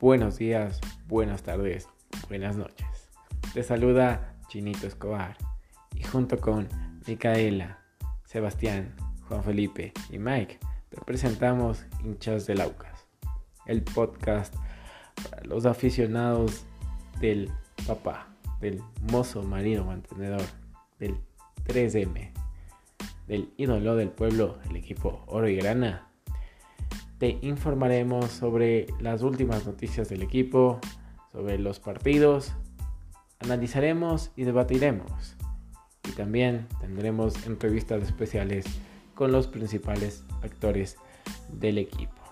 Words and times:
buenos 0.00 0.38
días, 0.38 0.80
buenas 1.06 1.42
tardes, 1.42 1.86
buenas 2.28 2.56
noches. 2.56 3.10
Te 3.52 3.62
saluda 3.62 4.34
Chinito 4.48 4.86
Escobar 4.86 5.36
y 5.94 6.02
junto 6.02 6.40
con 6.40 6.68
Micaela, 7.06 7.80
Sebastián, 8.24 8.96
Juan 9.28 9.44
Felipe 9.44 9.92
y 10.08 10.18
Mike 10.18 10.58
te 10.88 11.00
presentamos 11.02 11.84
Hinchas 12.02 12.46
del 12.46 12.62
Aucas, 12.62 13.06
el 13.66 13.82
podcast 13.82 14.54
para 15.28 15.44
los 15.44 15.66
aficionados 15.66 16.64
del 17.20 17.50
papá, 17.86 18.28
del 18.60 18.82
mozo 19.12 19.42
marido 19.42 19.84
mantenedor, 19.84 20.46
del 20.98 21.18
3M, 21.66 22.32
del 23.28 23.52
ídolo 23.58 23.96
del 23.96 24.08
pueblo, 24.08 24.58
el 24.70 24.76
equipo 24.76 25.24
Oro 25.26 25.46
y 25.46 25.56
Grana 25.56 26.09
te 27.20 27.38
informaremos 27.42 28.30
sobre 28.30 28.86
las 28.98 29.20
últimas 29.20 29.66
noticias 29.66 30.08
del 30.08 30.22
equipo, 30.22 30.80
sobre 31.32 31.58
los 31.58 31.78
partidos, 31.78 32.54
analizaremos 33.40 34.32
y 34.36 34.44
debatiremos. 34.44 35.36
Y 36.08 36.12
también 36.12 36.66
tendremos 36.80 37.46
entrevistas 37.46 38.02
especiales 38.02 38.64
con 39.14 39.32
los 39.32 39.48
principales 39.48 40.24
actores 40.42 40.96
del 41.52 41.76
equipo. 41.76 42.22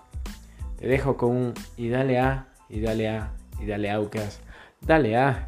Te 0.77 0.87
dejo 0.87 1.17
con 1.17 1.37
un 1.37 1.53
y 1.77 1.89
dale 1.89 2.17
a, 2.17 2.51
y 2.67 2.81
dale 2.81 3.09
a, 3.09 3.33
y 3.61 3.67
dale 3.67 3.91
Aucas, 3.91 4.41
dale 4.81 5.15
a. 5.17 5.45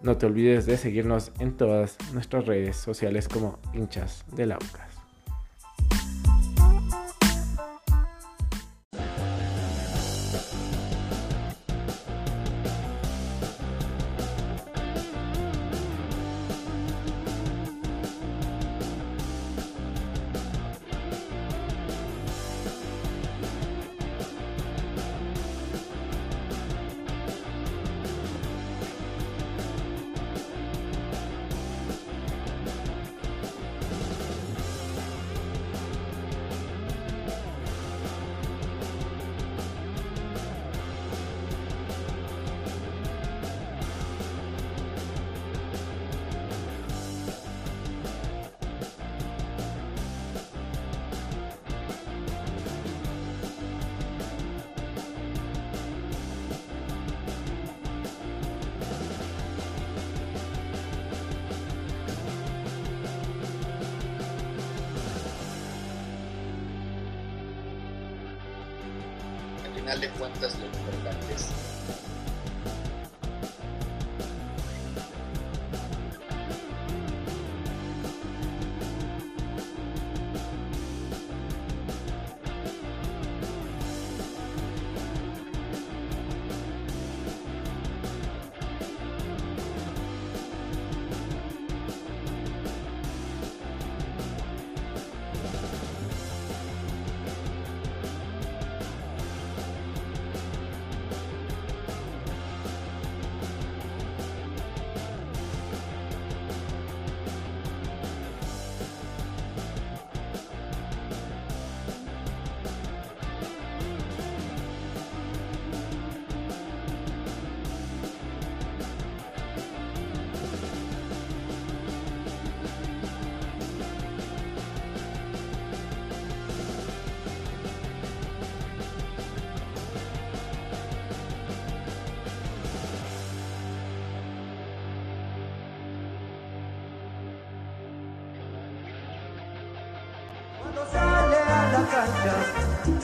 No 0.00 0.16
te 0.18 0.26
olvides 0.26 0.66
de 0.66 0.76
seguirnos 0.76 1.32
en 1.40 1.56
todas 1.56 1.98
nuestras 2.12 2.46
redes 2.46 2.76
sociales 2.76 3.26
como 3.26 3.58
hinchas 3.74 4.24
del 4.36 4.52
Aucas. 4.52 4.89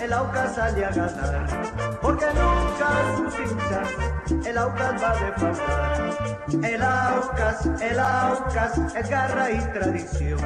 El 0.02 0.12
Aucas 0.12 0.54
sale 0.54 0.84
a 0.84 0.90
ganar, 0.90 1.98
porque 2.00 2.26
nunca 2.26 2.88
sus 3.16 3.34
hinchas, 3.38 4.46
el 4.46 4.58
Aucas 4.58 5.02
va 5.02 5.10
a 5.10 5.24
defraudar. 5.24 6.36
El 6.62 6.82
Aucas, 6.82 7.66
el 7.80 7.98
Aucas, 7.98 8.78
es 8.94 9.10
garra 9.10 9.50
y 9.50 9.58
tradición. 9.72 10.38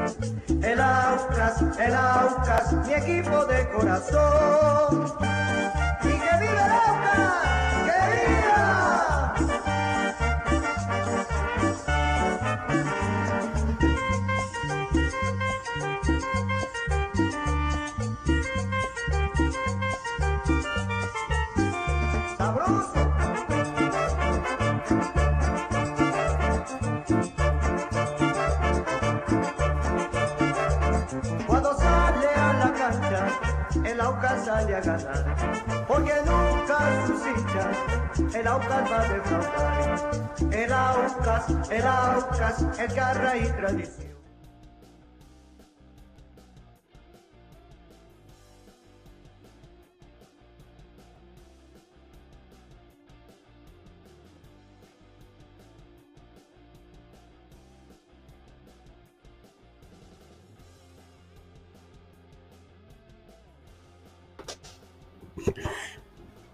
El 0.63 0.81
Aucas, 0.81 1.63
el 1.79 1.95
Aucas, 1.95 2.73
mi 2.87 2.95
equipo 2.95 3.45
de 3.47 3.69
corazón. 3.69 5.40
Hinchas, 38.61 38.81
el 38.81 38.83
Aucas 38.83 38.91
va 38.91 39.01
a 39.01 39.09
defraudar. 39.09 40.51
El 40.53 40.73
Aucas, 40.73 41.71
el 41.71 41.87
Aucas, 41.87 42.79
es 42.79 42.95
garra 42.95 43.37
y 43.37 43.45
tradición. 43.45 44.00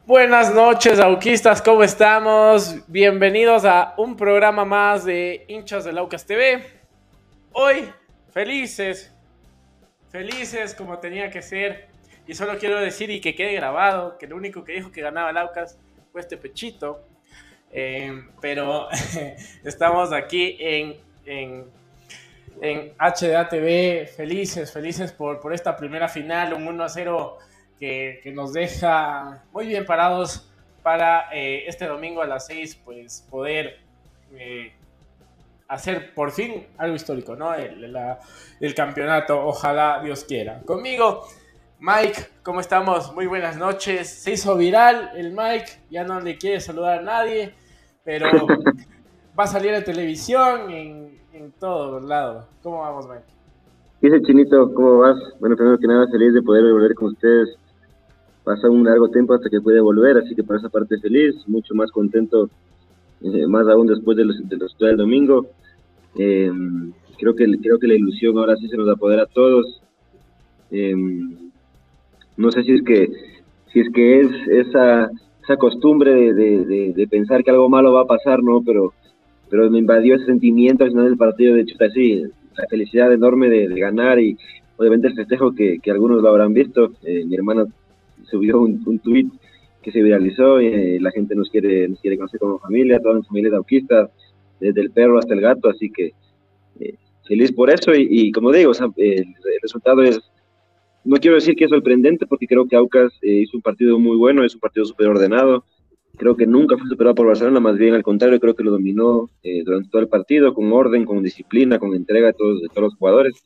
Buenas 0.07 0.55
noches, 0.55 1.01
auquistas, 1.01 1.61
¿cómo 1.61 1.83
estamos? 1.83 2.77
Bienvenidos 2.87 3.65
a 3.65 3.93
un 3.97 4.17
programa 4.17 4.65
más 4.65 5.05
de 5.05 5.45
hinchas 5.49 5.83
del 5.83 5.99
Aucas 5.99 6.25
TV. 6.25 6.65
Hoy, 7.51 7.93
felices, 8.31 9.13
felices 10.13 10.77
como 10.77 10.97
tenía 11.01 11.29
que 11.29 11.43
ser. 11.43 11.89
Y 12.25 12.35
solo 12.35 12.57
quiero 12.57 12.79
decir 12.79 13.11
y 13.11 13.21
que 13.21 13.35
quede 13.35 13.55
grabado 13.55 14.17
que 14.17 14.29
lo 14.29 14.37
único 14.37 14.63
que 14.63 14.75
dijo 14.75 14.93
que 14.93 15.01
ganaba 15.01 15.31
el 15.31 15.39
Aucas 15.39 15.77
fue 16.13 16.21
este 16.21 16.37
pechito. 16.37 17.05
Eh, 17.73 18.27
pero 18.41 18.87
estamos 19.65 20.13
aquí 20.13 20.57
en, 20.61 20.99
en, 21.25 21.65
en 22.63 22.93
HDA 22.97 23.49
TV, 23.49 24.09
felices, 24.17 24.73
felices 24.73 25.11
por, 25.11 25.41
por 25.41 25.53
esta 25.53 25.77
primera 25.77 26.07
final, 26.09 26.53
un 26.53 26.69
1 26.69 26.85
a 26.85 26.89
0 26.89 27.39
que, 27.79 28.33
nos 28.35 28.53
deja 28.53 29.45
muy 29.53 29.67
bien 29.67 29.85
parados 29.85 30.51
para 30.83 31.29
eh, 31.33 31.65
este 31.67 31.87
domingo 31.87 32.23
a 32.23 32.27
las 32.27 32.47
6, 32.47 32.83
pues 32.85 33.27
poder 33.31 33.79
eh, 34.33 34.73
hacer 35.69 36.15
por 36.15 36.31
fin 36.31 36.67
algo 36.79 36.95
histórico, 36.95 37.37
¿no? 37.37 37.55
El, 37.55 37.95
el, 38.61 38.75
campeonato, 38.75 39.45
ojalá 39.47 40.01
Dios 40.03 40.25
quiera. 40.25 40.61
Conmigo, 40.63 41.23
Mike, 41.81 42.27
¿cómo 42.43 42.61
estamos? 42.61 43.13
Muy 43.15 43.27
buenas 43.27 43.57
noches. 43.57 44.09
Se 44.09 44.33
hizo 44.33 44.57
viral 44.57 45.11
el 45.17 45.33
Mike, 45.33 45.67
ya 45.91 46.05
no 46.05 46.21
le 46.21 46.39
quiere 46.39 46.61
saludar 46.61 47.01
a 47.01 47.03
nadie, 47.03 47.55
pero 48.05 48.27
va 49.39 49.45
a 49.45 49.49
salir 49.49 49.75
a 49.75 49.83
televisión 49.83 50.71
en, 50.71 51.19
en 51.33 51.53
todos 51.53 52.03
lados. 52.05 52.47
¿Cómo 52.63 52.81
vamos, 52.81 53.09
Mike? 53.09 53.25
¿Qué 54.01 54.11
dice 54.11 54.23
Chinito? 54.23 54.73
¿Cómo 54.75 54.99
vas? 54.99 55.17
Bueno, 55.41 55.57
primero 55.57 55.79
que 55.79 55.87
nada, 55.87 56.07
feliz 56.11 56.35
de 56.35 56.43
poder 56.43 56.71
volver 56.73 56.95
con 56.95 57.09
ustedes. 57.09 57.59
Pasa 58.47 58.71
un 58.71 58.85
largo 58.85 59.09
tiempo 59.09 59.35
hasta 59.35 59.51
que 59.51 59.61
puede 59.61 59.81
volver, 59.81 60.19
así 60.19 60.37
que 60.37 60.45
por 60.45 60.57
esa 60.57 60.69
parte 60.69 61.01
feliz, 61.01 61.35
mucho 61.49 61.75
más 61.75 61.91
contento 61.91 62.49
eh, 63.21 63.45
más 63.49 63.67
aún 63.67 63.89
después 63.89 64.17
de 64.17 64.25
los, 64.25 64.49
de 64.49 64.57
los 64.57 64.79
del 64.79 64.97
domingo. 64.97 65.49
Eh, 66.17 66.49
creo, 67.19 67.35
que, 67.35 67.45
creo 67.61 67.81
que 67.81 67.89
la 67.89 67.97
ilusión 67.97 68.39
ahora 68.39 68.55
sí 68.55 68.69
se 68.69 68.77
nos 68.77 68.87
va 68.89 68.93
a 69.21 69.27
todos. 69.27 69.83
Eh, 70.71 70.95
no 72.37 72.53
sé 72.53 72.63
si 72.63 72.75
es 72.75 72.83
que, 72.85 73.09
si 73.73 73.81
es, 73.81 73.89
que 73.93 74.21
es 74.21 74.29
esa, 74.47 75.11
esa 75.43 75.57
costumbre 75.57 76.33
de, 76.33 76.93
de, 76.95 77.09
pensar 77.09 77.43
que 77.43 77.51
algo 77.51 77.69
malo 77.69 77.95
va 77.95 78.03
a 78.03 78.07
pasar, 78.07 78.45
¿no? 78.45 78.63
Pero, 78.63 78.95
pero 79.51 79.69
me 79.73 79.81
invadió 79.81 80.15
ese 80.15 80.27
sentimiento 80.27 80.85
al 80.85 80.91
final 80.91 81.07
del 81.07 81.17
partido 81.17 81.57
de 81.57 81.67
chuta, 81.67 81.91
sí, 81.91 82.23
la 82.57 82.67
felicidad 82.71 83.13
enorme 83.13 83.49
de, 83.49 83.67
ganar 83.75 84.21
y 84.21 84.39
obviamente 84.77 85.09
el 85.09 85.17
festejo 85.17 85.53
que, 85.53 85.81
que 85.83 85.91
algunos 85.91 86.23
lo 86.23 86.29
habrán 86.29 86.55
visto. 86.55 86.93
mi 87.03 87.35
hermana 87.35 87.65
subió 88.31 88.61
un, 88.61 88.83
un 88.87 88.99
tweet 88.99 89.29
que 89.87 89.93
se 89.93 90.03
viralizó, 90.03 90.61
y 90.61 90.67
eh, 90.67 90.99
la 91.01 91.13
gente 91.13 91.37
nos 91.37 91.49
quiere, 91.49 91.87
nos 91.87 92.01
quiere 92.01 92.17
conocer 92.17 92.41
como 92.41 92.59
familia, 92.59 92.99
toda 92.99 93.15
mi 93.15 93.23
familia 93.23 93.53
es 93.57 94.09
desde 94.59 94.81
el 94.81 94.91
perro 94.91 95.21
hasta 95.21 95.33
el 95.33 95.41
gato, 95.41 95.69
así 95.69 95.93
que 95.93 96.11
eh, 96.81 96.95
feliz 97.25 97.53
por 97.53 97.71
eso 97.71 97.93
y, 97.95 98.33
como 98.33 98.51
digo, 98.51 98.73
el, 98.97 99.35
resultado 99.63 100.03
es, 100.03 100.21
no 101.05 101.19
quiero 101.19 101.37
decir 101.37 101.55
que 101.55 101.67
es 101.67 101.71
sorprendente 101.71 102.27
porque 102.27 102.49
creo 102.49 102.67
que 102.67 102.75
Aucas 102.75 103.13
eh, 103.23 103.43
hizo 103.43 103.57
un 103.57 103.63
partido 103.63 103.97
muy 104.01 104.17
bueno, 104.17 104.43
es 104.45 104.55
un 104.55 104.61
partido 104.61 104.85
súper 104.85 105.07
ordenado, 105.07 105.65
creo 106.17 106.37
que 106.37 106.49
nunca 106.49 106.77
fue 106.77 106.89
superado 106.89 107.15
por 107.15 107.29
Barcelona, 107.29 107.61
más 107.61 107.79
bien 107.79 107.95
al 107.95 108.03
contrario, 108.03 108.41
creo 108.41 108.57
que 108.57 108.65
lo 108.65 108.73
dominó 108.73 109.31
durante 109.65 109.89
todo 109.89 110.03
el 110.03 110.09
partido, 110.09 110.53
con 110.53 110.73
orden, 110.73 111.05
con 111.05 111.23
disciplina, 111.23 111.79
con 111.79 111.95
entrega 111.95 112.27
de 112.27 112.33
todos, 112.33 112.61
de 112.61 112.69
todos 112.71 112.83
los 112.91 112.97
jugadores. 112.97 113.41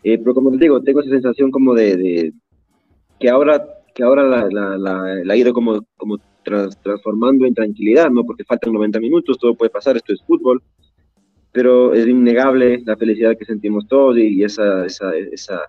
pero 0.00 0.32
como 0.32 0.52
les 0.52 0.60
digo, 0.60 0.80
tengo 0.80 1.00
esa 1.00 1.10
sensación 1.10 1.50
como 1.50 1.74
de, 1.74 1.96
de 1.96 2.32
que 3.18 3.28
ahora 3.28 3.81
que 3.94 4.02
ahora 4.02 4.24
la, 4.24 4.48
la, 4.50 4.76
la, 4.78 5.32
ha 5.32 5.36
ido 5.36 5.52
como, 5.52 5.84
como 5.96 6.18
transformando 6.42 7.46
en 7.46 7.54
tranquilidad, 7.54 8.10
¿no? 8.10 8.24
Porque 8.24 8.44
faltan 8.44 8.72
90 8.72 9.00
minutos, 9.00 9.38
todo 9.38 9.54
puede 9.54 9.70
pasar, 9.70 9.96
esto 9.96 10.12
es 10.12 10.22
fútbol, 10.22 10.62
pero 11.52 11.94
es 11.94 12.06
innegable 12.06 12.82
la 12.84 12.96
felicidad 12.96 13.36
que 13.38 13.44
sentimos 13.44 13.86
todos 13.86 14.16
y 14.18 14.42
esa, 14.42 14.86
esa, 14.86 15.14
esa, 15.16 15.60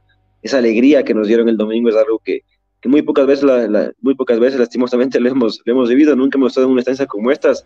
esa 0.41 0.57
alegría 0.57 1.03
que 1.03 1.13
nos 1.13 1.27
dieron 1.27 1.49
el 1.49 1.57
domingo 1.57 1.89
es 1.89 1.95
algo 1.95 2.19
que, 2.23 2.41
que 2.81 2.89
muy 2.89 3.01
pocas 3.01 3.27
veces, 3.27 3.43
la, 3.43 3.91
muy 4.01 4.15
pocas 4.15 4.39
veces 4.39 4.59
lastimosamente 4.59 5.19
le 5.19 5.29
hemos, 5.29 5.61
le 5.65 5.71
hemos 5.71 5.89
vivido, 5.89 6.15
nunca 6.15 6.37
hemos 6.37 6.51
estado 6.51 6.67
en 6.67 6.73
una 6.73 6.81
estancia 6.81 7.05
como 7.05 7.31
estas 7.31 7.65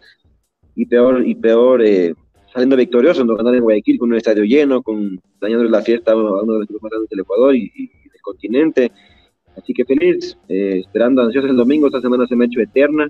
y 0.76 0.86
peor, 0.86 1.26
y 1.26 1.36
peor 1.36 1.84
eh, 1.84 2.14
saliendo 2.54 2.76
victoriosos, 2.76 3.26
no 3.26 3.36
ganar 3.36 3.56
en 3.56 3.64
Guayaquil 3.64 4.00
con 4.00 4.10
un 4.10 4.18
estadio 4.18 4.44
lleno, 4.44 4.82
con 4.82 5.20
dañando 5.40 5.64
la 5.66 5.82
fiesta 5.82 6.12
a 6.12 6.16
uno 6.16 6.54
de 6.54 6.60
los 6.60 6.68
clubes 6.68 6.84
más 6.84 6.92
grandes 6.92 7.10
del 7.10 7.20
Ecuador 7.20 7.56
y, 7.56 7.72
y 7.76 7.88
del 7.88 8.22
continente, 8.22 8.92
Así 9.58 9.74
que 9.74 9.86
feliz, 9.86 10.38
eh, 10.48 10.82
esperando 10.86 11.24
ansioso 11.24 11.48
el 11.48 11.58
domingo, 11.58 11.88
esta 11.88 12.02
semana 12.02 12.28
se 12.28 12.36
me 12.36 12.46
ha 12.46 12.48
hecho 12.48 12.62
eterna, 12.62 13.08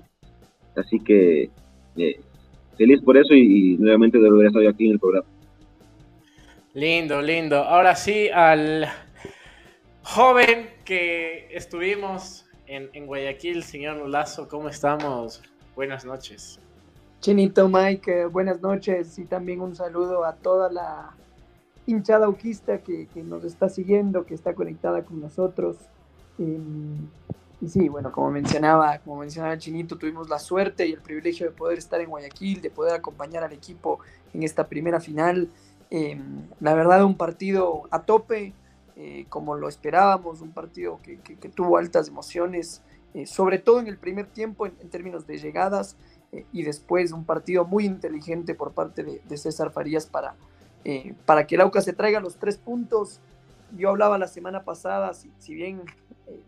así 0.74 0.98
que 0.98 1.50
eh, 1.96 2.20
feliz 2.76 3.02
por 3.02 3.18
eso 3.18 3.34
y, 3.34 3.76
nuevamente 3.78 4.18
de 4.18 4.30
volver 4.30 4.46
a 4.46 4.48
estar 4.48 4.66
aquí 4.66 4.86
en 4.86 4.92
el 4.92 4.98
programa. 4.98 5.26
Lindo, 6.72 7.20
lindo. 7.20 7.56
Ahora 7.56 7.94
sí, 7.94 8.28
al 8.30 8.86
joven 10.02 10.70
que 10.84 11.48
estuvimos 11.50 12.46
en, 12.66 12.88
en 12.94 13.06
Guayaquil, 13.06 13.62
señor 13.62 14.08
Lazo, 14.08 14.48
¿cómo 14.48 14.68
estamos? 14.68 15.42
Buenas 15.76 16.04
noches. 16.04 16.60
Chinito 17.20 17.68
Mike, 17.68 18.26
buenas 18.26 18.62
noches 18.62 19.18
y 19.18 19.24
también 19.24 19.60
un 19.60 19.74
saludo 19.74 20.24
a 20.24 20.36
toda 20.36 20.70
la 20.70 21.10
hinchada 21.86 22.26
auquista 22.26 22.78
que, 22.78 23.08
que, 23.12 23.22
nos 23.22 23.44
está 23.44 23.68
siguiendo, 23.68 24.24
que 24.24 24.34
está 24.34 24.54
conectada 24.54 25.02
con 25.04 25.20
nosotros. 25.20 25.76
Y 27.60 27.68
sí, 27.68 27.88
bueno, 27.88 28.12
como 28.12 28.30
mencionaba, 28.30 28.98
como 29.00 29.20
mencionaba 29.20 29.58
Chinito, 29.58 29.98
tuvimos 29.98 30.28
la 30.28 30.38
suerte 30.38 30.86
y 30.86 30.92
el 30.92 31.00
privilegio 31.00 31.46
de 31.46 31.52
poder 31.52 31.78
estar 31.78 32.00
en 32.00 32.08
Guayaquil, 32.08 32.60
de 32.60 32.70
poder 32.70 32.94
acompañar 32.94 33.42
al 33.42 33.52
equipo 33.52 33.98
en 34.32 34.44
esta 34.44 34.68
primera 34.68 35.00
final. 35.00 35.48
Em, 35.90 36.46
la 36.60 36.74
verdad, 36.74 37.04
un 37.04 37.16
partido 37.16 37.82
a 37.90 38.02
tope, 38.02 38.52
eh, 38.96 39.26
como 39.28 39.56
lo 39.56 39.68
esperábamos, 39.68 40.40
un 40.40 40.52
partido 40.52 41.00
que, 41.02 41.16
tuvo 41.48 41.78
altas 41.78 42.08
emociones, 42.08 42.82
eh, 43.14 43.26
sobre 43.26 43.58
todo 43.58 43.80
en 43.80 43.88
el 43.88 43.98
primer 43.98 44.26
tiempo 44.26 44.66
en, 44.66 44.74
términos 44.90 45.26
de 45.26 45.38
llegadas, 45.38 45.96
eh, 46.30 46.44
y 46.52 46.62
después 46.62 47.10
un 47.10 47.24
partido 47.24 47.64
muy 47.64 47.86
inteligente 47.86 48.54
por 48.54 48.72
parte 48.72 49.02
de, 49.02 49.36
César 49.36 49.72
Farías 49.72 50.06
para, 50.06 50.36
para 51.26 51.46
que 51.46 51.56
el 51.56 51.62
AUCA 51.62 51.80
se 51.80 51.92
traiga 51.92 52.20
los 52.20 52.36
tres 52.36 52.56
puntos. 52.56 53.20
Yo 53.76 53.88
hablaba 53.90 54.16
la 54.16 54.28
semana 54.28 54.62
pasada, 54.62 55.12
si 55.14 55.54
bien 55.54 55.82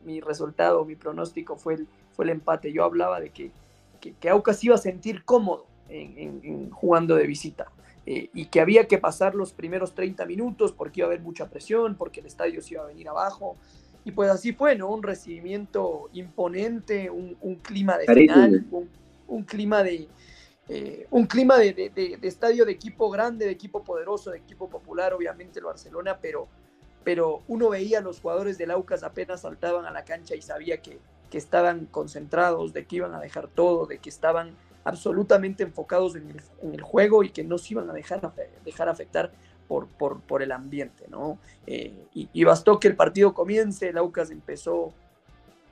mi 0.05 0.21
resultado, 0.21 0.85
mi 0.85 0.97
pronóstico 0.97 1.57
fue 1.57 1.75
el, 1.75 1.87
fue 2.13 2.25
el 2.25 2.31
empate. 2.31 2.73
Yo 2.73 2.85
hablaba 2.85 3.21
de 3.21 3.31
que, 3.31 3.51
que, 4.01 4.29
Aucas 4.29 4.63
iba 4.65 4.75
a 4.75 4.79
sentir 4.79 5.25
cómodo 5.25 5.67
en, 5.89 6.71
jugando 6.71 7.17
de 7.17 7.27
visita 7.27 7.71
eh, 8.07 8.31
y 8.33 8.47
que 8.47 8.61
había 8.61 8.87
que 8.87 8.99
pasar 8.99 9.35
los 9.35 9.53
primeros 9.53 9.95
30 9.95 10.25
minutos 10.27 10.73
porque 10.73 11.01
iba 11.01 11.07
a 11.07 11.11
haber 11.11 11.21
mucha 11.21 11.49
presión, 11.49 11.97
porque 11.97 12.21
el 12.21 12.27
estadio 12.27 12.63
se 12.63 12.75
iba 12.75 12.85
a 12.85 12.87
venir 12.87 13.09
abajo. 13.09 13.57
Y 14.05 14.13
pues 14.13 14.31
así 14.31 14.53
fue, 14.53 14.77
¿no? 14.77 14.89
Un 14.91 15.03
recibimiento 15.03 16.09
imponente, 16.15 17.11
un, 17.11 17.35
clima 17.63 17.99
de 17.99 18.07
final, 18.07 18.67
un, 19.29 19.43
clima 19.43 19.83
de, 19.83 20.09
eh, 20.69 21.07
un 21.11 21.27
clima 21.27 21.59
de, 21.59 21.75
de, 21.75 22.19
estadio 22.23 22.65
de 22.65 22.73
equipo 22.73 23.11
grande, 23.11 23.45
de 23.45 23.51
equipo 23.51 23.85
poderoso, 23.85 24.31
de 24.31 24.39
equipo 24.39 24.71
popular, 24.71 25.13
obviamente 25.13 25.59
el 25.59 25.67
Barcelona, 25.67 26.19
pero, 26.21 26.49
pero 27.05 27.43
uno 27.49 27.69
veía 27.71 27.99
a 27.99 28.03
los 28.03 28.21
jugadores 28.21 28.59
del 28.59 28.71
Aucas 28.71 29.03
apenas 29.03 29.43
saltaban 29.43 29.87
a 29.87 29.91
la 29.91 30.05
cancha 30.05 30.35
y 30.35 30.43
sabía 30.43 30.83
que, 30.83 30.99
estaban 31.33 31.87
concentrados, 31.87 32.73
de 32.73 32.87
que 32.87 32.97
iban 32.97 33.15
a 33.15 33.21
dejar 33.21 33.47
todo, 33.47 33.87
de 33.87 33.99
que 33.99 34.09
estaban 34.09 34.57
absolutamente 34.83 35.63
enfocados 35.63 36.17
en 36.17 36.43
el, 36.73 36.81
juego 36.81 37.23
y 37.23 37.31
que 37.31 37.45
no 37.45 37.57
se 37.57 37.75
iban 37.75 37.89
a 37.89 37.93
dejar, 37.93 38.33
dejar 38.65 38.89
afectar 38.89 39.31
por, 39.69 39.87
por, 39.87 40.43
el 40.43 40.51
ambiente, 40.51 41.05
¿no? 41.09 41.39
Eh, 41.69 41.95
y, 42.13 42.43
bastó 42.43 42.81
que 42.81 42.89
el 42.89 42.97
partido 42.97 43.33
comience, 43.33 43.89
el 43.89 43.99
empezó 44.33 44.93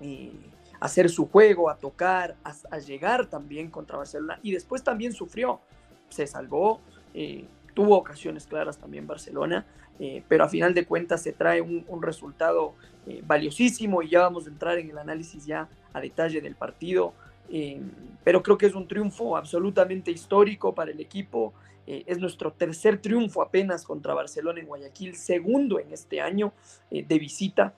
eh, 0.00 0.30
a 0.78 0.84
hacer 0.84 1.10
su 1.10 1.28
juego, 1.28 1.68
a 1.68 1.76
tocar, 1.76 2.36
a, 2.44 2.78
llegar 2.78 3.26
también 3.26 3.68
contra 3.68 3.96
Barcelona 3.96 4.38
y 4.44 4.52
después 4.52 4.84
también 4.84 5.12
sufrió, 5.12 5.60
se 6.08 6.28
salvó, 6.28 6.80
eh, 7.12 7.48
tuvo 7.74 7.96
ocasiones 7.96 8.46
claras 8.46 8.78
también 8.78 9.08
Barcelona, 9.08 9.66
eh, 10.00 10.22
pero 10.28 10.44
a 10.44 10.48
final 10.48 10.74
de 10.74 10.84
cuentas 10.84 11.22
se 11.22 11.32
trae 11.32 11.60
un, 11.60 12.02
resultado 12.02 12.74
eh, 13.06 13.22
valiosísimo 13.26 14.02
y 14.02 14.10
ya 14.10 14.20
vamos 14.20 14.46
a 14.46 14.50
entrar 14.50 14.78
en 14.78 14.90
el 14.90 14.98
análisis 14.98 15.44
ya 15.44 15.68
a 15.92 16.00
detalle 16.00 16.40
del 16.40 16.54
partido. 16.54 17.14
Eh, 17.50 17.80
pero 18.22 18.42
creo 18.42 18.58
que 18.58 18.66
es 18.66 18.74
un 18.74 18.86
triunfo 18.86 19.36
absolutamente 19.36 20.10
histórico 20.10 20.74
para 20.74 20.90
el 20.90 21.00
equipo. 21.00 21.52
es 21.86 22.18
nuestro 22.18 22.52
tercer 22.52 23.00
triunfo 23.00 23.40
apenas 23.40 23.82
contra 23.84 24.12
Barcelona 24.12 24.60
en 24.60 24.66
Guayaquil, 24.66 25.16
segundo 25.16 25.80
en 25.80 25.90
este 25.90 26.20
año 26.20 26.52
de 26.90 27.18
visita, 27.18 27.72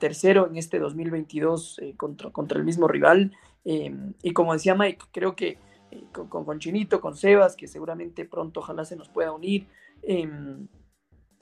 tercero 0.00 0.48
en 0.48 0.56
este 0.56 0.80
2022 0.80 1.80
contra, 1.96 2.30
contra 2.30 2.58
el 2.58 2.64
mismo 2.64 2.88
rival. 2.88 3.30
y 3.64 4.32
como 4.32 4.52
decía 4.52 4.74
Mike, 4.74 5.04
creo 5.12 5.36
que 5.36 5.58
con, 6.10 6.44
con, 6.44 6.58
Chinito, 6.58 7.00
con 7.00 7.14
Sebas, 7.14 7.54
que 7.54 7.68
seguramente 7.68 8.24
pronto 8.24 8.58
ojalá 8.58 8.84
se 8.84 8.96
nos 8.96 9.08
pueda 9.08 9.30
unir, 9.30 9.68
Em, 10.02 10.68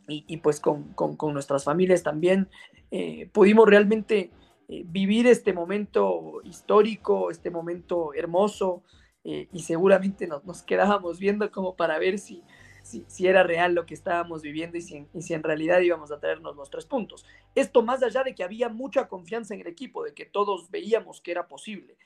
y, 0.08 0.36
pues 0.38 0.60
con, 0.60 0.94
nuestras 1.32 1.64
familias 1.64 2.02
también, 2.02 2.48
eh, 2.90 3.28
pudimos 3.32 3.68
realmente 3.68 4.30
eh, 4.68 4.82
vivir 4.86 5.26
este 5.26 5.52
momento 5.52 6.40
histórico, 6.44 7.30
este 7.30 7.50
momento 7.50 8.12
hermoso, 8.14 8.82
eh, 9.24 9.48
y 9.52 9.62
seguramente 9.62 10.26
nos, 10.26 10.62
quedábamos 10.62 11.18
viendo 11.18 11.50
como 11.50 11.76
para 11.76 11.98
ver 11.98 12.18
si, 12.18 12.42
si, 12.82 13.26
era 13.26 13.42
real 13.42 13.74
lo 13.74 13.86
que 13.86 13.94
estábamos 13.94 14.42
viviendo 14.42 14.76
y 14.76 14.82
si, 14.82 15.06
y 15.14 15.22
si, 15.22 15.32
en 15.32 15.42
realidad 15.42 15.80
íbamos 15.80 16.12
a 16.12 16.20
traernos 16.20 16.56
los 16.56 16.68
tres 16.68 16.84
puntos. 16.84 17.24
Esto 17.54 17.82
más 17.82 18.02
allá 18.02 18.22
de 18.22 18.34
que 18.34 18.44
había 18.44 18.68
mucha 18.68 19.08
confianza 19.08 19.54
en 19.54 19.60
el 19.60 19.68
equipo, 19.68 20.04
de 20.04 20.12
que 20.12 20.26
todos 20.26 20.70
veíamos 20.70 21.22
que 21.22 21.30
era 21.30 21.48
posible, 21.48 21.96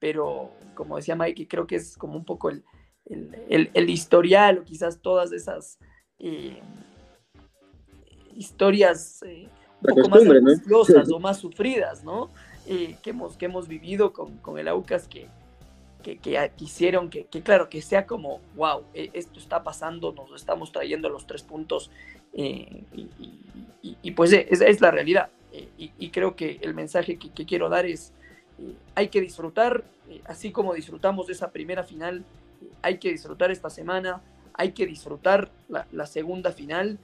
pero 0.00 0.50
como 0.74 0.96
decía 0.96 1.14
Mike, 1.14 1.46
creo 1.46 1.66
que 1.66 1.76
es 1.76 1.96
como 1.96 2.16
un 2.16 2.24
poco 2.24 2.48
el, 2.48 2.64
el, 3.48 3.90
historial 3.90 4.58
o 4.58 4.64
quizás 4.64 5.00
todas 5.00 5.32
esas 5.32 5.78
eh, 6.18 6.60
historias 8.34 9.22
eh, 9.22 9.48
un 9.82 9.94
poco 9.94 10.08
más 10.08 10.22
angustiosas 10.22 11.10
o 11.10 11.18
más 11.18 11.38
sufridas, 11.38 12.04
¿no? 12.04 12.30
Eh, 12.66 12.96
que, 13.02 13.10
hemos, 13.10 13.36
que 13.36 13.46
hemos 13.46 13.66
vivido 13.66 14.12
con, 14.12 14.36
con 14.38 14.58
el 14.58 14.68
Aucas 14.68 15.08
que, 15.08 15.26
que, 16.02 16.18
que 16.18 16.50
quisieron 16.54 17.08
que, 17.08 17.24
que, 17.24 17.42
claro, 17.42 17.68
que 17.68 17.80
sea 17.80 18.06
como, 18.06 18.40
wow, 18.56 18.84
e, 18.92 19.10
esto 19.14 19.38
está 19.38 19.62
pasando, 19.62 20.12
nos 20.12 20.34
estamos 20.34 20.70
trayendo 20.70 21.08
los 21.08 21.26
tres 21.26 21.42
puntos 21.42 21.90
eh, 22.34 22.84
y, 22.94 23.08
y, 23.82 23.96
y, 24.02 24.10
pues 24.10 24.32
es, 24.32 24.60
es 24.60 24.80
la 24.80 24.90
realidad. 24.90 25.30
Eh, 25.52 25.68
y, 25.98 26.10
creo 26.10 26.36
que 26.36 26.58
el 26.60 26.74
mensaje 26.74 27.16
que, 27.18 27.46
quiero 27.46 27.70
dar 27.70 27.86
es, 27.86 28.12
hay 28.94 29.08
que 29.08 29.20
disfrutar, 29.20 29.82
así 30.26 30.52
como 30.52 30.74
disfrutamos 30.74 31.26
de 31.26 31.32
esa 31.32 31.50
primera 31.50 31.84
final, 31.84 32.22
hay 32.82 32.98
que 32.98 33.10
disfrutar 33.10 33.50
esta 33.50 33.70
semana, 33.70 34.22
hay 34.54 34.72
que 34.72 34.86
disfrutar 34.86 35.50
la, 35.68 36.06
segunda 36.06 36.52
final, 36.52 36.98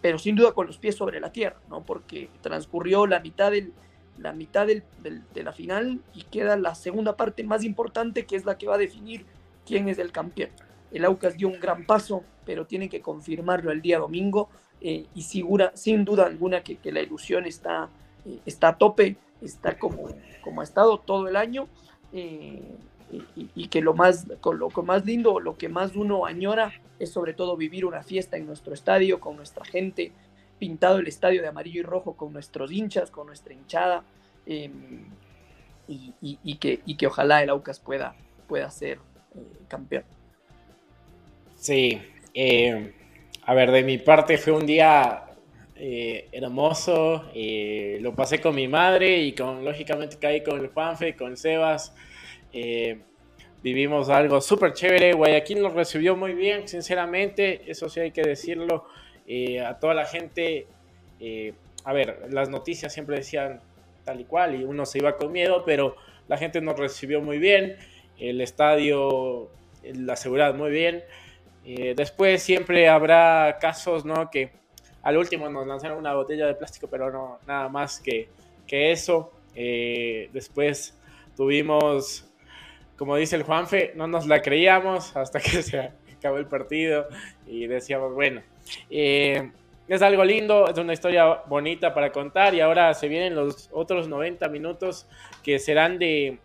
pero 0.00 0.18
sin 0.18 0.36
duda 0.36 0.52
con 0.52 0.66
los 0.66 0.78
pies 0.78 0.96
sobre 0.96 1.20
la 1.20 1.32
tierra, 1.32 1.56
¿no? 1.68 1.82
Porque 1.82 2.28
transcurrió 2.42 3.06
la 3.06 3.20
mitad 3.20 3.50
del, 3.50 3.72
la 4.18 4.32
mitad 4.32 4.66
de 4.66 5.42
la 5.42 5.52
final 5.52 6.00
y 6.14 6.24
queda 6.24 6.56
la 6.56 6.74
segunda 6.74 7.16
parte 7.16 7.42
más 7.42 7.64
importante 7.64 8.26
que 8.26 8.36
es 8.36 8.44
la 8.44 8.58
que 8.58 8.66
va 8.66 8.74
a 8.74 8.78
definir 8.78 9.24
quién 9.64 9.88
es 9.88 9.98
el 9.98 10.12
campeón. 10.12 10.50
El 10.90 11.04
Aucas 11.04 11.36
dio 11.36 11.48
un 11.48 11.60
gran 11.60 11.86
paso, 11.86 12.24
pero 12.44 12.66
tiene 12.66 12.88
que 12.88 13.00
confirmarlo 13.00 13.70
el 13.70 13.80
día 13.80 13.98
domingo 13.98 14.48
eh, 14.80 15.06
y 15.14 15.22
segura, 15.22 15.72
sin 15.74 16.04
duda 16.04 16.26
alguna 16.26 16.62
que, 16.62 16.78
la 16.90 17.00
ilusión 17.00 17.46
está, 17.46 17.88
eh, 18.24 18.40
está 18.44 18.68
a 18.68 18.78
tope, 18.78 19.16
está 19.40 19.78
como, 19.78 20.08
como 20.42 20.60
ha 20.60 20.64
estado 20.64 20.98
todo 20.98 21.28
el 21.28 21.36
año 21.36 21.68
eh, 22.12 22.76
y, 23.12 23.50
y, 23.54 23.68
que 23.68 23.80
lo 23.80 23.94
más, 23.94 24.26
lo, 24.28 24.68
con 24.68 24.86
más 24.86 25.04
lindo, 25.04 25.40
lo 25.40 25.56
que 25.56 25.68
más 25.68 25.96
uno 25.96 26.26
añora 26.26 26.72
es 26.98 27.10
sobre 27.10 27.34
todo 27.34 27.56
vivir 27.56 27.84
una 27.84 28.02
fiesta 28.02 28.36
en 28.36 28.46
nuestro 28.46 28.72
estadio, 28.72 29.20
con 29.20 29.36
nuestra 29.36 29.64
gente, 29.64 30.12
pintado 30.58 30.98
el 30.98 31.08
estadio 31.08 31.42
de 31.42 31.48
amarillo 31.48 31.80
y 31.80 31.82
rojo 31.82 32.14
con 32.14 32.32
nuestros 32.32 32.70
hinchas, 32.70 33.10
con 33.10 33.26
nuestra 33.26 33.52
hinchada, 33.52 34.04
em, 34.46 35.06
y, 35.88 36.56
que, 36.56 36.80
que 36.96 37.06
ojalá 37.06 37.42
el 37.42 37.50
Aucas 37.50 37.80
pueda, 37.80 38.14
pueda 38.46 38.70
ser 38.70 38.98
eh, 39.34 39.40
campeón. 39.66 40.04
Sí, 41.56 42.00
eh, 42.32 42.94
a 43.42 43.54
ver, 43.54 43.72
de 43.72 43.82
mi 43.82 43.98
parte 43.98 44.38
fue 44.38 44.52
un 44.52 44.66
día 44.66 45.24
eh, 45.74 46.28
hermoso, 46.30 47.24
lo 48.00 48.14
pasé 48.14 48.40
con 48.40 48.54
mi 48.54 48.68
madre 48.68 49.18
y 49.18 49.32
con, 49.32 49.64
lógicamente 49.64 50.16
caí 50.18 50.44
con 50.44 50.60
el 50.60 50.68
Juanfe, 50.68 51.16
con 51.16 51.36
Sebas, 51.36 51.92
vivimos 53.62 54.08
algo 54.08 54.40
súper 54.40 54.72
chévere, 54.72 55.12
Guayaquil 55.12 55.62
nos 55.62 55.74
recibió 55.74 56.16
muy 56.16 56.34
bien, 56.34 56.66
sinceramente, 56.66 57.70
eso 57.70 57.88
sí 57.88 58.00
hay 58.00 58.10
que 58.10 58.22
decirlo, 58.22 58.86
eh, 59.26 59.60
a 59.60 59.78
toda 59.78 59.94
la 59.94 60.06
gente, 60.06 60.66
eh, 61.20 61.54
a 61.84 61.92
ver, 61.92 62.26
las 62.30 62.48
noticias 62.48 62.92
siempre 62.92 63.16
decían 63.16 63.60
tal 64.04 64.20
y 64.20 64.24
cual 64.24 64.60
y 64.60 64.64
uno 64.64 64.86
se 64.86 64.98
iba 64.98 65.16
con 65.16 65.30
miedo, 65.30 65.62
pero 65.64 65.94
la 66.26 66.36
gente 66.36 66.60
nos 66.60 66.78
recibió 66.78 67.20
muy 67.20 67.38
bien, 67.38 67.76
el 68.18 68.40
estadio, 68.40 69.50
la 69.82 70.16
seguridad 70.16 70.54
muy 70.54 70.70
bien. 70.70 71.04
Eh, 71.64 71.94
después 71.96 72.42
siempre 72.42 72.88
habrá 72.88 73.58
casos, 73.60 74.04
¿no? 74.04 74.30
Que 74.30 74.50
al 75.02 75.16
último 75.16 75.48
nos 75.48 75.66
lanzaron 75.66 75.98
una 75.98 76.14
botella 76.14 76.46
de 76.46 76.54
plástico, 76.54 76.88
pero 76.90 77.10
no, 77.10 77.38
nada 77.46 77.68
más 77.68 78.00
que, 78.00 78.28
que 78.66 78.90
eso. 78.90 79.32
después 79.54 80.98
tuvimos, 81.36 82.29
como 83.00 83.16
dice 83.16 83.34
el 83.34 83.44
Juanfe, 83.44 83.92
no 83.94 84.06
nos 84.06 84.26
la 84.26 84.42
creíamos 84.42 85.16
hasta 85.16 85.40
que 85.40 85.62
se 85.62 85.90
acabó 86.18 86.36
el 86.36 86.44
partido 86.44 87.08
y 87.46 87.66
decíamos, 87.66 88.12
bueno, 88.12 88.42
eh, 88.90 89.52
es 89.88 90.02
algo 90.02 90.22
lindo, 90.22 90.68
es 90.68 90.76
una 90.76 90.92
historia 90.92 91.40
bonita 91.46 91.94
para 91.94 92.12
contar 92.12 92.54
y 92.54 92.60
ahora 92.60 92.92
se 92.92 93.08
vienen 93.08 93.34
los 93.34 93.70
otros 93.72 94.06
90 94.06 94.46
minutos 94.50 95.06
que 95.42 95.58
serán 95.58 95.98
de, 95.98 96.40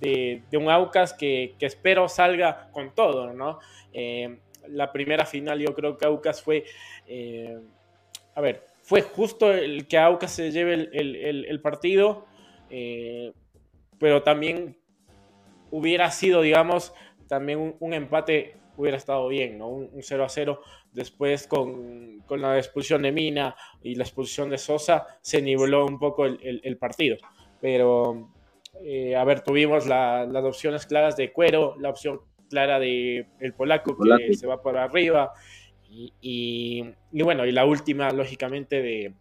de, 0.00 0.42
un 0.54 0.68
Aucas 0.68 1.12
que, 1.12 1.54
espero 1.60 2.08
salga 2.08 2.68
con 2.72 2.92
todo, 2.92 3.32
¿no? 3.32 3.60
Eh, 3.92 4.38
la 4.66 4.90
primera 4.90 5.24
final 5.26 5.60
yo 5.60 5.72
creo 5.76 5.96
que 5.96 6.06
Aucas 6.06 6.42
fue, 6.42 6.64
eh, 7.06 7.56
a 8.34 8.40
ver, 8.40 8.64
fue 8.82 9.02
justo 9.02 9.52
el 9.52 9.86
que 9.86 9.96
Aucas 9.96 10.32
se 10.32 10.50
lleve 10.50 10.90
el, 10.92 11.60
partido, 11.60 12.26
pero 14.00 14.24
también 14.24 14.76
hubiera 15.76 16.10
sido, 16.10 16.42
digamos, 16.42 16.94
también 17.28 17.76
un, 17.78 17.92
empate 17.94 18.56
hubiera 18.76 18.96
estado 18.96 19.28
bien, 19.28 19.58
¿no? 19.58 19.68
Un, 19.68 19.90
un 19.92 20.02
0 20.02 20.24
a 20.24 20.28
0 20.28 20.60
Después 20.96 21.46
con, 21.46 22.24
la 22.30 22.56
expulsión 22.56 23.02
de 23.02 23.12
Mina 23.12 23.54
y 23.82 23.96
la 23.96 24.04
expulsión 24.04 24.48
de 24.48 24.56
Sosa 24.56 25.06
se 25.20 25.42
niveló 25.42 25.84
un 25.84 25.98
poco 25.98 26.24
el, 26.24 26.78
partido. 26.78 27.18
Pero, 27.60 28.32
eh, 28.82 29.14
a 29.14 29.22
ver, 29.24 29.42
tuvimos 29.42 29.86
las 29.86 30.42
opciones 30.42 30.86
claras 30.86 31.14
de 31.14 31.34
Cuero, 31.34 31.76
la 31.78 31.90
opción 31.90 32.22
clara 32.48 32.78
de 32.78 33.26
el 33.40 33.52
polaco 33.52 33.94
que 34.16 34.32
se 34.32 34.46
va 34.46 34.62
por 34.62 34.78
arriba. 34.78 35.34
Y, 35.90 36.82
bueno, 37.12 37.44
y 37.44 37.52
la 37.52 37.66
última, 37.66 38.10
lógicamente, 38.10 38.80
de, 38.80 39.12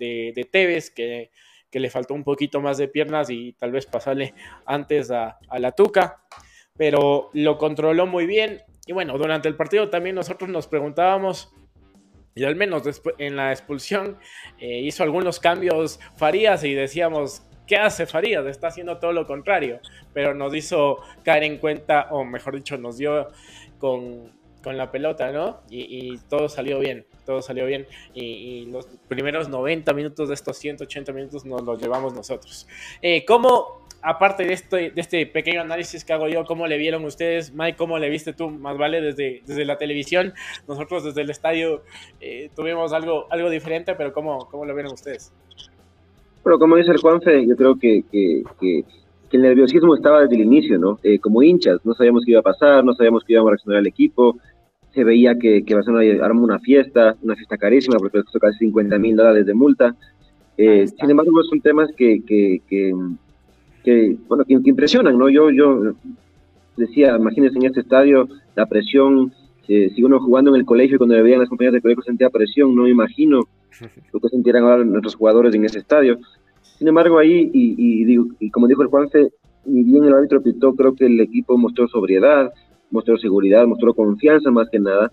de, 0.00 0.48
Tevez, 0.50 0.90
que, 0.90 1.30
le 1.72 1.90
faltó 1.90 2.14
un 2.14 2.24
poquito 2.24 2.60
más 2.60 2.78
de 2.78 2.88
piernas 2.88 3.30
y 3.30 3.52
tal 3.52 3.72
vez 3.72 3.86
pasarle 3.86 4.34
antes 4.64 5.10
a, 5.10 5.38
la 5.58 5.72
Tuca. 5.72 6.22
Pero 6.76 7.30
lo 7.32 7.58
controló 7.58 8.06
muy 8.06 8.26
bien 8.26 8.62
y 8.86 8.92
bueno, 8.92 9.18
durante 9.18 9.48
el 9.48 9.56
partido 9.56 9.90
también 9.90 10.14
nosotros 10.14 10.48
nos 10.48 10.66
preguntábamos, 10.66 11.52
y 12.34 12.44
al 12.44 12.56
menos 12.56 12.82
en 13.18 13.36
la 13.36 13.50
expulsión 13.52 14.16
eh, 14.58 14.80
hizo 14.80 15.02
algunos 15.02 15.40
cambios 15.40 16.00
Farías 16.16 16.64
y 16.64 16.72
decíamos, 16.72 17.42
¿qué 17.66 17.76
hace 17.76 18.06
Farías? 18.06 18.46
Está 18.46 18.68
haciendo 18.68 18.98
todo 18.98 19.12
lo 19.12 19.26
contrario, 19.26 19.80
pero 20.14 20.34
nos 20.34 20.54
hizo 20.54 21.00
caer 21.22 21.42
en 21.42 21.58
cuenta, 21.58 22.08
o 22.12 22.24
mejor 22.24 22.54
dicho, 22.54 22.78
nos 22.78 22.96
dio 22.96 23.28
con, 23.78 24.32
con 24.68 24.76
la 24.76 24.90
pelota, 24.90 25.32
¿no? 25.32 25.60
Y, 25.70 26.18
todo 26.28 26.50
salió 26.50 26.78
bien, 26.78 27.06
todo 27.24 27.40
salió 27.40 27.64
bien. 27.64 27.86
Y, 28.12 28.66
los 28.66 28.84
primeros 29.08 29.48
90 29.48 29.94
minutos 29.94 30.28
de 30.28 30.34
estos 30.34 30.58
180 30.58 31.10
minutos 31.14 31.46
nos 31.46 31.62
los 31.62 31.80
llevamos 31.80 32.12
nosotros. 32.12 32.68
Eh, 33.00 33.24
¿Cómo 33.24 33.86
aparte 34.02 34.44
de 34.44 34.52
este, 34.52 34.90
de 34.90 35.00
este 35.00 35.24
pequeño 35.24 35.62
análisis 35.62 36.04
que 36.04 36.12
hago 36.12 36.28
yo, 36.28 36.44
¿cómo 36.44 36.66
le 36.66 36.76
vieron 36.76 37.02
ustedes? 37.06 37.54
Mike, 37.54 37.78
¿cómo 37.78 37.98
le 37.98 38.10
viste 38.10 38.34
tú? 38.34 38.50
Más 38.50 38.76
vale 38.76 39.00
desde, 39.00 39.40
desde 39.46 39.64
la 39.64 39.78
televisión. 39.78 40.34
Nosotros 40.68 41.02
desde 41.02 41.22
el 41.22 41.30
estadio 41.30 41.80
eh, 42.20 42.50
tuvimos 42.54 42.92
algo, 42.92 43.24
algo 43.30 43.48
diferente, 43.48 43.94
pero 43.94 44.12
¿cómo, 44.12 44.50
¿cómo 44.50 44.66
lo 44.66 44.74
vieron 44.74 44.92
ustedes? 44.92 45.32
Bueno, 46.44 46.58
como 46.58 46.76
dice 46.76 46.90
el 46.90 46.98
Juanfe, 46.98 47.46
yo 47.46 47.56
creo 47.56 47.78
que, 47.78 48.04
el 49.30 49.42
nerviosismo 49.42 49.94
estaba 49.94 50.20
desde 50.20 50.34
el 50.34 50.42
inicio, 50.42 50.78
¿no? 50.78 50.98
Eh, 51.02 51.18
como 51.18 51.42
hinchas, 51.42 51.80
no 51.84 51.94
sabíamos 51.94 52.26
qué 52.26 52.32
iba 52.32 52.40
a 52.40 52.42
pasar, 52.42 52.84
no 52.84 52.92
sabíamos 52.92 53.24
qué 53.24 53.32
iba 53.32 53.40
a 53.40 53.46
reaccionar 53.46 53.80
el 53.80 53.86
equipo. 53.86 54.36
Se 54.98 55.04
veía 55.04 55.38
que, 55.38 55.64
que 55.64 55.74
Barcelona 55.74 56.24
armó 56.24 56.42
una 56.42 56.58
fiesta, 56.58 57.14
una 57.22 57.36
fiesta 57.36 57.56
carísima, 57.56 57.98
porque 57.98 58.22
costó 58.22 58.40
casi 58.40 58.58
50 58.58 58.98
mil 58.98 59.14
dólares 59.14 59.46
de 59.46 59.54
multa. 59.54 59.94
Eh, 60.56 60.88
sin 60.88 61.10
embargo, 61.10 61.40
son 61.44 61.60
temas 61.60 61.88
que, 61.96 62.24
que, 62.24 62.60
que 62.68 62.92
que, 63.84 64.16
bueno, 64.28 64.44
que, 64.44 64.54
impresionan, 64.54 65.16
¿no? 65.18 65.28
Yo, 65.28 65.50
yo 65.50 65.94
decía, 66.76 67.16
imagínense 67.16 67.58
en 67.58 67.66
este 67.66 67.80
estadio 67.80 68.28
la 68.54 68.66
presión, 68.66 69.32
eh, 69.68 69.90
si 69.94 70.02
uno 70.02 70.20
jugando 70.20 70.50
en 70.50 70.60
el 70.60 70.66
colegio 70.66 70.96
y 70.96 70.98
cuando 70.98 71.14
le 71.14 71.22
veían 71.22 71.40
las 71.40 71.48
compañías 71.48 71.74
de 71.74 71.80
colegio 71.80 72.02
sentía 72.02 72.30
presión, 72.30 72.74
no 72.74 72.82
me 72.82 72.90
imagino 72.90 73.42
lo 74.12 74.20
que 74.20 74.28
sintieran 74.28 74.64
ahora 74.64 74.84
nuestros 74.84 75.14
jugadores 75.14 75.54
en 75.54 75.64
ese 75.64 75.78
estadio. 75.78 76.18
Sin 76.62 76.88
embargo, 76.88 77.18
ahí, 77.18 77.50
y, 77.52 77.74
y, 77.78 78.04
digo, 78.04 78.26
y 78.38 78.50
como 78.50 78.66
dijo 78.66 78.82
el 78.82 78.88
Juanfe, 78.88 79.28
y 79.66 79.82
bien 79.82 80.04
el 80.04 80.14
árbitro 80.14 80.42
pitó, 80.42 80.74
creo 80.74 80.94
que 80.94 81.06
el 81.06 81.20
equipo 81.20 81.58
mostró 81.58 81.88
sobriedad, 81.88 82.52
mostró 82.90 83.16
seguridad, 83.18 83.66
mostró 83.66 83.94
confianza 83.94 84.50
más 84.50 84.68
que 84.70 84.78
nada. 84.78 85.10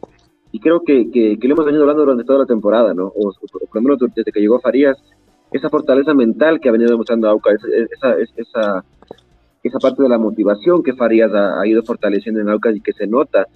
Y 0.52 0.60
creo 0.60 0.82
que, 0.82 1.12
que, 1.12 1.38
que 1.38 1.48
lo 1.48 1.56
hemos 1.56 1.66
venido 1.66 1.84
hablando 1.84 2.04
durante 2.04 2.24
toda 2.24 2.40
la 2.40 2.46
temporada, 2.46 2.94
¿no? 2.94 3.08
O, 3.08 3.34
por 3.52 3.76
lo 3.76 3.82
menos 3.82 4.00
desde 4.16 4.32
que 4.32 4.40
llegó 4.40 4.60
Farías, 4.60 4.98
esa 5.52 5.70
fortaleza 5.70 6.14
mental 6.14 6.60
que 6.60 6.70
ha 6.70 6.72
venido 6.72 6.92
demostrando 6.92 7.30
Auca, 7.30 7.52
esa, 7.52 8.16
esa, 8.18 8.86
esa, 9.64 9.80
parte 9.80 10.04
de 10.04 10.10
la 10.10 10.18
motivación 10.18 10.82
que 10.82 10.94
Farías 10.94 11.32
ha, 11.34 11.66
ido 11.68 11.84
fortaleciendo 11.84 12.42
en 12.42 12.50
Aucas 12.50 12.76
y 12.76 12.82
que 12.82 12.94
se 12.94 13.08
nota 13.08 13.48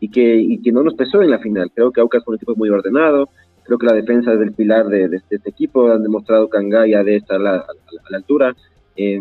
y 0.00 0.10
que, 0.10 0.36
y 0.36 0.60
que 0.62 0.72
no 0.72 0.82
nos 0.82 0.94
pesó 0.94 1.22
en 1.22 1.30
la 1.30 1.38
final. 1.38 1.70
Creo 1.74 1.90
que 1.90 2.00
Aucas 2.00 2.24
fue 2.24 2.32
un 2.32 2.36
equipo 2.36 2.54
muy 2.56 2.68
ordenado, 2.68 3.28
creo 3.64 3.78
que 3.78 3.86
la 3.86 3.94
defensa 3.94 4.32
es 4.32 4.40
el 4.40 4.52
pilar 4.52 4.86
de, 4.86 5.20
este 5.30 5.50
equipo, 5.50 5.90
han 5.90 6.02
demostrado 6.02 6.48
que 6.48 6.58
Anga 6.58 6.86
ya 6.86 7.02
de 7.02 7.16
estar 7.16 7.40
a 7.40 7.42
la, 7.42 7.56
a 7.56 8.10
la 8.10 8.16
altura. 8.16 8.54
Eh, 8.96 9.18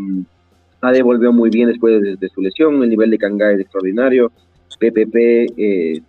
Ade 0.84 1.02
volvió 1.02 1.32
muy 1.32 1.50
bien 1.50 1.70
después 1.70 2.20
de, 2.20 2.30
su 2.30 2.42
lesión, 2.42 2.84
el 2.84 2.90
nivel 2.90 3.10
de 3.10 3.18
Kanga 3.18 3.52
es 3.52 3.60
extraordinario. 3.62 4.32
PPP, 4.80 5.16
eh, 5.58 6.02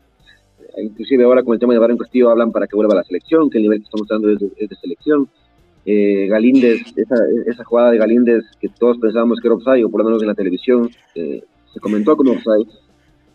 inclusive 0.79 1.25
ahora 1.25 1.43
con 1.43 1.55
el 1.55 1.61
tema 1.61 1.75
de 1.75 1.79
Barrio 1.79 1.99
Castillo 1.99 2.31
hablan 2.31 2.51
para 2.51 2.67
que 2.67 2.75
vuelva 2.75 2.95
a 2.95 2.97
la 2.97 3.05
selección, 3.05 3.51
que 3.51 3.59
el 3.59 3.65
nivel 3.65 3.79
que 3.79 3.85
estamos 3.85 4.09
dando 4.09 4.31
es 4.31 4.39
de 4.41 4.77
selección. 4.81 5.29
Eh, 5.87 6.27
Galíndez, 6.29 6.81
esa, 6.97 7.15
esa 7.47 7.63
jugada 7.65 7.91
de 7.91 7.99
Galíndez 7.99 8.45
que 8.59 8.71
todos 8.71 8.97
pensábamos 8.99 9.39
que 9.41 9.49
era 9.49 9.55
offside, 9.55 9.85
o 9.85 9.91
por 9.91 10.01
lo 10.01 10.07
menos 10.07 10.23
en 10.23 10.29
la 10.29 10.35
televisión 10.35 10.91
eh, 11.15 11.43
se 11.73 11.81
comentó 11.81 12.17
como 12.17 12.33
offside. 12.33 12.67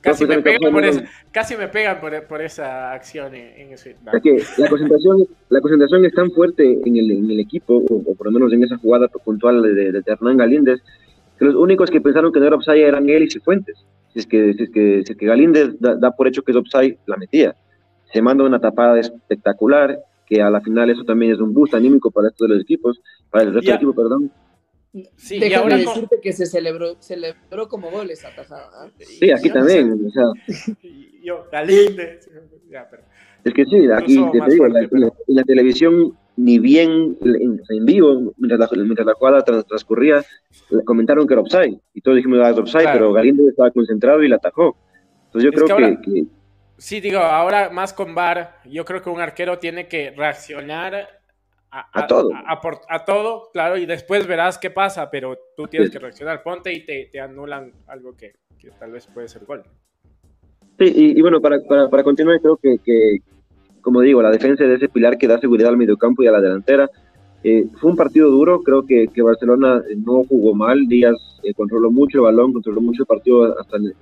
Casi 0.02 0.26
me, 0.26 0.42
pegan 0.42 0.72
por, 0.72 0.84
esa, 0.84 1.04
casi 1.30 1.58
me 1.58 1.68
pegan 1.68 2.00
por, 2.00 2.24
por 2.24 2.42
esa 2.42 2.94
acción 2.94 3.36
en, 3.36 3.60
en 3.60 3.74
ese. 3.74 3.98
Es 4.14 4.22
que 4.24 4.62
la 4.62 4.70
concentración, 4.70 5.28
la 5.50 5.60
concentración 5.60 6.06
es 6.06 6.14
tan 6.14 6.32
fuerte 6.32 6.80
en 6.86 6.96
el, 6.96 7.12
en 7.12 7.30
el 7.30 7.40
equipo, 7.42 7.84
o, 7.90 7.96
o, 8.06 8.16
por 8.16 8.28
lo 8.28 8.32
menos 8.32 8.52
en 8.54 8.64
esa 8.64 8.78
jugada 8.78 9.10
puntual 9.10 9.62
de, 9.62 9.74
de, 9.74 9.92
de, 9.92 10.04
Hernán 10.06 10.38
Galíndez, 10.38 10.80
que 11.40 11.46
los 11.46 11.56
únicos 11.56 11.90
que 11.90 12.02
pensaron 12.02 12.32
que 12.32 12.40
no 12.40 12.48
era 12.48 12.56
offside 12.58 12.86
eran 12.86 13.10
él 13.10 13.24
y 13.24 13.32
Cifuentes. 13.32 13.86
Si 14.14 14.20
es 14.20 14.28
que, 14.28 14.54
si 14.54 14.64
es 14.64 14.70
que, 14.70 15.04
si 15.06 15.14
es 15.14 15.18
que 15.18 15.26
Galíndez 15.26 15.80
da, 15.80 15.96
da, 15.96 16.12
por 16.12 16.28
hecho 16.28 16.44
que 16.44 16.52
es 16.52 16.58
offside, 16.58 16.98
la 17.06 17.18
metía. 17.18 17.56
Se 18.12 18.22
manda 18.22 18.44
una 18.44 18.60
tapada 18.60 19.00
espectacular, 19.00 20.00
que 20.26 20.42
a 20.42 20.50
la 20.50 20.62
final 20.62 20.90
eso 20.90 21.04
también 21.04 21.32
es 21.32 21.40
un 21.40 21.54
boost 21.54 21.74
anímico 21.74 22.12
para 22.12 22.28
estos 22.28 22.48
de 22.48 22.56
los 22.56 22.64
equipos, 22.64 23.02
para 23.32 23.46
el 23.46 23.54
resto 23.54 23.68
Ya. 23.68 23.74
del 23.74 23.78
equipo, 23.78 23.96
perdón. 23.96 24.32
Sí, 25.16 25.40
Déjame 25.40 25.50
y 25.50 25.54
ahora 25.54 25.78
decirte 25.78 26.16
con... 26.16 26.22
que 26.22 26.34
se 26.34 26.46
celebró, 26.48 26.96
celebró 27.00 27.68
como 27.68 27.92
gol 27.92 28.10
esa 28.10 28.34
tajada. 28.36 28.88
¿eh? 28.88 29.06
Sí, 29.06 29.32
aquí 29.32 29.52
también. 29.52 29.92
O 30.06 30.10
sea, 30.10 30.24
yo, 31.24 31.46
Galíndez. 31.52 32.28
Ya, 32.70 32.88
pero... 32.90 33.04
Es 33.44 33.54
que 33.54 33.66
sí, 33.66 33.88
aquí 33.92 34.16
te, 34.16 34.50
digo, 34.50 34.58
fuerte, 34.58 34.82
la, 34.82 34.88
pero... 34.90 35.16
en 35.28 35.36
la 35.36 35.44
televisión, 35.44 36.18
ni 36.40 36.58
bien 36.58 37.18
en, 37.22 37.86
vivo, 37.86 38.34
mientras 38.38 38.60
la, 38.60 38.84
mientras 38.84 39.06
la 39.06 39.14
jugada 39.14 39.44
trans, 39.44 39.66
transcurría, 39.66 40.24
comentaron 40.86 41.28
que 41.28 41.34
era 41.34 41.42
offside. 41.42 41.80
Y 41.94 42.02
todos 42.02 42.16
dijimos 42.16 42.38
que 42.38 42.48
era 42.48 42.56
offside, 42.56 42.84
claro. 42.84 43.00
pero 43.00 43.14
Galíndez 43.14 43.48
estaba 43.48 43.72
concentrado 43.72 44.24
y 44.24 44.30
la 44.30 44.38
atajó. 44.38 44.78
Entonces 45.26 45.44
yo 45.44 45.50
es 45.50 45.56
creo 45.56 45.66
que, 45.66 45.74
ahora... 45.74 46.02
que, 46.02 46.14
que 46.14 46.26
Sí, 46.78 47.02
digo, 47.02 47.20
ahora 47.20 47.70
más 47.72 47.92
con 47.92 48.16
VAR, 48.16 48.62
yo 48.64 48.86
creo 48.86 49.02
que 49.02 49.10
un 49.10 49.20
arquero 49.20 49.60
tiene 49.60 49.90
que 49.90 50.12
reaccionar 50.12 50.96
a, 51.72 51.80
a, 51.82 52.04
a 52.04 52.08
todo. 52.08 52.30
A, 52.34 52.62
a, 52.88 53.04
todo, 53.04 53.50
claro, 53.52 53.76
y 53.76 53.86
después 53.86 54.26
verás 54.26 54.58
qué 54.58 54.70
pasa, 54.70 55.12
pero 55.12 55.38
tú 55.58 55.68
tienes 55.68 55.90
sí. 55.90 55.94
que 55.94 56.00
reaccionar. 56.00 56.42
Ponte 56.42 56.72
y 56.72 56.86
te, 56.86 57.10
te 57.12 57.20
anulan 57.20 57.74
algo 57.86 58.16
que, 58.16 58.36
que, 58.58 58.72
tal 58.72 58.94
vez 58.94 59.08
puede 59.08 59.28
ser 59.28 59.44
gol. 59.44 59.64
Sí, 60.80 60.86
y, 60.86 61.20
y 61.20 61.22
bueno, 61.22 61.42
para, 61.42 61.62
para, 61.68 61.90
para, 61.90 62.02
continuar, 62.02 62.40
creo 62.40 62.56
que, 62.56 62.78
como 63.82 64.02
digo, 64.02 64.22
la 64.22 64.32
defensa 64.32 64.64
de 64.64 64.76
ese 64.76 64.90
pilar 64.90 65.18
que 65.18 65.28
da 65.28 65.40
seguridad 65.40 65.70
al 65.70 65.78
mediocampo 65.78 66.24
y 66.24 66.28
a 66.28 66.32
la 66.32 66.42
delantera. 66.42 66.90
Eh, 67.44 67.68
fue 67.80 67.92
un 67.92 67.98
partido 67.98 68.30
duro, 68.30 68.62
creo 68.64 68.86
que, 68.86 69.10
Barcelona 69.22 69.82
no 70.06 70.24
jugó 70.26 70.54
mal, 70.54 70.88
Díaz 70.88 71.16
eh, 71.44 71.54
controló 71.54 71.90
mucho 71.90 72.18
el 72.18 72.24
balón, 72.26 72.52
controló 72.52 72.82
mucho 72.82 73.04
el 73.04 73.08
partido 73.08 73.58
hasta 73.58 73.78
en, 73.78 73.94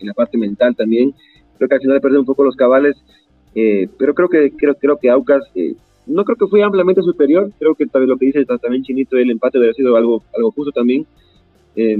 la 0.00 0.14
parte 0.14 0.38
mental 0.38 0.76
también. 0.76 1.12
Creo 1.58 1.68
que 1.68 1.74
al 1.74 1.80
final 1.80 2.00
perdió 2.00 2.20
un 2.20 2.26
poco 2.26 2.44
los 2.44 2.56
cabales, 2.56 2.96
eh, 3.54 3.88
pero 3.98 4.14
creo 4.14 4.28
que 4.28 4.52
creo, 4.52 4.74
creo 4.76 4.96
que 4.98 5.10
Aucas 5.10 5.42
eh, 5.54 5.74
no 6.06 6.24
creo 6.24 6.36
que 6.36 6.46
fue 6.46 6.62
ampliamente 6.62 7.02
superior, 7.02 7.50
creo 7.58 7.74
que 7.74 7.86
lo 7.92 8.16
que 8.16 8.26
dice 8.26 8.44
también 8.44 8.82
Chinito, 8.82 9.16
el 9.16 9.30
empate 9.30 9.58
hubiera 9.58 9.74
sido 9.74 9.96
algo, 9.96 10.22
algo 10.36 10.50
justo 10.50 10.72
también, 10.72 11.06
eh, 11.76 11.98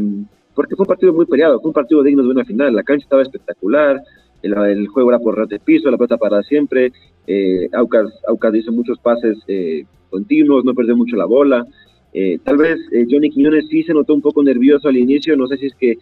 porque 0.55 0.77
fue 0.77 0.85
un 0.85 0.89
partido 0.89 1.13
muy 1.13 1.27
peleado, 1.27 1.61
fue 1.61 1.71
un 1.71 1.75
partido 1.75 2.03
digno 2.03 2.23
de 2.23 2.29
una 2.29 2.45
final, 2.45 2.75
la 2.75 2.83
cancha 2.83 3.05
estaba 3.05 3.23
espectacular, 3.23 4.03
el, 4.43 4.87
juego 4.89 5.11
era 5.11 5.19
por 5.19 5.39
ras 5.39 5.49
de 5.49 5.59
piso, 5.59 5.91
la 5.91 5.97
pelota 5.97 6.19
para 6.19 6.43
siempre, 6.43 6.93
eh, 7.27 7.69
Aucas, 7.73 8.11
Aucas 8.29 8.55
hizo 8.55 8.73
muchos 8.73 8.99
pases 8.99 9.39
eh, 9.49 9.85
continuos, 10.11 10.65
no 10.65 10.75
perdió 10.75 10.97
mucho 10.97 11.17
la 11.17 11.25
bola, 11.25 11.67
eh, 12.13 12.39
tal 12.45 12.59
vez 12.59 12.79
Johnny 13.11 13.31
Quiñones 13.31 13.67
sí 13.69 13.83
se 13.83 13.93
notó 13.93 14.15
un 14.15 14.23
poco 14.23 14.43
nervioso 14.43 14.89
al 14.89 14.97
inicio, 14.97 15.37
no 15.37 15.47
sé 15.49 15.57
si 15.57 15.67
es 15.67 15.75
que 15.75 15.99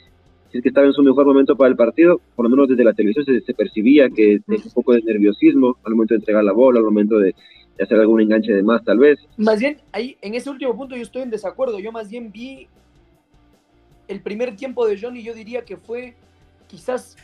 si 0.51 0.59
es 0.59 0.63
que 0.63 0.69
estaba 0.69 0.87
en 0.87 0.93
su 0.93 1.03
mejor 1.03 1.25
momento 1.25 1.57
para 1.57 1.71
el 1.71 1.77
partido, 1.77 2.21
por 2.37 2.45
lo 2.45 2.51
menos 2.51 2.69
desde 2.69 2.85
la 2.85 2.93
televisión 2.93 3.25
se, 3.25 3.41
se 3.41 3.55
percibía 3.55 4.11
que 4.11 4.39
tenía 4.47 4.63
un 4.67 4.73
poco 4.73 4.93
de 4.93 5.01
nerviosismo 5.01 5.79
al 5.83 5.95
momento 5.95 6.13
de 6.13 6.19
entregar 6.19 6.45
la 6.45 6.53
bola, 6.53 6.79
al 6.79 6.85
momento 6.85 7.19
de, 7.19 7.35
de, 7.79 7.85
hacer 7.85 7.99
algún 7.99 8.21
enganche 8.21 8.53
de 8.53 8.63
más, 8.63 8.85
tal 8.85 8.99
vez. 8.99 9.19
Más 9.39 9.61
bien, 9.61 9.79
ahí 9.93 10.19
en 10.21 10.35
ese 10.35 10.51
último 10.51 10.77
punto 10.77 10.95
yo 10.95 11.03
estoy 11.03 11.23
en 11.23 11.31
desacuerdo. 11.31 11.79
Yo 11.79 11.91
más 11.91 12.11
bien 12.11 12.31
vi 12.31 12.69
el 14.09 14.21
primer 14.21 14.55
tiempo 14.55 14.87
de 14.87 15.01
Johnny, 15.01 15.23
yo 15.23 15.33
diría 15.33 15.65
que 15.65 15.79
fue 15.79 16.17
quizás 16.67 17.17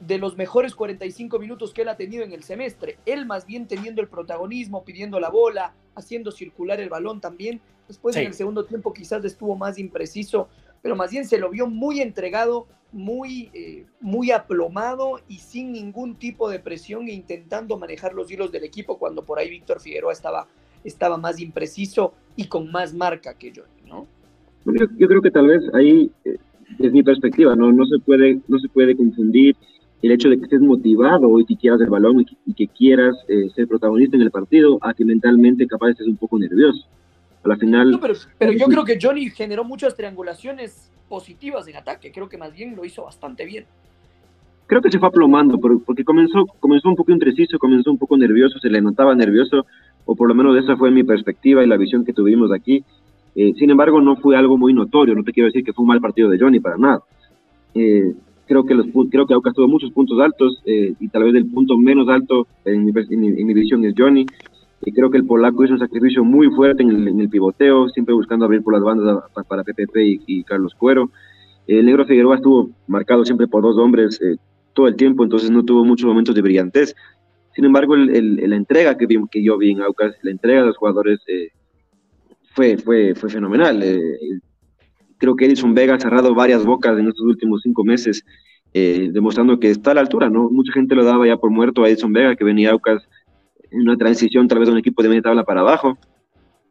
de 0.00 0.18
los 0.18 0.36
mejores 0.36 0.74
45 0.74 1.38
minutos 1.38 1.72
que 1.72 1.82
él 1.82 1.88
ha 1.88 1.96
tenido 1.96 2.24
en 2.24 2.32
el 2.32 2.42
semestre. 2.42 2.98
Él 3.06 3.26
más 3.26 3.46
bien 3.46 3.66
teniendo 3.66 4.02
el 4.02 4.08
protagonismo, 4.08 4.84
pidiendo 4.84 5.18
la 5.20 5.30
bola, 5.30 5.74
haciendo 5.94 6.30
circular 6.30 6.80
el 6.80 6.88
balón 6.88 7.20
también. 7.20 7.60
Después 7.88 8.14
sí. 8.14 8.20
en 8.20 8.28
el 8.28 8.34
segundo 8.34 8.64
tiempo 8.64 8.92
quizás 8.92 9.24
estuvo 9.24 9.56
más 9.56 9.78
impreciso, 9.78 10.48
pero 10.82 10.96
más 10.96 11.10
bien 11.10 11.24
se 11.24 11.38
lo 11.38 11.50
vio 11.50 11.66
muy 11.66 12.00
entregado, 12.00 12.66
muy, 12.92 13.50
eh, 13.54 13.86
muy 14.00 14.30
aplomado 14.30 15.20
y 15.28 15.38
sin 15.38 15.72
ningún 15.72 16.16
tipo 16.16 16.48
de 16.50 16.58
presión 16.58 17.08
e 17.08 17.12
intentando 17.12 17.78
manejar 17.78 18.12
los 18.12 18.30
hilos 18.30 18.52
del 18.52 18.64
equipo 18.64 18.98
cuando 18.98 19.24
por 19.24 19.38
ahí 19.38 19.48
Víctor 19.48 19.80
Figueroa 19.80 20.12
estaba, 20.12 20.46
estaba 20.84 21.16
más 21.16 21.40
impreciso 21.40 22.14
y 22.36 22.48
con 22.48 22.70
más 22.70 22.92
marca 22.92 23.34
que 23.34 23.52
Johnny, 23.54 23.88
¿no? 23.88 24.06
Yo, 24.66 24.86
yo 24.98 25.08
creo 25.08 25.22
que 25.22 25.30
tal 25.30 25.46
vez 25.46 25.62
ahí 25.74 26.10
eh, 26.24 26.36
es 26.80 26.92
mi 26.92 27.02
perspectiva, 27.02 27.54
¿no? 27.54 27.72
No 27.72 27.86
se 27.86 27.98
puede, 27.98 28.40
no 28.48 28.58
se 28.58 28.68
puede 28.68 28.96
confundir 28.96 29.56
el 30.06 30.12
hecho 30.12 30.28
de 30.28 30.38
que 30.38 30.44
estés 30.44 30.60
motivado 30.60 31.38
y 31.38 31.44
que 31.44 31.56
quieras 31.56 31.80
el 31.80 31.90
balón 31.90 32.20
y 32.20 32.24
que, 32.24 32.36
y 32.46 32.54
que 32.54 32.68
quieras 32.68 33.16
eh, 33.28 33.48
ser 33.54 33.68
protagonista 33.68 34.16
en 34.16 34.22
el 34.22 34.30
partido 34.30 34.78
a 34.80 34.94
que 34.94 35.04
mentalmente 35.04 35.66
capaz 35.66 35.90
estés 35.90 36.06
un 36.06 36.16
poco 36.16 36.38
nervioso. 36.38 36.86
A 37.44 37.48
la 37.48 37.56
final... 37.56 37.90
No, 37.90 38.00
pero, 38.00 38.14
pero 38.38 38.52
yo 38.52 38.66
creo 38.66 38.84
que 38.84 38.98
Johnny 39.00 39.30
generó 39.30 39.64
muchas 39.64 39.94
triangulaciones 39.94 40.90
positivas 41.08 41.68
en 41.68 41.76
ataque, 41.76 42.10
creo 42.10 42.28
que 42.28 42.38
más 42.38 42.54
bien 42.54 42.74
lo 42.74 42.84
hizo 42.84 43.04
bastante 43.04 43.44
bien. 43.44 43.64
Creo 44.66 44.82
que 44.82 44.90
se 44.90 44.98
fue 44.98 45.08
aplomando, 45.08 45.58
porque 45.58 46.04
comenzó, 46.04 46.44
comenzó 46.58 46.88
un 46.88 46.96
poco 46.96 47.12
impreciso, 47.12 47.58
comenzó 47.58 47.90
un 47.90 47.98
poco 47.98 48.16
nervioso, 48.16 48.58
se 48.58 48.68
le 48.68 48.80
notaba 48.80 49.14
nervioso, 49.14 49.64
o 50.04 50.16
por 50.16 50.28
lo 50.28 50.34
menos 50.34 50.56
esa 50.56 50.76
fue 50.76 50.90
mi 50.90 51.04
perspectiva 51.04 51.62
y 51.62 51.68
la 51.68 51.76
visión 51.76 52.04
que 52.04 52.12
tuvimos 52.12 52.50
aquí. 52.52 52.84
Eh, 53.36 53.54
sin 53.58 53.70
embargo, 53.70 54.00
no 54.00 54.16
fue 54.16 54.36
algo 54.36 54.58
muy 54.58 54.74
notorio, 54.74 55.14
no 55.14 55.22
te 55.22 55.32
quiero 55.32 55.46
decir 55.46 55.64
que 55.64 55.72
fue 55.72 55.84
un 55.84 55.88
mal 55.88 56.00
partido 56.00 56.28
de 56.28 56.38
Johnny 56.38 56.58
para 56.58 56.76
nada. 56.78 57.00
Eh, 57.74 58.12
creo 58.46 58.64
que 58.64 58.74
los 58.74 58.86
creo 59.10 59.26
que 59.26 59.34
Aucas 59.34 59.54
tuvo 59.54 59.68
muchos 59.68 59.90
puntos 59.92 60.20
altos 60.20 60.62
eh, 60.64 60.94
y 60.98 61.08
tal 61.08 61.24
vez 61.24 61.34
el 61.34 61.46
punto 61.46 61.76
menos 61.76 62.08
alto 62.08 62.46
en 62.64 62.88
en 62.88 63.24
en 63.24 63.46
mi 63.46 63.54
visión 63.54 63.84
es 63.84 63.94
Johnny. 63.96 64.26
Y 64.84 64.92
creo 64.92 65.10
que 65.10 65.16
el 65.16 65.26
polaco 65.26 65.64
hizo 65.64 65.72
un 65.72 65.80
sacrificio 65.80 66.22
muy 66.22 66.48
fuerte 66.50 66.82
en 66.82 66.90
el, 66.90 67.08
en 67.08 67.20
el 67.20 67.28
pivoteo, 67.28 67.88
siempre 67.88 68.14
buscando 68.14 68.44
abrir 68.44 68.62
por 68.62 68.74
las 68.74 68.82
bandas 68.82 69.24
a, 69.34 69.42
para 69.42 69.64
PPP 69.64 69.96
y, 69.96 70.20
y, 70.26 70.44
Carlos 70.44 70.74
Cuero. 70.74 71.10
El 71.66 71.86
negro 71.86 72.04
Figueroa 72.04 72.36
estuvo 72.36 72.70
marcado 72.86 73.24
siempre 73.24 73.48
por 73.48 73.62
dos 73.62 73.76
hombres 73.78 74.20
eh, 74.22 74.36
todo 74.74 74.86
el 74.86 74.96
tiempo, 74.96 75.24
entonces 75.24 75.50
no 75.50 75.64
tuvo 75.64 75.84
muchos 75.84 76.06
momentos 76.06 76.34
de 76.34 76.42
brillantez. 76.42 76.94
Sin 77.54 77.64
embargo, 77.64 77.94
el, 77.94 78.10
el, 78.14 78.50
la 78.50 78.56
entrega 78.56 78.96
que, 78.96 79.06
vi, 79.06 79.16
que 79.30 79.42
yo 79.42 79.56
vi 79.56 79.70
en 79.70 79.80
Aucas, 79.80 80.14
la 80.22 80.30
entrega 80.30 80.60
de 80.60 80.66
los 80.66 80.76
jugadores 80.76 81.20
eh, 81.26 81.48
fue, 82.54 82.76
fue, 82.76 83.14
fue 83.14 83.30
fenomenal. 83.30 83.82
Eh, 83.82 84.18
creo 85.18 85.36
que 85.36 85.46
Edison 85.46 85.74
Vega 85.74 85.94
ha 85.94 86.00
cerrado 86.00 86.34
varias 86.34 86.64
bocas 86.64 86.98
en 86.98 87.08
estos 87.08 87.24
últimos 87.24 87.62
cinco 87.62 87.84
meses, 87.84 88.24
eh, 88.72 89.08
demostrando 89.12 89.58
que 89.58 89.70
está 89.70 89.92
a 89.92 89.94
la 89.94 90.00
altura, 90.00 90.28
¿no? 90.28 90.50
Mucha 90.50 90.72
gente 90.72 90.94
lo 90.94 91.04
daba 91.04 91.26
ya 91.26 91.36
por 91.36 91.50
muerto 91.50 91.84
a 91.84 91.88
Edison 91.88 92.12
Vega, 92.12 92.36
que 92.36 92.44
venía 92.44 92.70
a 92.70 92.72
Aucas 92.72 93.02
en 93.70 93.82
una 93.82 93.96
transición 93.96 94.48
tal 94.48 94.58
vez 94.58 94.68
de 94.68 94.72
un 94.72 94.78
equipo 94.78 95.02
de 95.02 95.08
media 95.08 95.22
tabla 95.22 95.44
para 95.44 95.60
abajo. 95.60 95.98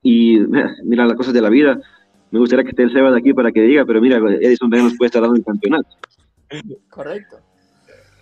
Y 0.01 0.39
mira, 0.39 0.75
mira 0.83 1.05
las 1.05 1.17
cosas 1.17 1.33
de 1.33 1.41
la 1.41 1.49
vida. 1.49 1.79
Me 2.31 2.39
gustaría 2.39 2.63
que 2.63 2.71
esté 2.71 2.83
el 2.83 2.91
Sebas 2.91 3.13
de 3.13 3.19
aquí 3.19 3.33
para 3.33 3.51
que 3.51 3.61
diga, 3.61 3.85
pero 3.85 4.01
mira, 4.01 4.17
Edison 4.17 4.69
Vega 4.69 4.83
nos 4.83 4.97
puede 4.97 5.07
estar 5.07 5.21
dando 5.21 5.37
el 5.37 5.43
campeonato. 5.43 5.89
Correcto. 6.89 7.37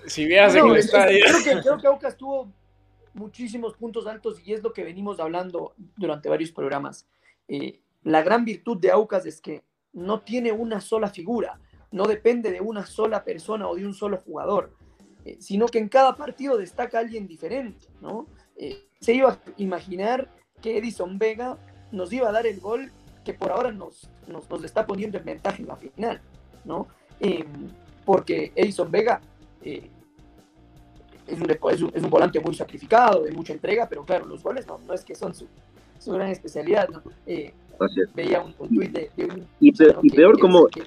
Si 0.05 0.25
vieras 0.25 0.55
no, 0.55 0.65
en 0.65 0.71
el 0.71 0.77
es, 0.77 0.86
estadio. 0.86 1.19
Creo 1.25 1.43
que, 1.43 1.62
creo 1.62 1.77
que 1.77 1.88
Aucas 1.88 2.17
tuvo 2.17 2.51
muchísimos 3.13 3.75
puntos 3.75 4.07
altos 4.07 4.41
y 4.45 4.53
es 4.53 4.63
lo 4.63 4.73
que 4.73 4.83
venimos 4.83 5.19
hablando 5.19 5.73
durante 5.97 6.29
varios 6.29 6.51
programas. 6.51 7.07
Eh, 7.47 7.79
la 8.03 8.21
gran 8.21 8.43
virtud 8.43 8.77
de 8.77 8.91
Aucas 8.91 9.25
es 9.25 9.39
que 9.39 9.63
no 9.93 10.21
tiene 10.21 10.51
una 10.51 10.82
sola 10.82 11.10
figura, 11.10 11.60
no 11.91 12.06
depende 12.08 12.51
de 12.51 12.60
una 12.60 12.86
sola 12.86 13.23
persona 13.23 13.67
o 13.67 13.75
de 13.75 13.86
un 13.86 13.93
solo 13.93 14.17
jugador, 14.17 14.75
eh, 15.25 15.38
sino 15.39 15.67
que 15.67 15.77
en 15.77 15.88
cada 15.88 16.15
partido 16.17 16.58
destaca 16.58 16.99
alguien 16.99 17.27
diferente, 17.27 17.88
¿no? 18.01 18.25
Eh, 18.58 18.84
se 18.99 19.13
iba 19.13 19.32
a 19.32 19.39
imaginar 19.58 20.29
que 20.62 20.77
Edison 20.77 21.17
Vega 21.17 21.58
nos 21.91 22.12
iba 22.12 22.29
a 22.29 22.32
dar 22.32 22.47
el 22.47 22.60
gol 22.60 22.91
que 23.23 23.34
por 23.34 23.51
ahora 23.51 23.71
nos, 23.71 24.10
nos, 24.27 24.49
nos 24.49 24.63
está 24.63 24.86
poniendo 24.86 25.17
en 25.17 25.25
ventaja 25.25 25.58
en 25.58 25.67
la 25.67 25.75
final, 25.75 26.21
¿no? 26.65 26.88
Eh, 27.19 27.45
porque 28.06 28.51
Edison 28.56 28.91
Vega 28.91 29.21
es, 29.62 29.79
un, 31.39 31.49
es, 31.49 31.82
un, 31.82 31.91
es, 31.93 32.03
un, 32.03 32.10
volante 32.10 32.39
muy 32.39 32.53
sacrificado, 32.56 33.23
de 33.23 33.32
mucha 33.32 33.53
entrega, 33.53 33.88
pero 33.88 34.03
claro, 34.03 34.25
los 34.25 34.43
goles 34.43 34.67
no, 34.67 34.79
no 34.79 34.93
es 34.93 35.06
que 35.06 35.15
son 35.15 35.34
su, 35.34 35.47
su 35.99 36.12
gran 36.12 36.29
especialidad, 36.29 36.89
¿no? 36.89 37.01
Veía 38.15 38.41
un, 38.41 38.53
un 38.57 38.75
tweet 38.75 38.89
de, 38.89 39.09
de, 39.15 39.25
un... 39.25 39.47
Y, 39.59 39.71
pe 39.71 39.95
y 40.01 40.09
peor 40.09 40.36
que, 40.36 40.41
como... 40.41 40.67
Que, 40.67 40.83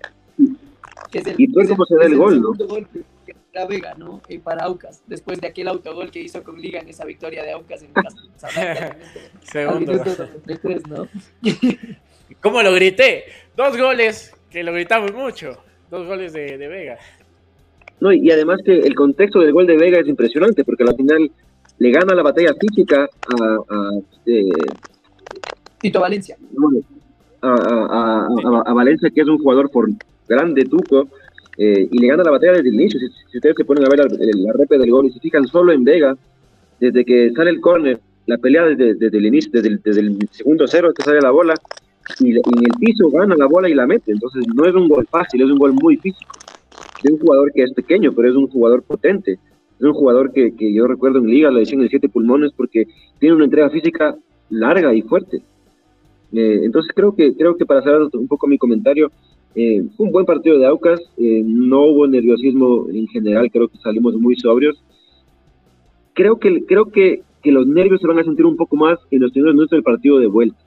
que 1.11 1.18
es 1.18 1.27
el, 1.27 1.35
y 1.38 1.49
peor 1.49 1.68
como 1.68 1.85
se 1.87 1.96
da 1.96 2.05
el 2.05 2.16
gol, 2.16 2.40
¿no? 2.40 2.53
Gol 2.66 2.87
la 3.57 3.66
Vega, 3.66 3.94
¿no? 3.96 4.20
Eh, 4.29 4.38
para 4.38 4.64
Aucas, 4.64 5.03
después 5.07 5.40
de 5.40 5.49
aquel 5.49 5.68
autogol 5.68 6.11
que 6.11 6.20
hizo 6.20 6.42
con 6.44 6.61
Liga 6.61 6.81
en 6.81 6.88
esa 6.88 7.05
victoria 7.05 7.42
de 7.42 7.53
Aucas 7.53 7.83
en 7.83 7.90
Segundo. 9.42 9.94
¿no? 10.88 11.09
¿Cómo 12.42 12.62
lo 12.62 12.75
grité? 12.75 13.25
Dos 13.57 13.77
goles, 13.79 14.35
que 14.51 14.62
lo 14.62 14.72
gritamos 14.72 15.12
mucho. 15.12 15.57
Dos 15.90 16.07
goles 16.07 16.33
de, 16.35 16.59
de 16.59 16.68
Vega. 16.68 16.99
No, 18.01 18.12
y 18.12 18.31
además 18.31 18.61
que 18.64 18.79
el 18.79 18.94
contexto 18.94 19.40
del 19.40 19.53
gol 19.53 19.66
de 19.66 19.79
Vega 19.79 20.01
es 20.01 20.07
impresionante, 20.07 20.64
porque 20.64 20.85
al 20.85 20.94
final 20.94 21.31
le 21.79 21.90
gana 21.90 22.14
la 22.14 22.22
batalla 22.22 22.53
física 22.61 23.05
a, 23.05 23.75
a 23.75 23.90
eh, 24.27 24.51
Tito 25.87 26.01
Valencia. 26.01 26.37
A, 27.42 28.72
Valencia, 28.75 29.09
que 29.11 29.20
es 29.20 29.29
un 29.29 29.38
jugador 29.38 29.70
por 29.70 29.88
grande 30.29 30.64
tuco, 30.64 31.09
eh, 31.57 31.88
y 31.90 31.99
le 31.99 32.09
gana 32.09 32.25
la 32.25 32.33
batalla 32.33 32.55
desde 32.55 32.70
el 32.70 32.75
inicio. 32.75 32.99
Si, 32.99 33.07
si 33.31 33.38
ustedes 33.38 33.55
se 33.57 33.64
ponen 33.64 33.85
a 33.85 33.88
ver 33.88 34.01
la, 34.01 34.07
la 34.07 34.53
repe 34.53 34.79
del 34.79 34.90
gol 34.90 35.07
y 35.07 35.12
se 35.12 35.20
fijan 35.20 35.46
solo 35.46 35.72
en 35.72 35.85
Vega, 35.85 36.16
desde 36.81 37.05
que 37.05 37.31
sale 37.37 37.51
el 37.51 37.61
córner, 37.61 38.01
la 38.27 38.37
pelea 38.38 38.64
desde, 38.64 38.94
desde, 38.94 39.16
el 39.16 39.27
inicio, 39.27 39.53
desde 39.53 39.68
el, 40.01 40.29
segundo 40.33 40.66
cero 40.66 40.92
que 40.92 41.05
sale 41.05 41.20
la 41.20 41.31
bola, 41.31 41.55
y, 42.18 42.35
y, 42.35 42.38
en 42.38 42.64
el 42.64 42.79
piso 42.81 43.09
gana 43.11 43.37
la 43.37 43.46
bola 43.46 43.68
y 43.68 43.75
la 43.75 43.87
mete. 43.87 44.11
Entonces 44.11 44.44
no 44.53 44.64
es 44.66 44.75
un 44.75 44.88
gol 44.88 45.07
fácil, 45.09 45.42
es 45.42 45.51
un 45.51 45.59
gol 45.59 45.72
muy 45.72 45.96
físico. 45.99 46.33
Es 47.05 47.11
un 47.12 47.18
jugador 47.18 47.53
que 47.53 47.62
es 47.62 47.72
pequeño, 47.72 48.12
pero 48.12 48.29
es 48.29 48.35
un 48.35 48.49
jugador 48.49 48.83
potente. 48.83 49.38
Es 49.79 49.85
un 49.85 49.92
jugador 49.92 50.33
que, 50.33 50.57
que 50.57 50.72
yo 50.72 50.88
recuerdo 50.88 51.18
en 51.18 51.29
Liga, 51.29 51.51
le 51.53 51.61
decían 51.61 51.83
el 51.83 51.90
siete 51.90 52.09
pulmones, 52.09 52.51
porque 52.57 52.88
tiene 53.20 53.37
una 53.37 53.44
entrega 53.44 53.70
física 53.70 54.16
larga 54.51 54.92
y 54.94 55.03
fuerte. 55.03 55.42
Eh, 56.37 56.64
entonces 56.64 56.92
creo 56.94 57.14
que, 57.14 57.35
creo 57.35 57.57
que 57.57 57.64
para 57.64 57.83
cerrar 57.83 58.03
un 58.12 58.29
poco 58.29 58.46
mi 58.46 58.59
comentario, 58.59 59.11
eh, 59.55 59.83
un 59.96 60.12
buen 60.12 60.27
partido 60.27 60.59
de 60.59 60.66
Aucas, 60.66 61.01
eh, 61.16 61.42
no 61.42 61.85
hubo 61.87 62.07
nerviosismo 62.07 62.88
en 62.92 63.07
general, 63.09 63.51
creo 63.51 63.68
que 63.68 63.79
salimos 63.79 64.14
muy 64.16 64.37
sobrios. 64.37 64.83
Creo 66.12 66.38
que, 66.38 66.66
creo 66.66 66.90
que, 66.90 67.22
que 67.42 67.53
los 67.53 67.66
nervios 67.66 68.03
se 68.03 68.07
van 68.07 68.18
a 68.18 68.25
sentir 68.25 68.44
un 68.44 68.57
poco 68.57 68.77
más 68.77 68.99
en 69.11 69.22
los 69.22 69.33
primeros 69.33 69.55
minutos 69.55 69.70
del 69.70 69.83
partido 69.83 70.18
de 70.18 70.27
vuelta, 70.27 70.59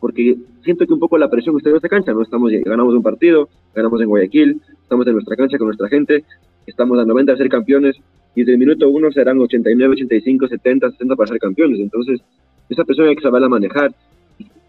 porque 0.00 0.38
siento 0.64 0.86
que 0.86 0.94
un 0.94 1.00
poco 1.00 1.18
la 1.18 1.28
presión 1.28 1.54
está 1.58 1.68
en 1.68 1.76
esta 1.76 1.88
cancha, 1.90 2.12
no 2.14 2.22
estamos 2.22 2.50
ganamos 2.64 2.94
un 2.94 3.02
partido, 3.02 3.50
ganamos 3.74 4.00
en 4.00 4.08
Guayaquil, 4.08 4.60
estamos 4.82 5.06
en 5.06 5.12
nuestra 5.12 5.36
cancha 5.36 5.58
con 5.58 5.66
nuestra 5.66 5.88
gente, 5.88 6.24
estamos 6.66 6.98
a 6.98 7.04
90 7.04 7.32
de 7.32 7.38
ser 7.38 7.48
campeones 7.50 7.96
y 8.34 8.40
desde 8.40 8.52
el 8.52 8.58
minuto 8.58 8.88
uno 8.88 9.10
serán 9.12 9.38
89, 9.38 9.92
85, 9.94 10.48
70, 10.48 10.90
60 10.92 11.16
para 11.16 11.28
ser 11.28 11.38
campeones, 11.38 11.78
entonces 11.78 12.22
esa 12.70 12.84
presión 12.84 13.08
hay 13.08 13.16
que 13.16 13.22
saberla 13.22 13.48
manejar, 13.48 13.92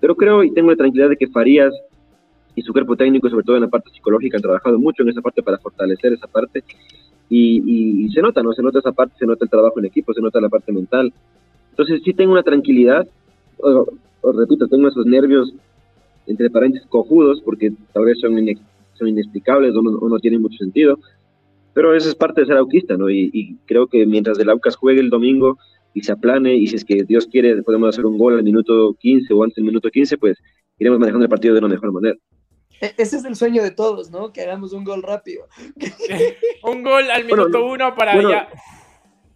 pero 0.01 0.15
creo 0.15 0.43
y 0.43 0.51
tengo 0.51 0.71
la 0.71 0.75
tranquilidad 0.75 1.09
de 1.09 1.15
que 1.15 1.27
Farías 1.27 1.73
y 2.55 2.61
su 2.63 2.73
cuerpo 2.73 2.97
técnico, 2.97 3.29
sobre 3.29 3.45
todo 3.45 3.55
en 3.55 3.61
la 3.61 3.69
parte 3.69 3.91
psicológica, 3.91 4.37
han 4.37 4.41
trabajado 4.41 4.77
mucho 4.77 5.03
en 5.03 5.09
esa 5.09 5.21
parte 5.21 5.41
para 5.41 5.59
fortalecer 5.59 6.11
esa 6.13 6.27
parte. 6.27 6.63
Y, 7.29 7.61
y, 7.65 8.05
y, 8.05 8.09
se 8.09 8.21
nota, 8.21 8.43
¿no? 8.43 8.51
Se 8.51 8.61
nota 8.61 8.79
esa 8.79 8.91
parte, 8.91 9.15
se 9.17 9.25
nota 9.25 9.45
el 9.45 9.49
trabajo 9.49 9.79
en 9.79 9.85
equipo, 9.85 10.13
se 10.13 10.19
nota 10.19 10.41
la 10.41 10.49
parte 10.49 10.73
mental. 10.73 11.13
Entonces 11.69 12.01
sí 12.03 12.13
tengo 12.13 12.33
una 12.33 12.43
tranquilidad, 12.43 13.07
o, 13.57 13.87
o 14.21 14.31
repito, 14.33 14.67
tengo 14.67 14.89
esos 14.89 15.05
nervios, 15.05 15.53
entre 16.27 16.49
paréntesis, 16.49 16.87
cojudos, 16.89 17.41
porque 17.41 17.71
tal 17.93 18.05
vez 18.05 18.19
son, 18.19 18.37
inex, 18.37 18.59
son 18.95 19.07
inexplicables 19.07 19.73
o 19.75 19.81
no, 19.81 19.91
o 19.91 20.09
no, 20.09 20.19
tienen 20.19 20.41
mucho 20.41 20.57
sentido, 20.57 20.99
pero 21.73 21.95
eso 21.95 22.09
es 22.09 22.15
parte 22.15 22.41
de 22.41 22.47
ser 22.47 22.57
auquista, 22.57 22.97
¿no? 22.97 23.09
Y, 23.09 23.29
y, 23.33 23.55
creo 23.65 23.87
que 23.87 24.05
mientras 24.05 24.37
el 24.39 24.49
Aucas 24.49 24.75
juegue 24.75 24.99
el 24.99 25.09
domingo 25.09 25.57
y 25.93 26.03
se 26.03 26.11
aplane, 26.11 26.55
y 26.55 26.67
si 26.67 26.75
es 26.75 26.85
que 26.85 27.03
Dios 27.03 27.27
quiere, 27.27 27.61
podemos 27.63 27.89
hacer 27.89 28.05
un 28.05 28.17
gol 28.17 28.35
al 28.35 28.43
minuto 28.43 28.95
15 28.99 29.33
o 29.33 29.43
antes 29.43 29.55
del 29.55 29.65
minuto 29.65 29.89
15, 29.89 30.17
pues 30.17 30.37
iremos 30.79 30.99
manejando 30.99 31.25
el 31.25 31.29
partido 31.29 31.53
de 31.53 31.59
una 31.59 31.67
mejor 31.67 31.91
manera. 31.91 32.17
Ese 32.97 33.17
es 33.17 33.25
el 33.25 33.35
sueño 33.35 33.61
de 33.61 33.71
todos, 33.71 34.09
¿no? 34.09 34.33
Que 34.33 34.41
hagamos 34.41 34.73
un 34.73 34.83
gol 34.83 35.03
rápido. 35.03 35.45
un 36.63 36.83
gol 36.83 37.11
al 37.11 37.25
minuto 37.25 37.49
bueno, 37.49 37.73
uno 37.73 37.95
para 37.95 38.15
bueno, 38.15 38.31
ya. 38.31 38.49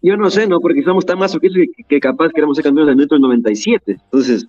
Yo 0.02 0.18
no 0.18 0.30
sé, 0.32 0.48
¿no? 0.48 0.60
Porque 0.60 0.82
somos 0.84 1.06
tan 1.06 1.20
masoquistas 1.20 1.64
que, 1.78 1.84
que 1.84 2.00
capaz 2.00 2.32
queremos 2.32 2.58
ser 2.58 2.64
campeones 2.64 2.92
al 2.92 2.96
minuto 2.96 3.20
97. 3.20 3.98
Entonces. 4.04 4.48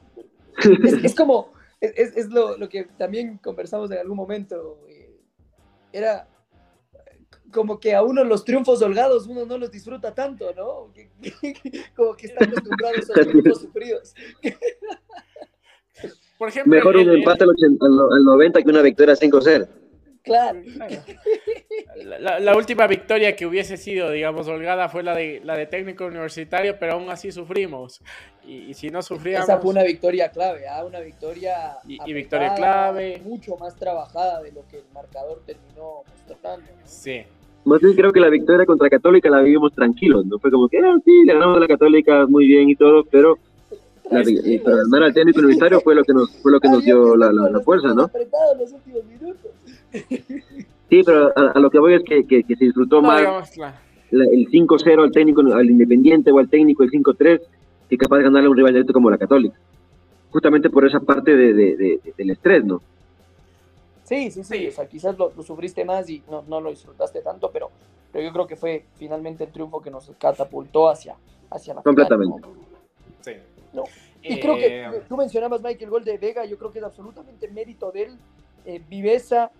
Es, 0.83 0.92
es 1.05 1.14
como. 1.14 1.53
Es, 1.81 2.16
es 2.16 2.29
lo, 2.31 2.57
lo, 2.57 2.71
que 2.71 2.85
también 2.97 3.38
conversamos 3.38 3.90
en 3.90 3.99
algún 3.99 4.16
momento. 4.16 4.79
Era 5.92 6.27
como 7.57 7.81
que 7.81 7.95
a 7.95 8.03
uno 8.03 8.23
los 8.23 8.45
triunfos 8.45 8.83
holgados 8.83 9.27
uno 9.27 9.47
no 9.47 9.57
los 9.57 9.71
disfruta 9.71 10.14
tanto, 10.14 10.53
¿no? 10.55 10.92
como 11.97 12.14
que 12.14 12.27
está 12.27 12.45
acostumbrado 12.45 12.95
a 12.95 12.99
esos 12.99 13.14
triunfos 13.27 13.62
sufridos. 13.62 14.14
Por 16.38 16.51
ejemplo, 16.51 16.75
Mejor 16.75 16.97
un 16.99 17.09
empate 17.09 17.45
al, 17.45 17.51
80, 17.51 17.87
al, 17.87 18.25
90 18.25 18.62
que 18.62 18.69
una 18.69 18.83
victoria 18.83 19.14
5-0. 19.14 19.69
Claro. 20.23 20.61
La, 21.97 22.40
la, 22.40 22.57
última 22.57 22.87
victoria 22.87 23.35
que 23.35 23.47
hubiese 23.47 23.79
sido, 23.79 24.11
digamos, 24.11 24.47
holgada 24.49 24.90
fue 24.90 25.03
la 25.03 25.14
de, 25.14 25.40
la 25.42 25.57
de 25.57 25.64
técnico 25.66 26.05
universitario, 26.05 26.79
pero 26.79 26.95
aún 26.95 27.09
así 27.09 27.33
sufrimos. 27.33 28.03
Y, 28.45 28.64
y 28.64 28.75
si 28.75 28.90
no 28.90 29.01
sufríamos... 29.01 29.49
Esa 29.49 29.61
fue 29.61 29.71
una 29.71 29.83
victoria 29.85 30.29
clave, 30.31 30.64
¿eh? 30.66 30.85
una 30.85 31.01
victoria... 31.01 31.79
Y, 31.88 31.99
y, 32.05 32.12
victoria 32.12 32.55
clave. 32.55 33.23
Mucho 33.25 33.57
más 33.57 33.77
trabajada 33.77 34.42
de 34.42 34.53
lo 34.53 34.66
que 34.66 34.79
el 34.79 34.85
marcador 34.92 35.40
terminó 35.47 36.03
mostrando. 36.27 36.71
¿no? 36.71 36.81
Sí. 36.85 37.25
Más 37.66 37.81
bien 37.81 37.94
creo 37.94 38.12
que 38.12 38.20
la 38.20 38.31
victoria 38.31 38.64
contra 38.64 38.88
Católica 38.88 39.29
la 39.29 39.40
vivimos 39.42 39.72
tranquilos, 39.74 40.24
¿no? 40.24 40.38
Fue 40.38 40.50
como 40.50 40.68
que, 40.68 40.79
ah, 40.79 40.96
sí, 41.05 41.24
le 41.24 41.35
ganamos 41.35 41.57
a 41.59 41.61
la 41.61 41.66
Católica 41.68 42.26
muy 42.26 42.46
bien 42.46 42.70
y 42.70 42.76
todo, 42.76 43.05
pero 43.11 43.38
la, 44.11 44.22
y 44.29 44.59
para 44.61 44.76
ganar 44.76 45.02
al 45.02 45.12
técnico 45.14 45.40
universitario 45.40 45.81
fue 45.81 45.94
lo 45.96 46.05
que 46.05 46.12
nos 46.14 46.31
fue 46.42 46.52
lo 46.52 46.61
que 46.61 46.68
nos 46.68 46.85
dio 46.85 47.16
la, 47.16 47.33
la, 47.33 47.50
la 47.50 47.61
fuerza, 47.61 47.88
¿no? 47.92 48.09
Sí, 50.88 51.02
pero 51.05 51.33
a, 51.37 51.50
a, 51.55 51.59
lo 51.59 51.68
que 51.70 51.79
voy 51.81 51.94
es 51.94 52.05
que, 52.05 52.24
que, 52.24 52.44
que 52.44 52.55
se 52.57 52.66
disfrutó 52.66 53.02
más 53.02 53.20
el 54.12 54.46
5-0 54.48 55.02
al 55.02 55.11
técnico, 55.11 55.40
al 55.52 55.68
Independiente 55.68 56.31
o 56.31 56.38
al 56.38 56.48
técnico 56.48 56.85
el 56.85 56.90
5-3 56.92 57.40
que 57.90 57.98
capaz 57.98 58.18
de 58.18 58.22
ganarle 58.24 58.46
a 58.46 58.50
un 58.50 58.57
rival 58.57 58.72
directo 58.72 58.92
como 58.92 59.11
la 59.11 59.18
Católica. 59.18 59.57
Justamente 60.31 60.70
por 60.70 60.87
esa 60.87 61.00
parte 61.00 61.37
de, 61.37 61.52
de- 61.55 61.76
de- 61.76 62.00
del 62.16 62.31
estrés, 62.31 62.64
¿no? 62.64 62.81
Sí, 64.07 64.31
sí, 64.31 64.45
sí, 64.45 64.69
o 64.69 64.73
sea, 64.73 64.87
quizás 64.87 65.19
lo, 65.19 65.33
lo 65.37 65.42
sufriste 65.42 65.85
más 65.85 66.09
y 66.09 66.23
no, 66.31 66.42
no 66.47 66.61
lo 66.61 66.71
disfrutaste 66.71 67.23
tanto, 67.23 67.51
pero, 67.51 67.71
pero 68.12 68.25
yo 68.25 68.33
creo 68.33 68.47
que 68.47 68.55
fue 68.55 68.85
finalmente 68.95 69.42
el 69.45 69.51
triunfo 69.51 69.83
que 69.83 69.90
nos 69.90 70.11
catapultó 70.19 70.88
hacia, 70.88 71.16
hacia 71.51 71.75
la 71.75 71.83
final, 71.83 71.85
Completamente. 71.95 72.40
¿no? 72.40 72.55
sí. 73.21 73.33
No. 73.73 73.83
Y 74.23 74.40
creo 74.40 74.55
que 74.57 74.81
Eh, 74.85 75.03
tú 75.09 75.16
mencionabas, 75.16 75.61
Mike, 75.62 75.85
el 75.85 75.90
gol 75.90 76.05
de 76.05 76.19
Vega, 76.19 76.45
yo 76.45 76.57
creo 76.57 76.71
que 76.73 76.79
es 76.79 76.85
absolutamente 76.85 77.49
mérito 77.49 77.90
de 77.92 78.05
él, 78.05 78.19
eh, 78.64 78.81
viveza, 78.88 79.51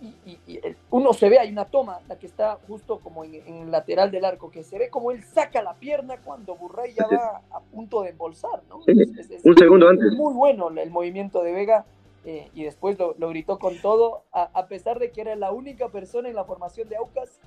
y, 0.00 0.06
y- 0.30 0.38
y 0.46 0.60
el- 0.64 0.76
uno 0.90 1.12
se 1.12 1.28
ve, 1.28 1.38
hay 1.38 1.50
una 1.50 1.64
toma, 1.64 1.98
la 2.08 2.16
que 2.18 2.26
está 2.26 2.58
justo 2.68 3.00
como 3.00 3.24
en, 3.24 3.34
en 3.34 3.54
el 3.62 3.70
lateral 3.70 4.10
del 4.10 4.24
arco, 4.24 4.50
que 4.50 4.62
se 4.64 4.78
ve 4.78 4.90
como 4.90 5.10
él 5.10 5.24
saca 5.24 5.60
la 5.62 5.74
pierna 5.74 6.18
cuando 6.18 6.54
Burray 6.54 6.94
ya 6.94 7.06
va 7.06 7.42
a 7.50 7.60
punto 7.60 8.02
de 8.02 8.10
embolsar, 8.10 8.62
¿no? 8.68 8.80
Sí, 8.82 8.92
Es- 8.92 9.18
es- 9.18 9.30
es 9.30 9.44
Un 9.44 9.56
segundo 9.58 9.88
antes. 9.88 10.12
muy 10.12 10.32
bueno 10.34 10.68
el 10.68 10.90
movimiento 10.90 11.42
de 11.42 11.52
Vega, 11.52 11.84
eh, 12.24 12.48
y 12.54 12.64
después 12.64 12.98
lo, 12.98 13.14
lo 13.18 13.28
gritó 13.30 13.58
con 13.58 13.76
todo, 13.80 14.22
a, 14.32 14.44
a 14.54 14.66
pesar 14.68 14.98
de 14.98 15.10
que 15.10 15.20
era 15.20 15.36
la 15.36 15.52
única 15.52 15.88
persona 15.88 16.28
en 16.28 16.34
la 16.34 16.44
formación 16.44 16.88
de 16.88 16.96
Aucas 16.96 17.40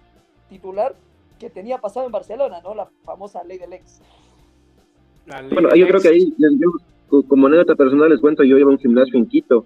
titular 0.50 0.96
que 1.40 1.50
tenía 1.50 1.78
pasado 1.80 2.06
en 2.06 2.12
Barcelona, 2.12 2.62
¿no? 2.62 2.76
La 2.76 2.88
famosa 3.04 3.44
ley 3.44 3.58
del 3.58 3.74
ex. 3.74 4.02
Bueno, 5.52 5.74
yo 5.76 5.88
creo 5.88 6.02
que 6.02 6.08
ahí, 6.10 6.34
yo, 6.38 7.24
como 7.28 7.48
anécdota 7.48 7.76
personal, 7.76 8.10
les 8.10 8.20
cuento, 8.20 8.44
yo 8.44 8.58
iba 8.58 8.70
a 8.70 8.74
un 8.74 8.80
gimnasio 8.80 9.18
en 9.18 9.26
Quito 9.28 9.66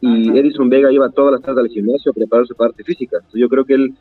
y 0.00 0.28
Ajá. 0.30 0.38
Edison 0.38 0.68
Vega 0.68 0.92
iba 0.92 1.08
todas 1.10 1.32
las 1.32 1.42
tardes 1.42 1.64
al 1.64 1.70
gimnasio 1.70 2.10
a 2.10 2.14
preparar 2.14 2.46
su 2.46 2.54
parte 2.54 2.82
física. 2.84 3.18
Yo 3.32 3.48
creo 3.48 3.64
que 3.64 3.74
él, 3.74 3.94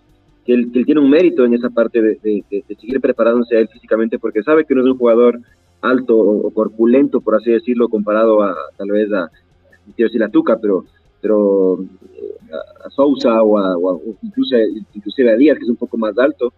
que 0.46 0.54
él, 0.54 0.72
que 0.72 0.80
él 0.80 0.86
tiene 0.86 1.02
un 1.02 1.10
mérito 1.10 1.46
en 1.46 1.54
esa 1.54 1.70
parte 1.70 2.02
de, 2.02 2.16
de, 2.24 2.44
de- 2.50 2.76
seguir 2.76 3.00
preparándose 3.00 3.56
a 3.56 3.60
él 3.60 3.68
físicamente 3.70 4.20
porque 4.20 4.44
sabe 4.44 4.66
que 4.66 4.74
no 4.76 4.82
es 4.82 4.88
un 4.88 4.98
jugador 4.98 5.40
alto 5.82 6.16
o, 6.18 6.48
o 6.48 6.52
corpulento, 6.52 7.22
por 7.22 7.36
así 7.36 7.52
decirlo, 7.52 7.88
comparado 7.90 8.42
a 8.44 8.56
tal 8.78 8.90
vez 8.92 9.12
a, 9.14 9.30
quiero 9.92 10.10
decir 10.10 10.24
a 10.24 10.30
Tuca, 10.30 10.58
pero, 10.62 10.86
pero 11.22 11.82
eh, 11.82 12.54
a, 12.86 12.90
Sousa 12.90 13.42
o, 13.42 13.58
a, 13.58 13.78
o 13.78 14.02
incluso, 14.22 14.56
inclusive 14.94 15.32
a 15.32 15.36
Díaz, 15.36 15.58
que 15.58 15.64
es 15.64 15.70
un 15.70 15.78
poco 15.78 15.98
más 15.98 16.18
alto. 16.18 16.54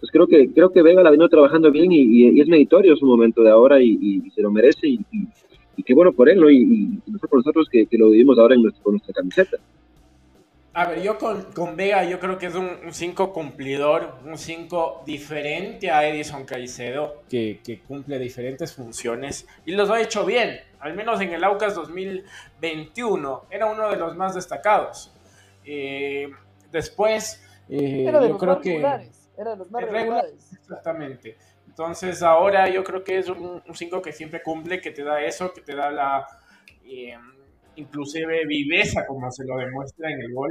Pues 0.00 0.12
creo 0.12 0.26
que 0.26 0.52
creo 0.52 0.70
que 0.70 0.82
Vega 0.82 1.02
la 1.02 1.10
vino 1.10 1.28
trabajando 1.28 1.70
bien 1.70 1.90
y, 1.90 2.40
es 2.40 2.48
meritorio 2.48 2.96
su 2.96 3.06
momento 3.06 3.42
de 3.42 3.50
ahora 3.50 3.80
y, 3.80 4.22
se 4.34 4.42
lo 4.42 4.50
merece 4.50 4.88
y, 4.88 4.98
qué 5.84 5.94
bueno 5.94 6.12
por 6.12 6.28
él, 6.28 6.40
¿no? 6.40 6.50
Y, 6.50 7.00
nosotros, 7.06 7.44
nosotros 7.44 7.68
que, 7.70 7.86
lo 7.92 8.10
vivimos 8.10 8.38
ahora 8.38 8.54
en 8.54 8.62
nuestra, 8.62 8.82
con 8.82 8.92
nuestra 8.94 9.14
camiseta. 9.14 9.56
A 10.78 10.84
ver, 10.88 11.00
yo 11.00 11.16
con, 11.16 11.42
con 11.54 11.74
Vega 11.74 12.04
yo 12.04 12.20
creo 12.20 12.36
que 12.36 12.46
es 12.48 12.54
un 12.54 12.92
5 12.92 13.32
cumplidor, 13.32 14.18
un 14.26 14.36
5 14.36 15.04
diferente 15.06 15.90
a 15.90 16.06
Edison 16.06 16.44
Caicedo, 16.44 17.22
que, 17.30 17.60
que 17.64 17.80
cumple 17.80 18.18
diferentes 18.18 18.74
funciones 18.74 19.46
y 19.64 19.72
los 19.72 19.88
ha 19.88 19.98
hecho 20.02 20.26
bien, 20.26 20.60
al 20.80 20.92
menos 20.94 21.18
en 21.22 21.32
el 21.32 21.44
Aucas 21.44 21.74
2021, 21.74 23.46
era 23.48 23.64
uno 23.72 23.88
de 23.88 23.96
los 23.96 24.14
más 24.16 24.34
destacados. 24.34 25.14
Eh, 25.64 26.28
después, 26.70 27.42
eh, 27.70 28.04
Era 28.06 28.20
de 28.20 28.26
yo 28.26 28.32
los 28.34 28.38
creo 28.42 28.54
más 28.56 28.62
que... 28.62 28.70
regulares. 28.72 29.30
Era 29.38 29.50
de 29.52 29.56
los 29.56 29.70
más 29.70 29.80
Regular. 29.80 30.02
regulares. 30.02 30.52
Exactamente. 30.60 31.38
Entonces 31.68 32.22
ahora 32.22 32.68
yo 32.68 32.84
creo 32.84 33.02
que 33.02 33.16
es 33.16 33.30
un 33.30 33.62
5 33.72 34.02
que 34.02 34.12
siempre 34.12 34.42
cumple, 34.42 34.82
que 34.82 34.90
te 34.90 35.02
da 35.02 35.22
eso, 35.22 35.54
que 35.54 35.62
te 35.62 35.74
da 35.74 35.90
la 35.90 36.26
eh, 36.84 37.16
inclusive 37.76 38.46
viveza 38.46 39.06
como 39.06 39.30
se 39.30 39.44
lo 39.46 39.56
demuestra 39.56 40.10
en 40.10 40.20
el 40.22 40.32
gol. 40.34 40.50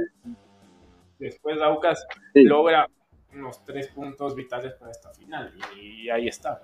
Después 1.18 1.60
Aucas 1.62 2.06
Sí. 2.34 2.44
logra 2.44 2.86
unos 3.34 3.62
tres 3.64 3.88
puntos 3.88 4.34
vitales 4.34 4.72
para 4.74 4.90
esta 4.90 5.10
final 5.12 5.52
y 5.78 6.08
ahí 6.08 6.28
está. 6.28 6.58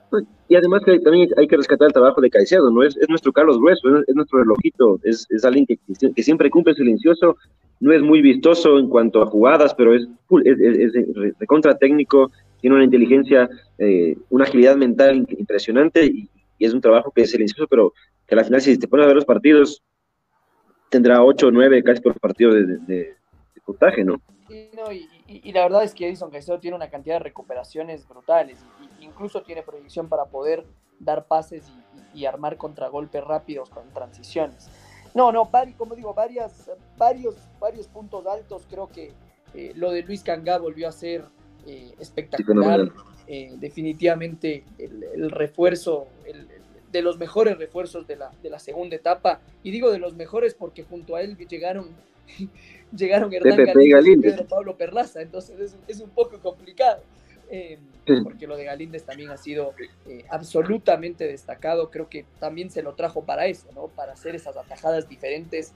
Y 0.48 0.56
además 0.56 0.82
que 0.84 0.98
también 1.00 1.28
hay 1.36 1.46
que 1.46 1.56
rescatar 1.56 1.86
el 1.88 1.92
trabajo 1.92 2.20
de 2.20 2.30
Caicedo, 2.30 2.70
¿no? 2.70 2.82
Es, 2.82 2.96
es 2.96 3.08
nuestro 3.08 3.32
Carlos 3.32 3.58
Grueso, 3.58 3.98
es, 3.98 4.08
es 4.08 4.14
nuestro 4.14 4.38
relojito, 4.38 4.98
es, 5.02 5.26
es 5.30 5.44
alguien 5.44 5.66
que, 5.66 5.78
que 6.14 6.22
siempre 6.22 6.48
cumple 6.50 6.74
silencioso, 6.74 7.36
no 7.80 7.92
es 7.92 8.00
muy 8.00 8.22
vistoso 8.22 8.78
en 8.78 8.88
cuanto 8.88 9.20
a 9.20 9.26
jugadas, 9.26 9.74
pero 9.74 9.94
es, 9.94 10.06
es, 10.44 10.92
de- 10.92 11.34
contra 11.46 11.76
técnico, 11.76 12.30
tiene 12.60 12.76
una 12.76 12.84
inteligencia, 12.84 13.50
eh, 13.78 14.16
una 14.30 14.44
agilidad 14.44 14.76
mental 14.76 15.26
impresionante 15.36 16.06
y, 16.06 16.28
y 16.58 16.64
es 16.64 16.72
un 16.72 16.80
trabajo 16.80 17.10
que 17.10 17.22
es 17.22 17.30
silencioso, 17.32 17.66
pero 17.68 17.92
que 18.26 18.34
al 18.34 18.44
final 18.44 18.60
si 18.62 18.78
te 18.78 18.88
pones 18.88 19.04
a 19.04 19.08
ver 19.08 19.16
los 19.16 19.24
partidos, 19.26 19.82
tendrá 20.92 21.24
8 21.24 21.46
o 21.46 21.50
9 21.50 21.82
casi 21.82 22.02
por 22.02 22.20
partido 22.20 22.52
de, 22.52 22.76
de, 22.86 23.16
puntaje, 23.64 24.04
¿no? 24.04 24.20
Y, 24.50 24.68
no, 24.76 24.92
y, 24.92 25.08
y, 25.26 25.52
la 25.52 25.62
verdad 25.62 25.84
es 25.84 25.94
que 25.94 26.06
Edison 26.06 26.30
Caicedo 26.30 26.58
tiene 26.60 26.76
una 26.76 26.90
cantidad 26.90 27.14
de 27.14 27.20
recuperaciones 27.20 28.06
brutales, 28.06 28.58
y, 29.00 29.04
incluso 29.04 29.42
tiene 29.42 29.62
proyección 29.62 30.08
para 30.08 30.26
poder 30.26 30.64
dar 30.98 31.26
pases 31.26 31.72
y, 32.14 32.26
armar 32.26 32.58
contragolpes 32.58 33.24
rápidos 33.24 33.70
con 33.70 33.88
transiciones. 33.94 34.68
No, 35.14 35.32
no, 35.32 35.50
como 35.78 35.94
digo, 35.94 36.12
varias, 36.12 36.70
varios, 36.98 37.36
varios 37.58 37.86
puntos 37.86 38.26
altos. 38.26 38.66
Creo 38.68 38.88
que 38.88 39.12
eh, 39.54 39.72
lo 39.74 39.90
de 39.90 40.02
Luis 40.02 40.22
Cangá 40.22 40.58
volvió 40.58 40.88
a 40.88 40.92
ser 40.92 41.24
eh, 41.66 41.94
espectacular. 41.98 42.90
Eh, 43.28 43.54
definitivamente 43.56 44.64
el, 44.78 45.30
refuerzo, 45.30 46.08
el, 46.26 46.48
de 46.92 47.02
los 47.02 47.18
mejores 47.18 47.58
refuerzos 47.58 48.06
de 48.06 48.16
la, 48.16 48.30
de 48.42 48.50
la 48.50 48.58
segunda 48.58 48.94
etapa. 48.96 49.40
Y 49.62 49.70
digo 49.70 49.90
de 49.90 49.98
los 49.98 50.14
mejores 50.14 50.54
porque 50.54 50.84
junto 50.84 51.16
a 51.16 51.22
él 51.22 51.36
llegaron 51.48 51.90
llegaron 52.96 53.32
Hernán 53.32 53.64
Galíndez 53.64 54.32
y 54.32 54.36
Pedro 54.36 54.46
Pablo 54.46 54.76
Perlaza, 54.76 55.22
entonces 55.22 55.76
es, 55.88 56.00
un 56.00 56.10
poco 56.10 56.38
complicado. 56.40 57.02
Eh, 57.50 57.78
porque 58.24 58.46
lo 58.46 58.56
de 58.56 58.64
Galíndez 58.64 59.04
también 59.04 59.30
ha 59.30 59.36
sido 59.36 59.74
eh, 60.06 60.24
absolutamente 60.30 61.26
destacado, 61.26 61.90
creo 61.90 62.08
que 62.08 62.24
también 62.40 62.70
se 62.70 62.82
lo 62.82 62.94
trajo 62.94 63.24
para 63.24 63.46
eso, 63.46 63.68
¿no? 63.74 63.88
Para 63.88 64.12
hacer 64.14 64.34
esas 64.34 64.56
atajadas 64.56 65.06
diferentes, 65.06 65.74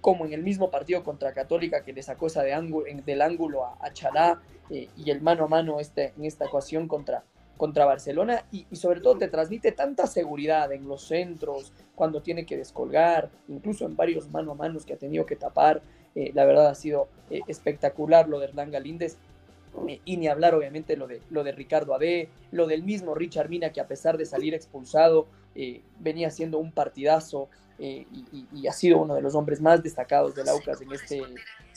como 0.00 0.24
en 0.26 0.32
el 0.32 0.42
mismo 0.42 0.70
partido 0.70 1.02
contra 1.02 1.32
Católica 1.32 1.82
que 1.82 1.92
le 1.92 2.02
sacó 2.02 2.28
esa 2.28 2.44
de 2.44 2.54
ángulo, 2.54 2.86
del 3.04 3.20
ángulo 3.20 3.64
a, 3.64 3.92
Chalá 3.92 4.40
eh, 4.70 4.88
y 4.96 5.10
el 5.10 5.20
mano 5.20 5.44
a 5.44 5.48
mano 5.48 5.80
este, 5.80 6.12
en 6.16 6.24
esta 6.24 6.44
ecuación 6.44 6.86
contra, 6.86 7.24
contra 7.58 7.84
Barcelona 7.84 8.46
y, 8.50 8.64
sobre 8.74 9.00
todo 9.00 9.18
te 9.18 9.28
transmite 9.28 9.72
tanta 9.72 10.06
seguridad 10.06 10.72
en 10.72 10.88
los 10.88 11.02
centros, 11.02 11.74
cuando 11.94 12.22
tiene 12.22 12.46
que 12.46 12.56
descolgar, 12.56 13.28
incluso 13.48 13.84
en 13.84 13.96
varios 13.96 14.30
mano 14.30 14.52
a 14.52 14.54
manos 14.54 14.86
que 14.86 14.94
ha 14.94 14.96
tenido 14.96 15.26
que 15.26 15.36
tapar. 15.36 15.82
Eh, 16.14 16.30
la 16.32 16.46
verdad 16.46 16.68
ha 16.68 16.74
sido 16.74 17.08
eh, 17.28 17.40
espectacular 17.48 18.28
lo 18.28 18.38
de 18.38 18.46
Hernán 18.46 18.70
Galíndez. 18.70 19.18
Eh, 19.86 20.00
y 20.04 20.16
ni 20.16 20.28
hablar 20.28 20.54
obviamente 20.54 20.96
lo 20.96 21.06
de, 21.06 21.20
lo 21.28 21.44
de 21.44 21.52
Ricardo 21.52 21.94
Abe, 21.94 22.30
lo 22.52 22.66
del 22.66 22.82
mismo 22.82 23.14
Richard 23.14 23.50
Mina 23.50 23.70
que 23.70 23.80
a 23.80 23.86
pesar 23.86 24.16
de 24.16 24.24
salir 24.24 24.54
expulsado 24.54 25.26
venía 25.98 26.30
siendo 26.30 26.60
un 26.60 26.70
partidazo 26.70 27.48
y, 27.78 28.66
ha 28.66 28.72
sido 28.72 28.98
uno 28.98 29.14
de 29.14 29.22
los 29.22 29.34
hombres 29.34 29.60
más 29.60 29.82
destacados 29.82 30.34
del 30.34 30.48
Aucas 30.48 30.80
en 30.80 30.92
este, 30.92 31.22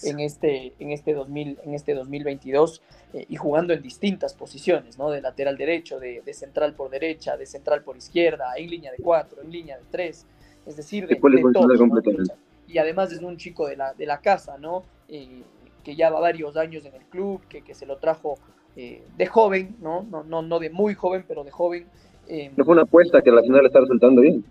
en 0.03 0.19
este, 0.19 0.73
en 0.79 0.91
este, 0.91 1.13
2000, 1.13 1.59
en 1.63 1.73
este 1.73 1.93
2022 1.93 2.81
y 3.13 3.35
jugando 3.35 3.73
en 3.73 3.81
distintas 3.81 4.33
posiciones, 4.33 4.97
¿no? 4.97 5.11
de 5.11 5.21
lateral 5.21 5.57
derecho, 5.57 5.99
de, 5.99 6.23
central 6.33 6.73
por 6.73 6.89
derecha, 6.89 7.37
de 7.37 7.45
central 7.45 7.83
por 7.83 7.97
izquierda, 7.97 8.53
en 8.57 8.69
línea 8.69 8.91
de 8.91 8.97
cuatro, 8.97 9.41
en 9.41 9.51
línea 9.51 9.77
de 9.77 9.83
tres, 9.91 10.25
es 10.65 10.75
decir, 10.75 11.07
de, 11.07 11.15
todo 11.15 11.67
y 12.71 12.77
además 12.77 13.11
es 13.11 13.21
un 13.21 13.37
chico 13.37 13.67
de 13.67 13.75
la, 13.75 13.93
de 13.93 14.05
la 14.05 14.21
casa, 14.21 14.57
¿no? 14.57 14.83
Eh, 15.09 15.43
que 15.83 15.95
ya 15.95 16.09
va 16.09 16.19
varios 16.19 16.55
años 16.57 16.85
en 16.85 16.95
el 16.95 17.01
club, 17.03 17.41
que, 17.49 17.63
que 17.63 17.73
se 17.73 17.85
lo 17.85 17.97
trajo 17.97 18.37
eh, 18.75 19.03
de 19.17 19.25
joven, 19.25 19.75
¿no? 19.81 20.05
¿no? 20.09 20.23
No, 20.23 20.41
no 20.41 20.59
de 20.59 20.69
muy 20.69 20.93
joven, 20.93 21.25
pero 21.27 21.43
de 21.43 21.51
joven. 21.51 21.85
Eh, 22.27 22.51
fue 22.55 22.73
una 22.73 22.83
apuesta 22.83 23.21
que 23.21 23.29
a 23.29 23.33
la 23.33 23.41
final 23.41 23.65
está 23.65 23.81
resultando 23.81 24.21
bien. 24.21 24.45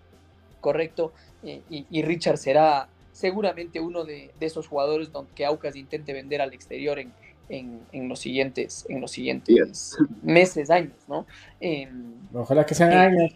Correcto, 0.61 1.13
eh, 1.43 1.63
y, 1.69 2.03
Richard 2.03 2.39
será 2.39 2.89
seguramente 3.13 3.81
uno 3.81 4.05
de, 4.05 4.31
de, 4.39 4.47
esos 4.47 4.67
jugadores 4.69 5.11
que 5.35 5.45
Aucas 5.45 5.77
intente 5.77 6.13
vender 6.13 6.41
al 6.41 6.53
exterior 6.53 6.99
en, 6.99 7.13
en, 7.49 7.81
en 7.93 8.09
los 8.09 8.21
siguientes, 8.21 8.87
en 8.89 9.01
los 9.01 9.11
siguientes 9.11 9.97
meses, 10.23 10.71
años, 10.71 10.97
¿no? 11.09 11.27
Ojalá 12.35 12.65
que 12.65 12.75
sean 12.75 12.93
años. 12.93 13.33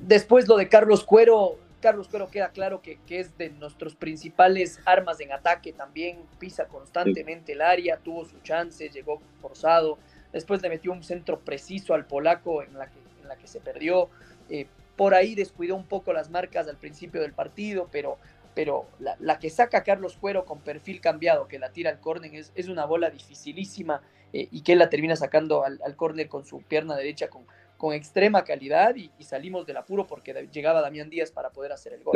Después 0.00 0.48
lo 0.48 0.56
de 0.56 0.68
Carlos 0.68 1.04
Cuero, 1.04 1.58
Carlos 1.80 2.08
Cuero 2.08 2.30
queda 2.30 2.50
claro 2.50 2.80
que, 2.80 2.98
es 3.08 3.36
de 3.36 3.50
nuestros 3.50 3.94
principales 3.94 4.80
armas 4.84 5.20
en 5.20 5.32
ataque 5.32 5.72
también, 5.72 6.18
pisa 6.38 6.66
constantemente 6.66 7.52
el 7.52 7.60
área, 7.60 7.98
tuvo 7.98 8.24
su 8.24 8.38
chance, 8.40 8.88
llegó 8.88 9.20
forzado, 9.40 9.98
después 10.32 10.62
le 10.62 10.68
metió 10.68 10.92
un 10.92 11.02
centro 11.02 11.40
preciso 11.40 11.94
al 11.94 12.06
polaco 12.06 12.62
en 12.62 12.78
la 12.78 12.86
que, 12.86 12.98
en 13.20 13.28
la 13.28 13.36
que 13.36 13.48
se 13.48 13.60
perdió, 13.60 14.08
eh, 14.48 14.66
por 15.02 15.14
ahí 15.14 15.34
descuidó 15.34 15.74
un 15.74 15.86
poco 15.86 16.12
las 16.12 16.30
marcas 16.30 16.68
al 16.68 16.76
principio 16.76 17.22
del 17.22 17.32
partido, 17.32 17.88
pero, 17.90 18.18
pero 18.54 18.86
la, 19.00 19.40
que 19.40 19.50
saca 19.50 19.82
Carlos 19.82 20.16
Cuero 20.16 20.44
con 20.44 20.60
perfil 20.60 21.00
cambiado, 21.00 21.48
que 21.48 21.58
la 21.58 21.72
tira 21.72 21.90
al 21.90 21.98
córner, 21.98 22.32
es, 22.36 22.52
es 22.54 22.68
una 22.68 22.84
bola 22.84 23.10
dificilísima 23.10 24.00
eh, 24.32 24.46
y 24.52 24.60
que 24.60 24.74
él 24.74 24.78
la 24.78 24.88
termina 24.88 25.16
sacando 25.16 25.64
al, 25.64 25.80
al 25.84 25.96
córner 25.96 26.28
con 26.28 26.44
su 26.44 26.62
pierna 26.62 26.94
derecha 26.94 27.28
con 27.28 27.46
con 27.82 27.94
extrema 27.94 28.44
calidad 28.44 28.94
y, 28.94 29.10
salimos 29.24 29.66
del 29.66 29.76
apuro 29.76 30.06
porque 30.06 30.48
llegaba 30.52 30.80
Damián 30.80 31.10
Díaz 31.10 31.32
para 31.32 31.50
poder 31.50 31.72
hacer 31.72 31.92
el 31.94 32.04
gol. 32.04 32.14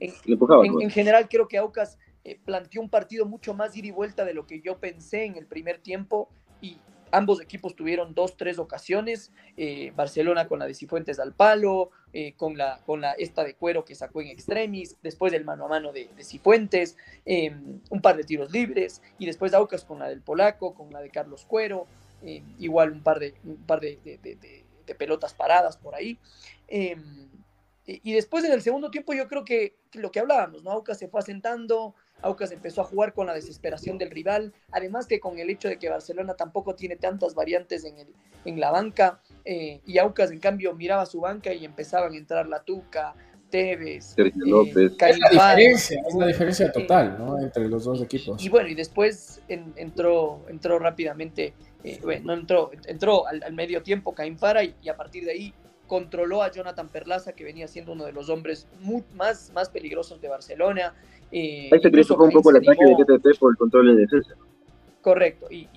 en, 0.00 0.90
general 0.90 1.28
creo 1.28 1.48
que 1.48 1.58
Aucas 1.58 1.98
eh, 2.22 2.38
planteó 2.44 2.80
un 2.80 2.88
partido 2.88 3.26
mucho 3.26 3.52
más 3.52 3.76
ida 3.76 3.88
y 3.88 3.90
vuelta 3.90 4.24
de 4.24 4.34
lo 4.34 4.46
que 4.46 4.60
yo 4.60 4.78
pensé 4.78 5.24
en 5.24 5.34
el 5.34 5.46
primer 5.46 5.80
tiempo 5.80 6.28
y 6.60 6.78
ambos 7.12 7.40
equipos 7.40 7.74
tuvieron 7.74 8.14
dos, 8.14 8.36
tres 8.36 8.58
ocasiones, 8.58 9.32
eh, 9.56 9.92
Barcelona 9.96 10.48
con 10.48 10.58
la 10.58 10.66
de 10.66 10.74
Cifuentes 10.74 11.18
al 11.18 11.32
palo, 11.32 11.90
eh, 12.12 12.34
con, 12.36 12.56
la, 12.56 12.80
con 12.86 13.00
la 13.00 13.12
esta 13.12 13.44
de 13.44 13.54
cuero 13.54 13.84
que 13.84 13.94
sacó 13.94 14.20
en 14.20 14.28
extremis, 14.28 14.96
después 15.02 15.32
del 15.32 15.44
mano 15.44 15.66
a 15.66 15.68
mano 15.68 15.92
de, 15.92 16.08
Cifuentes, 16.22 16.96
em, 17.24 17.80
un 17.90 18.00
par 18.00 18.16
de 18.16 18.24
tiros 18.24 18.50
libres 18.50 19.02
y 19.18 19.26
después 19.26 19.54
Aucas 19.54 19.84
con 19.84 19.98
la 19.98 20.08
del 20.08 20.22
polaco, 20.22 20.74
con 20.74 20.92
la 20.92 21.00
de 21.00 21.10
Carlos 21.10 21.44
Cuero, 21.44 21.86
igual 22.58 22.92
un 22.92 23.02
par 23.02 23.18
de, 23.18 23.34
un 23.44 23.56
par 23.66 23.80
de 23.80 23.98
pelotas 24.98 25.34
paradas 25.34 25.76
por 25.76 25.94
ahí. 25.94 26.18
Em, 26.68 27.30
y, 27.86 28.12
después 28.12 28.44
en 28.44 28.52
el 28.52 28.62
segundo 28.62 28.90
tiempo 28.90 29.12
yo 29.12 29.26
creo 29.26 29.44
que, 29.44 29.74
lo 29.94 30.12
que 30.12 30.20
hablábamos, 30.20 30.62
¿no? 30.62 30.70
Aucas 30.70 30.98
se 30.98 31.08
fue 31.08 31.20
asentando, 31.20 31.96
Aucas 32.22 32.52
empezó 32.52 32.80
a 32.82 32.84
jugar 32.84 33.12
con 33.12 33.26
la 33.26 33.34
desesperación 33.34 33.98
del 33.98 34.10
rival, 34.10 34.52
además 34.70 35.06
que 35.06 35.20
con 35.20 35.38
el 35.38 35.50
hecho 35.50 35.68
de 35.68 35.78
que 35.78 35.88
Barcelona 35.88 36.34
tampoco 36.34 36.74
tiene 36.74 36.96
tantas 36.96 37.34
variantes 37.34 37.84
en, 37.84 37.98
el, 37.98 38.08
en 38.44 38.60
la 38.60 38.70
banca, 38.70 39.20
eh, 39.44 39.80
y 39.86 39.98
Aucas 39.98 40.30
en 40.30 40.40
cambio 40.40 40.74
miraba 40.74 41.06
su 41.06 41.20
banca 41.20 41.52
y 41.52 41.64
empezaban 41.64 42.12
a 42.12 42.16
entrar 42.16 42.46
la 42.46 42.62
Tuca, 42.62 43.14
Tevez, 43.50 44.14
Sergio 44.14 44.44
eh, 44.44 44.48
López. 44.48 44.92
es 44.98 45.18
la 45.18 45.28
diferencia, 45.30 46.02
es 46.06 46.14
la 46.14 46.26
diferencia 46.26 46.70
total, 46.70 47.16
¿no? 47.18 47.38
Entre 47.38 47.68
los 47.68 47.84
dos 47.84 48.00
equipos. 48.00 48.42
Y, 48.44 48.48
bueno, 48.48 48.68
y 48.68 48.74
después 48.74 49.42
entró, 49.48 50.44
entró 50.48 50.78
rápidamente 50.78 51.52
eh, 51.82 51.98
bueno, 52.02 52.34
entró, 52.34 52.70
entró 52.86 53.26
al, 53.26 53.52
medio 53.54 53.82
tiempo 53.82 54.14
Caín 54.14 54.38
Fara 54.38 54.62
y, 54.64 54.88
a 54.88 54.96
partir 54.96 55.24
de 55.24 55.32
ahí 55.32 55.54
controló 55.86 56.42
a 56.42 56.50
Jonathan 56.52 56.88
Perlaza, 56.88 57.32
que 57.32 57.42
venía 57.42 57.66
siendo 57.66 57.92
uno 57.92 58.04
de 58.04 58.12
los 58.12 58.28
hombres 58.28 58.68
más, 59.14 59.50
más 59.52 59.70
peligrosos 59.70 60.20
de 60.20 60.28
Barcelona. 60.28 60.94
Eh, 61.32 61.70
ahí 61.72 61.80
se 61.80 61.90
cruzó 61.90 62.16
un 62.16 62.30
poco 62.30 62.50
el 62.50 62.56
ataque 62.56 62.84
de 62.84 62.94
GTP 62.94 63.38
por 63.38 63.52
el 63.52 63.56
control 63.56 63.94
de 63.94 64.02
defensa. 64.02 64.34
Correcto, 65.00 65.46
y, 65.50 65.68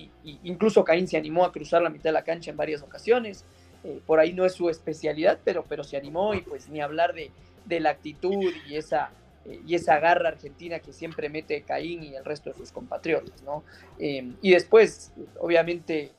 incluso 0.42 0.84
Caín 0.84 1.08
se 1.08 1.16
animó 1.16 1.44
a 1.44 1.52
cruzar 1.52 1.80
la 1.80 1.88
mitad 1.88 2.04
de 2.04 2.12
la 2.12 2.24
cancha 2.24 2.50
en 2.50 2.56
varias 2.56 2.82
ocasiones. 2.82 3.44
Eh, 3.84 4.00
por 4.06 4.18
ahí 4.18 4.32
no 4.32 4.44
es 4.44 4.52
su 4.52 4.68
especialidad, 4.68 5.38
pero, 5.44 5.64
pero 5.68 5.84
se 5.84 5.96
animó 5.96 6.34
y 6.34 6.40
pues 6.40 6.68
ni 6.68 6.80
hablar 6.80 7.14
de, 7.14 7.30
de 7.64 7.80
la 7.80 7.90
actitud 7.90 8.52
y 8.68 8.76
esa, 8.76 9.10
eh, 9.46 9.60
y 9.66 9.74
esa 9.74 9.98
garra 9.98 10.28
argentina 10.28 10.78
que 10.78 10.92
siempre 10.92 11.28
mete 11.28 11.62
Caín 11.62 12.02
y 12.02 12.14
el 12.14 12.24
resto 12.24 12.50
de 12.50 12.56
sus 12.56 12.72
compatriotas, 12.72 13.42
¿no? 13.42 13.62
Eh, 13.98 14.32
y 14.42 14.52
después, 14.52 15.12
obviamente, 15.38 16.12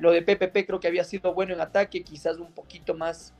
lo 0.00 0.10
de 0.10 0.22
PPP 0.22 0.66
creo 0.66 0.80
que 0.80 0.88
había 0.88 1.04
sido 1.04 1.34
bueno 1.34 1.52
en 1.52 1.60
ataque, 1.60 2.02
quizás 2.02 2.38
un 2.38 2.50
poquito 2.52 2.94
más 2.94 3.34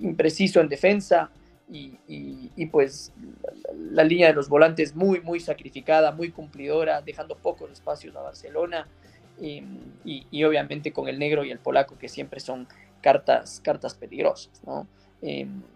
impreciso 0.00 0.62
en 0.62 0.70
defensa, 0.70 1.30
y, 1.68 2.66
pues 2.66 3.12
la, 3.74 4.04
línea 4.04 4.28
de 4.28 4.34
los 4.34 4.48
volantes 4.48 4.94
muy, 4.94 5.20
muy 5.20 5.40
sacrificada, 5.40 6.12
muy 6.12 6.30
cumplidora, 6.30 7.02
dejando 7.02 7.36
pocos 7.36 7.70
espacios 7.70 8.14
a 8.16 8.20
Barcelona, 8.20 8.88
y, 9.40 10.44
obviamente 10.44 10.92
con 10.92 11.08
el 11.08 11.18
negro 11.18 11.44
y 11.44 11.50
el 11.50 11.58
polaco 11.58 11.98
que 11.98 12.08
siempre 12.08 12.40
son 12.40 12.68
cartas, 13.00 13.60
cartas 13.62 13.94
peligrosas, 13.94 14.62
¿no? 14.64 14.86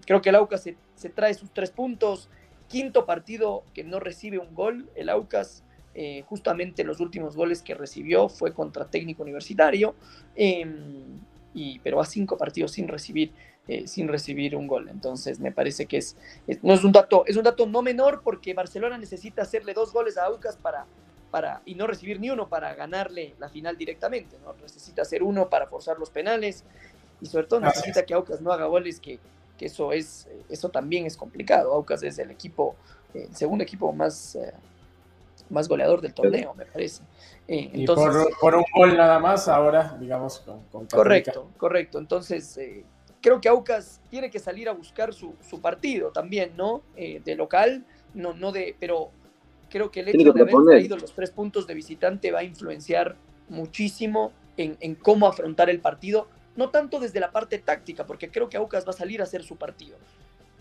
creo 0.04 0.20
que 0.20 0.28
el 0.28 0.34
Aucas 0.34 0.62
se 0.62 0.76
se 0.98 1.08
trae 1.08 1.32
sus 1.34 1.50
tres 1.50 1.70
puntos. 1.70 2.28
Quinto 2.68 3.06
partido 3.06 3.64
que 3.72 3.84
no 3.84 4.00
recibe 4.00 4.38
un 4.38 4.54
gol, 4.54 4.90
el 4.94 5.08
Aucas. 5.08 5.64
Eh, 5.94 6.22
justamente 6.26 6.84
los 6.84 7.00
últimos 7.00 7.34
goles 7.34 7.62
que 7.62 7.74
recibió 7.74 8.28
fue 8.28 8.52
contra 8.52 8.84
técnico 8.90 9.22
universitario, 9.22 9.94
em, 10.36 11.18
y, 11.54 11.78
pero 11.80 12.00
a 12.00 12.04
cinco 12.04 12.36
partidos 12.36 12.72
sin 12.72 12.88
recibir, 12.88 13.32
eh, 13.68 13.86
sin 13.86 14.08
recibir 14.08 14.56
un 14.56 14.66
gol. 14.66 14.88
Entonces 14.88 15.40
me 15.40 15.52
parece 15.52 15.84
que 15.84 15.98
es, 15.98 16.16
no 16.62 16.72
es 16.72 16.84
un 16.84 16.92
dato, 16.92 17.24
es 17.26 17.36
un 17.36 17.42
dato 17.42 17.66
no 17.66 17.82
menor 17.82 18.22
porque 18.24 18.54
Barcelona 18.54 18.96
necesita 18.96 19.42
hacerle 19.42 19.74
dos 19.74 19.92
goles 19.92 20.16
a 20.16 20.24
Aucas 20.24 20.56
para, 20.56 20.86
para, 21.30 21.60
y 21.66 21.74
no 21.74 21.86
recibir 21.86 22.18
ni 22.18 22.30
uno 22.30 22.48
para 22.48 22.74
ganarle 22.74 23.34
la 23.38 23.50
final 23.50 23.76
directamente. 23.76 24.36
¿no? 24.42 24.54
Necesita 24.54 25.02
hacer 25.02 25.22
uno 25.22 25.50
para 25.50 25.66
forzar 25.66 25.98
los 25.98 26.08
penales 26.08 26.64
y 27.20 27.26
sobre 27.26 27.46
todo 27.46 27.60
necesita 27.60 28.06
que 28.06 28.14
Aucas 28.14 28.40
no 28.40 28.52
haga 28.52 28.64
goles 28.64 29.00
que, 29.00 29.18
que 29.58 29.66
eso 29.66 29.92
es, 29.92 30.26
eso 30.48 30.70
también 30.70 31.04
es 31.04 31.16
complicado. 31.16 31.74
Aucas 31.74 32.02
es 32.02 32.18
el 32.18 32.30
equipo, 32.30 32.74
el 33.12 33.34
segundo 33.36 33.64
equipo 33.64 33.92
más, 33.92 34.34
eh, 34.36 34.54
más 35.50 35.68
goleador 35.68 36.00
del 36.00 36.14
torneo, 36.14 36.54
me 36.54 36.64
parece. 36.64 37.02
Eh, 37.46 37.70
entonces, 37.74 38.28
y 38.30 38.40
por, 38.40 38.54
un 38.54 38.64
gol 38.74 38.96
nada 38.96 39.18
más, 39.18 39.48
ahora, 39.48 39.96
digamos, 40.00 40.40
con, 40.70 40.86
Correcto, 40.86 41.50
correcto. 41.56 41.98
Entonces, 41.98 42.56
eh, 42.58 42.84
creo 43.20 43.40
que 43.40 43.48
Aucas 43.48 44.00
tiene 44.10 44.30
que 44.30 44.38
salir 44.38 44.68
a 44.68 44.72
buscar 44.72 45.12
su, 45.12 45.34
su 45.48 45.60
partido 45.60 46.10
también, 46.10 46.56
¿no? 46.56 46.82
de 46.96 47.34
local, 47.36 47.84
no, 48.14 48.32
no 48.32 48.52
de, 48.52 48.74
pero 48.78 49.10
Creo 49.70 49.90
que 49.90 50.00
el 50.00 50.08
hecho 50.08 50.32
de 50.32 50.40
haber 50.40 50.54
traído 50.64 50.96
los 50.96 51.14
tres 51.14 51.30
puntos 51.30 51.66
de 51.66 51.74
visitante 51.74 52.30
va 52.30 52.40
a 52.40 52.44
influenciar 52.44 53.16
muchísimo 53.48 54.32
en, 54.56 54.76
en 54.80 54.94
cómo 54.94 55.26
afrontar 55.26 55.68
el 55.68 55.80
partido, 55.80 56.28
no 56.56 56.70
tanto 56.70 57.00
desde 57.00 57.20
la 57.20 57.30
parte 57.32 57.58
táctica, 57.58 58.06
porque 58.06 58.30
creo 58.30 58.48
que 58.48 58.56
Aucas 58.56 58.86
va 58.86 58.90
a 58.90 58.94
salir 58.94 59.20
a 59.20 59.24
hacer 59.24 59.42
su 59.44 59.56
partido, 59.56 59.98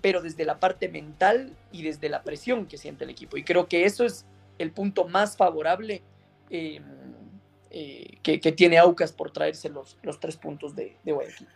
pero 0.02 0.22
desde 0.22 0.46
la 0.46 0.60
parte 0.60 0.90
mental 0.90 1.54
y 1.72 1.84
desde 1.84 2.10
la 2.10 2.22
presión 2.22 2.66
que 2.66 2.78
siente 2.78 3.06
el 3.06 3.10
equipo. 3.10 3.38
Y 3.38 3.44
creo 3.44 3.68
que 3.68 3.86
eso 3.86 4.04
es 4.04 4.26
el 4.58 4.72
punto 4.72 5.08
más 5.08 5.38
favorable 5.38 6.04
eh, 6.50 6.82
eh, 7.72 8.18
que, 8.24 8.40
que 8.42 8.52
tiene 8.52 8.78
Aucas 8.78 9.14
por 9.14 9.32
traerse 9.32 9.70
los, 9.70 9.98
los 10.04 10.20
tres 10.20 10.36
puntos 10.36 10.76
de, 10.76 10.98
de 11.04 11.12
Guayaquil. 11.14 11.48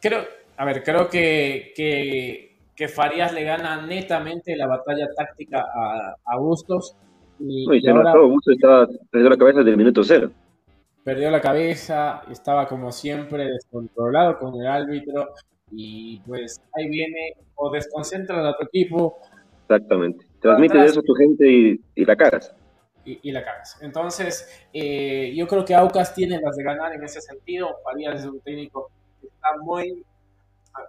Creo, 0.00 0.24
a 0.56 0.64
ver, 0.64 0.82
creo 0.82 1.08
que, 1.08 1.72
que, 1.76 2.56
que 2.74 2.88
Farías 2.88 3.32
le 3.32 3.44
gana 3.44 3.84
netamente 3.86 4.56
la 4.56 4.66
batalla 4.66 5.06
táctica 5.16 5.60
a, 5.74 6.16
a 6.24 6.38
Bustos. 6.38 6.96
Y, 7.38 7.66
No, 7.66 7.74
y 7.74 7.80
y 7.80 7.82
se 7.82 7.90
ahora 7.90 8.14
notó, 8.14 8.28
Busto 8.28 8.52
estaba 8.52 8.86
perdió 9.10 9.30
la 9.30 9.36
cabeza 9.36 9.58
desde 9.60 9.70
el 9.72 9.76
minuto 9.76 10.02
cero. 10.04 10.32
perdió 11.04 11.30
la 11.30 11.40
cabeza, 11.40 12.22
estaba 12.30 12.66
como 12.68 12.92
siempre 12.92 13.44
descontrolado 13.46 14.38
con 14.38 14.54
el 14.60 14.66
árbitro. 14.66 15.30
Y 15.70 16.20
pues 16.20 16.58
ahí 16.74 16.88
viene 16.88 17.34
o 17.54 17.70
desconcentra 17.70 18.48
a 18.48 18.56
tu 18.56 18.64
equipo 18.64 19.18
Exactamente. 19.68 20.26
Transmite 20.40 20.84
eso 20.84 21.00
a 21.00 21.02
tu 21.02 21.14
gente 21.14 21.46
y, 21.50 21.80
y 21.94 22.04
la 22.04 22.16
cagas. 22.16 22.54
y, 23.04 23.18
y 23.22 23.32
la 23.32 23.44
cagas. 23.44 23.78
Entonces, 23.80 24.48
eh, 24.72 25.32
yo 25.34 25.46
creo 25.48 25.64
que 25.64 25.74
Aucas 25.74 26.14
tiene 26.14 26.40
las 26.40 26.56
de 26.56 26.64
ganar 26.64 26.92
en 26.94 27.02
ese 27.04 27.20
sentido. 27.20 27.76
Farías 27.84 28.20
es 28.20 28.26
un 28.26 28.40
técnico 28.40 28.90
está 29.22 29.56
muy. 29.62 30.04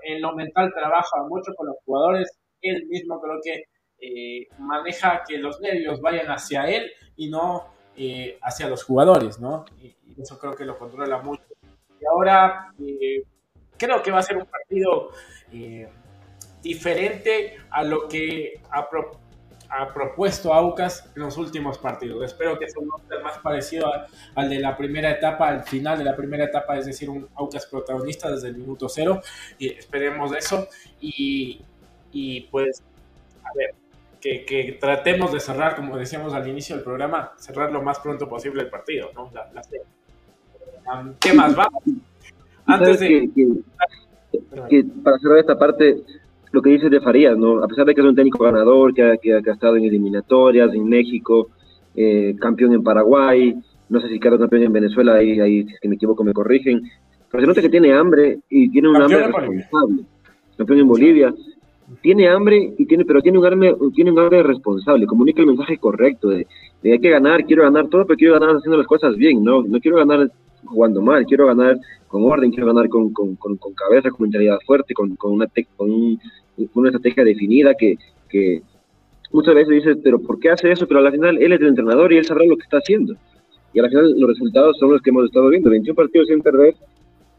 En 0.03 0.21
lo 0.21 0.33
mental 0.35 0.71
trabaja 0.73 1.23
mucho 1.27 1.53
con 1.55 1.67
los 1.67 1.77
jugadores. 1.85 2.37
Él 2.61 2.85
mismo 2.87 3.19
creo 3.21 3.39
que 3.43 3.63
eh, 4.01 4.47
maneja 4.59 5.23
que 5.27 5.37
los 5.37 5.59
nervios 5.61 5.99
vayan 6.01 6.27
hacia 6.27 6.63
él 6.69 6.91
y 7.15 7.29
no 7.29 7.67
eh, 7.97 8.37
hacia 8.41 8.67
los 8.67 8.83
jugadores, 8.83 9.39
¿no? 9.39 9.65
Y, 9.81 9.95
eso 10.21 10.37
creo 10.37 10.53
que 10.53 10.65
lo 10.65 10.77
controla 10.77 11.19
mucho. 11.19 11.43
Y 12.01 12.05
ahora 12.05 12.73
eh, 12.79 13.23
creo 13.77 14.01
que 14.03 14.11
va 14.11 14.19
a 14.19 14.23
ser 14.23 14.35
un 14.37 14.45
partido 14.45 15.11
diferente 16.61 17.57
a 17.71 17.83
lo 17.83 18.07
que 18.07 18.61
pro- 18.89 19.19
ha 19.69 19.93
propuesto 19.93 20.53
Aucas 20.53 21.09
en 21.15 21.21
los 21.23 21.37
últimos 21.37 21.77
partidos. 21.77 22.23
Espero 22.25 22.57
que 22.57 22.67
sea 22.69 22.81
un 22.81 22.89
Aucas 22.91 23.21
más 23.23 23.37
parecido 23.39 23.87
a- 23.93 24.07
al 24.35 24.49
de 24.49 24.59
la 24.59 24.75
primera 24.75 25.11
etapa, 25.11 25.47
al 25.47 25.63
final 25.63 25.97
de 25.97 26.03
la 26.05 26.15
primera 26.15 26.45
etapa, 26.45 26.77
es 26.77 26.85
decir, 26.87 27.09
un 27.09 27.27
Aucas 27.35 27.65
protagonista 27.67 28.31
desde 28.31 28.47
el 28.49 28.57
minuto 28.57 28.89
cero. 28.89 29.21
Y 29.57 29.69
esperemos 29.69 30.35
eso. 30.35 30.67
Y, 30.99 31.61
y 32.11 32.41
pues, 32.51 32.81
a 33.43 33.49
ver, 33.55 33.75
que, 34.19 34.43
que 34.45 34.77
tratemos 34.79 35.31
de 35.31 35.39
cerrar, 35.39 35.75
como 35.75 35.97
decíamos 35.97 36.33
al 36.33 36.47
inicio 36.47 36.75
del 36.75 36.83
programa, 36.83 37.31
cerrar 37.37 37.71
lo 37.71 37.81
más 37.81 37.99
pronto 37.99 38.27
posible 38.27 38.61
el 38.63 38.69
partido, 38.69 39.11
¿no? 39.13 39.29
La- 39.33 39.49
la 39.53 39.61
¿Qué 41.19 41.33
más? 41.33 41.55
Vamos. 41.55 41.83
Antes 42.65 42.97
¿Sabes 42.97 42.99
de... 42.99 43.29
que- 43.35 43.47
que 44.69 44.83
para 45.03 45.17
cerrar 45.19 45.37
esta 45.39 45.57
parte, 45.57 46.01
lo 46.51 46.61
que 46.61 46.71
dices 46.71 46.89
de 46.89 46.99
Farías, 47.01 47.37
¿no? 47.37 47.63
A 47.63 47.67
pesar 47.67 47.85
de 47.85 47.93
que 47.93 48.01
es 48.01 48.07
un 48.07 48.15
técnico 48.15 48.43
ganador, 48.43 48.93
que 48.93 49.03
ha, 49.03 49.17
que 49.17 49.33
ha- 49.35 49.41
que 49.41 49.49
ha 49.49 49.53
estado 49.53 49.75
en 49.77 49.83
eliminatorias, 49.85 50.73
en 50.73 50.87
México, 50.87 51.49
eh, 51.95 52.35
campeón 52.39 52.73
en 52.73 52.83
Paraguay, 52.83 53.55
no 53.89 53.99
sé 54.01 54.07
si 54.09 54.19
quedó 54.19 54.37
campeón 54.39 54.63
en 54.63 54.73
Venezuela, 54.73 55.15
ahí, 55.15 55.39
ahí 55.39 55.63
si 55.65 55.73
es 55.73 55.79
que 55.79 55.87
me 55.89 55.95
equivoco 55.95 56.23
me 56.23 56.33
corrigen, 56.33 56.81
pero 57.31 57.41
se 57.41 57.47
nota 57.47 57.61
que 57.61 57.69
tiene 57.69 57.93
hambre 57.93 58.39
y 58.49 58.69
tiene 58.69 58.87
un 58.89 58.95
Campeón 58.95 59.23
hambre 59.23 59.41
responsable. 59.41 60.03
Campeón 60.57 60.79
en 60.79 60.87
Bolivia. 60.87 61.33
Tiene 62.01 62.27
hambre, 62.29 62.73
y 62.77 62.85
tiene, 62.85 63.03
pero 63.03 63.19
tiene 63.21 63.39
un, 63.39 63.45
hambre, 63.47 63.75
tiene 63.95 64.11
un 64.11 64.19
hambre 64.19 64.43
responsable, 64.43 65.07
comunica 65.07 65.41
el 65.41 65.47
mensaje 65.47 65.77
correcto 65.79 66.29
de, 66.29 66.45
de 66.83 66.91
hay 66.93 66.99
que 66.99 67.09
ganar, 67.09 67.45
quiero 67.45 67.63
ganar 67.63 67.87
todo, 67.87 68.05
pero 68.05 68.15
quiero 68.17 68.33
ganar 68.39 68.55
haciendo 68.57 68.77
las 68.77 68.85
cosas 68.85 69.15
bien, 69.15 69.43
no, 69.43 69.63
no 69.63 69.79
quiero 69.79 69.97
ganar 69.97 70.31
jugando 70.69 71.01
mal, 71.01 71.25
quiero 71.25 71.47
ganar 71.47 71.77
con 72.07 72.23
orden, 72.23 72.51
quiero 72.51 72.67
ganar 72.67 72.87
con, 72.89 73.11
con, 73.13 73.35
con, 73.35 73.57
con 73.57 73.73
cabeza, 73.73 74.09
con 74.09 74.23
mentalidad 74.23 74.57
fuerte, 74.65 74.93
con, 74.93 75.15
con, 75.15 75.33
una, 75.33 75.47
con, 75.75 75.91
un- 75.91 76.19
una 76.73 76.89
estrategia 76.89 77.23
definida 77.23 77.73
que, 77.73 77.97
que 78.29 78.61
muchas 79.31 79.55
veces 79.55 79.69
dices, 79.75 79.97
pero 80.03 80.19
¿por 80.19 80.39
qué 80.39 80.49
hace 80.49 80.71
eso? 80.71 80.87
Pero 80.87 80.99
al 81.01 81.11
final 81.11 81.37
él 81.41 81.53
es 81.53 81.61
el 81.61 81.67
entrenador 81.67 82.11
y 82.11 82.17
él 82.17 82.25
sabrá 82.25 82.45
lo 82.45 82.57
que 82.57 82.63
está 82.63 82.77
haciendo. 82.77 83.15
Y 83.73 83.79
al 83.79 83.89
final 83.89 84.19
los 84.19 84.29
resultados 84.29 84.77
son 84.79 84.91
los 84.91 85.01
que 85.01 85.11
hemos 85.11 85.25
estado 85.25 85.49
viendo, 85.49 85.69
21 85.69 85.95
partidos 85.95 86.27
sin 86.27 86.41
perder, 86.41 86.75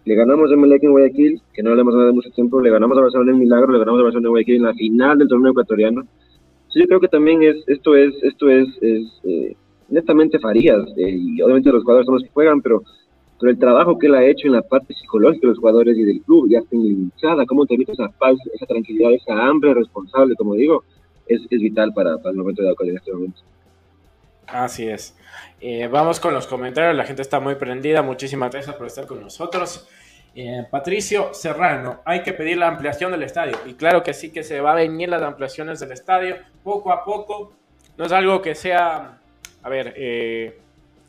le 0.04 0.14
ganamos 0.14 0.50
a 0.50 0.56
Melec 0.56 0.82
en 0.84 0.92
Guayaquil, 0.92 1.42
que 1.52 1.62
no 1.62 1.74
le 1.74 1.80
hemos 1.82 1.94
dado 1.94 2.14
mucho 2.14 2.30
tiempo, 2.30 2.60
le 2.60 2.70
ganamos 2.70 2.96
a 2.96 3.02
Barcelona 3.02 3.32
en 3.32 3.38
Milagro, 3.38 3.72
le 3.72 3.78
ganamos 3.80 4.00
a 4.00 4.04
Barcelona 4.04 4.28
en 4.28 4.30
Guayaquil 4.30 4.56
en 4.56 4.62
la 4.62 4.74
final 4.74 5.18
del 5.18 5.28
torneo 5.28 5.50
ecuatoriano. 5.50 6.02
Sí, 6.68 6.80
yo 6.80 6.86
creo 6.86 7.00
que 7.00 7.08
también 7.08 7.42
es, 7.42 7.56
esto 7.66 7.94
es, 7.96 8.14
esto 8.22 8.48
es, 8.48 8.68
es 8.80 9.02
eh, 9.24 9.56
netamente 9.88 10.38
Farías, 10.38 10.86
eh, 10.96 11.10
y 11.18 11.42
obviamente 11.42 11.70
los 11.72 11.82
jugadores 11.82 12.06
son 12.06 12.14
los 12.14 12.22
que 12.24 12.30
juegan, 12.30 12.62
pero, 12.62 12.82
pero 13.40 13.52
el 13.52 13.58
trabajo 13.58 13.98
que 13.98 14.06
él 14.06 14.14
ha 14.14 14.24
hecho 14.24 14.46
en 14.46 14.52
la 14.52 14.62
parte 14.62 14.94
psicológica 14.94 15.46
de 15.46 15.48
los 15.48 15.58
jugadores 15.58 15.96
y 15.96 16.04
del 16.04 16.20
club, 16.20 16.48
ya 16.50 16.58
en 16.70 16.82
la 16.82 16.88
hinchada, 16.88 17.46
cómo 17.46 17.64
transmite 17.64 17.92
esa 17.92 18.08
paz, 18.08 18.36
esa 18.52 18.66
tranquilidad, 18.66 19.12
esa 19.12 19.32
hambre 19.34 19.72
responsable, 19.72 20.34
como 20.36 20.54
digo, 20.54 20.84
es, 21.26 21.40
es 21.48 21.60
vital 21.60 21.94
para, 21.94 22.18
para 22.18 22.30
el 22.30 22.36
momento 22.36 22.62
de 22.62 22.68
Aucas 22.68 22.88
en 22.88 22.96
este 22.98 23.12
momento. 23.12 23.40
Así 24.46 24.88
es. 24.88 25.16
Eh, 25.60 25.88
vamos 25.88 26.20
con 26.20 26.34
los 26.34 26.46
comentarios. 26.46 26.94
La 26.94 27.04
gente 27.04 27.22
está 27.22 27.40
muy 27.40 27.54
prendida. 27.54 28.02
Muchísimas 28.02 28.50
gracias 28.50 28.76
por 28.76 28.86
estar 28.86 29.06
con 29.06 29.20
nosotros. 29.20 29.88
Eh, 30.34 30.66
Patricio 30.70 31.32
Serrano, 31.32 32.00
hay 32.04 32.22
que 32.22 32.32
pedir 32.32 32.58
la 32.58 32.68
ampliación 32.68 33.12
del 33.12 33.22
estadio. 33.22 33.56
Y 33.66 33.74
claro 33.74 34.02
que 34.02 34.12
sí 34.12 34.32
que 34.32 34.42
se 34.42 34.60
va 34.60 34.72
a 34.72 34.74
venir 34.76 35.08
las 35.08 35.22
ampliaciones 35.22 35.80
del 35.80 35.92
estadio 35.92 36.36
poco 36.62 36.92
a 36.92 37.04
poco. 37.04 37.52
No 37.96 38.04
es 38.04 38.12
algo 38.12 38.42
que 38.42 38.54
sea, 38.54 39.18
a 39.62 39.68
ver, 39.68 39.94
eh, 39.96 40.58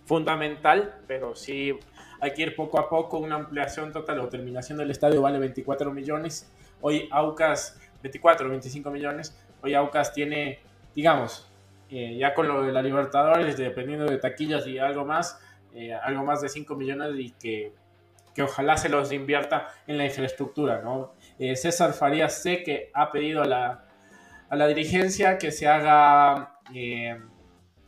fundamental, 0.05 0.95
pero 1.07 1.35
sí 1.35 1.73
hay 2.21 2.31
que 2.33 2.43
ir 2.43 2.55
poco 2.55 2.79
a 2.79 2.87
poco. 2.87 3.17
Una 3.17 3.35
ampliación 3.35 3.91
total 3.91 4.19
o 4.19 4.29
terminación 4.29 4.77
del 4.77 4.91
estadio 4.91 5.21
vale 5.21 5.39
24 5.39 5.91
millones. 5.91 6.49
Hoy 6.79 7.09
Aucas, 7.11 7.79
24, 8.01 8.47
25 8.49 8.89
millones. 8.91 9.37
Hoy 9.61 9.73
Aucas 9.73 10.13
tiene, 10.13 10.59
digamos, 10.95 11.47
eh, 11.89 12.15
ya 12.17 12.33
con 12.33 12.47
lo 12.47 12.63
de 12.63 12.71
la 12.71 12.81
Libertadores, 12.81 13.57
dependiendo 13.57 14.05
de 14.05 14.17
taquillas 14.17 14.65
y 14.67 14.77
algo 14.79 15.03
más, 15.03 15.39
eh, 15.73 15.93
algo 15.93 16.23
más 16.23 16.41
de 16.41 16.49
5 16.49 16.75
millones 16.75 17.11
y 17.17 17.31
que, 17.31 17.73
que 18.33 18.43
ojalá 18.43 18.77
se 18.77 18.87
los 18.89 19.11
invierta 19.11 19.67
en 19.87 19.97
la 19.97 20.05
infraestructura, 20.05 20.81
¿no? 20.81 21.13
Eh, 21.37 21.55
César 21.55 21.93
Farías 21.93 22.41
sé 22.41 22.63
que 22.63 22.89
ha 22.93 23.11
pedido 23.11 23.41
a 23.41 23.45
la, 23.45 23.85
a 24.49 24.55
la 24.55 24.67
dirigencia 24.67 25.37
que 25.37 25.51
se 25.51 25.67
haga 25.67 26.59
eh, 26.73 27.19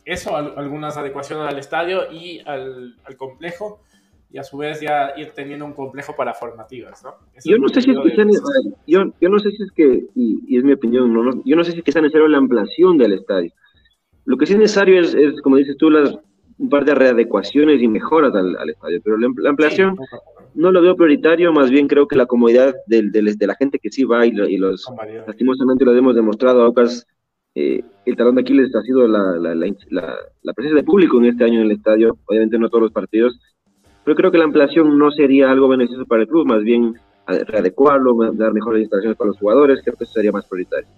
eso, 0.04 0.36
al- 0.36 0.54
algunas 0.58 0.96
adecuaciones 0.98 1.48
al 1.48 1.58
estadio 1.58 2.12
y 2.12 2.42
al, 2.46 2.96
al 3.04 3.16
complejo, 3.16 3.80
y 4.34 4.38
a 4.38 4.42
su 4.42 4.56
vez 4.58 4.80
ya 4.80 5.12
ir 5.16 5.30
teniendo 5.30 5.64
un 5.64 5.74
complejo 5.74 6.16
para 6.16 6.34
formativas, 6.34 7.04
¿no? 7.04 7.14
Yo 7.44 7.56
no 7.56 7.68
sé 7.68 7.80
si 7.82 7.90
es 7.92 7.96
que 8.02 8.08
de- 8.24 8.74
yo, 8.88 9.04
yo 9.20 9.28
no 9.28 9.38
sé 9.38 9.50
si 9.52 9.62
es 9.62 9.70
que, 9.70 10.06
y, 10.16 10.40
y 10.48 10.58
es 10.58 10.64
mi 10.64 10.72
opinión, 10.72 11.12
no, 11.12 11.22
no- 11.22 11.40
yo 11.44 11.54
no 11.54 11.62
sé 11.62 11.70
si 11.70 11.78
es 11.78 11.84
que 11.84 11.92
sea 11.92 12.02
necesario 12.02 12.26
la 12.26 12.38
ampliación 12.38 12.98
del 12.98 13.12
estadio. 13.12 13.52
Lo 14.24 14.36
que 14.36 14.46
sí 14.46 14.54
es 14.54 14.58
necesario 14.58 15.00
es, 15.00 15.14
es, 15.14 15.40
como 15.40 15.54
dices 15.56 15.76
tú, 15.76 15.88
las, 15.88 16.18
un 16.58 16.68
par 16.68 16.84
de 16.84 16.96
readecuaciones 16.96 17.80
y 17.80 17.86
mejoras 17.86 18.34
al, 18.34 18.56
al 18.56 18.70
estadio, 18.70 19.00
pero 19.04 19.16
la, 19.18 19.28
la 19.36 19.50
ampliación 19.50 19.96
Sí, 19.96 20.50
no 20.56 20.72
lo 20.72 20.82
veo 20.82 20.96
prioritario, 20.96 21.52
más 21.52 21.70
bien 21.70 21.86
creo 21.86 22.08
que 22.08 22.16
la 22.16 22.26
comodidad 22.26 22.74
del, 22.88 23.12
del- 23.12 23.36
de 23.38 23.46
la 23.46 23.54
gente 23.54 23.78
que 23.78 23.90
sí 23.90 24.02
va 24.02 24.26
y, 24.26 24.32
lo- 24.32 24.48
y 24.48 24.56
los, 24.56 24.84
lastimosamente 25.28 25.84
lo 25.84 25.94
hemos 25.96 26.16
demostrado, 26.16 26.62
Aucas, 26.64 27.06
eh, 27.54 27.82
el 28.04 28.16
talón 28.16 28.34
de 28.34 28.40
Aquiles 28.40 28.74
ha 28.74 28.82
sido 28.82 29.06
la, 29.06 29.36
la- 29.38 29.54
la 29.54 30.52
presencia 30.54 30.80
de 30.80 30.82
público 30.84 31.18
en 31.18 31.26
este 31.26 31.44
año 31.44 31.60
en 31.60 31.66
el 31.66 31.70
estadio, 31.72 32.18
obviamente 32.26 32.58
no 32.58 32.68
todos 32.68 32.82
los 32.82 32.92
partidos, 32.92 33.38
pero 34.04 34.16
creo 34.16 34.30
que 34.30 34.38
la 34.38 34.44
ampliación 34.44 34.98
no 34.98 35.10
sería 35.10 35.50
algo 35.50 35.68
beneficioso 35.68 36.06
para 36.06 36.22
el 36.22 36.28
club, 36.28 36.46
más 36.46 36.62
bien 36.62 36.94
readecuarlo, 37.26 38.14
dar 38.32 38.52
mejores 38.52 38.82
instalaciones 38.82 39.16
para 39.16 39.28
los 39.28 39.38
jugadores, 39.38 39.80
creo 39.82 39.96
que 39.96 40.04
eso 40.04 40.12
sería 40.12 40.32
más 40.32 40.44
prioritario. 40.46 40.88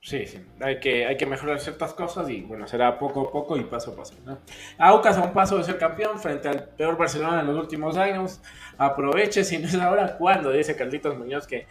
Sí, 0.00 0.24
sí, 0.26 0.38
hay 0.60 0.78
que, 0.78 1.04
hay 1.04 1.16
que 1.16 1.26
mejorar 1.26 1.58
ciertas 1.58 1.92
cosas 1.92 2.30
y 2.30 2.42
bueno, 2.42 2.66
será 2.68 2.98
poco 2.98 3.22
a 3.22 3.32
poco 3.32 3.56
y 3.56 3.64
paso 3.64 3.92
a 3.92 3.96
paso. 3.96 4.14
¿no? 4.24 4.38
Aucas 4.78 5.18
a 5.18 5.22
un 5.22 5.32
paso 5.32 5.58
de 5.58 5.64
ser 5.64 5.76
campeón 5.76 6.18
frente 6.18 6.48
al 6.48 6.68
peor 6.68 6.96
Barcelona 6.96 7.40
en 7.40 7.48
los 7.48 7.58
últimos 7.58 7.96
años. 7.96 8.40
Aproveche, 8.78 9.42
si 9.42 9.58
no 9.58 9.66
es 9.66 9.74
ahora, 9.74 10.16
¿cuándo? 10.16 10.52
Dice 10.52 10.76
Carlitos 10.76 11.18
Muñoz 11.18 11.46
que, 11.48 11.66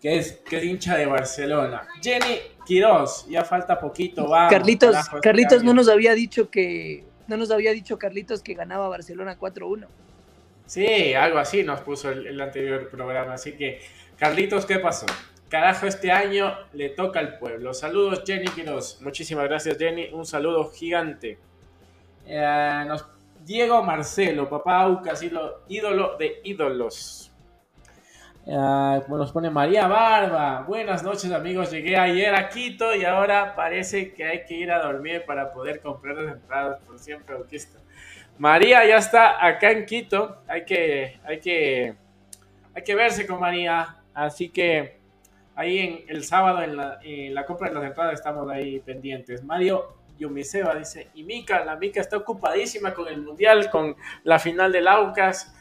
que, 0.00 0.16
es, 0.16 0.42
que 0.48 0.56
es 0.56 0.64
hincha 0.64 0.96
de 0.96 1.06
Barcelona. 1.06 1.86
Jenny 2.02 2.38
Quiroz, 2.66 3.28
ya 3.28 3.44
falta 3.44 3.78
poquito, 3.78 4.26
vamos. 4.26 4.50
Carlitos, 4.50 4.92
carajo, 4.92 5.20
Carlitos 5.20 5.62
no 5.62 5.74
nos 5.74 5.88
había 5.88 6.14
dicho 6.14 6.50
que 6.50 7.04
no 7.28 7.36
nos 7.36 7.50
había 7.50 7.72
dicho 7.72 7.98
Carlitos 7.98 8.42
que 8.42 8.54
ganaba 8.54 8.88
Barcelona 8.88 9.38
4-1. 9.38 9.86
Sí, 10.66 11.14
algo 11.14 11.38
así 11.38 11.62
nos 11.62 11.80
puso 11.80 12.10
el, 12.10 12.40
anterior 12.40 12.88
programa. 12.90 13.34
Así 13.34 13.52
que, 13.52 13.80
Carlitos, 14.16 14.66
¿qué 14.66 14.78
pasó? 14.78 15.06
Carajo, 15.48 15.86
este 15.86 16.10
año 16.10 16.54
le 16.72 16.90
toca 16.90 17.20
al 17.20 17.38
pueblo. 17.38 17.72
Saludos, 17.72 18.22
Jenny 18.26 18.48
Quiroz. 18.48 19.00
Muchísimas 19.00 19.44
gracias, 19.44 19.78
Jenny. 19.78 20.10
Un 20.12 20.26
saludo 20.26 20.70
gigante. 20.70 21.38
Eh, 22.26 22.88
Diego 23.44 23.82
Marcelo, 23.82 24.48
papá 24.48 24.82
Aucas, 24.82 25.22
ídolo 25.22 26.16
de 26.18 26.40
ídolos. 26.44 27.27
Nos 28.48 29.30
pone 29.30 29.50
María 29.50 29.86
Barba. 29.86 30.62
Buenas 30.62 31.02
noches, 31.02 31.30
amigos. 31.32 31.70
Llegué 31.70 31.98
ayer 31.98 32.34
a 32.34 32.48
Quito 32.48 32.94
y 32.94 33.04
ahora 33.04 33.54
parece 33.54 34.14
que 34.14 34.24
hay 34.24 34.46
que 34.46 34.54
ir 34.54 34.72
a 34.72 34.82
dormir 34.82 35.24
para 35.26 35.52
poder 35.52 35.82
comprar 35.82 36.16
las 36.16 36.34
entradas 36.34 36.80
por 36.80 36.98
siempre 36.98 37.34
autista. 37.34 37.78
María 38.38 38.86
ya 38.86 38.96
está 38.96 39.44
acá 39.44 39.70
en 39.70 39.84
Quito. 39.84 40.38
Hay 40.48 40.64
que, 40.64 41.20
hay 41.26 41.40
que, 41.40 41.94
hay 42.74 42.82
que 42.82 42.94
verse 42.94 43.26
con 43.26 43.38
María. 43.38 43.98
Así 44.14 44.48
que 44.48 44.98
ahí 45.54 45.78
en 45.78 46.04
el 46.08 46.24
sábado 46.24 46.62
en 46.62 46.74
la, 46.74 47.00
en 47.02 47.34
compra 47.44 47.68
de 47.68 47.74
las 47.74 47.84
entradas 47.84 48.14
estamos 48.14 48.48
ahí 48.50 48.80
pendientes. 48.80 49.44
Mario 49.44 49.98
Yumiseba 50.18 50.74
dice, 50.74 51.08
y 51.12 51.22
Mica, 51.22 51.62
la 51.66 51.76
Mica 51.76 52.00
está 52.00 52.16
ocupadísima 52.16 52.94
con 52.94 53.08
el 53.08 53.20
Mundial, 53.20 53.68
con 53.68 53.94
la 54.24 54.38
final 54.38 54.72
del 54.72 54.88
Aucas. 54.88 55.54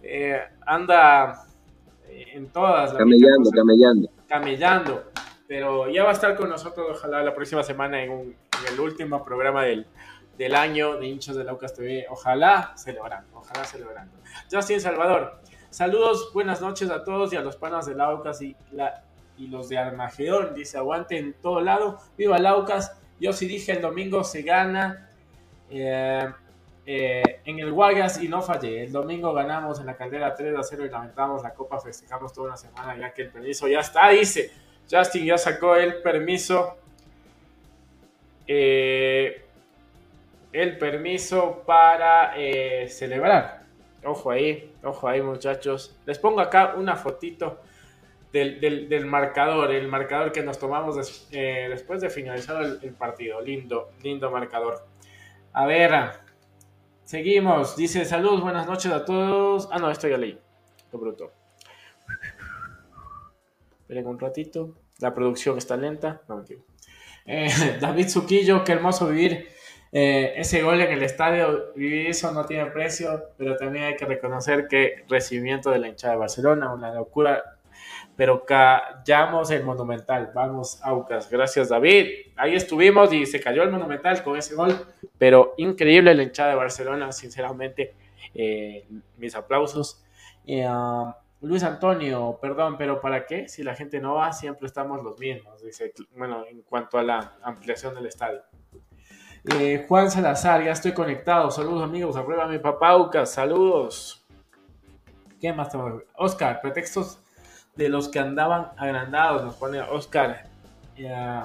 Eh, 0.00 0.40
anda 0.64 1.47
en 2.10 2.48
todas. 2.48 2.92
camellando, 2.94 3.50
camellando. 3.50 4.08
Camellando. 4.26 5.04
Pero 5.46 5.88
ya 5.88 6.04
va 6.04 6.10
a 6.10 6.12
estar 6.12 6.36
con 6.36 6.50
nosotros, 6.50 6.86
ojalá, 6.90 7.22
la 7.22 7.34
próxima 7.34 7.62
semana 7.62 8.02
en, 8.02 8.36
el 8.70 8.80
último 8.80 9.24
programa 9.24 9.64
del, 9.64 9.86
del, 10.36 10.54
año 10.54 10.98
de 10.98 11.06
hinchas 11.06 11.36
de 11.36 11.44
Laucas 11.44 11.74
TV. 11.74 12.06
Ojalá 12.10 12.74
celebrando, 12.76 13.38
ojalá 13.38 13.64
celebrando. 13.64 14.14
Justin 14.52 14.80
Salvador, 14.80 15.40
saludos, 15.70 16.32
buenas 16.34 16.60
noches 16.60 16.90
a 16.90 17.02
todos 17.02 17.32
y 17.32 17.36
a 17.36 17.40
los 17.40 17.56
panas 17.56 17.86
de 17.86 17.94
Laucas 17.94 18.42
y, 18.42 18.56
la, 18.72 19.04
y 19.38 19.46
los 19.46 19.70
de 19.70 19.78
Armagedón. 19.78 20.54
Dice, 20.54 20.76
aguante 20.76 21.16
en 21.16 21.32
todo 21.32 21.60
lado, 21.60 21.98
viva 22.18 22.38
Laucas. 22.38 23.00
Yo 23.18 23.32
sí 23.32 23.46
dije 23.46 23.72
el 23.72 23.80
domingo 23.80 24.24
se 24.24 24.42
gana. 24.42 25.08
Eh, 25.70 26.28
eh, 26.90 27.42
en 27.44 27.58
el 27.58 27.70
Guayas 27.70 28.22
y 28.22 28.28
no 28.28 28.40
fallé. 28.40 28.84
El 28.84 28.92
domingo 28.92 29.34
ganamos 29.34 29.78
en 29.78 29.84
la 29.84 29.94
caldera 29.94 30.34
3 30.34 30.56
a 30.56 30.62
0 30.62 30.86
y 30.86 30.88
lamentamos 30.88 31.42
la 31.42 31.52
copa. 31.52 31.78
Festejamos 31.78 32.32
toda 32.32 32.46
una 32.46 32.56
semana 32.56 32.96
ya 32.96 33.12
que 33.12 33.20
el 33.20 33.28
permiso 33.28 33.68
ya 33.68 33.80
está, 33.80 34.08
dice. 34.08 34.50
Justin 34.90 35.26
ya 35.26 35.36
sacó 35.36 35.76
el 35.76 36.00
permiso. 36.00 36.78
Eh, 38.46 39.44
el 40.50 40.78
permiso 40.78 41.62
para 41.66 42.32
eh, 42.38 42.88
celebrar. 42.88 43.64
Ojo 44.02 44.30
ahí, 44.30 44.74
ojo 44.82 45.08
ahí 45.08 45.20
muchachos. 45.20 45.94
Les 46.06 46.18
pongo 46.18 46.40
acá 46.40 46.72
una 46.78 46.96
fotito 46.96 47.60
del, 48.32 49.04
marcador, 49.04 49.72
el 49.72 49.88
marcador 49.88 50.32
que 50.32 50.42
nos 50.42 50.58
tomamos 50.58 50.96
después 51.30 52.00
de 52.00 52.08
finalizar 52.08 52.62
el, 52.62 52.78
el, 52.82 52.94
partido. 52.94 53.42
Lindo, 53.42 53.90
lindo 54.02 54.30
marcador. 54.30 54.86
A 55.52 55.66
ver, 55.66 56.27
Seguimos. 57.08 57.74
Dice, 57.74 58.04
saludos, 58.04 58.42
buenas 58.42 58.66
noches 58.66 58.92
a 58.92 59.02
todos. 59.02 59.66
Ah, 59.72 59.78
no, 59.78 59.90
esto 59.90 60.08
ya 60.08 60.18
leí. 60.18 60.38
Lo 60.92 60.98
bruto. 60.98 61.32
Esperen 63.80 64.06
un 64.06 64.18
ratito. 64.18 64.74
La 64.98 65.14
producción 65.14 65.56
está 65.56 65.78
lenta. 65.78 66.20
No, 66.28 66.44
eh, 67.24 67.78
David 67.80 68.10
Zuquillo, 68.10 68.62
qué 68.62 68.72
hermoso 68.72 69.08
vivir 69.08 69.48
eh, 69.90 70.34
ese 70.36 70.60
gol 70.60 70.82
en 70.82 70.92
el 70.92 71.02
estadio. 71.02 71.72
Vivir 71.74 72.08
eso 72.08 72.30
no 72.32 72.44
tiene 72.44 72.66
precio, 72.66 73.30
pero 73.38 73.56
también 73.56 73.84
hay 73.86 73.96
que 73.96 74.04
reconocer 74.04 74.68
que 74.68 75.06
recibimiento 75.08 75.70
de 75.70 75.78
la 75.78 75.88
hinchada 75.88 76.12
de 76.12 76.18
Barcelona, 76.18 76.74
una 76.74 76.92
locura 76.92 77.57
pero 78.18 78.44
callamos 78.44 79.48
el 79.52 79.62
Monumental. 79.62 80.32
Vamos, 80.34 80.80
Aucas. 80.82 81.30
Gracias, 81.30 81.68
David. 81.68 82.32
Ahí 82.34 82.56
estuvimos 82.56 83.12
y 83.12 83.24
se 83.26 83.38
cayó 83.38 83.62
el 83.62 83.70
Monumental 83.70 84.24
con 84.24 84.36
ese 84.36 84.56
gol, 84.56 84.74
pero 85.18 85.54
increíble 85.56 86.12
la 86.16 86.24
hinchada 86.24 86.50
de 86.50 86.56
Barcelona, 86.56 87.12
sinceramente. 87.12 87.94
Eh, 88.34 88.88
mis 89.18 89.36
aplausos. 89.36 90.04
Uh, 90.48 91.12
Luis 91.42 91.62
Antonio, 91.62 92.40
perdón, 92.42 92.76
pero 92.76 93.00
¿para 93.00 93.24
qué? 93.24 93.46
Si 93.46 93.62
la 93.62 93.76
gente 93.76 94.00
no 94.00 94.16
va, 94.16 94.32
siempre 94.32 94.66
estamos 94.66 95.00
los 95.04 95.16
mismos. 95.20 95.62
Dice, 95.62 95.92
bueno, 96.16 96.44
en 96.50 96.62
cuanto 96.62 96.98
a 96.98 97.04
la 97.04 97.36
ampliación 97.44 97.94
del 97.94 98.06
estadio. 98.06 98.42
Eh, 99.60 99.84
Juan 99.86 100.10
Salazar, 100.10 100.64
ya 100.64 100.72
estoy 100.72 100.92
conectado. 100.92 101.52
Saludos, 101.52 101.84
amigos. 101.84 102.16
Aprueba 102.16 102.48
mi 102.48 102.58
papá, 102.58 102.88
Aucas. 102.88 103.30
Saludos. 103.30 104.26
¿Qué 105.40 105.52
más 105.52 105.70
tenemos? 105.70 106.02
Oscar, 106.16 106.60
pretextos 106.60 107.20
de 107.78 107.88
los 107.88 108.08
que 108.08 108.18
andaban 108.18 108.72
agrandados, 108.76 109.44
nos 109.44 109.54
pone 109.54 109.80
Oscar 109.80 110.46
eh, 110.96 111.40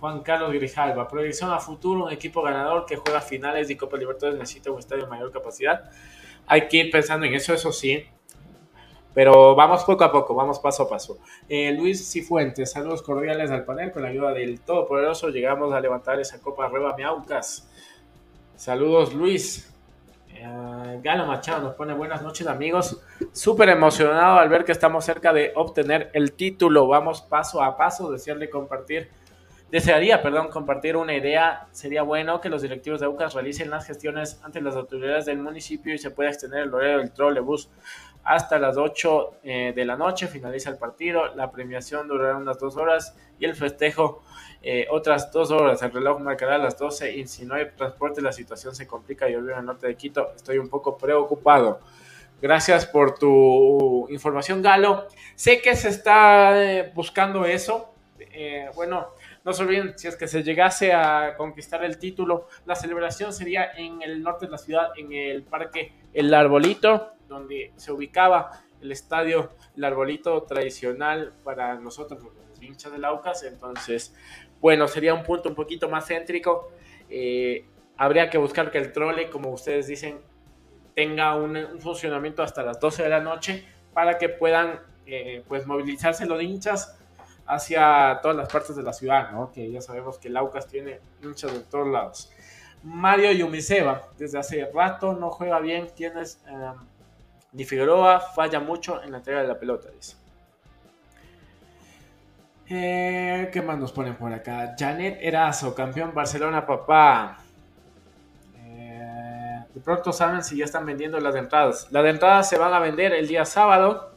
Juan 0.00 0.22
Carlos 0.22 0.50
Grijalva. 0.54 1.06
Proyección 1.06 1.52
a 1.52 1.58
futuro, 1.58 2.06
un 2.06 2.10
equipo 2.10 2.40
ganador 2.40 2.86
que 2.86 2.96
juega 2.96 3.20
finales 3.20 3.68
de 3.68 3.76
Copa 3.76 3.98
Libertadores 3.98 4.38
necesita 4.40 4.70
un 4.70 4.78
estadio 4.78 5.04
de 5.04 5.10
mayor 5.10 5.30
capacidad. 5.30 5.90
Hay 6.46 6.68
que 6.68 6.78
ir 6.78 6.90
pensando 6.90 7.26
en 7.26 7.34
eso, 7.34 7.52
eso 7.52 7.70
sí. 7.70 8.02
Pero 9.12 9.54
vamos 9.54 9.84
poco 9.84 10.04
a 10.04 10.10
poco, 10.10 10.34
vamos 10.34 10.58
paso 10.58 10.84
a 10.84 10.88
paso. 10.88 11.18
Eh, 11.50 11.70
Luis 11.72 12.10
Cifuentes, 12.10 12.70
saludos 12.70 13.02
cordiales 13.02 13.50
al 13.50 13.66
panel. 13.66 13.92
Con 13.92 14.02
la 14.02 14.08
ayuda 14.08 14.32
del 14.32 14.60
Todopoderoso 14.60 15.28
llegamos 15.28 15.74
a 15.74 15.80
levantar 15.80 16.18
esa 16.18 16.40
Copa 16.40 16.68
Reba 16.68 16.96
Miaucas. 16.96 17.68
Saludos 18.56 19.12
Luis. 19.12 19.70
Eh, 20.40 21.00
Galo 21.02 21.26
Machado 21.26 21.62
nos 21.62 21.74
pone 21.74 21.92
buenas 21.94 22.22
noches 22.22 22.46
amigos. 22.46 23.00
Súper 23.32 23.70
emocionado 23.70 24.38
al 24.38 24.48
ver 24.48 24.64
que 24.64 24.70
estamos 24.72 25.04
cerca 25.04 25.32
de 25.32 25.52
obtener 25.56 26.10
el 26.14 26.32
título. 26.32 26.86
Vamos 26.86 27.22
paso 27.22 27.60
a 27.62 27.76
paso. 27.76 28.10
Desearle 28.12 28.48
compartir, 28.48 29.10
desearía, 29.70 30.22
perdón, 30.22 30.48
compartir 30.48 30.96
una 30.96 31.14
idea. 31.14 31.66
Sería 31.72 32.02
bueno 32.02 32.40
que 32.40 32.48
los 32.48 32.62
directivos 32.62 33.00
de 33.00 33.08
UCAS 33.08 33.34
realicen 33.34 33.70
las 33.70 33.86
gestiones 33.86 34.40
ante 34.42 34.60
las 34.60 34.76
autoridades 34.76 35.26
del 35.26 35.38
municipio 35.38 35.94
y 35.94 35.98
se 35.98 36.10
pueda 36.10 36.30
extender 36.30 36.62
el 36.62 36.74
horario 36.74 36.98
del 36.98 37.12
trolebús 37.12 37.70
hasta 38.24 38.58
las 38.58 38.76
8 38.76 39.34
eh, 39.42 39.72
de 39.74 39.84
la 39.84 39.96
noche. 39.96 40.26
Finaliza 40.26 40.70
el 40.70 40.76
partido. 40.76 41.34
La 41.34 41.50
premiación 41.50 42.08
durará 42.08 42.36
unas 42.36 42.58
dos 42.58 42.76
horas 42.76 43.16
y 43.38 43.44
el 43.44 43.54
festejo 43.54 44.22
eh, 44.62 44.86
otras 44.90 45.30
dos 45.32 45.50
horas. 45.50 45.82
El 45.82 45.92
reloj 45.92 46.20
marcará 46.20 46.58
las 46.58 46.78
12 46.78 47.16
y 47.16 47.26
si 47.26 47.46
no 47.46 47.54
hay 47.54 47.70
transporte 47.70 48.20
la 48.20 48.32
situación 48.32 48.74
se 48.74 48.86
complica. 48.86 49.28
Yo 49.28 49.40
vivo 49.40 49.52
en 49.52 49.60
el 49.60 49.66
norte 49.66 49.86
de 49.86 49.96
Quito, 49.96 50.32
estoy 50.34 50.58
un 50.58 50.68
poco 50.68 50.98
preocupado. 50.98 51.80
Gracias 52.40 52.86
por 52.86 53.18
tu 53.18 54.06
información, 54.10 54.62
Galo. 54.62 55.08
Sé 55.34 55.60
que 55.60 55.74
se 55.74 55.88
está 55.88 56.62
eh, 56.62 56.92
buscando 56.94 57.44
eso. 57.44 57.94
Bueno, 58.76 59.08
no 59.48 59.54
se 59.54 59.62
olviden, 59.62 59.98
si 59.98 60.06
es 60.06 60.14
que 60.14 60.28
se 60.28 60.42
llegase 60.42 60.92
a 60.92 61.34
conquistar 61.38 61.82
el 61.82 61.98
título, 61.98 62.48
la 62.66 62.74
celebración 62.74 63.32
sería 63.32 63.72
en 63.78 64.02
el 64.02 64.22
norte 64.22 64.44
de 64.44 64.52
la 64.52 64.58
ciudad, 64.58 64.90
en 64.94 65.10
el 65.10 65.42
parque 65.42 65.94
El 66.12 66.34
Arbolito, 66.34 67.12
donde 67.26 67.72
se 67.76 67.90
ubicaba 67.90 68.62
el 68.82 68.92
estadio 68.92 69.52
El 69.74 69.84
Arbolito 69.84 70.42
tradicional 70.42 71.32
para 71.44 71.76
nosotros, 71.76 72.22
los 72.22 72.62
hinchas 72.62 72.92
del 72.92 73.06
Aucas. 73.06 73.42
Entonces, 73.42 74.14
bueno, 74.60 74.86
sería 74.86 75.14
un 75.14 75.22
punto 75.22 75.48
un 75.48 75.54
poquito 75.54 75.88
más 75.88 76.06
céntrico. 76.06 76.70
Eh, 77.08 77.64
habría 77.96 78.28
que 78.28 78.36
buscar 78.36 78.70
que 78.70 78.76
el 78.76 78.92
trole, 78.92 79.30
como 79.30 79.48
ustedes 79.50 79.86
dicen, 79.86 80.18
tenga 80.94 81.34
un, 81.36 81.80
funcionamiento 81.80 82.42
hasta 82.42 82.62
las 82.62 82.78
12 82.80 83.02
de 83.02 83.08
la 83.08 83.20
noche 83.20 83.64
para 83.94 84.18
que 84.18 84.28
puedan 84.28 84.80
eh, 85.06 85.42
pues 85.48 85.66
movilizarse 85.66 86.26
los 86.26 86.42
hinchas 86.42 86.97
hacia 87.48 88.20
todas 88.22 88.36
las 88.36 88.48
partes 88.48 88.76
de 88.76 88.82
la 88.82 88.92
ciudad, 88.92 89.30
¿no? 89.32 89.50
Que 89.50 89.70
ya 89.70 89.80
sabemos 89.80 90.18
que 90.18 90.28
el 90.28 90.36
Aucas 90.36 90.66
tiene 90.66 91.00
hinchas 91.22 91.52
de 91.52 91.60
todos 91.60 91.88
lados. 91.88 92.30
Mario 92.82 93.32
Yumiseva, 93.32 94.02
desde 94.18 94.38
hace 94.38 94.70
rato 94.72 95.14
no 95.14 95.30
juega 95.30 95.58
bien, 95.58 95.88
tienes... 95.94 96.40
Eh, 96.46 96.72
ni 97.52 97.64
Figueroa 97.64 98.20
falla 98.20 98.60
mucho 98.60 99.02
en 99.02 99.10
la 99.10 99.18
entrega 99.18 99.40
de 99.40 99.48
la 99.48 99.58
pelota, 99.58 99.88
dice. 99.90 100.16
Eh, 102.68 103.48
¿Qué 103.50 103.62
más 103.62 103.78
nos 103.78 103.92
ponen 103.92 104.14
por 104.16 104.30
acá? 104.32 104.74
Janet 104.78 105.18
Erazo, 105.22 105.74
campeón 105.74 106.12
Barcelona, 106.14 106.66
papá. 106.66 107.38
Eh, 108.58 109.64
de 109.74 109.80
pronto 109.80 110.12
saben 110.12 110.44
si 110.44 110.58
ya 110.58 110.66
están 110.66 110.84
vendiendo 110.84 111.18
las 111.18 111.34
entradas. 111.34 111.90
Las 111.90 112.04
entradas 112.04 112.48
se 112.48 112.58
van 112.58 112.74
a 112.74 112.78
vender 112.78 113.14
el 113.14 113.26
día 113.26 113.46
sábado 113.46 114.12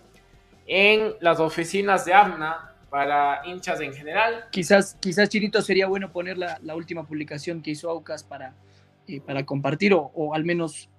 en 0.67 1.15
las 1.21 1.39
oficinas 1.39 2.03
de 2.03 2.13
AFNA 2.13 2.70
para 2.91 3.41
hinchas 3.47 3.81
en 3.81 3.93
general. 3.93 4.45
Quizás, 4.51 4.95
quizás 4.99 5.29
Chirito 5.29 5.63
sería 5.63 5.87
bueno 5.87 6.11
poner 6.11 6.37
la, 6.37 6.75
última 6.75 7.07
publicación 7.07 7.63
que 7.63 7.71
hizo 7.71 7.89
Aucas 7.89 8.23
para, 8.23 8.53
eh, 9.07 9.19
para 9.21 9.45
compartir 9.45 9.93
o, 9.95 10.35
al 10.35 10.45
menos 10.45 10.89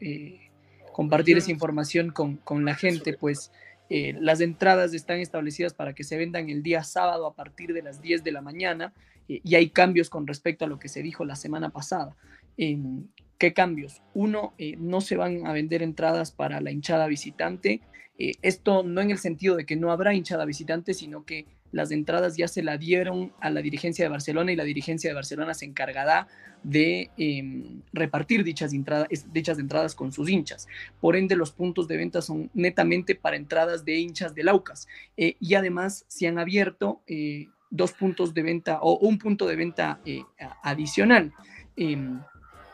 compartir 0.92 1.38
esa 1.38 1.52
información 1.52 2.10
con, 2.10 2.38
con 2.38 2.64
la 2.64 2.74
gente, 2.74 3.14
pues 3.14 3.52
eh, 3.94 4.16
las 4.18 4.40
entradas 4.40 4.94
están 4.94 5.18
establecidas 5.18 5.74
para 5.74 5.92
que 5.92 6.02
se 6.02 6.16
vendan 6.16 6.48
el 6.48 6.62
día 6.62 6.82
sábado 6.82 7.26
a 7.26 7.34
partir 7.34 7.74
de 7.74 7.82
las 7.82 8.00
10 8.00 8.24
de 8.24 8.32
la 8.32 8.40
mañana 8.40 8.94
eh, 9.28 9.42
y 9.44 9.54
hay 9.54 9.68
cambios 9.68 10.08
con 10.08 10.26
respecto 10.26 10.64
a 10.64 10.68
lo 10.68 10.78
que 10.78 10.88
se 10.88 11.02
dijo 11.02 11.26
la 11.26 11.36
semana 11.36 11.68
pasada. 11.68 12.16
Em, 12.56 13.08
¿Qué 13.36 13.52
cambios? 13.52 14.00
Uno, 14.14 14.54
eh, 14.56 14.76
no 14.78 15.02
se 15.02 15.16
van 15.18 15.46
a 15.46 15.52
vender 15.52 15.82
entradas 15.82 16.32
para 16.32 16.62
la 16.62 16.70
hinchada 16.70 17.06
visitante. 17.06 17.82
esto 18.16 18.82
no 18.82 19.02
en 19.02 19.10
el 19.10 19.18
sentido 19.18 19.56
de 19.56 19.66
que 19.66 19.76
no 19.76 19.92
habrá 19.92 20.14
hinchada 20.14 20.46
visitante, 20.46 20.94
sino 20.94 21.24
que 21.26 21.44
las 21.72 21.90
entradas 21.90 22.36
ya 22.36 22.46
se 22.48 22.62
la 22.62 22.78
dieron 22.78 23.32
a 23.40 23.50
la 23.50 23.62
dirigencia 23.62 24.04
de 24.04 24.10
Barcelona 24.10 24.52
y 24.52 24.56
la 24.56 24.64
dirigencia 24.64 25.10
de 25.10 25.14
Barcelona 25.14 25.54
se 25.54 25.64
encargará 25.64 26.28
de 26.62 27.10
em, 27.16 27.82
repartir 27.92 28.44
dichas 28.44 28.72
entradas, 28.72 29.08
dichas 29.32 29.58
entradas 29.58 29.94
con 29.94 30.12
sus 30.12 30.28
hinchas. 30.28 30.68
Por 31.00 31.16
ende, 31.16 31.34
los 31.34 31.50
puntos 31.50 31.88
de 31.88 31.96
venta 31.96 32.22
son 32.22 32.50
netamente 32.54 33.14
para 33.14 33.36
entradas 33.36 33.84
de 33.84 33.96
hinchas 33.96 34.34
del 34.34 34.48
Aucas. 34.48 34.86
Eh, 35.16 35.36
y 35.40 35.54
además 35.54 36.04
se 36.08 36.28
han 36.28 36.38
abierto 36.38 37.00
eh, 37.06 37.48
dos 37.70 37.92
puntos 37.92 38.34
de 38.34 38.42
venta 38.42 38.78
o 38.82 38.98
un 38.98 39.18
punto 39.18 39.46
de 39.46 39.56
venta 39.56 40.00
eh, 40.04 40.22
adicional. 40.62 41.32
Em, 41.76 42.20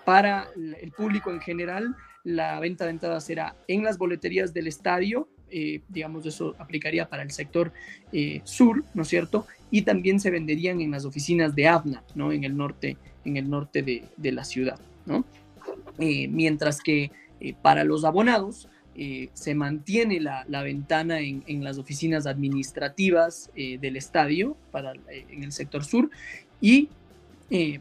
para 0.05 0.49
el 0.57 0.91
público 0.93 1.31
en 1.31 1.41
general, 1.41 1.95
la 2.25 2.59
venta 2.61 2.85
de 2.85 2.91
entradas 2.91 3.25
será 3.25 3.57
en 3.69 3.85
las 3.85 3.97
boleterías 3.97 4.53
del 4.53 4.67
estadio, 4.67 5.29
eh, 5.51 5.81
digamos, 5.89 6.27
eso 6.27 6.55
aplicaría 6.59 7.09
para 7.09 7.23
el 7.23 7.31
sector 7.31 7.73
eh, 8.13 8.41
sur, 8.45 8.85
¿no 8.95 9.03
es 9.03 9.09
cierto? 9.09 9.47
Y 9.71 9.83
también 9.83 10.21
se 10.21 10.31
venderían 10.31 10.81
en 10.81 10.91
las 10.91 11.05
oficinas 11.05 11.55
de 11.55 11.69
AVNA, 11.69 12.03
¿no? 12.15 12.33
En 12.33 12.45
el 12.45 12.57
norte, 12.57 12.97
en 13.25 13.37
el 13.37 13.49
norte 13.49 13.83
de, 13.83 14.33
la 14.33 14.45
ciudad, 14.45 14.79
¿no? 15.07 15.25
Eh, 15.99 16.29
mientras 16.29 16.81
que 16.81 17.11
para 17.63 17.85
los 17.85 18.05
abonados 18.05 18.69
se 19.33 19.55
mantiene 19.55 20.19
la, 20.19 20.63
ventana 20.65 21.21
en, 21.21 21.63
las 21.63 21.79
oficinas 21.79 22.27
administrativas 22.27 23.49
del 23.55 23.97
estadio 23.97 24.57
para, 24.73 24.93
en 25.09 25.45
el 25.45 25.53
sector 25.53 25.85
sur 25.85 26.11
y 26.61 26.89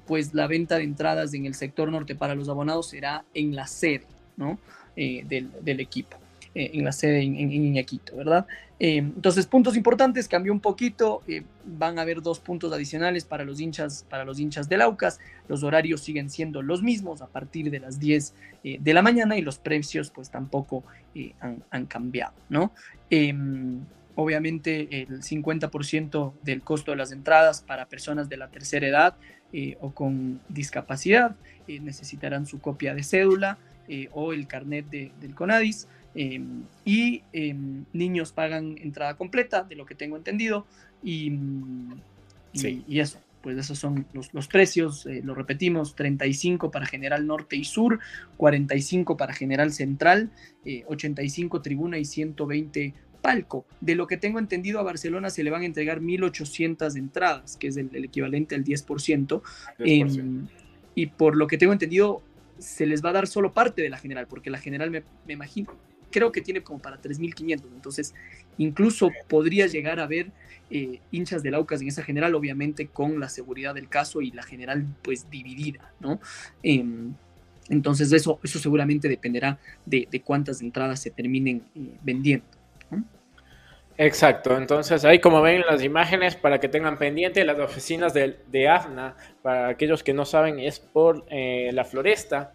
pues 0.06 0.36
la 0.36 0.46
venta 0.46 0.78
de 0.78 0.84
entradas 0.84 1.34
en 1.34 1.48
el 1.48 1.56
sector 1.56 1.90
norte 1.92 2.14
para 2.14 2.36
los 2.36 2.50
abonados 2.50 2.90
será 2.90 3.26
en 3.34 3.56
la 3.56 3.66
sede, 3.66 4.06
¿no? 4.36 4.60
del 4.96 5.80
equipo. 5.80 6.18
Eh, 6.58 6.72
en 6.74 6.86
la 6.86 6.92
sede 6.92 7.22
en, 7.22 7.52
Iñaquito, 7.52 8.16
¿verdad? 8.16 8.48
Eh, 8.80 8.98
entonces, 8.98 9.46
puntos 9.46 9.78
importantes, 9.78 10.28
cambió 10.28 10.52
un 10.52 10.60
poquito, 10.60 11.22
eh, 11.28 11.44
van 11.64 12.00
a 12.00 12.02
haber 12.02 12.24
dos 12.24 12.40
puntos 12.40 12.74
adicionales 12.74 13.26
para 13.26 13.44
los 13.44 13.60
hinchas, 13.62 14.08
para 14.10 14.26
los 14.26 14.40
hinchas 14.40 14.68
del 14.68 14.82
Aucas, 14.82 15.20
los 15.48 15.62
horarios 15.62 16.02
siguen 16.02 16.32
siendo 16.32 16.64
los 16.64 16.82
mismos 16.82 17.22
a 17.22 17.28
partir 17.28 17.70
de 17.70 17.80
las 17.80 18.00
10 18.00 18.34
de 18.64 18.94
la 18.94 19.04
mañana 19.04 19.38
y 19.38 19.44
los 19.44 19.60
precios 19.60 20.10
pues 20.10 20.32
tampoco 20.32 20.84
han, 21.70 21.86
cambiado, 21.86 22.34
¿no? 22.50 22.74
Em, 23.12 23.80
obviamente 24.16 25.04
el 25.04 25.22
50% 25.22 26.34
del 26.42 26.64
costo 26.64 26.92
de 26.92 26.98
las 26.98 27.12
entradas 27.12 27.62
para 27.62 27.86
personas 27.86 28.30
de 28.30 28.38
la 28.38 28.48
tercera 28.48 28.88
edad 28.88 29.16
o 29.80 29.92
con 29.92 30.42
discapacidad 30.50 31.36
necesitarán 31.68 32.46
su 32.46 32.60
copia 32.60 32.94
de 32.96 33.04
cédula 33.04 33.58
o 34.12 34.34
el 34.34 34.48
carnet 34.48 34.90
del 34.90 35.36
CONADIS. 35.36 35.88
Em, 36.20 36.64
y 36.84 37.22
em, 37.32 37.86
niños 37.94 38.32
pagan 38.32 38.76
entrada 38.80 39.16
completa, 39.16 39.62
de 39.62 39.76
lo 39.76 39.86
que 39.86 39.94
tengo 39.94 40.18
entendido, 40.18 40.66
y, 41.04 41.32
y, 42.54 43.00
eso, 43.00 43.20
pues 43.44 43.56
esos 43.56 43.78
son 43.78 44.08
los, 44.14 44.48
precios, 44.48 45.06
eh, 45.06 45.22
lo 45.24 45.36
repetimos, 45.36 45.96
35 45.96 46.72
para 46.72 46.88
General 46.88 47.28
Norte 47.28 47.56
y 47.56 47.66
Sur, 47.66 48.00
45 48.38 49.16
para 49.16 49.32
General 49.32 49.72
Central, 49.72 50.32
85 50.88 51.58
eh, 51.58 51.60
tribuna 51.62 52.00
y 52.00 52.06
120 52.06 52.96
palco. 53.22 53.68
De 53.80 53.94
lo 53.94 54.08
que 54.08 54.18
tengo 54.18 54.40
entendido, 54.40 54.80
a 54.80 54.84
Barcelona 54.84 55.30
se 55.30 55.44
le 55.44 55.52
van 55.52 55.62
a 55.62 55.66
entregar 55.66 56.02
1.800 56.02 56.98
entradas, 56.98 57.58
que 57.58 57.68
es 57.68 57.78
el, 57.78 57.94
equivalente 58.04 58.56
al 58.56 58.64
10%. 58.64 59.44
Em, 59.80 60.48
y 60.96 61.06
por 61.06 61.38
lo 61.38 61.46
que 61.46 61.60
tengo 61.60 61.74
entendido, 61.74 62.24
se 62.58 62.88
les 62.88 63.06
va 63.06 63.12
a 63.12 63.14
dar 63.14 63.28
solo 63.28 63.54
parte 63.54 63.84
de 63.84 63.92
la 63.92 64.00
general, 64.00 64.26
porque 64.26 64.50
la 64.50 64.58
general 64.58 64.90
me, 64.90 65.04
me 65.28 65.34
imagino 65.34 65.76
creo 66.12 66.32
que 66.32 66.42
tiene 66.42 66.62
como 66.62 66.80
para 66.80 67.02
3.500. 67.02 67.64
Entonces, 67.74 68.14
incluso 68.58 69.10
podría 69.28 69.68
llegar 69.68 70.00
a 70.00 70.08
ver 70.08 70.32
eh, 70.70 71.00
hinchas 71.12 71.44
del 71.44 71.56
Aucas 71.56 71.82
en 71.82 71.88
esa 71.88 72.04
general, 72.04 72.36
obviamente 72.36 72.88
con 72.88 73.20
la 73.20 73.30
seguridad 73.30 73.76
del 73.76 73.88
caso 73.88 74.22
y 74.22 74.32
la 74.32 74.44
general 74.44 74.86
pues 75.02 75.30
dividida, 75.30 75.94
¿no? 76.00 76.20
Em, 76.62 77.14
entonces, 77.70 78.12
eso, 78.12 78.40
eso 78.44 78.60
seguramente 78.60 79.08
dependerá 79.10 79.60
de, 79.86 80.08
cuántas 80.24 80.62
entradas 80.62 81.02
se 81.02 81.12
terminen 81.12 81.64
eh, 81.76 81.98
vendiendo. 82.04 82.46
Exacto, 84.00 84.56
entonces 84.56 85.04
ahí 85.06 85.20
como 85.20 85.42
ven 85.42 85.64
las 85.68 85.84
imágenes 85.84 86.36
para 86.36 86.60
que 86.60 86.70
tengan 86.70 87.00
pendiente 87.00 87.44
las 87.44 87.58
oficinas 87.58 88.14
de, 88.14 88.38
de 88.52 88.68
AFNA, 88.68 89.16
para 89.42 89.70
aquellos 89.70 90.04
que 90.04 90.14
no 90.14 90.24
saben 90.24 90.60
es 90.60 90.80
por 90.80 91.26
eh, 91.32 91.72
la 91.74 91.84
floresta, 91.84 92.54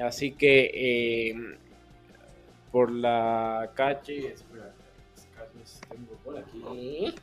así 0.00 0.32
que 0.32 1.34
por 2.72 2.90
la 2.90 3.70
calle. 3.74 4.34
Calles 5.36 5.80
tengo 5.88 6.14
por 6.24 6.38
aquí. 6.38 7.14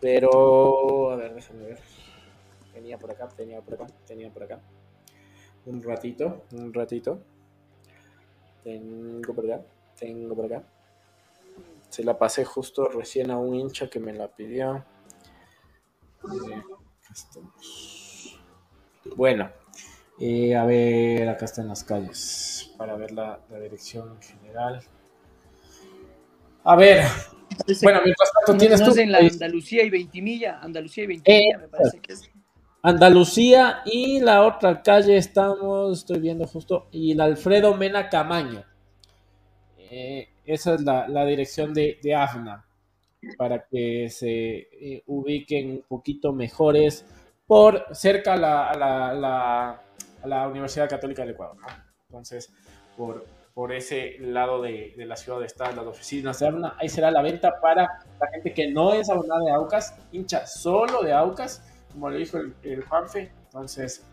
Pero, 0.00 1.10
a 1.10 1.16
ver, 1.16 1.34
déjame 1.34 1.66
ver. 1.66 1.80
Tenía 2.72 2.98
por 2.98 3.10
acá, 3.10 3.28
tenía 3.28 3.60
por 3.60 3.74
acá, 3.74 3.86
tenía 4.06 4.30
por 4.30 4.44
acá. 4.44 4.60
Un 5.66 5.82
ratito, 5.82 6.44
un 6.52 6.72
ratito. 6.72 7.20
Tengo 8.62 9.34
por 9.34 9.44
acá, 9.44 9.62
tengo 9.98 10.34
por 10.34 10.46
acá. 10.46 10.62
Se 11.88 12.02
la 12.02 12.18
pasé 12.18 12.44
justo 12.44 12.88
recién 12.88 13.30
a 13.30 13.38
un 13.38 13.54
hincha 13.54 13.88
que 13.88 14.00
me 14.00 14.12
la 14.12 14.28
pidió. 14.28 14.84
Bueno, 19.16 19.50
eh, 20.20 20.54
a 20.54 20.64
ver, 20.64 21.28
acá 21.28 21.44
están 21.44 21.68
las 21.68 21.82
calles 21.82 22.72
para 22.76 22.94
ver 22.96 23.12
la, 23.12 23.40
dirección 23.60 24.20
general. 24.20 24.80
A 26.62 26.76
ver, 26.76 27.04
bueno, 27.82 28.00
mientras 28.04 28.30
tanto 28.32 28.58
tienes 28.58 28.82
tú. 28.82 28.98
en 28.98 29.12
la 29.12 29.18
Andalucía 29.18 29.82
y 29.82 29.90
Ventimilla, 29.90 30.60
Andalucía 30.60 31.04
y 31.04 31.06
Ventimilla, 31.08 31.58
me 31.58 31.68
parece 31.68 31.98
que 31.98 32.12
es. 32.12 32.30
Andalucía 32.82 33.82
y 33.86 34.20
la 34.20 34.42
otra 34.42 34.82
calle 34.82 35.16
estamos, 35.16 35.98
estoy 36.00 36.20
viendo 36.20 36.46
justo, 36.46 36.86
y 36.92 37.14
la 37.14 37.24
Alfredo 37.24 37.74
Mena 37.74 38.08
Camaño. 38.08 38.62
Eh, 39.78 40.28
esa 40.44 40.74
es 40.74 40.82
la, 40.82 41.24
dirección 41.24 41.72
de, 41.72 41.98
de, 42.02 42.14
AFNA, 42.14 42.64
para 43.38 43.64
que 43.64 44.08
se 44.10 44.68
eh, 44.70 45.02
ubiquen 45.06 45.70
un 45.70 45.82
poquito 45.88 46.32
mejores 46.32 47.06
por 47.46 47.86
cerca 47.92 48.34
a 48.34 48.36
la 48.36 49.14
la 49.14 49.84
Universidad 50.48 50.88
Católica 50.88 51.22
del 51.22 51.32
Ecuador. 51.32 51.56
Entonces, 52.08 52.52
por, 52.96 53.26
por 53.54 53.72
ese 53.72 54.16
lado 54.18 54.60
de, 54.62 54.94
la 54.96 55.16
ciudad 55.16 55.38
de 55.38 55.46
estar 55.46 55.74
las 55.74 55.86
oficinas 55.86 56.40
de 56.40 56.52
ahí 56.78 56.88
será 56.88 57.10
la 57.10 57.22
venta 57.22 57.60
para 57.60 57.82
la 58.20 58.26
gente 58.32 58.52
que 58.52 58.70
no 58.70 58.92
es 58.92 59.08
abonada 59.08 59.44
de 59.44 59.50
Aucas, 59.52 59.96
hincha 60.10 60.46
solo 60.46 61.02
de 61.02 61.12
Aucas, 61.12 61.62
como 61.92 62.10
le 62.10 62.18
dijo 62.18 62.38
el, 62.62 62.82
Juanfe. 62.82 63.30
Entonces, 63.44 64.04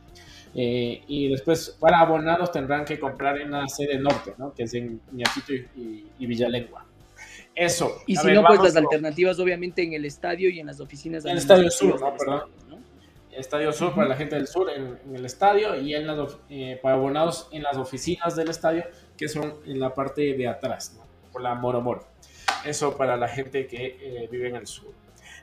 eh, 0.53 1.01
y 1.07 1.30
después 1.30 1.76
para 1.80 1.99
abonados 1.99 2.51
tendrán 2.51 2.86
que 2.86 2.99
comprar 2.99 3.39
en 3.39 3.51
la 3.51 3.68
sede 3.68 3.97
norte, 3.97 4.36
¿no? 4.38 4.53
que 4.53 4.64
es 4.64 4.74
en 4.76 5.01
Ñaquito 5.12 5.53
y, 5.53 6.07
y, 6.20 6.26
Villalengua. 6.28 6.86
Eso. 7.55 7.97
Y 8.05 8.16
si 8.16 8.28
no, 8.32 8.43
pues 8.43 8.62
las 8.62 8.76
alternativas 8.76 9.39
obviamente 9.39 9.84
en 9.84 9.93
el 9.93 10.05
estadio 10.05 10.49
y 10.49 10.59
en 10.59 10.68
las 10.68 10.80
oficinas. 10.80 11.26
En 11.26 11.32
el 11.32 11.38
estadio 11.39 11.70
sur, 11.70 11.99
¿no? 11.99 12.16
Perdón. 12.16 12.43
Estadio 13.34 13.71
Sur 13.71 13.93
para 13.93 14.07
la 14.07 14.15
gente 14.15 14.36
del 14.36 14.47
sur 14.47 14.69
en, 14.69 14.99
el 15.15 15.25
estadio 15.25 15.75
y 15.75 15.95
en 15.95 16.07
eh, 16.49 16.79
para 16.82 16.95
abonados 16.95 17.49
en 17.51 17.63
las 17.63 17.77
oficinas 17.77 18.36
del 18.36 18.49
estadio 18.49 18.84
que 19.17 19.27
son 19.27 19.55
en 19.65 19.79
la 19.79 19.93
parte 19.93 20.34
de 20.34 20.47
atrás, 20.47 20.99
por 21.32 21.41
la 21.41 21.55
Moro 21.55 21.82
Moro. 21.82 22.07
Eso 22.65 22.95
para 22.97 23.17
la 23.17 23.27
gente 23.27 23.67
que 23.67 23.97
eh, 23.99 24.27
vive 24.32 24.49
en 24.49 24.55
el 24.55 24.67
sur. 24.67 24.93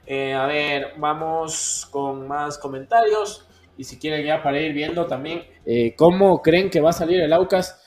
Eh, 0.07 0.33
a 0.33 0.47
ver, 0.47 0.93
vamos 0.97 1.89
con 1.91 2.27
más 2.27 2.59
comentarios 2.59 3.47
y 3.77 3.85
si 3.85 3.99
quieren 3.99 4.25
ya 4.25 4.43
para 4.43 4.61
ir 4.61 4.73
viendo 4.73 5.07
también 5.07 5.45
cómo 5.97 6.43
creen 6.43 6.71
que 6.71 6.81
va 6.81 6.91
a 6.91 6.95
salir 6.95 7.21
el 7.21 7.33
Aucas. 7.33 7.85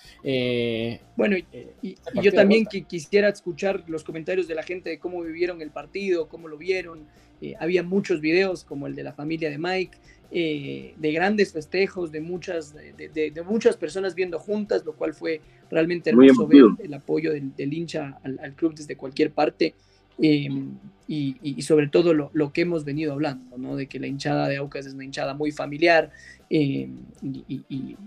bueno, 1.15 1.35
y, 1.37 1.45
y 1.81 2.21
yo 2.21 2.31
también 2.31 2.65
quisiera 2.65 3.29
escuchar 3.29 3.83
los 3.87 4.03
comentarios 4.03 4.47
de 4.47 4.55
la 4.55 4.63
gente 4.63 4.89
de 4.89 4.99
cómo 4.99 5.21
vivieron 5.21 5.61
el 5.61 5.71
partido, 5.71 6.29
cómo 6.29 6.47
lo 6.47 6.57
vieron, 6.57 7.07
eh, 7.41 7.55
había 7.59 7.83
muchos 7.83 8.21
videos 8.21 8.63
como 8.63 8.87
el 8.87 8.95
de 8.95 9.03
la 9.03 9.13
familia 9.13 9.49
de 9.49 9.57
Mike, 9.57 9.97
eh, 10.31 10.93
de 10.95 11.11
grandes 11.11 11.51
festejos, 11.51 12.11
de 12.11 12.21
muchas, 12.21 12.73
de, 12.73 13.43
muchas 13.45 13.75
personas 13.75 14.15
viendo 14.15 14.39
juntas, 14.39 14.85
lo 14.85 14.93
cual 14.93 15.13
fue 15.13 15.41
realmente 15.69 16.11
hermoso 16.11 16.47
ver 16.47 16.65
el 16.79 16.93
apoyo 16.93 17.33
del, 17.33 17.73
hincha 17.73 18.19
al, 18.23 18.53
club 18.53 18.75
desde 18.75 18.95
cualquier 18.95 19.31
parte. 19.31 19.73
Em, 20.21 20.77
y, 21.07 21.61
sobre 21.61 21.87
todo 21.87 22.13
lo, 22.13 22.53
que 22.53 22.61
hemos 22.61 22.85
venido 22.85 23.11
hablando, 23.11 23.57
¿no? 23.57 23.75
de 23.75 23.87
que 23.87 23.99
la 23.99 24.07
hinchada 24.07 24.47
de 24.47 24.57
Aucas 24.57 24.85
es 24.85 24.93
una 24.93 25.03
hinchada 25.03 25.33
muy 25.33 25.51
familiar 25.51 26.11
em, 26.49 26.95
y, 27.21 27.63
y 27.67 27.97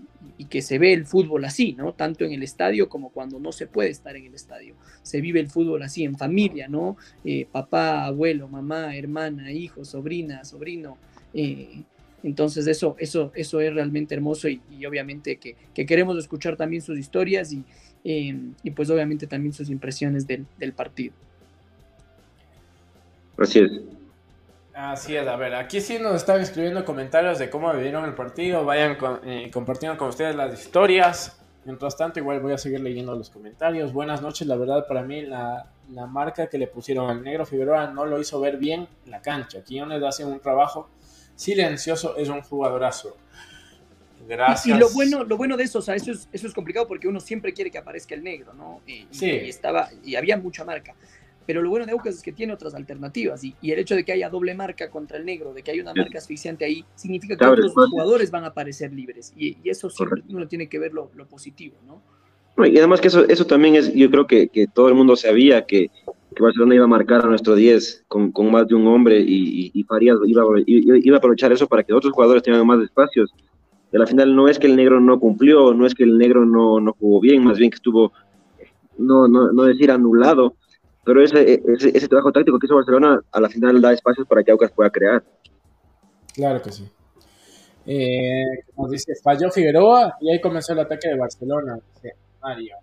que 0.43 0.61
se 0.61 0.77
ve 0.77 0.91
el 0.91 1.05
fútbol 1.05 1.45
así, 1.45 1.73
¿no? 1.73 1.93
Tanto 1.93 2.25
en 2.25 2.33
el 2.33 2.43
estadio 2.43 2.89
como 2.89 3.09
cuando 3.09 3.39
no 3.39 3.53
se 3.53 3.67
puede 3.67 3.89
estar 3.89 4.17
en 4.17 4.25
el 4.25 4.35
estadio. 4.35 4.75
Se 5.01 5.21
vive 5.21 5.39
el 5.39 5.47
fútbol 5.47 5.81
así, 5.81 6.03
en 6.03 6.17
familia, 6.17 6.67
¿no? 6.67 6.97
Eh, 7.23 7.47
papá, 7.49 8.05
abuelo, 8.05 8.49
mamá, 8.49 8.95
hermana, 8.97 9.51
hijo, 9.51 9.85
sobrina, 9.85 10.43
sobrino. 10.43 10.97
Eh, 11.33 11.83
entonces 12.23 12.67
eso, 12.67 12.97
eso, 12.99 13.31
eso 13.33 13.61
es 13.61 13.73
realmente 13.73 14.13
hermoso 14.13 14.49
y, 14.49 14.59
obviamente 14.85 15.37
que, 15.37 15.55
queremos 15.85 16.17
escuchar 16.17 16.57
también 16.57 16.81
sus 16.81 16.99
historias 16.99 17.53
y, 17.53 17.63
eh, 18.03 18.35
y 18.61 18.71
pues 18.71 18.89
obviamente 18.89 19.27
también 19.27 19.53
sus 19.53 19.69
impresiones 19.69 20.27
del, 20.27 20.45
del 20.59 20.73
partido. 20.73 21.13
Así 23.37 23.59
es. 23.59 23.71
Así 24.75 25.15
es, 25.15 25.25
a 25.25 25.37
ver, 25.37 25.55
aquí 25.55 25.79
sí 25.79 25.99
nos 25.99 26.15
están 26.15 26.41
escribiendo 26.41 26.83
comentarios 26.83 27.39
de 27.39 27.49
cómo 27.49 27.71
vivieron 27.71 28.03
el 28.03 28.13
partido, 28.13 28.65
vayan 28.65 28.97
eh, 29.23 29.49
compartiendo 29.53 29.97
con 29.97 30.09
ustedes 30.09 30.35
las 30.35 30.53
historias. 30.59 31.39
Mientras 31.63 31.95
tanto, 31.95 32.19
igual 32.19 32.41
voy 32.41 32.51
a 32.51 32.57
seguir 32.57 32.81
leyendo 32.81 33.15
los 33.15 33.29
comentarios. 33.29 33.93
Buenas 33.93 34.21
noches, 34.21 34.45
la 34.45 34.57
verdad 34.57 34.85
para 34.85 35.01
mí 35.03 35.21
la, 35.21 35.71
marca 36.09 36.47
que 36.47 36.57
le 36.57 36.67
pusieron 36.67 37.09
al 37.09 37.23
negro 37.23 37.45
Figueroa 37.45 37.87
no 37.87 38.05
lo 38.05 38.19
hizo 38.19 38.41
ver 38.41 38.57
bien 38.57 38.85
en 39.05 39.11
la 39.11 39.21
cancha. 39.21 39.63
Quiñones 39.63 40.03
hace 40.03 40.25
un 40.25 40.41
trabajo 40.41 40.89
silencioso, 41.35 42.17
es 42.17 42.27
un 42.27 42.41
jugadorazo. 42.41 43.15
Gracias. 44.27 44.75
Y, 44.75 44.77
lo 44.77 44.89
bueno, 44.89 45.23
lo 45.23 45.37
bueno 45.37 45.55
de 45.55 45.63
eso, 45.63 45.79
o 45.79 45.81
sea, 45.81 45.95
eso 45.95 46.11
es, 46.11 46.27
eso 46.33 46.47
es 46.47 46.53
complicado 46.53 46.85
porque 46.85 47.07
uno 47.07 47.21
siempre 47.21 47.53
quiere 47.53 47.71
que 47.71 47.77
aparezca 47.77 48.13
el 48.13 48.23
negro, 48.23 48.53
¿no? 48.53 48.81
sí. 49.09 49.25
y 49.25 49.49
estaba, 49.49 49.89
y 50.03 50.15
había 50.15 50.35
mucha 50.35 50.65
marca. 50.65 50.95
Pero 51.45 51.61
lo 51.61 51.69
bueno 51.69 51.85
de 51.85 51.91
Aucas 51.91 52.15
es 52.15 52.23
que 52.23 52.31
tiene 52.31 52.53
otras 52.53 52.73
alternativas 52.73 53.43
y, 53.43 53.55
el 53.61 53.79
hecho 53.79 53.95
de 53.95 54.03
que 54.03 54.11
haya 54.11 54.29
doble 54.29 54.55
marca 54.55 54.89
contra 54.89 55.17
el 55.17 55.25
negro, 55.25 55.53
de 55.53 55.61
que 55.61 55.71
haya 55.71 55.81
una 55.81 55.93
marca 55.93 56.17
asfixiante 56.17 56.65
ahí, 56.65 56.83
significa 56.95 57.37
que 57.37 57.45
otros 57.45 57.73
jugadores 57.73 58.31
van 58.31 58.45
a 58.45 58.47
aparecer 58.47 58.91
libres 58.91 59.33
y, 59.37 59.57
eso 59.63 59.89
siempre 59.89 60.23
uno 60.29 60.47
tiene 60.47 60.67
que 60.67 60.79
ver 60.79 60.93
lo, 60.93 61.09
positivo, 61.29 61.75
¿no? 61.85 62.01
Y 62.65 62.77
además 62.77 63.01
que 63.01 63.09
eso, 63.09 63.27
eso 63.27 63.45
también 63.45 63.75
es, 63.75 63.93
yo 63.93 64.09
creo 64.09 64.27
que, 64.27 64.47
que 64.47 64.65
todo 64.67 64.87
el 64.87 64.95
mundo 64.95 65.17
sabía 65.17 65.65
que, 65.65 65.89
que, 66.33 66.41
Barcelona 66.41 66.75
iba 66.75 66.85
a 66.85 66.87
marcar 66.87 67.25
a 67.25 67.27
nuestro 67.27 67.53
10 67.53 68.05
con, 68.07 68.31
con 68.31 68.49
más 68.49 68.67
de 68.67 68.75
un 68.75 68.87
hombre 68.87 69.19
y, 69.19 69.71
y, 69.73 69.83
Farías 69.83 70.17
iba, 70.25 70.43
iba, 70.65 71.15
a 71.15 71.17
aprovechar 71.17 71.51
eso 71.51 71.67
para 71.67 71.83
que 71.83 71.93
otros 71.93 72.13
jugadores 72.13 72.43
tengan 72.43 72.65
más 72.65 72.81
espacios. 72.81 73.33
De 73.91 73.99
la 73.99 74.07
final 74.07 74.35
no 74.35 74.47
es 74.47 74.57
que 74.57 74.67
el 74.67 74.75
negro 74.75 75.01
no 75.01 75.19
cumplió, 75.19 75.73
no 75.73 75.85
es 75.85 75.93
que 75.93 76.03
el 76.03 76.17
negro 76.17 76.45
no, 76.45 76.79
no 76.79 76.93
jugó 76.93 77.19
bien, 77.19 77.43
más 77.43 77.57
bien 77.57 77.71
que 77.71 77.75
estuvo, 77.75 78.13
no, 78.97 79.27
no, 79.27 79.51
no 79.51 79.63
decir 79.63 79.91
anulado, 79.91 80.55
pero 81.05 81.23
ese, 81.23 81.61
ese, 81.67 82.07
trabajo 82.07 82.31
táctico 82.31 82.57
que 82.57 82.65
hizo 82.65 82.75
Barcelona 82.75 83.21
a 83.31 83.39
la 83.39 83.47
final 83.47 83.79
da 83.79 83.93
espacios 83.93 84.27
para 84.27 84.43
que 84.43 84.51
Aucas 84.51 84.71
pueda 84.71 84.89
crear. 84.89 85.23
Claro 86.33 86.61
que 86.61 86.71
sí. 86.71 86.89
Eh, 87.85 88.63
como 88.73 88.89
dice, 88.89 89.13
falló 89.23 89.51
Figueroa 89.51 90.15
y 90.19 90.31
ahí 90.31 90.41
comenzó 90.41 90.73
el 90.73 90.79
ataque 90.79 91.09
de 91.09 91.17
Barcelona. 91.17 91.77
Mario. 92.41 92.75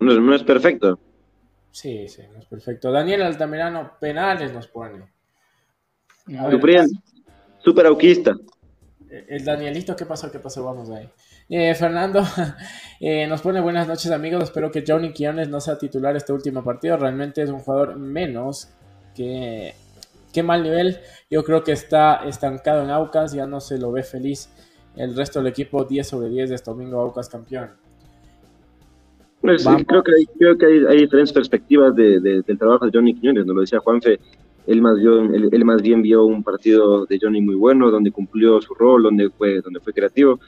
No, 0.00 0.34
es 0.34 0.42
perfecto. 0.42 0.98
Sí, 1.70 2.08
sí, 2.08 2.22
no 2.32 2.38
es 2.38 2.46
perfecto. 2.46 2.90
Daniel 2.90 3.22
Altamirano, 3.22 3.92
penales 4.00 4.52
nos 4.54 4.66
pone. 4.68 5.04
Super 7.58 7.86
auquista. 7.86 8.34
El 9.10 9.44
Danielito, 9.44 9.94
¿qué 9.94 10.06
pasó? 10.06 10.30
¿Qué 10.30 10.38
pasó? 10.38 10.64
Vamos 10.64 10.90
ahí. 10.90 11.08
Eh, 11.48 11.74
Fernando 11.76 12.22
eh, 13.00 13.26
nos 13.28 13.40
pone 13.40 13.60
buenas 13.60 13.86
noches 13.86 14.10
amigos, 14.10 14.44
espero 14.44 14.70
que 14.72 14.82
Johnny 14.86 15.12
Quiones 15.12 15.48
no 15.48 15.60
sea 15.60 15.78
titular 15.78 16.16
este 16.16 16.32
último 16.32 16.64
partido, 16.64 16.96
realmente 16.96 17.40
es 17.40 17.50
un 17.50 17.60
jugador 17.60 17.96
menos 17.96 18.70
que, 19.14 19.72
que 20.32 20.42
mal 20.42 20.64
nivel, 20.64 20.98
yo 21.30 21.44
creo 21.44 21.62
que 21.62 21.70
está 21.72 22.24
estancado 22.26 22.82
en 22.82 22.90
Aucas, 22.90 23.32
ya 23.32 23.46
no 23.46 23.60
se 23.60 23.78
lo 23.78 23.92
ve 23.92 24.02
feliz 24.02 24.50
el 24.96 25.14
resto 25.14 25.38
del 25.38 25.48
equipo. 25.48 25.84
10 25.84 26.06
sobre 26.06 26.28
10 26.30 26.48
de 26.48 26.54
este 26.56 26.70
domingo 26.70 27.00
Aucas 27.00 27.28
campeón. 27.28 27.70
Pues, 29.40 29.64
creo 29.86 30.02
que, 30.02 30.12
hay, 30.12 30.26
creo 30.38 30.58
que 30.58 30.66
hay, 30.66 30.96
diferentes 31.02 31.32
perspectivas 31.32 31.94
de, 31.94 32.18
del 32.20 32.58
trabajo 32.58 32.86
de 32.86 32.90
Johnny 32.92 33.14
Quiñones, 33.14 33.46
nos 33.46 33.54
lo 33.54 33.60
decía 33.60 33.78
Juanfe, 33.78 34.18
él 34.66 34.82
más, 34.82 34.98
él, 34.98 35.48
él 35.52 35.64
más 35.64 35.80
bien 35.80 36.02
vio 36.02 36.24
un 36.24 36.42
partido 36.42 37.06
de 37.06 37.18
Johnny 37.20 37.40
muy 37.40 37.54
bueno, 37.54 37.90
donde 37.90 38.10
cumplió 38.10 38.60
su 38.60 38.74
rol, 38.74 39.04
donde 39.04 39.30
fue, 39.30 39.60
donde 39.60 39.78
fue 39.78 39.92
creativo 39.92 40.40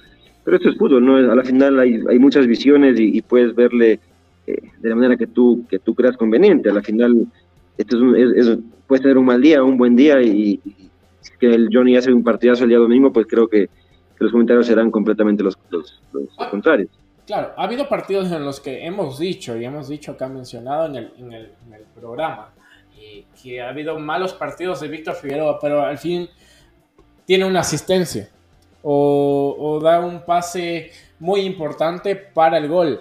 pero 0.49 0.57
esto 0.57 0.71
es 0.71 0.79
fútbol, 0.79 1.05
¿no? 1.05 1.17
A 1.31 1.37
la 1.37 1.45
final 1.45 1.79
hay, 1.79 2.03
hay 2.09 2.19
muchas 2.19 2.47
visiones 2.47 2.99
y, 2.99 3.21
puedes 3.21 3.55
verle 3.55 4.01
eh, 4.47 4.57
de 4.79 4.89
la 4.89 4.95
manera 4.95 5.15
que 5.19 5.27
tú, 5.27 5.67
que 5.69 5.79
tú 5.79 5.95
creas 5.95 6.17
conveniente. 6.17 6.71
A 6.71 6.73
la 6.73 6.81
final, 6.81 7.27
esto 7.77 8.17
es, 8.17 8.59
puede 8.87 9.03
tener 9.03 9.19
un 9.19 9.27
mal 9.27 9.43
día, 9.43 9.63
un 9.63 9.77
buen 9.77 9.95
día 9.95 10.23
y, 10.23 10.59
que 11.39 11.53
el 11.53 11.69
Johnny 11.71 11.99
hace 11.99 12.15
un 12.15 12.25
partidazo 12.25 12.65
el 12.65 12.71
día 12.71 12.79
domingo, 12.79 13.13
pues 13.13 13.27
creo 13.29 13.47
que, 13.47 13.69
los 14.21 14.33
comentarios 14.33 14.67
serán 14.67 14.91
completamente 14.91 15.43
los, 15.43 15.59
los, 15.69 16.01
ah, 16.39 16.49
contrarios. 16.51 16.89
Claro, 17.27 17.53
ha 17.55 17.65
habido 17.65 17.87
partidos 17.87 18.33
en 18.33 18.43
los 18.43 18.59
que 18.59 18.87
hemos 18.87 19.19
dicho 19.19 19.55
y 19.55 19.67
hemos 19.67 19.87
dicho 19.87 20.17
que 20.17 20.25
ha 20.25 20.29
mencionado 20.31 20.87
en 20.87 20.97
el, 20.97 21.13
en 21.19 21.31
el, 21.31 21.53
en 21.67 21.75
el 21.75 21.83
programa 21.95 22.53
que 23.43 23.61
ha 23.61 23.69
habido 23.69 23.99
malos 23.99 24.33
partidos 24.33 24.81
de 24.81 24.89
Víctor 24.89 25.15
Figueroa, 25.15 25.59
pero 25.61 25.83
al 25.83 25.99
fin 25.99 26.27
tiene 27.27 27.45
una 27.45 27.61
asistencia 27.61 28.31
o, 28.83 29.81
da 29.83 30.01
un 30.01 30.24
pase 30.24 30.91
muy 31.18 31.41
importante 31.41 32.16
para 32.16 32.59
el 32.59 32.68
gol 32.68 33.01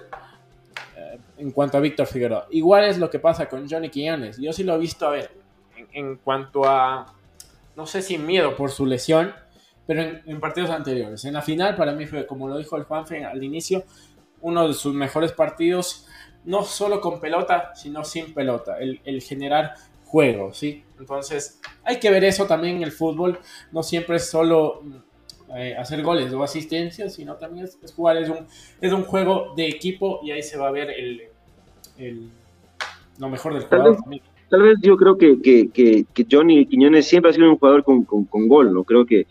eh, 0.95 1.19
en 1.37 1.51
cuanto 1.51 1.77
a 1.77 1.81
Víctor 1.81 2.07
Figueroa. 2.07 2.47
Igual 2.51 2.85
es 2.85 2.97
lo 2.97 3.09
que 3.09 3.19
pasa 3.19 3.47
con 3.47 3.69
Johnny 3.69 3.89
Quiñones. 3.89 4.37
Yo 4.37 4.53
sí 4.53 4.63
lo 4.63 4.75
he 4.75 4.77
visto, 4.77 5.07
a 5.07 5.11
ver, 5.11 5.31
en, 5.93 6.17
cuanto 6.17 6.65
a, 6.65 7.13
no 7.75 7.85
sé 7.85 8.01
si 8.01 8.17
miedo 8.17 8.55
por 8.55 8.71
su 8.71 8.85
lesión, 8.85 9.33
pero 9.85 10.01
en, 10.01 10.39
partidos 10.39 10.69
anteriores. 10.69 11.23
En 11.25 11.33
la 11.33 11.41
final, 11.41 11.75
para 11.75 11.93
mí 11.93 12.05
fue, 12.05 12.25
como 12.25 12.47
lo 12.47 12.57
dijo 12.57 12.75
el 12.77 12.83
Juanfe 12.83 13.23
al 13.23 13.43
inicio, 13.43 13.83
uno 14.41 14.67
de 14.67 14.73
sus 14.73 14.93
mejores 14.93 15.31
partidos, 15.31 16.07
no 16.43 16.63
solo 16.63 17.01
con 17.01 17.19
pelota, 17.19 17.73
sino 17.75 18.03
sin 18.03 18.33
pelota. 18.33 18.77
El, 18.79 19.01
el 19.05 19.21
generar 19.21 19.75
juego, 20.05 20.53
¿sí? 20.53 20.83
Entonces, 20.99 21.59
hay 21.83 21.99
que 21.99 22.09
ver 22.09 22.23
eso 22.23 22.45
también 22.45 22.77
en 22.77 22.83
el 22.83 22.91
fútbol. 22.91 23.39
No 23.71 23.83
siempre 23.83 24.17
es 24.17 24.29
solo 24.29 24.81
eh, 25.55 25.75
hacer 25.77 26.03
goles 26.03 26.33
o 26.33 26.43
asistencias, 26.43 27.13
sino 27.13 27.35
también 27.35 27.65
es, 27.65 27.77
jugar, 27.95 28.17
es 28.17 28.29
un, 28.29 28.47
es 28.81 28.91
un 28.91 29.03
juego 29.03 29.53
de 29.55 29.67
equipo 29.67 30.19
y 30.23 30.31
ahí 30.31 30.43
se 30.43 30.57
va 30.57 30.67
a 30.67 30.71
ver 30.71 30.89
el, 30.89 31.21
el 31.97 32.29
lo 33.17 33.29
mejor 33.29 33.53
del 33.53 33.63
jugador. 33.63 33.97
Tal 34.49 34.61
vez, 34.61 34.77
yo 34.81 34.95
creo 34.95 35.17
que, 35.17 35.41
que, 35.41 35.69
que, 36.13 36.25
Johnny 36.29 36.65
Quiñones 36.65 37.05
siempre 37.05 37.31
ha 37.31 37.33
sido 37.33 37.49
un 37.49 37.57
jugador 37.57 37.83
con, 37.83 38.03
con, 38.03 38.23
con 38.25 38.47
gol, 38.47 38.73
¿no? 38.73 38.85
Creo 38.85 39.05
que 39.05 39.27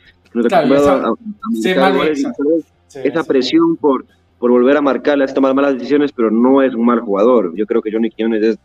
esa, 3.03 3.25
presión 3.27 3.77
por, 3.77 4.05
por 4.39 4.51
volver 4.51 4.77
a 4.77 4.83
marcar, 4.83 5.17
le 5.17 5.25
hace 5.25 5.35
tomar 5.35 5.55
malas 5.55 5.75
decisiones, 5.75 6.13
pero 6.13 6.31
no 6.31 6.63
es 6.63 6.75
un 6.75 6.85
mal 6.85 7.01
jugador. 7.01 7.55
Yo 7.57 7.67
creo 7.67 7.81
que 7.81 7.91
Johnny 7.91 8.11
Quiñones 8.11 8.43
es 8.43 8.59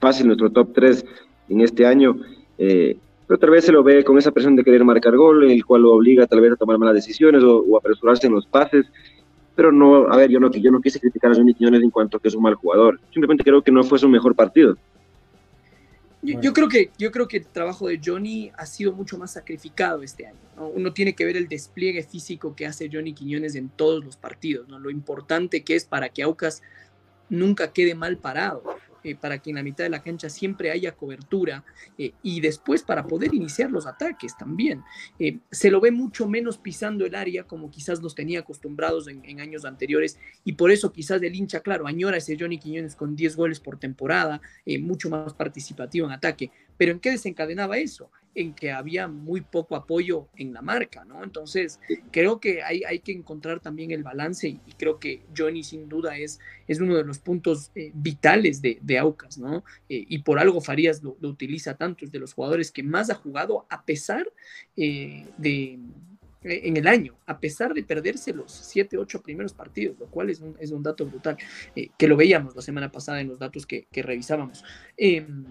fácil 0.00 0.26
nuestro 0.26 0.50
top 0.50 0.72
3 0.74 1.04
en 1.50 1.60
este 1.60 1.86
año. 1.86 2.16
Eh, 2.58 2.96
pero 3.32 3.40
tal 3.40 3.48
vez 3.48 3.64
se 3.64 3.72
lo 3.72 3.82
ve 3.82 4.04
con 4.04 4.18
esa 4.18 4.30
presión 4.30 4.56
de 4.56 4.62
querer 4.62 4.84
marcar 4.84 5.16
gol, 5.16 5.50
el 5.50 5.64
cual 5.64 5.80
lo 5.80 5.94
obliga 5.94 6.26
tal 6.26 6.42
vez 6.42 6.52
a 6.52 6.56
tomar 6.56 6.76
malas 6.76 6.96
decisiones 6.96 7.42
o, 7.42 7.78
apresurarse 7.78 8.26
en 8.26 8.34
los 8.34 8.44
pases. 8.44 8.84
Pero 9.56 9.72
no, 9.72 10.12
a 10.12 10.18
ver, 10.18 10.28
yo 10.28 10.38
no, 10.38 10.50
yo 10.50 10.70
no 10.70 10.82
quise 10.82 11.00
criticar 11.00 11.32
a 11.32 11.34
Johnny 11.34 11.54
Quiñones 11.54 11.82
en 11.82 11.88
cuanto 11.88 12.18
a 12.18 12.20
que 12.20 12.28
es 12.28 12.34
un 12.34 12.42
mal 12.42 12.56
jugador. 12.56 13.00
Simplemente 13.10 13.42
creo 13.42 13.62
que 13.62 13.72
no 13.72 13.84
fue 13.84 13.98
su 13.98 14.06
mejor 14.06 14.34
partido. 14.34 14.76
Yo, 16.20 16.52
creo 16.52 16.68
que, 16.68 16.90
yo 16.98 17.10
creo 17.10 17.26
que 17.26 17.38
el 17.38 17.46
trabajo 17.46 17.88
de 17.88 17.98
Johnny 18.04 18.52
ha 18.54 18.66
sido 18.66 18.92
mucho 18.92 19.16
más 19.16 19.32
sacrificado 19.32 20.02
este 20.02 20.26
año. 20.26 20.36
Uno 20.74 20.92
tiene 20.92 21.14
que 21.14 21.24
ver 21.24 21.38
el 21.38 21.48
despliegue 21.48 22.02
físico 22.02 22.54
que 22.54 22.66
hace 22.66 22.90
Johnny 22.92 23.14
Quiñones 23.14 23.54
en 23.54 23.70
todos 23.70 24.04
los 24.04 24.18
partidos, 24.18 24.68
¿no? 24.68 24.78
lo 24.78 24.90
importante 24.90 25.64
que 25.64 25.74
es 25.74 25.86
para 25.86 26.10
que 26.10 26.22
Aucas 26.22 26.60
nunca 27.30 27.72
quede 27.72 27.94
mal 27.94 28.18
parado. 28.18 28.62
Eh, 29.04 29.16
para 29.16 29.38
que 29.38 29.50
en 29.50 29.56
la 29.56 29.64
mitad 29.64 29.82
de 29.82 29.90
la 29.90 30.00
cancha 30.00 30.30
siempre 30.30 30.70
haya 30.70 30.92
cobertura 30.92 31.64
eh, 31.98 32.12
y 32.22 32.40
después 32.40 32.84
para 32.84 33.04
poder 33.04 33.34
iniciar 33.34 33.68
los 33.68 33.84
ataques 33.84 34.36
también. 34.36 34.82
Eh, 35.18 35.38
se 35.50 35.72
lo 35.72 35.80
ve 35.80 35.90
mucho 35.90 36.28
menos 36.28 36.56
pisando 36.56 37.04
el 37.04 37.16
área 37.16 37.42
como 37.42 37.68
quizás 37.68 38.00
los 38.00 38.14
tenía 38.14 38.40
acostumbrados 38.40 39.08
en, 39.08 39.40
años 39.40 39.64
anteriores 39.64 40.18
y 40.44 40.52
por 40.52 40.70
eso 40.70 40.92
quizás 40.92 41.20
el 41.20 41.34
hincha, 41.34 41.60
claro, 41.60 41.88
añora 41.88 42.18
ese 42.18 42.36
Johnny 42.38 42.58
Quiñones 42.58 42.94
con 42.94 43.16
10 43.16 43.34
goles 43.34 43.58
por 43.58 43.76
temporada, 43.76 44.40
mucho 44.80 45.10
más 45.10 45.34
participativo 45.34 46.06
en 46.06 46.12
ataque. 46.12 46.50
Pero 46.76 46.92
¿en 46.92 47.00
qué 47.00 47.10
desencadenaba 47.10 47.78
eso? 47.78 48.10
En 48.34 48.54
que 48.54 48.72
había 48.72 49.08
muy 49.08 49.42
poco 49.42 49.76
apoyo 49.76 50.28
en 50.36 50.52
la 50.52 50.62
marca, 50.62 51.04
¿no? 51.04 51.22
Entonces, 51.22 51.80
creo 52.10 52.40
que 52.40 52.62
hay, 52.62 52.82
hay 52.84 53.00
que 53.00 53.12
encontrar 53.12 53.60
también 53.60 53.90
el 53.90 54.02
balance 54.02 54.48
y, 54.48 54.58
creo 54.78 54.98
que 54.98 55.22
Johnny 55.36 55.62
sin 55.62 55.88
duda 55.88 56.16
es, 56.16 56.40
es 56.66 56.80
uno 56.80 56.96
de 56.96 57.04
los 57.04 57.18
puntos 57.18 57.70
eh, 57.74 57.90
vitales 57.94 58.62
de, 58.62 58.78
de, 58.80 58.98
Aucas, 58.98 59.38
¿no? 59.38 59.64
Eh, 59.88 60.04
y 60.08 60.18
por 60.20 60.38
algo 60.38 60.60
Farías 60.60 61.02
lo, 61.02 61.16
utiliza 61.22 61.76
tanto, 61.76 62.04
es 62.04 62.12
de 62.12 62.18
los 62.18 62.32
jugadores 62.32 62.70
que 62.72 62.82
más 62.82 63.10
ha 63.10 63.14
jugado 63.14 63.66
a 63.68 63.84
pesar 63.84 64.30
eh, 64.76 65.26
de 65.36 65.78
en 66.44 66.76
el 66.76 66.88
año, 66.88 67.14
a 67.26 67.38
pesar 67.38 67.72
de 67.72 67.84
perderse 67.84 68.32
los 68.32 68.50
siete, 68.50 68.98
ocho 68.98 69.22
primeros 69.22 69.52
partidos, 69.52 69.96
lo 70.00 70.06
cual 70.06 70.28
es 70.28 70.40
un, 70.40 70.56
es 70.58 70.72
un 70.72 70.82
dato 70.82 71.06
brutal, 71.06 71.36
que 71.96 72.08
lo 72.08 72.16
veíamos 72.16 72.56
la 72.56 72.62
semana 72.62 72.90
pasada 72.90 73.20
en 73.20 73.28
los 73.28 73.38
datos 73.38 73.64
que, 73.64 73.86
revisábamos. 73.92 74.64
Em, 74.96 75.44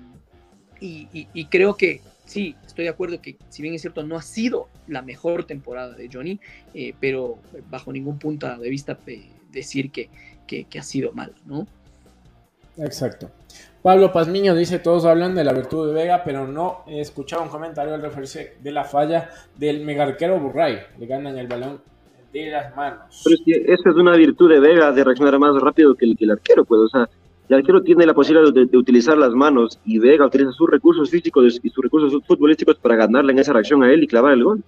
y, 0.82 1.46
creo 1.46 1.78
que 1.78 2.02
sí, 2.26 2.56
estoy 2.66 2.86
de 2.86 2.90
acuerdo 2.90 3.22
que 3.22 3.38
si 3.50 3.62
bien 3.62 3.74
es 3.74 3.82
cierto 3.82 4.04
no 4.04 4.18
ha 4.18 4.22
sido 4.22 4.68
la 4.88 5.02
mejor 5.02 5.46
temporada 5.46 5.94
de 5.94 6.10
Johnny, 6.12 6.40
eh, 6.74 6.94
pero 7.00 7.40
bajo 7.70 7.92
ningún 7.92 8.20
punto 8.20 8.48
de 8.58 8.70
vista 8.70 8.98
eh, 9.08 9.30
decir 9.52 9.92
que, 9.92 10.10
que, 10.48 10.80
ha 10.80 10.84
sido 10.84 11.14
mal, 11.14 11.34
¿no? 11.46 11.68
Exacto. 12.78 13.30
Pablo 13.82 14.12
Pazmiño 14.12 14.56
dice, 14.56 14.80
todos 14.80 15.06
hablan 15.06 15.34
de 15.34 15.44
la 15.44 15.54
virtud 15.54 15.88
de 15.88 15.94
Vega, 15.94 16.24
pero 16.24 16.48
no 16.48 16.84
he 16.88 17.00
escuchado 17.00 17.42
un 17.42 17.50
comentario 17.50 17.94
al 17.94 18.02
referirse 18.02 18.58
de 18.62 18.72
la 18.72 18.84
falla 18.84 19.30
del 19.58 19.84
megarquero 19.84 20.40
Burray. 20.40 20.80
Le 21.00 21.06
ganan 21.08 21.38
el 21.38 21.48
balón 21.48 21.82
de 22.32 22.52
las 22.52 22.76
manos. 22.76 23.22
Pero 23.24 23.36
es 23.36 23.42
que 23.46 23.74
esa 23.74 23.90
es 23.90 23.96
una 23.96 24.16
virtud 24.16 24.50
de 24.50 24.60
Vega, 24.60 24.92
de 24.92 25.04
reaccionar 25.04 25.40
más 25.40 25.60
rápido 25.62 25.96
que 25.96 26.06
el, 26.06 26.16
que 26.16 26.26
el 26.26 26.32
arquero, 26.32 26.64
pues, 26.66 26.82
o 26.82 26.88
sea, 26.90 27.10
el 27.52 27.58
arquero 27.58 27.84
tiene 27.84 28.06
la 28.06 28.14
posibilidad 28.14 28.54
de, 28.54 28.78
utilizar 28.78 29.18
las 29.18 29.34
manos 29.34 29.78
y 29.84 30.00
Vega 30.00 30.26
utiliza 30.26 30.54
sus 30.54 30.70
recursos 30.70 31.10
físicos 31.10 31.60
y 31.62 31.70
sus 31.70 31.84
recursos 31.84 32.24
futbolísticos 32.26 32.78
para 32.78 32.96
ganarle 32.96 33.34
en 33.34 33.40
esa 33.40 33.52
reacción 33.52 33.84
a 33.84 33.92
él 33.92 34.04
y 34.04 34.08
clavar 34.08 34.32
el 34.32 34.44
gol. 34.46 34.64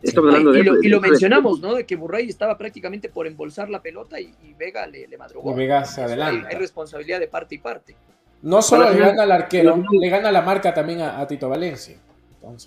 Estamos 0.00 0.30
hablando 0.30 0.50
de, 0.50 0.60
y 0.60 0.62
lo, 0.62 0.82
y 0.82 0.88
lo 0.88 0.98
mencionamos, 0.98 1.60
¿no? 1.60 1.74
De 1.74 1.84
que 1.84 1.96
Burray 1.96 2.26
estaba 2.26 2.56
prácticamente 2.56 3.10
por 3.10 3.26
embolsar 3.26 3.68
la 3.68 3.82
pelota 3.82 4.18
y, 4.18 4.32
Vega 4.58 4.86
le, 4.86 5.06
le 5.08 5.18
madrugó. 5.18 5.52
Y 5.52 5.56
Vega 5.56 5.84
se 5.84 6.00
adelanta. 6.00 6.48
Hay, 6.48 6.56
responsabilidad 6.56 7.20
de 7.20 7.28
parte 7.28 7.56
y 7.56 7.58
parte. 7.58 7.94
No 8.40 8.62
solo 8.62 8.90
le 8.90 8.98
gana 8.98 9.24
al 9.24 9.32
arquero, 9.32 9.84
le 9.90 10.08
gana 10.08 10.32
la 10.32 10.40
marca 10.40 10.72
también 10.72 11.02
a, 11.02 11.26
Tito 11.26 11.50
Valencia. 11.50 11.98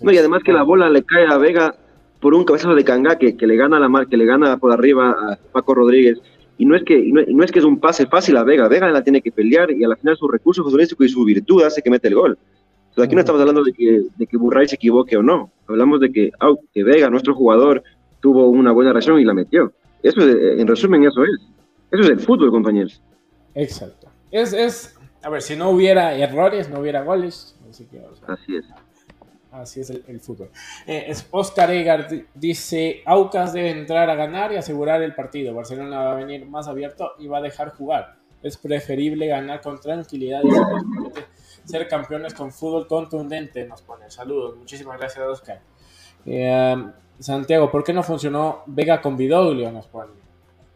no, 0.00 0.12
y 0.12 0.16
además 0.16 0.44
que 0.44 0.52
la 0.52 0.62
bola 0.62 0.88
le 0.88 1.02
cae 1.02 1.26
a 1.26 1.36
Vega 1.38 1.74
por 2.20 2.34
un 2.34 2.44
cabezazo 2.44 2.76
de 2.76 2.84
Canga 2.84 3.18
que, 3.18 3.36
que 3.36 3.48
le 3.48 3.56
gana 3.56 3.80
la 3.80 3.88
marca, 3.88 4.10
que 4.10 4.16
le 4.16 4.26
gana 4.26 4.58
por 4.58 4.70
arriba 4.70 5.10
a 5.10 5.38
Paco 5.50 5.74
Rodríguez 5.74 6.20
y 6.56 6.64
no 6.64 6.76
es 6.76 6.84
que 6.84 7.02
no, 7.02 7.44
es 7.44 7.50
que 7.50 7.58
es 7.58 7.64
un 7.64 7.80
pase 7.80 8.06
fácil 8.06 8.36
a 8.36 8.44
Vega, 8.44 8.68
Vega 8.68 8.88
la 8.90 9.02
tiene 9.02 9.20
que 9.20 9.32
pelear 9.32 9.70
y 9.70 9.84
al 9.84 9.96
final 9.96 10.16
su 10.16 10.28
recurso 10.28 10.62
futbolístico 10.62 11.04
y 11.04 11.08
su 11.08 11.24
virtud 11.24 11.62
hace 11.62 11.82
que 11.82 11.90
mete 11.90 12.08
el 12.08 12.14
gol. 12.14 12.38
Entonces 12.90 13.06
aquí 13.06 13.14
no 13.14 13.20
estamos 13.20 13.40
hablando 13.40 13.64
de 13.64 13.72
que, 13.72 14.04
de 14.16 14.26
que 14.26 14.36
Burray 14.36 14.68
se 14.68 14.76
equivoque 14.76 15.16
o 15.16 15.22
no, 15.22 15.50
hablamos 15.66 16.00
de 16.00 16.12
que, 16.12 16.30
que 16.72 16.84
Vega, 16.84 17.10
nuestro 17.10 17.34
jugador, 17.34 17.82
tuvo 18.20 18.48
una 18.48 18.72
buena 18.72 18.92
reacción 18.92 19.18
y 19.18 19.24
la 19.24 19.34
metió. 19.34 19.72
Eso 20.02 20.20
en 20.20 20.66
resumen, 20.66 21.04
eso 21.04 21.24
es. 21.24 21.40
Eso 21.90 22.02
es 22.02 22.10
el 22.10 22.20
fútbol, 22.20 22.50
compañeros. 22.50 23.00
Exacto. 23.54 24.08
Es, 24.30 24.52
es, 24.52 24.98
a 25.22 25.30
ver, 25.30 25.42
si 25.42 25.56
no 25.56 25.70
hubiera 25.70 26.16
errores, 26.16 26.68
no 26.68 26.80
hubiera 26.80 27.02
goles. 27.02 27.56
Así 28.26 28.56
es. 28.56 28.64
Así 29.54 29.80
es 29.80 29.90
el, 29.90 30.20
fútbol. 30.20 30.50
Eh, 30.84 31.14
Oscar 31.30 31.70
Egar 31.70 32.08
dice, 32.34 33.02
Aucas 33.06 33.52
debe 33.52 33.70
entrar 33.70 34.10
a 34.10 34.16
ganar 34.16 34.50
y 34.52 34.56
asegurar 34.56 35.00
el 35.00 35.14
partido. 35.14 35.54
Barcelona 35.54 36.00
va 36.00 36.12
a 36.12 36.16
venir 36.16 36.44
más 36.46 36.66
abierto 36.66 37.12
y 37.20 37.28
va 37.28 37.38
a 37.38 37.40
dejar 37.40 37.70
jugar. 37.70 38.16
Es 38.42 38.56
preferible 38.56 39.28
ganar 39.28 39.60
con 39.60 39.80
tranquilidad 39.80 40.42
y 40.42 41.68
ser 41.68 41.86
campeones 41.86 42.34
con 42.34 42.50
fútbol 42.50 42.88
contundente. 42.88 43.64
Nos 43.64 43.82
pone 43.82 44.10
saludos. 44.10 44.56
Muchísimas 44.56 44.98
gracias, 44.98 45.24
Oscar. 45.24 45.60
Eh, 46.26 46.86
Santiago, 47.20 47.70
¿por 47.70 47.84
qué 47.84 47.92
no 47.92 48.02
funcionó 48.02 48.64
Vega 48.66 49.00
con 49.00 49.16
Vidoglio? 49.16 49.70
Nos 49.70 49.86
pone. 49.86 50.23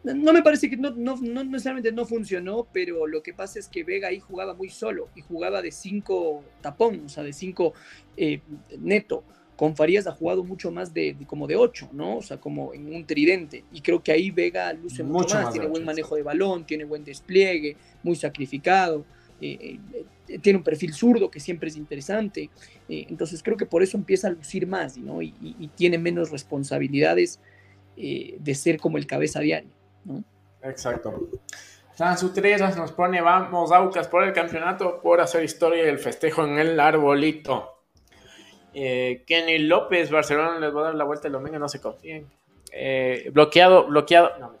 No 0.01 0.31
me 0.31 0.41
parece 0.41 0.69
que 0.69 0.77
no, 0.77 0.91
no, 0.91 1.17
no, 1.17 1.43
necesariamente 1.43 1.91
no 1.91 2.05
funcionó, 2.05 2.65
pero 2.71 3.05
lo 3.05 3.21
que 3.21 3.33
pasa 3.33 3.59
es 3.59 3.67
que 3.67 3.83
Vega 3.83 4.07
ahí 4.07 4.19
jugaba 4.21 4.53
muy 4.53 4.69
solo 4.69 5.09
y 5.13 5.21
jugaba 5.21 5.61
de 5.61 5.73
cinco 5.73 6.43
tapón, 6.61 7.03
o 7.05 7.09
sea, 7.09 7.23
de 7.23 7.33
cinco 7.33 7.73
eh, 8.15 8.39
neto. 8.79 9.23
Con 9.57 9.75
Farías 9.75 10.07
ha 10.07 10.13
jugado 10.13 10.45
mucho 10.45 10.71
más 10.71 10.93
de, 10.93 11.17
como 11.27 11.45
de 11.45 11.57
ocho, 11.57 11.89
¿no? 11.91 12.19
O 12.19 12.21
sea, 12.21 12.37
como 12.37 12.73
en 12.73 12.95
un 12.95 13.05
tridente. 13.05 13.65
Y 13.73 13.81
creo 13.81 14.01
que 14.01 14.13
ahí 14.13 14.31
Vega 14.31 14.71
luce 14.71 15.03
mucho, 15.03 15.35
más, 15.35 15.51
tiene 15.51 15.67
buen 15.67 15.83
manejo 15.83 16.15
de 16.15 16.23
balón, 16.23 16.65
tiene 16.65 16.85
buen 16.85 17.03
despliegue, 17.03 17.75
muy 18.01 18.15
sacrificado, 18.15 19.03
eh, 19.41 19.79
eh, 20.29 20.39
tiene 20.39 20.59
un 20.59 20.63
perfil 20.63 20.93
zurdo 20.93 21.29
que 21.29 21.41
siempre 21.41 21.67
es 21.67 21.75
interesante. 21.75 22.49
entonces 22.87 23.43
creo 23.43 23.57
que 23.57 23.65
por 23.65 23.83
eso 23.83 23.97
empieza 23.97 24.29
a 24.29 24.31
lucir 24.31 24.65
más, 24.65 24.97
¿no? 24.97 25.21
Y, 25.21 25.33
y 25.41 25.67
tiene 25.75 25.97
menos 25.97 26.31
responsabilidades 26.31 27.41
de 27.97 28.55
ser 28.55 28.79
como 28.79 28.97
el 28.97 29.05
cabeza 29.05 29.41
diario. 29.41 29.78
Exacto. 30.63 31.29
Sans 31.95 32.23
Utreras 32.23 32.77
nos 32.77 32.93
pone, 32.93 33.19
vamos, 33.19 33.73
Aucas, 33.73 34.07
por 34.07 34.23
el 34.23 34.31
campeonato, 34.31 35.01
por 35.01 35.19
hacer 35.19 35.43
historia 35.43 35.83
y 35.83 35.87
el 35.89 35.99
festejo 35.99 36.45
en 36.45 36.57
el 36.57 36.79
arbolito. 36.79 37.79
Eh, 38.73 39.23
Kenny 39.27 39.59
López, 39.59 40.09
Barcelona 40.09 40.59
les 40.59 40.73
va 40.73 40.79
a 40.79 40.83
dar 40.85 40.95
la 40.95 41.03
vuelta 41.03 41.27
el 41.27 41.33
domingo, 41.33 41.59
no 41.59 41.67
se 41.67 41.81
confíen. 41.81 42.25
Eh, 42.71 43.29
bloqueado, 43.33 43.87
bloqueado. 43.87 44.37
No, 44.39 44.53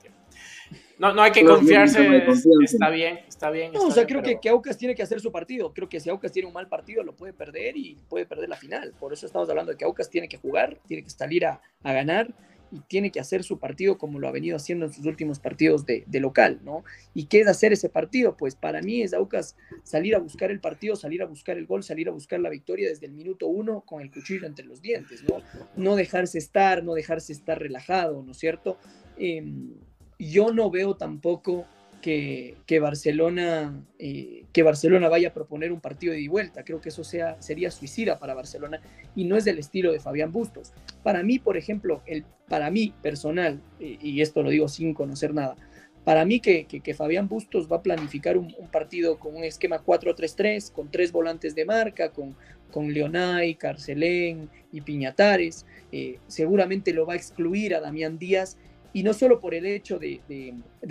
No, 0.97 1.13
no 1.13 1.21
hay 1.21 1.31
que 1.31 1.45
confiarse, 1.45 2.25
está 2.61 2.89
bien, 2.89 3.19
está 3.25 3.49
bien. 3.51 3.71
o 3.73 3.89
sea, 3.89 4.05
creo 4.05 4.21
que, 4.21 4.37
que, 4.41 4.49
Aucas 4.49 4.77
tiene 4.77 4.93
que 4.93 5.03
hacer 5.03 5.21
su 5.21 5.31
partido. 5.31 5.73
Creo 5.73 5.87
que 5.87 6.01
si 6.01 6.09
Aucas 6.09 6.33
tiene 6.33 6.47
un 6.47 6.53
mal 6.53 6.67
partido, 6.67 7.03
lo 7.03 7.13
puede 7.13 7.31
perder 7.31 7.77
y 7.77 7.95
puede 8.09 8.25
perder 8.25 8.49
la 8.49 8.57
final. 8.57 8.93
Por 8.99 9.13
eso 9.13 9.25
estamos 9.25 9.49
hablando 9.49 9.71
de 9.71 9.77
que 9.77 9.85
Aucas 9.85 10.09
tiene 10.09 10.27
que 10.27 10.37
jugar, 10.37 10.77
tiene 10.87 11.03
que 11.03 11.09
salir 11.09 11.45
a, 11.45 11.61
a 11.83 11.93
ganar 11.93 12.27
y 12.71 12.79
tiene 12.81 13.11
que 13.11 13.19
hacer 13.19 13.43
su 13.43 13.59
partido 13.59 13.97
como 13.97 14.19
lo 14.19 14.27
ha 14.27 14.31
venido 14.31 14.55
haciendo 14.55 14.85
en 14.85 14.93
sus 14.93 15.05
últimos 15.05 15.39
partidos 15.39 15.85
de, 15.85 16.05
local, 16.19 16.59
¿no? 16.63 16.83
¿Y 17.13 17.25
qué 17.25 17.41
es 17.41 17.47
hacer 17.47 17.73
ese 17.73 17.89
partido? 17.89 18.35
Pues 18.37 18.55
para 18.55 18.81
mí 18.81 19.01
es 19.01 19.13
Aucas 19.13 19.55
salir 19.83 20.15
a 20.15 20.19
buscar 20.19 20.51
el 20.51 20.59
partido, 20.59 20.95
salir 20.95 21.21
a 21.21 21.25
buscar 21.25 21.57
el 21.57 21.65
gol, 21.65 21.83
salir 21.83 22.09
a 22.09 22.11
buscar 22.11 22.39
la 22.39 22.49
victoria 22.49 22.89
desde 22.89 23.05
el 23.05 23.13
minuto 23.13 23.47
uno 23.47 23.81
con 23.81 24.01
el 24.01 24.11
cuchillo 24.11 24.45
entre 24.45 24.65
los 24.65 24.81
dientes, 24.81 25.23
¿no? 25.23 25.41
No 25.75 25.95
dejarse 25.95 26.37
estar, 26.37 26.83
no 26.83 26.93
dejarse 26.93 27.33
estar 27.33 27.59
relajado, 27.59 28.21
¿no 28.23 28.31
es 28.31 28.37
cierto? 28.37 28.77
Em, 29.17 29.73
yo 30.19 30.51
no 30.51 30.69
veo 30.69 30.95
tampoco 30.95 31.65
que, 32.01 32.79
Barcelona, 32.81 33.83
eh, 33.97 34.45
que 34.51 34.63
Barcelona 34.63 35.09
vaya 35.09 35.29
a 35.29 35.33
proponer 35.33 35.71
un 35.71 35.79
partido 35.79 36.13
de 36.13 36.27
vuelta. 36.27 36.63
Creo 36.63 36.81
que 36.81 36.89
eso 36.89 37.03
sea, 37.03 37.41
sería 37.41 37.71
suicida 37.71 38.19
para 38.19 38.33
Barcelona 38.33 38.81
y 39.15 39.25
no 39.25 39.35
es 39.37 39.45
del 39.45 39.59
estilo 39.59 39.91
de 39.91 39.99
Fabián 39.99 40.31
Bustos. 40.31 40.73
Para 41.03 41.23
mí, 41.23 41.39
por 41.39 41.57
ejemplo, 41.57 42.01
el, 42.05 42.25
para 42.47 42.69
mí 42.71 42.93
personal, 43.01 43.61
y, 43.79 44.21
esto 44.21 44.43
lo 44.43 44.49
digo 44.49 44.67
sin 44.67 44.93
conocer 44.93 45.33
nada, 45.33 45.55
para 46.03 46.25
mí 46.25 46.39
que, 46.39 46.65
que, 46.65 46.93
Fabián 46.93 47.27
Bustos 47.27 47.71
va 47.71 47.77
a 47.77 47.83
planificar 47.83 48.37
un, 48.37 48.53
partido 48.71 49.19
con 49.19 49.35
un 49.35 49.43
esquema 49.43 49.83
4-3-3, 49.83 50.71
con 50.71 50.89
tres 50.89 51.11
volantes 51.11 51.55
de 51.55 51.65
marca, 51.65 52.11
con, 52.11 52.35
con 52.71 52.91
Leonay, 52.91 53.55
Carcelén 53.55 54.49
y 54.71 54.81
Piñatares. 54.81 55.65
Eh, 55.91 56.19
seguramente 56.27 56.93
lo 56.93 57.05
va 57.05 57.13
a 57.13 57.17
excluir 57.17 57.75
a 57.75 57.81
Damián 57.81 58.17
Díaz 58.17 58.57
y 58.93 59.03
no 59.03 59.13
solo 59.13 59.39
por 59.39 59.53
el 59.53 59.65
hecho 59.65 59.99
de, 59.99 60.21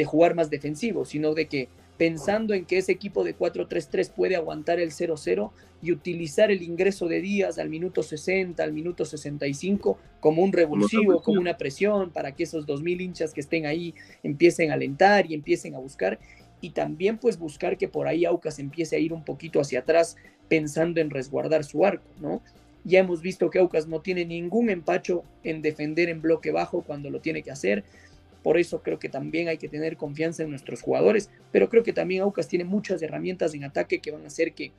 jugar 0.05 0.35
más 0.35 0.51
defensivo, 0.51 1.05
sino 1.05 1.35
de 1.35 1.47
que 1.47 1.69
pensando 1.97 2.55
en 2.55 2.65
que 2.65 2.79
ese 2.79 2.93
equipo 2.93 3.25
de 3.25 3.37
4-3-3 3.37 4.11
puede 4.13 4.37
aguantar 4.37 4.79
el 4.79 4.93
0-0 4.93 5.51
y 5.83 5.93
utilizar 5.93 6.51
el 6.51 6.63
ingreso 6.63 7.09
de 7.09 7.21
Díaz 7.21 7.59
al 7.59 7.69
minuto 7.69 8.05
60, 8.05 8.63
al 8.63 8.73
minuto 8.73 9.05
65 9.05 9.99
como 10.21 10.43
un 10.43 10.53
revulsivo, 10.53 11.21
como 11.23 11.41
una 11.41 11.57
presión 11.57 12.11
para 12.11 12.37
que 12.37 12.45
esos 12.45 12.67
2.000 12.67 13.01
hinchas 13.01 13.35
que 13.35 13.41
estén 13.41 13.67
ahí 13.67 13.95
empiecen 14.23 14.71
a 14.71 14.75
alentar 14.75 15.29
y 15.29 15.35
empiecen 15.35 15.75
a 15.75 15.79
buscar. 15.79 16.21
Y 16.61 16.71
también 16.71 17.19
pues 17.19 17.39
buscar 17.39 17.77
que 17.77 17.89
por 17.89 18.07
ahí 18.07 18.25
Aucas 18.25 18.59
empiece 18.59 18.97
a 18.97 18.99
ir 19.01 19.13
un 19.13 19.25
poquito 19.25 19.61
hacia 19.61 19.81
atrás 19.81 20.17
pensando 20.49 21.01
en 21.01 21.11
resguardar 21.11 21.65
su 21.65 21.85
arco, 21.85 22.09
¿no? 22.21 22.43
Ya 22.85 23.01
hemos 23.01 23.23
visto 23.23 23.51
que 23.51 23.59
Aucas 23.59 23.87
no 23.87 24.01
tiene 24.01 24.25
ningún 24.25 24.71
empacho 24.71 25.25
en 25.45 25.63
defender 25.63 26.09
en 26.09 26.23
bloque 26.23 26.53
bajo 26.53 26.83
cuando 26.83 27.11
lo 27.11 27.21
tiene 27.21 27.43
que 27.43 27.51
hacer. 27.51 27.85
Por 28.43 28.59
eso 28.59 28.83
creo 28.83 28.99
que 28.99 29.09
también 29.09 29.49
hay 29.49 29.59
que 29.59 29.69
tener 29.69 29.97
confianza 29.97 30.43
en 30.43 30.51
nuestros 30.51 30.81
jugadores, 30.81 31.31
pero 31.51 31.69
creo 31.69 31.83
que 31.83 31.93
también 31.93 32.23
Aucas 32.23 32.49
tiene 32.49 32.65
muchas 32.65 33.03
herramientas 33.03 33.53
en 33.55 33.65
ataque 33.65 33.99
que 33.99 34.11
van 34.11 34.25
a 34.25 34.29
hacer 34.29 34.53
que, 34.53 34.73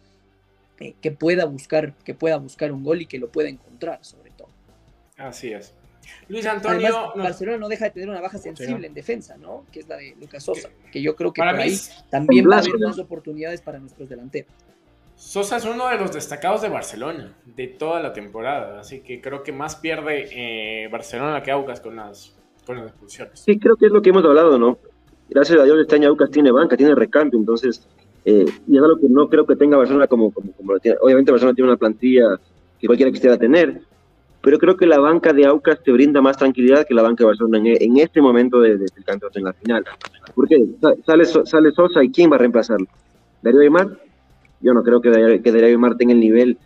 eh, 0.80 0.95
que, 1.02 1.12
pueda, 1.12 1.45
buscar, 1.45 1.93
que 2.06 2.14
pueda 2.14 2.38
buscar 2.38 2.72
un 2.72 2.84
gol 2.84 3.02
y 3.02 3.06
que 3.06 3.20
lo 3.20 3.30
pueda 3.30 3.50
encontrar, 3.50 4.04
sobre 4.04 4.32
todo. 4.32 4.50
Así 5.18 5.52
es. 5.52 5.74
Luis 6.28 6.45
Antonio. 6.45 7.14
Barcelona 7.16 7.58
no 7.58 7.68
deja 7.68 7.86
de 7.86 7.91
tener 7.91 8.10
una 8.10 8.22
baja 8.22 8.38
sensible 8.38 8.88
en 8.88 8.93
defensa, 8.93 9.38
¿no? 9.38 9.66
Que 9.72 9.82
es 9.82 9.88
la 9.88 9.97
de 9.97 10.16
Lucas 10.20 10.43
Sosa, 10.43 10.70
que 10.91 11.02
yo 11.02 11.16
creo 11.16 11.34
que 11.34 11.41
por 11.41 11.50
ahí 11.50 11.78
también 12.10 12.50
va 12.50 12.58
a 12.58 12.60
haber 12.60 12.80
más 12.80 13.00
oportunidades 13.00 13.62
para 13.62 13.80
nuestros 13.80 14.10
delanteros. 14.10 14.52
Sosa 15.20 15.57
es 15.57 15.65
uno 15.65 15.89
de 15.89 15.97
los 15.97 16.13
destacados 16.13 16.61
de 16.61 16.70
Barcelona 16.70 17.34
de 17.45 17.67
toda 17.67 17.99
la 17.99 18.13
temporada, 18.13 18.80
así 18.80 19.01
que 19.01 19.20
creo 19.20 19.43
que 19.43 19.51
más 19.51 19.76
pierde 19.76 20.30
eh, 20.32 20.88
Barcelona 20.88 21.43
que 21.43 21.51
Aucas 21.51 21.82
con 21.82 21.97
las, 21.97 22.38
con 22.65 22.78
las 22.78 22.88
expulsiones. 22.88 23.38
Sí, 23.38 23.59
creo 23.59 23.76
que 23.76 23.88
es 23.88 23.91
lo 23.91 24.01
que 24.01 24.11
hemos 24.11 24.24
hablado, 24.24 24.57
¿no? 24.57 24.78
Gracias 25.30 25.59
a 25.59 25.65
Dios 25.65 25.78
este 25.78 25.95
año 25.95 26.07
Aucas 26.07 26.32
tiene 26.32 26.51
banca, 26.51 26.78
tiene 26.78 26.95
recambio, 26.95 27.38
entonces, 27.38 27.86
eh, 28.24 28.45
y 28.65 28.78
es 28.78 28.82
algo 28.82 28.97
que 28.97 29.09
no 29.09 29.28
creo 29.28 29.45
que 29.45 29.57
tenga 29.57 29.76
Barcelona 29.76 30.07
como, 30.07 30.32
como, 30.32 30.53
como 30.53 30.80
tiene. 30.80 30.97
Obviamente 31.01 31.32
Barcelona 31.32 31.53
tiene 31.53 31.70
una 31.70 31.78
plantilla 31.78 32.39
que 32.80 32.88
cualquiera 32.88 33.11
quisiera 33.11 33.38
tener, 33.38 33.82
pero 34.41 34.57
creo 34.57 34.78
que 34.78 34.88
la 34.88 34.99
banca 34.99 35.34
de 35.34 35.45
Aucas 35.45 35.84
te 35.84 35.91
brinda 35.91 36.22
más 36.22 36.38
tranquilidad 36.38 36.88
que 36.88 36.93
la 36.93 37.01
banca 37.01 37.26
de 37.26 37.28
Barcelona 37.28 37.59
en, 37.61 37.97
este 37.97 38.22
momento 38.22 38.61
del 38.61 38.80
de, 38.80 39.03
campeonato 39.03 39.38
en 39.38 39.43
la 39.43 39.51
final. 39.51 39.84
Porque 40.34 40.65
sale, 41.05 41.26
sale 41.26 41.72
Sosa 41.74 42.05
y 42.05 42.09
¿quién 42.09 42.32
va 42.32 42.38
a 42.38 42.39
reemplazarlo? 42.39 42.88
¿Darío 43.41 43.59
Aymar? 43.59 44.09
Yo 44.62 44.74
no 44.74 44.84
creo 44.84 45.01
que, 45.01 45.41
que 45.41 45.51
Darío 45.51 45.80
tenga 45.97 46.14
el 46.14 46.20
nivel 46.20 46.57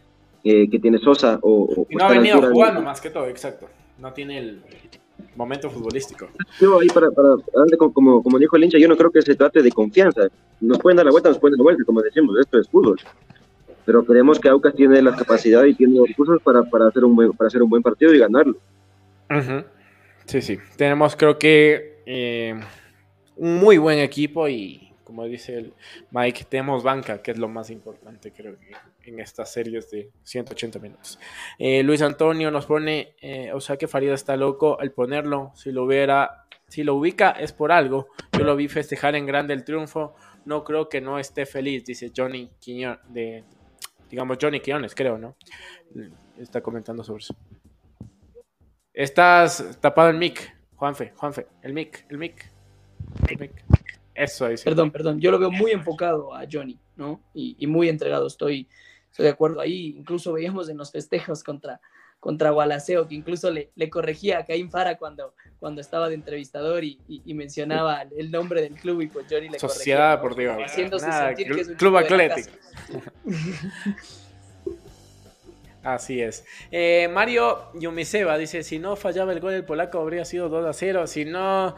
eh, 0.43 0.69
que 0.69 0.79
tiene 0.79 0.97
Sosa. 0.97 1.39
O, 1.41 1.85
y 1.89 1.95
no 1.95 2.05
ha 2.05 2.09
venido 2.09 2.41
jugando 2.51 2.81
más 2.81 2.99
que 2.99 3.09
todo, 3.09 3.27
exacto. 3.27 3.67
No 3.99 4.11
tiene 4.11 4.39
el 4.39 4.61
momento 5.35 5.69
futbolístico. 5.69 6.27
Yo 6.59 6.79
ahí 6.79 6.87
para, 6.87 7.09
para 7.11 7.35
como, 7.77 8.21
como 8.21 8.39
dijo 8.39 8.55
el 8.55 8.65
hincha, 8.65 8.77
yo 8.77 8.87
no 8.87 8.97
creo 8.97 9.11
que 9.11 9.21
se 9.21 9.35
trate 9.35 9.61
de 9.61 9.71
confianza. 9.71 10.27
Nos 10.59 10.79
pueden 10.79 10.97
dar 10.97 11.05
la 11.05 11.11
vuelta, 11.11 11.29
nos 11.29 11.39
pueden 11.39 11.53
dar 11.53 11.59
la 11.59 11.63
vuelta, 11.63 11.83
como 11.85 12.01
decimos, 12.01 12.37
esto 12.39 12.59
es 12.59 12.67
fútbol. 12.67 12.99
Pero 13.85 14.05
creemos 14.05 14.39
que 14.39 14.49
Aucas 14.49 14.73
tiene 14.75 15.01
la 15.01 15.15
capacidad 15.15 15.63
y 15.65 15.73
tiene 15.73 15.97
los 15.97 16.07
recursos 16.07 16.41
para, 16.41 16.63
para, 16.63 16.87
hacer 16.87 17.03
un 17.03 17.15
buen, 17.15 17.31
para 17.33 17.47
hacer 17.47 17.61
un 17.61 17.69
buen 17.69 17.83
partido 17.83 18.13
y 18.13 18.19
ganarlo. 18.19 18.57
Sí, 20.25 20.41
sí. 20.41 20.57
Tenemos 20.77 21.15
creo 21.15 21.37
que 21.37 22.01
eh, 22.05 22.59
un 23.35 23.55
muy 23.57 23.77
buen 23.77 23.99
equipo 23.99 24.47
y 24.47 24.82
como 25.03 25.25
dice 25.25 25.57
el 25.57 25.73
Mike, 26.11 26.45
tenemos 26.49 26.83
banca, 26.83 27.21
que 27.21 27.31
es 27.31 27.37
lo 27.37 27.47
más 27.47 27.69
importante, 27.69 28.31
creo 28.31 28.57
que 29.01 29.09
en 29.09 29.19
estas 29.19 29.51
series 29.51 29.89
de 29.91 30.09
180 30.23 30.79
minutos. 30.79 31.19
Eh, 31.59 31.83
Luis 31.83 32.01
Antonio 32.01 32.51
nos 32.51 32.65
pone, 32.65 33.15
eh, 33.21 33.51
o 33.53 33.59
sea 33.59 33.77
que 33.77 33.87
Farida 33.87 34.13
está 34.13 34.37
loco 34.37 34.79
al 34.79 34.91
ponerlo, 34.91 35.51
si 35.55 35.71
lo 35.71 35.83
hubiera, 35.83 36.45
si 36.67 36.83
lo 36.83 36.95
ubica 36.95 37.31
es 37.31 37.51
por 37.51 37.71
algo. 37.71 38.07
Yo 38.37 38.43
lo 38.43 38.55
vi 38.55 38.67
festejar 38.67 39.15
en 39.15 39.25
grande 39.25 39.53
el 39.53 39.63
triunfo, 39.63 40.15
no 40.45 40.63
creo 40.63 40.89
que 40.89 41.01
no 41.01 41.19
esté 41.19 41.45
feliz, 41.45 41.85
dice 41.85 42.11
Johnny 42.15 42.49
Quiñones, 42.59 42.99
de, 43.09 43.43
digamos 44.09 44.37
Johnny 44.41 44.59
Quiñones, 44.59 44.95
creo, 44.95 45.17
¿no? 45.17 45.35
Está 46.37 46.61
comentando 46.61 47.03
sobre 47.03 47.23
eso. 47.23 47.35
Estás 48.93 49.77
tapado 49.81 50.09
el 50.09 50.17
mic, 50.17 50.55
Juanfe, 50.75 51.13
Juanfe, 51.15 51.47
el 51.61 51.73
mic, 51.73 52.05
el 52.09 52.17
mic. 52.17 52.51
El 53.27 53.39
mic. 53.39 53.65
Eso 54.16 54.47
dice. 54.47 54.64
Perdón, 54.64 54.91
perdón, 54.91 55.20
yo 55.20 55.32
lo 55.32 55.39
veo 55.39 55.51
muy 55.51 55.72
enfocado 55.72 56.34
a 56.36 56.43
Johnny, 56.51 56.80
¿no? 56.95 57.22
Y, 57.34 57.55
y 57.59 57.68
muy 57.68 57.89
entregado, 57.89 58.28
estoy, 58.28 58.68
estoy 59.09 59.24
de 59.26 59.32
acuerdo 59.32 59.59
ahí. 59.61 59.95
Incluso 59.97 60.34
veíamos 60.34 60.70
en 60.70 60.78
los 60.78 60.91
festejos 60.91 61.43
contra, 61.43 61.82
contra 62.20 62.51
Gualaceo, 62.51 63.07
que 63.07 63.16
incluso 63.16 63.49
le, 63.51 63.72
le 63.76 63.89
corregía 63.89 64.39
a 64.39 64.45
Caín 64.45 64.70
Fara 64.70 64.97
cuando, 64.97 65.34
cuando 65.59 65.82
estaba 65.82 66.09
de 66.09 66.16
entrevistador 66.16 66.84
y, 66.84 66.99
y, 67.07 67.22
y 67.26 67.34
mencionaba 67.34 68.03
el 68.16 68.30
nombre 68.32 68.61
del 68.61 68.76
club 68.76 69.01
y 69.01 69.07
pues 69.07 69.26
Johnny 69.30 69.49
le 69.49 69.59
Sociedad 69.59 70.22
corregía. 70.22 70.43
Deportiva. 70.51 70.66
Haciéndose 70.66 71.07
Nada, 71.07 71.28
sentir 71.30 71.47
Club- 71.47 71.55
que 71.55 71.61
es 71.61 71.68
un 71.70 71.76
Club 71.76 71.97
Atlético. 71.97 72.49
Así 75.84 76.22
es. 76.22 76.45
Eh, 76.72 77.09
Mario 77.11 77.59
Yumiseva 77.74 78.38
dice, 78.38 78.64
si 78.64 78.80
no 78.80 78.95
fallaba 78.95 79.34
el 79.34 79.41
gol 79.41 79.53
el 79.53 79.66
polaco 79.66 79.99
habría 79.99 80.24
sido 80.24 80.47
2 80.47 80.66
a 80.66 80.72
0, 80.72 81.07
si 81.07 81.26
no 81.26 81.76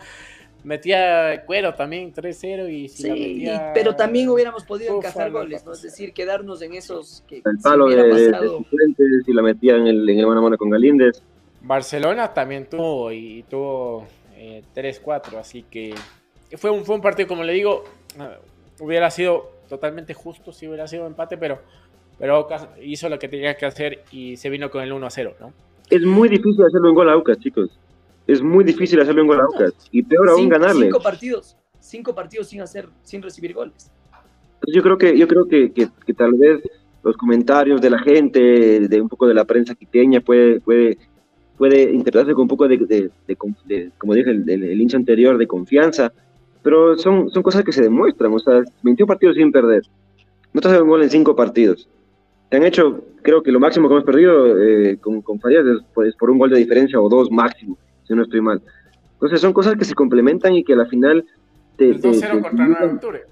metía 0.66 1.44
cuero 1.46 1.74
también 1.74 2.14
3-0 2.14 2.70
y 2.72 2.90
si 2.90 3.04
Sí, 3.04 3.08
la 3.10 3.16
y- 3.16 3.34
metía... 3.36 3.72
pero 3.74 3.96
también 3.96 4.28
hubiéramos 4.30 4.64
podido 4.66 4.96
Búfalo, 4.96 5.10
encajar 5.10 5.32
goles, 5.32 5.66
¿no? 5.66 5.74
Es 5.74 5.82
decir, 5.82 6.12
quedarnos 6.14 6.62
en 6.62 6.74
esos 6.74 7.24
que 7.28 7.38
El 7.38 7.58
si 7.58 7.64
palo 7.64 7.88
de, 7.88 7.96
hubiera 7.96 8.04
de, 8.16 8.22
de 8.26 8.32
pasado- 8.32 8.58
Cifuentes 8.58 9.28
y 9.28 9.34
la 9.34 9.42
metía 9.42 9.76
en 9.78 9.88
el, 9.88 10.10
en 10.10 10.20
el 10.20 10.28
mano 10.28 10.40
a 10.40 10.44
mano 10.44 10.58
con 10.58 10.70
Galíndez. 10.70 11.22
Barcelona 11.62 12.34
también 12.34 12.68
tuvo 12.70 13.12
y 13.12 13.44
tuvo 13.50 14.06
eh, 14.36 14.62
3-4, 14.76 15.38
así 15.38 15.64
que 15.64 15.96
fue 16.58 16.70
un, 16.70 16.84
fue 16.86 16.96
un 16.96 17.02
partido, 17.02 17.28
como 17.28 17.44
le 17.44 17.54
digo, 17.54 17.84
hubiera 18.80 19.10
sido 19.12 19.52
totalmente 19.70 20.14
justo 20.14 20.52
si 20.52 20.68
hubiera 20.68 20.88
sido 20.88 21.08
empate, 21.08 21.38
pero, 21.38 21.60
pero 22.20 22.48
hizo 22.84 23.10
lo 23.10 23.18
que 23.18 23.28
tenía 23.28 23.56
que 23.58 23.66
hacer 23.66 24.04
y 24.12 24.38
se 24.38 24.50
vino 24.50 24.70
con 24.70 24.84
el 24.84 24.92
1-0, 24.94 25.34
¿no? 25.40 25.54
Es 25.90 26.02
muy 26.04 26.30
difícil 26.30 26.64
hacerlo 26.66 26.90
en 26.90 26.96
gol 26.96 27.10
a 27.10 27.14
Aucas, 27.14 27.38
chicos. 27.40 27.70
Es 28.28 28.42
muy 28.42 28.64
difícil 28.64 29.00
hacerlo 29.00 29.22
en 29.22 29.28
gol 29.28 29.40
a 29.40 29.44
Aucas. 29.44 29.74
Y 29.92 30.02
peor 30.04 30.30
aún 30.30 30.50
ganarle. 30.50 30.86
Cinco 30.86 31.00
partidos, 31.02 31.58
cinco 31.80 32.16
partidos 32.16 32.48
sin 32.48 32.62
hacer, 32.62 32.88
sin 33.04 33.22
recibir 33.22 33.54
goles. 33.54 33.92
Yo 34.74 34.82
creo 34.82 34.98
que, 34.98 35.18
yo 35.18 35.28
creo 35.28 35.48
que, 35.48 35.72
que, 35.72 35.90
que 36.06 36.14
tal 36.14 36.34
vez 36.34 36.62
los 37.04 37.16
comentarios 37.18 37.82
de 37.82 37.90
la 37.92 38.00
gente, 38.00 38.40
de 38.88 39.02
un 39.02 39.08
poco 39.10 39.28
de 39.28 39.36
la 39.36 39.46
prensa 39.46 39.76
quiteña, 39.76 40.22
puede, 40.22 40.60
puede, 40.60 40.98
puede 41.56 41.84
interpretarse 41.84 42.34
con 42.34 42.44
un 42.44 42.48
poco 42.48 42.68
de, 42.68 42.78
de- 42.78 43.12
de 43.28 43.38
de- 43.66 43.92
como 44.00 44.14
dije, 44.16 44.32
el, 44.32 44.50
el- 44.50 44.82
hincha 44.82 44.98
anterior, 44.98 45.38
de 45.38 45.46
confianza, 45.46 46.12
pero 46.64 46.98
son, 46.98 47.30
son 47.30 47.44
cosas 47.44 47.64
que 47.64 47.72
se 47.72 47.84
demuestran, 47.84 48.34
o 48.34 48.40
sea, 48.40 48.64
21 48.82 49.08
partidos 49.08 49.36
sin 49.36 49.52
perder, 49.52 49.84
no 50.52 50.62
te 50.62 50.68
has 50.68 50.72
dado 50.74 50.84
un 50.86 50.90
gol 50.90 51.04
en 51.04 51.12
5 51.12 51.36
partidos, 51.36 51.88
te 52.50 52.58
han 52.58 52.64
hecho, 52.66 53.04
creo 53.22 53.44
que 53.44 53.52
lo 53.52 53.60
máximo 53.60 53.88
que 53.88 53.94
hemos 53.94 54.06
perdido 54.06 54.60
eh, 54.60 54.98
con, 54.98 55.22
con 55.22 55.40
Farías 55.40 55.64
es, 55.68 55.78
pues, 55.94 56.16
por 56.16 56.32
un 56.32 56.40
gol 56.40 56.50
de 56.50 56.58
diferencia 56.58 57.00
o 57.00 57.08
dos 57.08 57.30
máximo, 57.30 57.78
si 58.08 58.14
no 58.14 58.24
estoy 58.24 58.42
mal. 58.42 58.62
Entonces 59.14 59.42
son 59.42 59.54
cosas 59.54 59.76
que 59.76 59.86
se 59.86 59.94
complementan 59.94 60.54
y 60.54 60.64
que 60.64 60.74
a 60.74 60.78
la 60.78 60.86
final 60.86 61.26
te... 61.78 61.90
El 61.90 62.02
te- 62.02 62.10
2-0 62.10 62.20
te- 62.22 62.42
contra 62.42 62.68
9 62.68 62.88
de 62.88 62.94
octubre, 62.94 63.24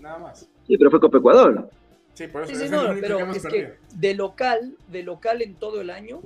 nada 0.00 0.18
más. 0.18 0.48
Sí, 0.66 0.76
pero 0.76 0.90
fue 0.90 1.00
Copa 1.00 1.18
Ecuador. 1.18 1.70
Sí, 2.14 2.26
por 2.26 2.42
eso 2.42 2.54
Sí, 2.54 2.64
sí, 2.66 2.70
no, 2.70 2.82
pero 3.00 3.18
que 3.18 3.36
es 3.36 3.42
perdido. 3.42 3.68
que 3.70 3.96
de 3.96 4.14
local, 4.14 4.74
de 4.90 5.02
local 5.04 5.40
en 5.42 5.54
todo 5.54 5.80
el 5.80 5.90
año, 5.90 6.20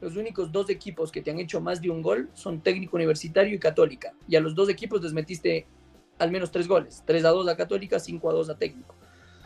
los 0.00 0.16
únicos 0.16 0.50
dos 0.52 0.70
equipos 0.70 1.12
que 1.12 1.20
te 1.20 1.30
han 1.30 1.38
hecho 1.38 1.60
más 1.60 1.80
de 1.82 1.90
un 1.90 2.00
gol 2.02 2.28
son 2.34 2.60
Técnico 2.60 2.96
Universitario 2.96 3.54
y 3.54 3.58
Católica. 3.58 4.12
Y 4.28 4.36
a 4.36 4.40
los 4.40 4.54
dos 4.54 4.68
equipos 4.68 5.02
les 5.02 5.12
metiste 5.12 5.66
al 6.18 6.30
menos 6.30 6.50
tres 6.50 6.66
goles. 6.68 7.02
3 7.06 7.24
a 7.24 7.30
2 7.30 7.48
a 7.48 7.56
Católica, 7.56 7.98
5 7.98 8.30
a 8.30 8.32
2 8.32 8.50
a 8.50 8.56
Técnico. 8.56 8.94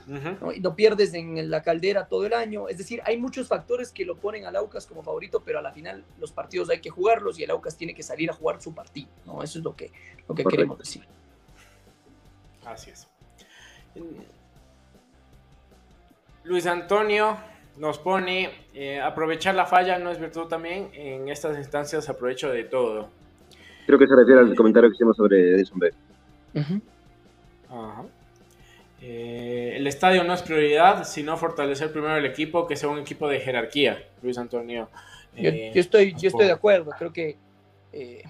¿No? 0.09 0.53
Y 0.53 0.61
no 0.61 0.75
pierdes 0.75 1.13
en 1.15 1.51
la 1.51 1.63
caldera 1.63 2.07
todo 2.07 2.25
el 2.25 2.33
año. 2.33 2.69
Es 2.69 2.79
decir, 2.79 3.01
hay 3.05 3.19
muchos 3.19 3.47
factores 3.47 3.93
que 3.93 4.05
lo 4.05 4.17
ponen 4.17 4.47
al 4.47 4.57
Aucas 4.57 4.87
como 4.87 5.03
favorito, 5.03 5.43
pero 5.45 5.59
a 5.59 5.63
la 5.63 5.73
final 5.73 6.05
los 6.19 6.33
partidos 6.33 6.71
hay 6.71 6.81
que 6.81 6.91
jugarlos 6.91 7.39
y 7.39 7.45
el 7.45 7.51
Aucas 7.51 7.77
tiene 7.77 7.95
que 7.95 8.03
salir 8.03 8.31
a 8.31 8.33
jugar 8.33 8.61
su 8.61 8.75
partido. 8.75 9.09
¿no? 9.27 9.43
Eso 9.43 9.59
es 9.59 9.65
lo 9.65 9.77
que, 9.77 9.93
lo 10.27 10.35
que 10.35 10.43
Correcto. 10.43 10.51
queremos 10.51 10.79
decir. 10.79 11.05
Así 12.65 12.91
es. 12.91 13.09
Luis 16.45 16.67
Antonio 16.67 17.37
nos 17.77 17.99
pone, 17.99 18.51
eh, 18.75 19.01
aprovechar 19.01 19.55
la 19.55 19.67
falla 19.67 19.99
no 19.99 20.11
es 20.11 20.19
virtud 20.19 20.47
también, 20.47 20.91
en 20.95 21.29
estas 21.29 21.57
instancias 21.59 22.09
aprovecho 22.09 22.51
de 22.51 22.65
todo. 22.65 23.11
Creo 23.87 23.99
que 23.99 24.07
se 24.07 24.17
refiere 24.17 24.41
al 24.41 24.55
comentario 24.55 24.91
que 24.91 24.97
hicimos 24.97 25.17
sobre 25.17 25.53
Edison 25.53 25.79
B. 25.79 25.93
Ajá. 27.71 28.05
Eh, 29.01 29.75
el 29.77 29.87
estadio 29.87 30.25
no 30.25 30.35
es 30.35 30.43
prioridad, 30.43 31.05
sino 31.05 31.37
fortalecer 31.37 31.93
primero 31.93 32.17
el 32.17 32.27
equipo, 32.27 32.67
que 32.67 32.77
sea 32.77 32.89
un 32.89 32.99
equipo 32.99 33.29
de 33.29 33.41
jerarquía, 33.41 34.09
Luis 34.23 34.39
Antonio. 34.39 34.89
Yo, 35.37 35.51
eh, 35.51 35.71
yo 35.75 35.81
estoy, 35.81 36.15
yo 36.19 36.29
estoy 36.29 36.47
de 36.47 36.53
acuerdo, 36.53 36.91
creo 36.99 37.13
que 37.13 37.37
eh, 37.93 38.23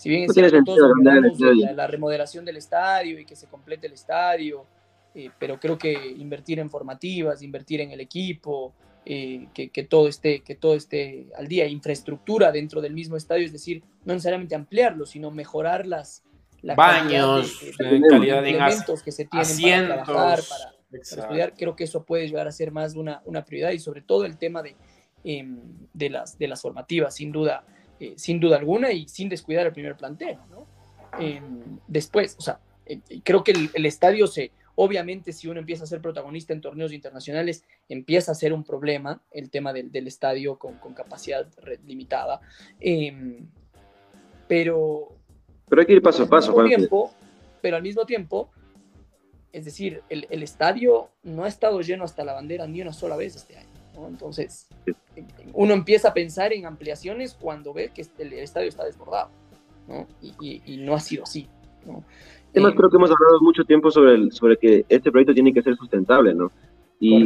si 0.00 0.08
bien 0.08 0.24
es 0.24 0.32
cierto, 0.32 0.64
todos 0.64 0.92
la, 1.02 1.72
la 1.72 1.86
remodelación 1.86 2.44
del 2.44 2.56
estadio 2.56 3.18
y 3.18 3.26
que 3.26 3.36
se 3.36 3.46
complete 3.48 3.86
el 3.86 3.92
estadio, 3.92 4.64
eh, 5.14 5.28
pero 5.38 5.60
creo 5.60 5.76
que 5.76 5.92
invertir 5.92 6.58
en 6.58 6.70
formativas, 6.70 7.42
invertir 7.42 7.82
en 7.82 7.90
el 7.90 8.00
equipo, 8.00 8.72
eh, 9.04 9.48
que, 9.52 9.68
que 9.68 9.84
todo 9.84 10.08
esté, 10.08 10.40
que 10.40 10.54
todo 10.54 10.74
esté 10.74 11.26
al 11.36 11.48
día, 11.48 11.66
infraestructura 11.66 12.50
dentro 12.50 12.80
del 12.80 12.94
mismo 12.94 13.16
estadio, 13.16 13.44
es 13.44 13.52
decir, 13.52 13.82
no 14.06 14.14
necesariamente 14.14 14.54
ampliarlo, 14.54 15.04
sino 15.04 15.30
mejorar 15.30 15.86
las 15.86 16.22
la 16.62 16.74
Baños, 16.74 17.58
calidad 17.78 17.90
de- 17.90 17.96
eh, 17.96 18.00
de- 18.00 18.08
calidad 18.08 18.46
en 18.46 18.60
as- 18.60 18.72
implementos 18.74 19.02
que 19.02 19.12
se 19.12 19.24
tienen 19.26 19.88
para 19.88 20.02
trabajar, 20.04 20.38
asientos. 20.38 20.48
para, 20.48 20.72
para 20.90 21.02
estudiar, 21.02 21.54
creo 21.56 21.76
que 21.76 21.84
eso 21.84 22.04
puede 22.04 22.26
llegar 22.28 22.46
a 22.48 22.52
ser 22.52 22.70
más 22.72 22.94
una, 22.96 23.22
una 23.24 23.44
prioridad 23.44 23.70
y 23.72 23.78
sobre 23.78 24.02
todo 24.02 24.24
el 24.24 24.36
tema 24.38 24.62
de, 24.62 24.76
em, 25.24 25.60
de, 25.92 26.10
las, 26.10 26.38
de 26.38 26.48
las 26.48 26.60
formativas, 26.62 27.14
sin 27.14 27.32
duda, 27.32 27.64
eh, 27.98 28.14
sin 28.16 28.40
duda 28.40 28.56
alguna 28.58 28.92
y 28.92 29.08
sin 29.08 29.28
descuidar 29.28 29.66
el 29.66 29.72
primer 29.72 29.96
plantel. 29.96 30.36
¿no? 30.50 30.66
Em, 31.18 31.78
después, 31.86 32.36
o 32.38 32.42
sea, 32.42 32.60
eh, 32.86 33.00
creo 33.24 33.42
que 33.44 33.52
el, 33.52 33.70
el 33.74 33.86
estadio 33.86 34.26
se, 34.26 34.52
obviamente 34.74 35.32
si 35.32 35.48
uno 35.48 35.60
empieza 35.60 35.84
a 35.84 35.86
ser 35.86 36.00
protagonista 36.00 36.52
en 36.52 36.60
torneos 36.60 36.92
internacionales, 36.92 37.64
empieza 37.88 38.32
a 38.32 38.34
ser 38.34 38.52
un 38.52 38.64
problema 38.64 39.22
el 39.32 39.50
tema 39.50 39.72
del, 39.72 39.92
del 39.92 40.06
estadio 40.06 40.58
con, 40.58 40.76
con 40.78 40.94
capacidad 40.94 41.46
limitada. 41.86 42.40
Em, 42.80 43.46
pero, 44.48 45.16
Pero 45.70 45.80
hay 45.80 45.86
que 45.86 45.94
ir 45.94 46.02
paso 46.02 46.20
a 46.22 46.24
al 46.24 46.28
paso, 46.28 46.52
Juanfe. 46.52 46.76
tiempo, 46.76 47.10
pero 47.62 47.76
al 47.76 47.82
mismo 47.82 48.04
tiempo, 48.04 48.50
es 49.52 49.64
decir, 49.64 50.02
el, 50.10 50.26
el 50.28 50.42
estadio 50.42 51.08
no 51.22 51.44
ha 51.44 51.48
estado 51.48 51.80
lleno 51.80 52.04
hasta 52.04 52.24
la 52.24 52.34
bandera 52.34 52.66
ni 52.66 52.82
una 52.82 52.92
sola 52.92 53.16
vez 53.16 53.36
este 53.36 53.56
año. 53.56 53.68
¿no? 53.94 54.06
Entonces, 54.08 54.68
uno 55.54 55.72
empieza 55.72 56.08
a 56.08 56.14
pensar 56.14 56.52
en 56.52 56.66
ampliaciones 56.66 57.34
cuando 57.34 57.72
ve 57.72 57.90
que 57.94 58.02
el, 58.18 58.32
el 58.32 58.40
estadio 58.40 58.68
está 58.68 58.84
desbordado. 58.84 59.30
¿no? 59.88 60.06
Y, 60.20 60.34
y- 60.40 60.62
y 60.66 60.76
no 60.78 60.94
ha 60.94 61.00
sido 61.00 61.22
así. 61.24 61.48
¿no? 61.86 62.04
Además, 62.52 62.72
Eh, 62.72 62.76
creo 62.76 62.90
que 62.90 62.96
hemos 62.96 63.10
hablado 63.10 63.40
mucho 63.40 63.64
tiempo 63.64 63.90
sobre, 63.90 64.14
el, 64.14 64.32
sobre 64.32 64.56
que 64.56 64.84
este 64.88 65.10
proyecto 65.10 65.34
tiene 65.34 65.52
que 65.52 65.62
ser 65.62 65.76
sustentable, 65.76 66.34
¿no? 66.34 66.50
Y, 67.00 67.16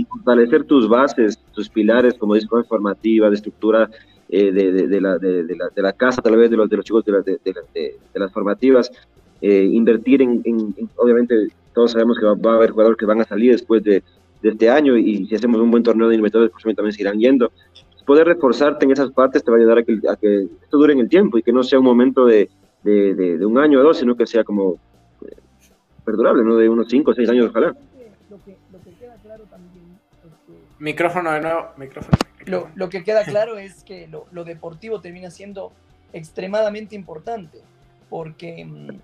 y- 0.00 0.04
fortalecer 0.04 0.64
tus 0.64 0.88
bases, 0.88 1.38
tus 1.52 1.68
pilares, 1.68 2.14
como 2.14 2.34
dices, 2.34 2.48
cosas 2.48 2.68
formativas, 2.68 3.30
de 3.30 3.36
estructura 3.36 3.90
eh, 4.28 4.52
de, 4.52 4.72
de- 4.72 4.86
de 4.88 5.00
la, 5.00 5.18
de, 5.18 5.44
de 5.44 5.56
la, 5.56 5.68
de 5.74 5.82
la 5.82 5.92
casa, 5.92 6.22
tal 6.22 6.36
vez 6.36 6.50
de 6.50 6.56
los, 6.56 6.68
de 6.68 6.76
los 6.76 6.84
chicos 6.84 7.04
de, 7.04 7.12
la- 7.12 7.20
de, 7.20 7.38
de 7.44 7.52
la- 7.52 7.62
de- 7.74 7.96
de 8.12 8.20
las 8.20 8.32
formativas, 8.32 8.90
eh, 9.40 9.62
invertir 9.64 10.22
en, 10.22 10.40
en- 10.44 10.74
en- 10.76 10.88
obviamente, 10.96 11.48
todos 11.74 11.92
sabemos 11.92 12.18
que 12.18 12.24
va, 12.24 12.34
va 12.34 12.52
a 12.52 12.56
haber 12.56 12.70
jugadores 12.70 12.96
que 12.98 13.04
van 13.06 13.20
a 13.20 13.24
salir 13.24 13.52
después 13.52 13.82
de, 13.82 14.02
de 14.42 14.48
este 14.50 14.68
año 14.70 14.96
y 14.96 15.26
si 15.26 15.34
hacemos 15.34 15.60
un 15.60 15.70
buen 15.70 15.82
torneo 15.82 16.08
de 16.08 16.16
Libertadores, 16.16 16.50
próximamente 16.50 16.76
también 16.76 16.92
se 16.94 17.02
irán 17.02 17.18
yendo. 17.18 17.52
Poder 18.06 18.26
reforzarte 18.26 18.84
en 18.84 18.90
esas 18.92 19.10
partes 19.12 19.42
te 19.42 19.50
va 19.50 19.56
a 19.56 19.60
ayudar 19.60 19.78
a 19.78 19.82
que, 19.82 19.98
a 20.08 20.16
que 20.16 20.42
esto 20.62 20.76
dure 20.78 20.92
en 20.92 21.00
el 21.00 21.08
tiempo 21.08 21.38
y 21.38 21.42
que 21.42 21.52
no 21.52 21.62
sea 21.62 21.78
un 21.78 21.86
momento 21.86 22.26
de, 22.26 22.50
de, 22.82 23.14
de- 23.14 23.38
de 23.38 23.46
un 23.46 23.58
año 23.58 23.80
o 23.80 23.82
dos, 23.82 23.96
sino 23.98 24.14
que 24.14 24.26
sea 24.26 24.44
como 24.44 24.74
eh, 25.26 25.32
perdurable, 26.04 26.44
¿no? 26.44 26.56
De 26.56 26.68
unos 26.68 26.86
5 26.88 27.12
o 27.12 27.14
6 27.14 27.28
años, 27.30 27.46
ojalá. 27.48 27.68
Lo 28.30 28.36
que, 28.44 28.56
lo 28.70 28.78
que 28.84 28.90
queda 29.00 29.16
claro 29.22 29.44
también 29.50 29.84
es 30.22 30.30
que 30.46 30.84
Micrófono 30.84 31.32
de 31.32 31.40
nuevo, 31.40 31.66
micrófono. 31.78 32.18
Lo, 32.46 32.70
lo 32.74 32.88
que 32.88 33.04
queda 33.04 33.24
claro 33.24 33.58
es 33.58 33.84
que 33.84 34.06
lo, 34.08 34.26
lo 34.32 34.44
deportivo 34.44 35.00
termina 35.00 35.30
siendo 35.30 35.72
extremadamente 36.12 36.94
importante, 36.94 37.60
porque 38.08 38.64
mm, 38.64 39.00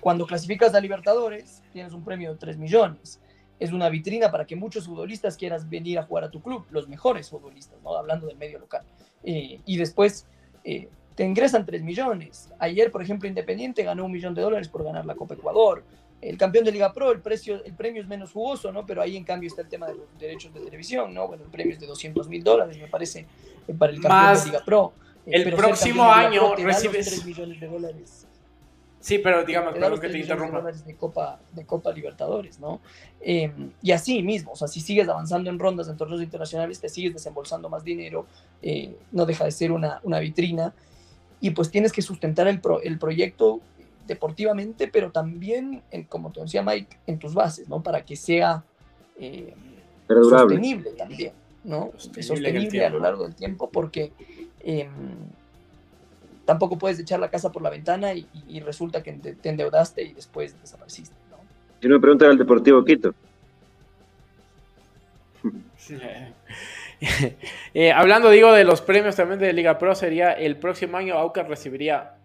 cuando 0.00 0.26
clasificas 0.26 0.74
a 0.74 0.80
Libertadores 0.80 1.62
tienes 1.72 1.92
un 1.92 2.04
premio 2.04 2.32
de 2.32 2.38
3 2.38 2.58
millones. 2.58 3.20
Es 3.58 3.72
una 3.72 3.88
vitrina 3.88 4.30
para 4.30 4.44
que 4.44 4.54
muchos 4.54 4.86
futbolistas 4.86 5.36
quieras 5.36 5.68
venir 5.68 5.98
a 5.98 6.02
jugar 6.02 6.24
a 6.24 6.30
tu 6.30 6.42
club, 6.42 6.66
los 6.70 6.88
mejores 6.88 7.30
futbolistas, 7.30 7.80
¿no? 7.82 7.96
hablando 7.96 8.26
del 8.26 8.36
medio 8.36 8.58
local. 8.58 8.82
Eh, 9.24 9.60
y 9.64 9.76
después 9.78 10.26
eh, 10.62 10.88
te 11.14 11.24
ingresan 11.24 11.64
3 11.64 11.82
millones. 11.82 12.52
Ayer, 12.58 12.92
por 12.92 13.02
ejemplo, 13.02 13.26
Independiente 13.26 13.82
ganó 13.82 14.04
un 14.04 14.12
millón 14.12 14.34
de 14.34 14.42
dólares 14.42 14.68
por 14.68 14.84
ganar 14.84 15.06
la 15.06 15.14
Copa 15.14 15.34
Ecuador. 15.34 15.84
El 16.20 16.36
campeón 16.38 16.64
de 16.64 16.72
Liga 16.72 16.92
Pro, 16.92 17.12
el, 17.12 17.20
precio, 17.20 17.62
el 17.64 17.74
premio 17.74 18.00
es 18.02 18.08
menos 18.08 18.32
jugoso, 18.32 18.72
¿no? 18.72 18.86
Pero 18.86 19.02
ahí 19.02 19.16
en 19.16 19.24
cambio 19.24 19.48
está 19.48 19.62
el 19.62 19.68
tema 19.68 19.86
de 19.86 19.94
los 19.94 20.06
derechos 20.18 20.52
de 20.54 20.60
televisión, 20.60 21.12
¿no? 21.12 21.28
Bueno, 21.28 21.44
el 21.44 21.50
premio 21.50 21.74
es 21.74 21.80
de 21.80 21.86
200 21.86 22.28
mil 22.28 22.42
dólares, 22.42 22.78
me 22.78 22.88
parece, 22.88 23.26
eh, 23.68 23.74
para 23.78 23.92
el 23.92 24.00
campeón 24.00 24.22
Más 24.22 24.44
de 24.44 24.50
Liga 24.50 24.64
Pro. 24.64 24.92
Eh, 25.26 25.30
el 25.32 25.44
pero 25.44 25.56
próximo 25.58 26.04
año 26.10 26.54
Pro 26.54 26.64
recibes- 26.64 27.04
3 27.06 27.24
millones 27.26 27.60
de 27.60 27.66
dólares. 27.68 28.26
Sí, 28.98 29.18
pero 29.18 29.44
digamos, 29.44 29.78
los 29.78 30.00
que 30.00 30.08
te 30.08 30.12
3 30.14 30.22
millones 30.24 30.28
de 30.28 30.44
interrumpa. 30.56 30.72
de 30.86 30.96
Copa, 30.96 31.40
de 31.52 31.64
Copa 31.66 31.92
Libertadores, 31.92 32.58
¿no? 32.58 32.80
Eh, 33.20 33.52
y 33.82 33.92
así 33.92 34.20
mismo, 34.22 34.52
o 34.52 34.56
sea, 34.56 34.66
si 34.66 34.80
sigues 34.80 35.08
avanzando 35.08 35.48
en 35.50 35.58
rondas 35.60 35.88
en 35.88 35.96
torneos 35.96 36.22
internacionales, 36.22 36.80
te 36.80 36.88
sigues 36.88 37.12
desembolsando 37.12 37.68
más 37.68 37.84
dinero, 37.84 38.26
eh, 38.62 38.96
no 39.12 39.24
deja 39.26 39.44
de 39.44 39.52
ser 39.52 39.70
una, 39.70 40.00
una 40.02 40.18
vitrina, 40.18 40.74
y 41.40 41.50
pues 41.50 41.70
tienes 41.70 41.92
que 41.92 42.02
sustentar 42.02 42.48
el, 42.48 42.60
pro- 42.60 42.80
el 42.82 42.98
proyecto 42.98 43.60
deportivamente, 44.06 44.88
pero 44.88 45.10
también, 45.10 45.82
en, 45.90 46.04
como 46.04 46.30
te 46.32 46.40
decía 46.40 46.62
Mike, 46.62 46.98
en 47.06 47.18
tus 47.18 47.34
bases, 47.34 47.68
¿no? 47.68 47.82
Para 47.82 48.04
que 48.04 48.16
sea 48.16 48.64
eh, 49.18 49.54
sostenible 50.08 50.90
también, 50.92 51.32
¿no? 51.64 51.92
Sostenible 51.96 52.84
a 52.84 52.90
lo 52.90 53.00
largo 53.00 53.24
del 53.24 53.34
tiempo, 53.34 53.70
porque 53.70 54.12
em, 54.60 54.90
tampoco 56.44 56.78
puedes 56.78 56.98
echar 56.98 57.20
la 57.20 57.30
casa 57.30 57.50
por 57.52 57.62
la 57.62 57.70
ventana 57.70 58.14
y, 58.14 58.26
y 58.48 58.60
resulta 58.60 59.02
que 59.02 59.12
te, 59.12 59.34
te 59.34 59.48
endeudaste 59.48 60.02
y 60.02 60.12
después 60.12 60.60
desapareciste, 60.60 61.14
¿no? 61.30 61.38
Si 61.80 61.88
no 61.88 61.94
me 61.94 62.00
preguntan 62.00 62.30
al 62.30 62.38
Deportivo 62.38 62.84
Quito. 62.84 63.14
Eh, 67.74 67.92
hablando, 67.92 68.30
digo, 68.30 68.52
de 68.52 68.64
los 68.64 68.80
premios 68.80 69.16
también 69.16 69.38
de 69.38 69.52
Liga 69.52 69.78
Pro, 69.78 69.94
sería 69.94 70.32
el 70.32 70.56
próximo 70.56 70.96
año 70.96 71.14
Aucas 71.14 71.46
recibiría 71.46 72.14
eh, 72.14 72.15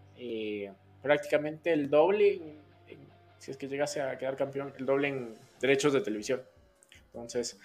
prácticamente 1.02 1.72
el 1.74 1.90
doble, 1.90 2.34
en- 2.36 2.60
en- 2.88 3.08
si 3.40 3.52
es 3.52 3.58
que 3.58 3.68
llegase 3.68 4.02
a 4.02 4.18
quedar 4.18 4.36
campeón, 4.36 4.74
el 4.78 4.86
doble 4.86 5.08
en 5.10 5.34
derechos 5.60 5.94
de 5.94 6.02
televisión. 6.02 6.42
Entonces, 7.08 7.60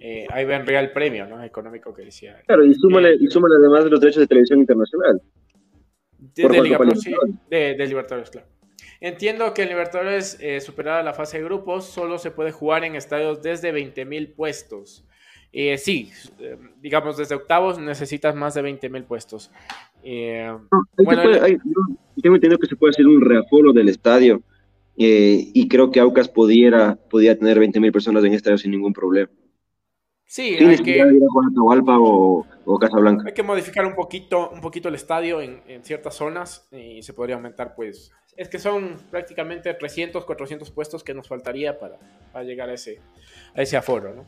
eh, 0.00 0.26
ahí 0.30 0.44
vendría 0.44 0.80
el 0.80 0.90
premio 0.92 1.26
¿no? 1.26 1.42
económico 1.42 1.94
que 1.94 2.04
decía. 2.04 2.42
Claro, 2.46 2.64
y 2.64 2.74
súmale, 2.74 3.14
y 3.18 3.26
súmale 3.28 3.54
además 3.58 3.84
los 3.90 4.00
derechos 4.00 4.20
de 4.22 4.26
televisión 4.26 4.58
internacional. 4.60 5.22
De, 6.18 6.48
de 6.48 6.62
Liga 6.62 6.78
Pro, 6.78 6.90
sí, 6.96 7.14
de, 7.48 7.74
de 7.74 7.86
Libertadores, 7.86 8.30
claro. 8.30 8.46
Entiendo 9.00 9.54
que 9.54 9.62
en 9.62 9.68
Libertadores, 9.68 10.36
eh, 10.40 10.60
superada 10.60 11.02
la 11.04 11.14
fase 11.14 11.38
de 11.38 11.44
grupos, 11.44 11.84
solo 11.86 12.18
se 12.18 12.32
puede 12.32 12.50
jugar 12.50 12.82
en 12.84 12.96
estadios 12.96 13.40
desde 13.42 13.72
20.000 13.72 14.34
puestos. 14.34 15.04
Eh, 15.52 15.78
sí, 15.78 16.10
eh, 16.40 16.58
digamos, 16.80 17.16
desde 17.16 17.36
octavos 17.36 17.78
necesitas 17.78 18.34
más 18.34 18.54
de 18.54 18.62
20.000 18.62 19.04
puestos. 19.04 19.52
Eh, 20.02 20.48
Ahí 20.98 21.04
Bueno, 21.04 21.22
puede- 21.22 21.40
ahí- 21.40 21.56
tengo 22.28 22.36
entendido 22.36 22.58
que 22.58 22.66
se 22.66 22.76
puede 22.76 22.90
hacer 22.90 23.06
un 23.06 23.22
reaforo 23.22 23.72
del 23.72 23.88
estadio 23.88 24.42
eh, 24.98 25.48
y 25.54 25.66
creo 25.66 25.90
que 25.90 25.98
Aucas 26.00 26.28
pudiera, 26.28 26.96
pudiera 27.08 27.38
tener 27.38 27.58
20.000 27.58 27.90
personas 27.90 28.22
en 28.22 28.32
el 28.32 28.36
estadio 28.36 28.58
sin 28.58 28.70
ningún 28.70 28.92
problema. 28.92 29.30
sí, 30.26 30.56
Sin 30.58 30.68
hay 30.68 30.76
que, 30.78 30.98
ir 30.98 31.02
a 31.02 31.98
o, 31.98 32.46
o 32.66 32.78
Casablanca. 32.78 33.24
hay 33.26 33.32
que 33.32 33.42
modificar 33.42 33.86
un 33.86 33.94
poquito, 33.94 34.50
un 34.50 34.60
poquito 34.60 34.90
el 34.90 34.96
estadio 34.96 35.40
en, 35.40 35.62
en 35.66 35.82
ciertas 35.84 36.16
zonas 36.16 36.68
y 36.70 37.02
se 37.02 37.14
podría 37.14 37.36
aumentar, 37.36 37.74
pues. 37.74 38.12
Es 38.36 38.48
que 38.50 38.58
son 38.58 38.96
prácticamente 39.10 39.72
300, 39.72 40.24
400 40.26 40.70
puestos 40.70 41.02
que 41.02 41.14
nos 41.14 41.26
faltaría 41.26 41.78
para, 41.78 41.96
para 42.30 42.44
llegar 42.44 42.68
a 42.68 42.74
ese, 42.74 43.00
a 43.54 43.62
ese 43.62 43.78
aforo, 43.78 44.14
¿no? 44.14 44.24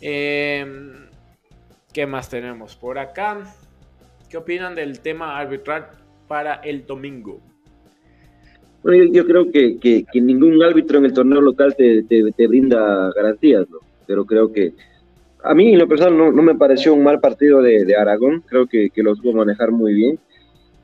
Eh, 0.00 0.64
¿Qué 1.92 2.06
más 2.06 2.30
tenemos 2.30 2.76
por 2.76 2.98
acá? 2.98 3.54
¿Qué 4.30 4.36
opinan 4.38 4.74
del 4.74 5.00
tema 5.00 5.38
arbitral 5.38 6.05
para 6.28 6.54
el 6.56 6.86
domingo? 6.86 7.40
Bueno, 8.82 9.04
yo, 9.04 9.12
yo 9.12 9.26
creo 9.26 9.50
que, 9.50 9.78
que- 9.78 10.04
que 10.10 10.20
ningún 10.20 10.62
árbitro 10.62 10.98
en 10.98 11.06
el 11.06 11.12
torneo 11.12 11.40
local 11.40 11.74
te, 11.76 12.02
te- 12.04 12.30
te 12.32 12.46
brinda 12.46 13.10
garantías, 13.14 13.68
¿no? 13.68 13.78
Pero 14.06 14.24
creo 14.24 14.52
que 14.52 14.74
a 15.42 15.54
mí, 15.54 15.72
en 15.72 15.78
lo 15.78 15.86
personal, 15.88 16.16
no, 16.16 16.32
no 16.32 16.42
me 16.42 16.54
pareció 16.54 16.92
un 16.94 17.04
mal 17.04 17.20
partido 17.20 17.62
de, 17.62 17.84
de 17.84 17.96
Aragón. 17.96 18.42
Creo 18.46 18.66
que, 18.66 18.90
que 18.90 19.02
lo 19.02 19.14
supo 19.14 19.32
manejar 19.32 19.70
muy 19.70 19.94
bien. 19.94 20.18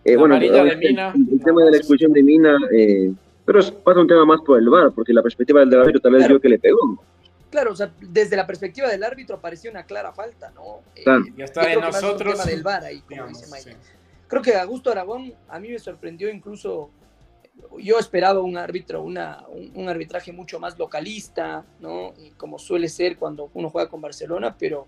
Eh, 0.04 0.16
bueno, 0.16 0.36
el, 0.36 0.42
Mina, 0.78 1.12
el 1.14 1.40
tema 1.44 1.64
de 1.64 1.70
la 1.72 1.76
expulsión 1.76 2.12
de 2.12 2.22
Mina, 2.22 2.56
eh, 2.76 3.12
pero 3.44 3.60
pasa 3.84 4.00
un 4.00 4.06
tema 4.08 4.24
más 4.24 4.40
por 4.42 4.58
el 4.58 4.68
VAR, 4.68 4.92
porque 4.92 5.12
la 5.12 5.22
perspectiva 5.22 5.60
del 5.64 5.74
árbitro 5.80 6.00
tal 6.00 6.12
vez 6.12 6.20
Claro. 6.20 6.34
vio 6.34 6.40
que 6.40 6.48
le 6.48 6.58
pegó. 6.58 7.02
Claro, 7.50 7.72
o 7.72 7.76
sea, 7.76 7.92
desde 8.00 8.36
la 8.36 8.46
perspectiva 8.46 8.88
del 8.88 9.02
árbitro 9.04 9.36
apareció 9.36 9.70
una 9.70 9.84
clara 9.84 10.12
falta, 10.12 10.50
¿no? 10.54 10.80
Eh. 10.96 11.04
Ya 11.36 11.44
está 11.44 11.62
es 11.70 11.76
un 11.76 11.82
nosotros. 11.84 12.32
tema 12.34 12.44
del 12.44 12.62
VAR 12.62 12.84
ahí, 12.84 12.98
como 13.00 13.10
digamos, 13.10 13.38
dice 13.40 13.50
Mike. 13.52 13.70
sí. 13.80 13.92
Creo 14.32 14.40
que 14.40 14.54
Augusto 14.56 14.90
Aragón 14.90 15.34
a 15.50 15.58
mí 15.60 15.68
me 15.68 15.78
sorprendió 15.78 16.30
incluso, 16.30 16.88
yo 17.78 17.98
esperaba 17.98 18.40
un 18.40 18.56
árbitro, 18.56 19.02
una, 19.02 19.44
un, 19.50 19.72
un 19.74 19.88
arbitraje 19.90 20.32
mucho 20.32 20.58
más 20.58 20.78
localista, 20.78 21.66
¿no? 21.80 22.14
Y 22.18 22.30
como 22.30 22.58
suele 22.58 22.88
ser 22.88 23.18
cuando 23.18 23.50
uno 23.52 23.68
juega 23.68 23.90
con 23.90 24.00
Barcelona, 24.00 24.56
pero 24.58 24.86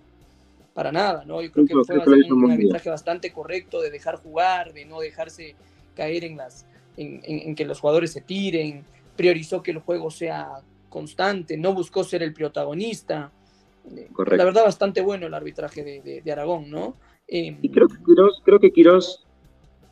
para 0.72 0.90
nada, 0.90 1.26
¿no? 1.26 1.42
Yo 1.42 1.52
creo 1.52 1.66
que 1.66 1.74
fue 1.84 1.96
un, 2.32 2.50
arbitraje 2.52 2.88
bastante 2.88 3.34
correcto 3.34 3.82
de 3.82 3.90
dejar 3.90 4.16
jugar, 4.16 4.72
de 4.72 4.86
no 4.86 5.00
dejarse 5.00 5.54
caer 5.94 6.24
en 6.24 6.38
las 6.38 6.64
en, 6.96 7.20
en- 7.24 7.48
en 7.50 7.54
que 7.54 7.66
los 7.66 7.80
jugadores 7.80 8.12
se 8.12 8.22
tiren, 8.22 8.82
priorizó 9.14 9.62
que 9.62 9.72
el 9.72 9.78
juego 9.80 10.10
sea 10.10 10.62
constante, 10.88 11.58
no 11.58 11.74
buscó 11.74 12.02
ser 12.02 12.22
el 12.22 12.32
protagonista. 12.32 13.30
Correcto. 14.14 14.36
La 14.38 14.44
verdad, 14.46 14.64
bastante 14.64 15.02
bueno 15.02 15.26
el 15.26 15.34
arbitraje 15.34 15.84
de, 15.84 16.00
de- 16.00 16.22
de 16.22 16.32
Aragón, 16.32 16.70
¿no? 16.70 16.96
Eh, 17.28 17.56
Y 17.62 17.70
creo 17.70 17.88
que 17.88 17.96
Quirós, 18.04 18.42
creo 18.44 18.60
que 18.60 18.70
Quirós, 18.72 19.23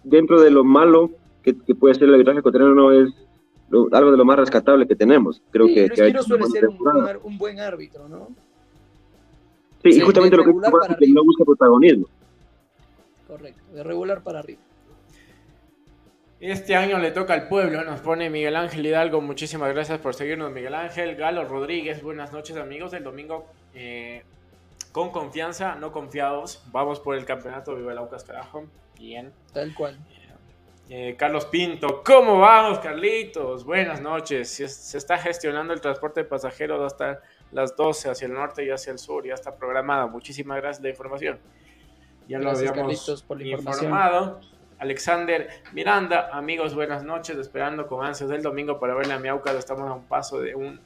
dentro 0.05 0.41
de 0.41 0.51
lo 0.51 0.65
malo 0.65 1.11
que, 1.43 1.57
que 1.59 1.75
puede 1.75 1.95
ser 1.95 2.05
el 2.05 2.15
arbitraje 2.15 2.41
ecuatoriano, 2.41 2.93
es 2.93 3.11
lo- 3.71 3.89
algo 3.93 4.11
de 4.11 4.17
lo 4.17 4.25
más 4.25 4.39
rescatable 4.39 4.87
que 4.87 4.95
tenemos. 4.97 5.43
Creo 5.51 5.67
sí, 5.67 5.75
que, 5.75 5.81
Luis 5.89 6.01
que 6.01 6.07
Quiro 6.07 6.23
suele 6.23 6.47
ser 6.47 6.69
un, 6.69 7.39
buen 7.39 7.59
árbitro, 7.61 8.09
¿no? 8.09 8.29
Sí, 9.83 9.91
y 9.91 10.01
justamente 10.01 10.37
lo 10.37 10.45
que 10.45 10.51
es 10.51 10.97
que 10.99 11.09
no 11.09 11.25
busca 11.25 11.45
protagonismo. 11.45 12.07
Correcto, 13.27 13.63
de 13.75 13.83
regular 13.83 14.23
para 14.23 14.39
arriba. 14.41 14.61
Este 16.39 16.75
año 16.75 16.99
le 16.99 17.13
toca 17.13 17.35
al 17.35 17.47
pueblo, 17.49 17.85
nos 17.85 18.01
pone 18.01 18.29
Miguel 18.29 18.57
Ángel 18.57 18.85
Hidalgo. 18.85 19.21
Muchísimas 19.21 19.73
gracias 19.73 20.01
por 20.01 20.15
seguirnos, 20.15 20.51
Miguel 20.53 20.75
Ángel. 20.75 21.15
Galo 21.15 21.45
Rodríguez, 21.45 22.03
buenas 22.03 22.33
noches, 22.33 22.57
amigos 22.57 22.91
del 22.91 23.05
domingo. 23.05 23.47
Eh, 23.75 24.23
con 24.91 25.11
confianza, 25.11 25.77
no 25.77 25.93
confiados. 25.93 26.63
Vamos 26.73 26.99
por 26.99 27.15
el 27.17 27.25
campeonato. 27.25 27.77
Viva 27.77 27.93
el 27.93 27.99
Aucas, 27.99 28.25
carajo. 28.25 28.65
Bien. 29.03 29.33
Tal 29.53 29.75
cual. 29.75 29.99
Eh, 30.89 31.17
Carlos 31.19 31.47
Pinto, 31.47 32.05
¿cómo 32.05 32.39
vamos, 32.39 32.79
Carlitos? 32.79 33.65
Buenas 33.65 34.01
noches. 34.01 34.49
Se, 34.49 34.69
se 34.69 34.97
está 34.97 35.19
gestionando 35.19 35.75
el 35.75 35.81
transporte 35.81 36.21
de 36.21 36.25
pasajeros 36.25 36.81
hasta 36.81 37.21
las 37.51 37.75
12 37.75 38.11
hacia 38.11 38.27
el 38.27 38.33
norte 38.33 38.65
y 38.65 38.71
hacia 38.71 38.93
el 38.93 39.01
sur. 39.01 39.27
Ya 39.27 39.35
está 39.35 39.57
programado. 39.57 40.09
Muchísimas 40.09 40.59
gracias 40.59 40.81
de 40.83 40.91
la 40.91 40.93
información. 40.93 41.41
Ya 42.29 42.39
Gracias, 42.39 42.77
lo 42.77 42.81
habíamos 42.81 43.23
por 43.25 43.41
la 43.41 43.49
informado. 43.49 44.41
Alexander 44.79 45.49
Miranda, 45.73 46.29
amigos, 46.33 46.77
buenas 46.77 47.03
noches. 47.03 47.37
Esperando 47.39 47.89
con 47.89 48.07
ansias 48.07 48.31
del 48.31 48.43
domingo 48.43 48.79
para 48.79 48.95
verle 48.95 49.15
a 49.15 49.19
mi 49.19 49.27
Aucas. 49.27 49.57
Estamos 49.57 49.91
a 49.91 49.95
un 49.95 50.05
paso 50.05 50.41
de 50.41 50.55
un 50.55 50.79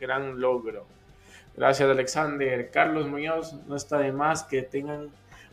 gran 0.00 0.40
logro. 0.40 0.86
Gracias, 1.54 1.88
Alexander. 1.88 2.68
Carlos 2.72 3.06
Muñoz, 3.06 3.54
no 3.68 3.76
está 3.76 3.98
de 3.98 4.10
más 4.10 4.42
que 4.42 4.62
tengan 4.62 5.12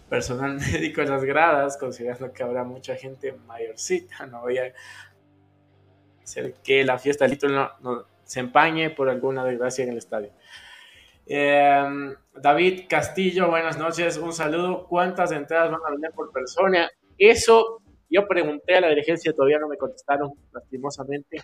personal 0.10 0.58
médico 0.74 1.02
en 1.02 1.10
las 1.10 1.24
gradas, 1.24 1.78
considerando 1.78 2.32
que 2.32 2.44
habrá 2.44 2.64
mucha 2.64 2.96
gente 2.96 3.34
mayorcita. 3.46 4.26
No 4.32 4.42
voy 4.42 4.58
a 4.58 4.74
hacer 6.24 6.54
que 6.64 6.84
la 6.84 6.98
fiesta 6.98 7.26
del 7.26 7.34
título 7.34 7.54
no, 7.56 7.70
no 7.82 8.06
se 8.24 8.42
empañe 8.42 8.90
por 8.90 9.10
alguna 9.10 9.46
desgracia 9.46 9.84
en 9.84 9.92
el 9.92 9.98
estadio. 9.98 10.32
Eh, 11.26 12.16
David 12.36 12.84
Castillo, 12.88 13.50
buenas 13.50 13.78
noches, 13.78 14.18
un 14.18 14.34
saludo. 14.34 14.86
¿Cuántas 14.88 15.32
entradas 15.32 15.72
van 15.72 15.82
a 15.86 15.92
vender 15.92 16.12
por 16.12 16.32
persona? 16.32 16.90
Eso 17.18 17.82
yo 18.10 18.28
pregunté 18.28 18.76
a 18.76 18.82
la 18.82 18.90
dirigencia, 18.90 19.34
todavía 19.34 19.60
no 19.60 19.68
me 19.68 19.78
contestaron, 19.78 20.32
lastimosamente, 20.54 21.42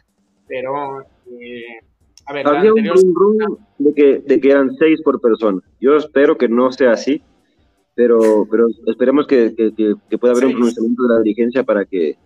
pero 0.47 1.01
eh, 1.01 1.79
a 2.25 2.33
ver, 2.33 2.47
Había 2.47 2.71
un 2.71 2.79
anterior 2.79 2.97
rum 3.13 3.57
de 3.79 3.93
que, 3.93 4.19
de 4.19 4.39
que 4.39 4.51
eran 4.51 4.73
seis 4.77 5.01
por 5.03 5.19
persona. 5.19 5.61
Yo 5.81 5.97
espero 5.97 6.37
que 6.37 6.47
no 6.47 6.71
sea 6.71 6.91
así, 6.91 7.21
pero, 7.95 8.47
pero 8.49 8.67
esperemos 8.87 9.27
que, 9.27 9.53
que, 9.55 9.73
que- 9.73 9.95
que 10.09 10.17
pueda 10.17 10.33
haber 10.33 10.45
un 10.45 10.51
pronunciamiento 10.53 11.03
de 11.03 11.09
la 11.15 11.21
dirigencia 11.21 11.63
para 11.63 11.85
que, 11.85 12.17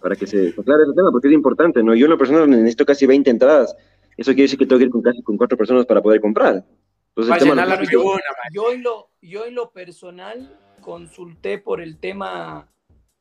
para 0.00 0.14
que 0.16 0.26
se 0.26 0.48
aclare 0.58 0.82
ese 0.84 0.92
tema, 0.94 1.10
porque 1.10 1.28
es 1.28 1.34
importante, 1.34 1.82
¿no? 1.82 1.94
Yo 1.94 2.06
en 2.06 2.10
lo 2.10 2.18
personal 2.18 2.48
necesito 2.50 2.84
casi 2.84 3.06
20 3.06 3.30
entradas. 3.30 3.74
Eso 4.16 4.30
quiere 4.32 4.42
decir 4.42 4.58
que 4.58 4.66
tengo 4.66 4.78
que 4.78 4.84
ir 4.84 4.90
con 4.90 5.02
casi 5.02 5.22
con 5.22 5.36
cuatro 5.36 5.56
personas 5.56 5.86
para 5.86 6.02
poder 6.02 6.20
comprar. 6.20 6.64
Entonces, 7.16 7.32
va 7.32 7.36
el 7.36 7.40
tema 7.40 7.54
la 7.68 7.76
tribuna. 7.88 8.20
Yo 8.52 8.72
en 8.72 8.82
lo, 8.82 9.08
yo 9.22 9.44
en 9.46 9.54
lo 9.54 9.70
personal 9.70 10.58
consulté 10.80 11.58
por 11.58 11.80
el 11.80 11.98
tema 11.98 12.68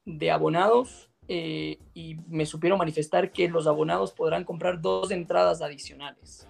de 0.06 0.30
abonados 0.32 1.10
eh, 1.30 1.78
y 1.94 2.18
me 2.28 2.46
supieron 2.46 2.78
manifestar 2.78 3.32
que 3.32 3.48
los 3.48 3.66
abonados 3.66 4.12
podrán 4.12 4.44
comprar 4.44 4.82
dos 4.82 5.10
entradas 5.12 5.62
adicionales, 5.62 6.46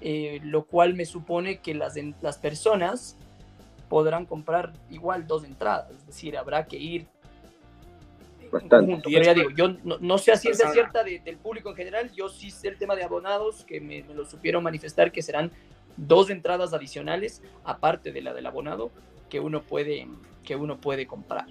eh, 0.00 0.40
lo 0.42 0.64
cual 0.66 0.94
me 0.94 1.06
supone 1.06 1.60
que 1.62 1.74
las, 1.74 1.96
en- 1.96 2.16
las 2.20 2.36
personas 2.38 3.16
podrán 3.88 4.26
comprar 4.26 4.72
igual 4.90 5.26
dos 5.26 5.44
entradas, 5.44 5.90
es 5.90 6.06
decir, 6.06 6.36
habrá 6.36 6.66
que 6.66 6.76
ir 6.76 7.06
Bastante. 8.50 8.98
Pero 9.04 9.22
ya 9.22 9.34
digo, 9.34 9.50
yo 9.50 9.68
no, 9.84 9.98
no 10.00 10.16
sé 10.16 10.32
a 10.32 10.36
ciencia 10.36 10.70
cierta 10.70 11.04
de- 11.04 11.18
del 11.18 11.36
público 11.36 11.68
en 11.68 11.76
general, 11.76 12.10
yo 12.12 12.30
sí 12.30 12.50
sé 12.50 12.68
el 12.68 12.78
tema 12.78 12.96
de 12.96 13.04
abonados, 13.04 13.62
que 13.64 13.78
me, 13.78 14.02
me 14.04 14.14
lo 14.14 14.24
supieron 14.24 14.62
manifestar 14.62 15.12
que 15.12 15.20
serán 15.20 15.52
dos 15.98 16.30
entradas 16.30 16.72
adicionales, 16.72 17.42
aparte 17.64 18.10
de 18.10 18.22
la 18.22 18.32
del 18.32 18.46
abonado, 18.46 18.90
que 19.28 19.38
uno 19.38 19.60
puede, 19.62 20.08
que 20.44 20.56
uno 20.56 20.78
puede 20.80 21.06
comprar. 21.06 21.44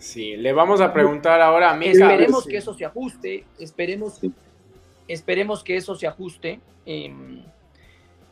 Sí, 0.00 0.36
le 0.36 0.52
vamos 0.52 0.80
a 0.80 0.92
preguntar 0.92 1.40
ahora 1.40 1.70
a 1.70 1.76
Mika. 1.76 1.92
Esperemos 1.92 2.42
Sí. 2.44 2.50
que 2.50 2.56
eso 2.56 2.74
se 2.74 2.84
ajuste, 2.84 3.44
esperemos, 3.60 4.14
Sí. 4.16 4.32
esperemos 5.06 5.62
que 5.62 5.76
eso 5.76 5.94
se 5.94 6.08
ajuste, 6.08 6.58
em, 6.84 7.42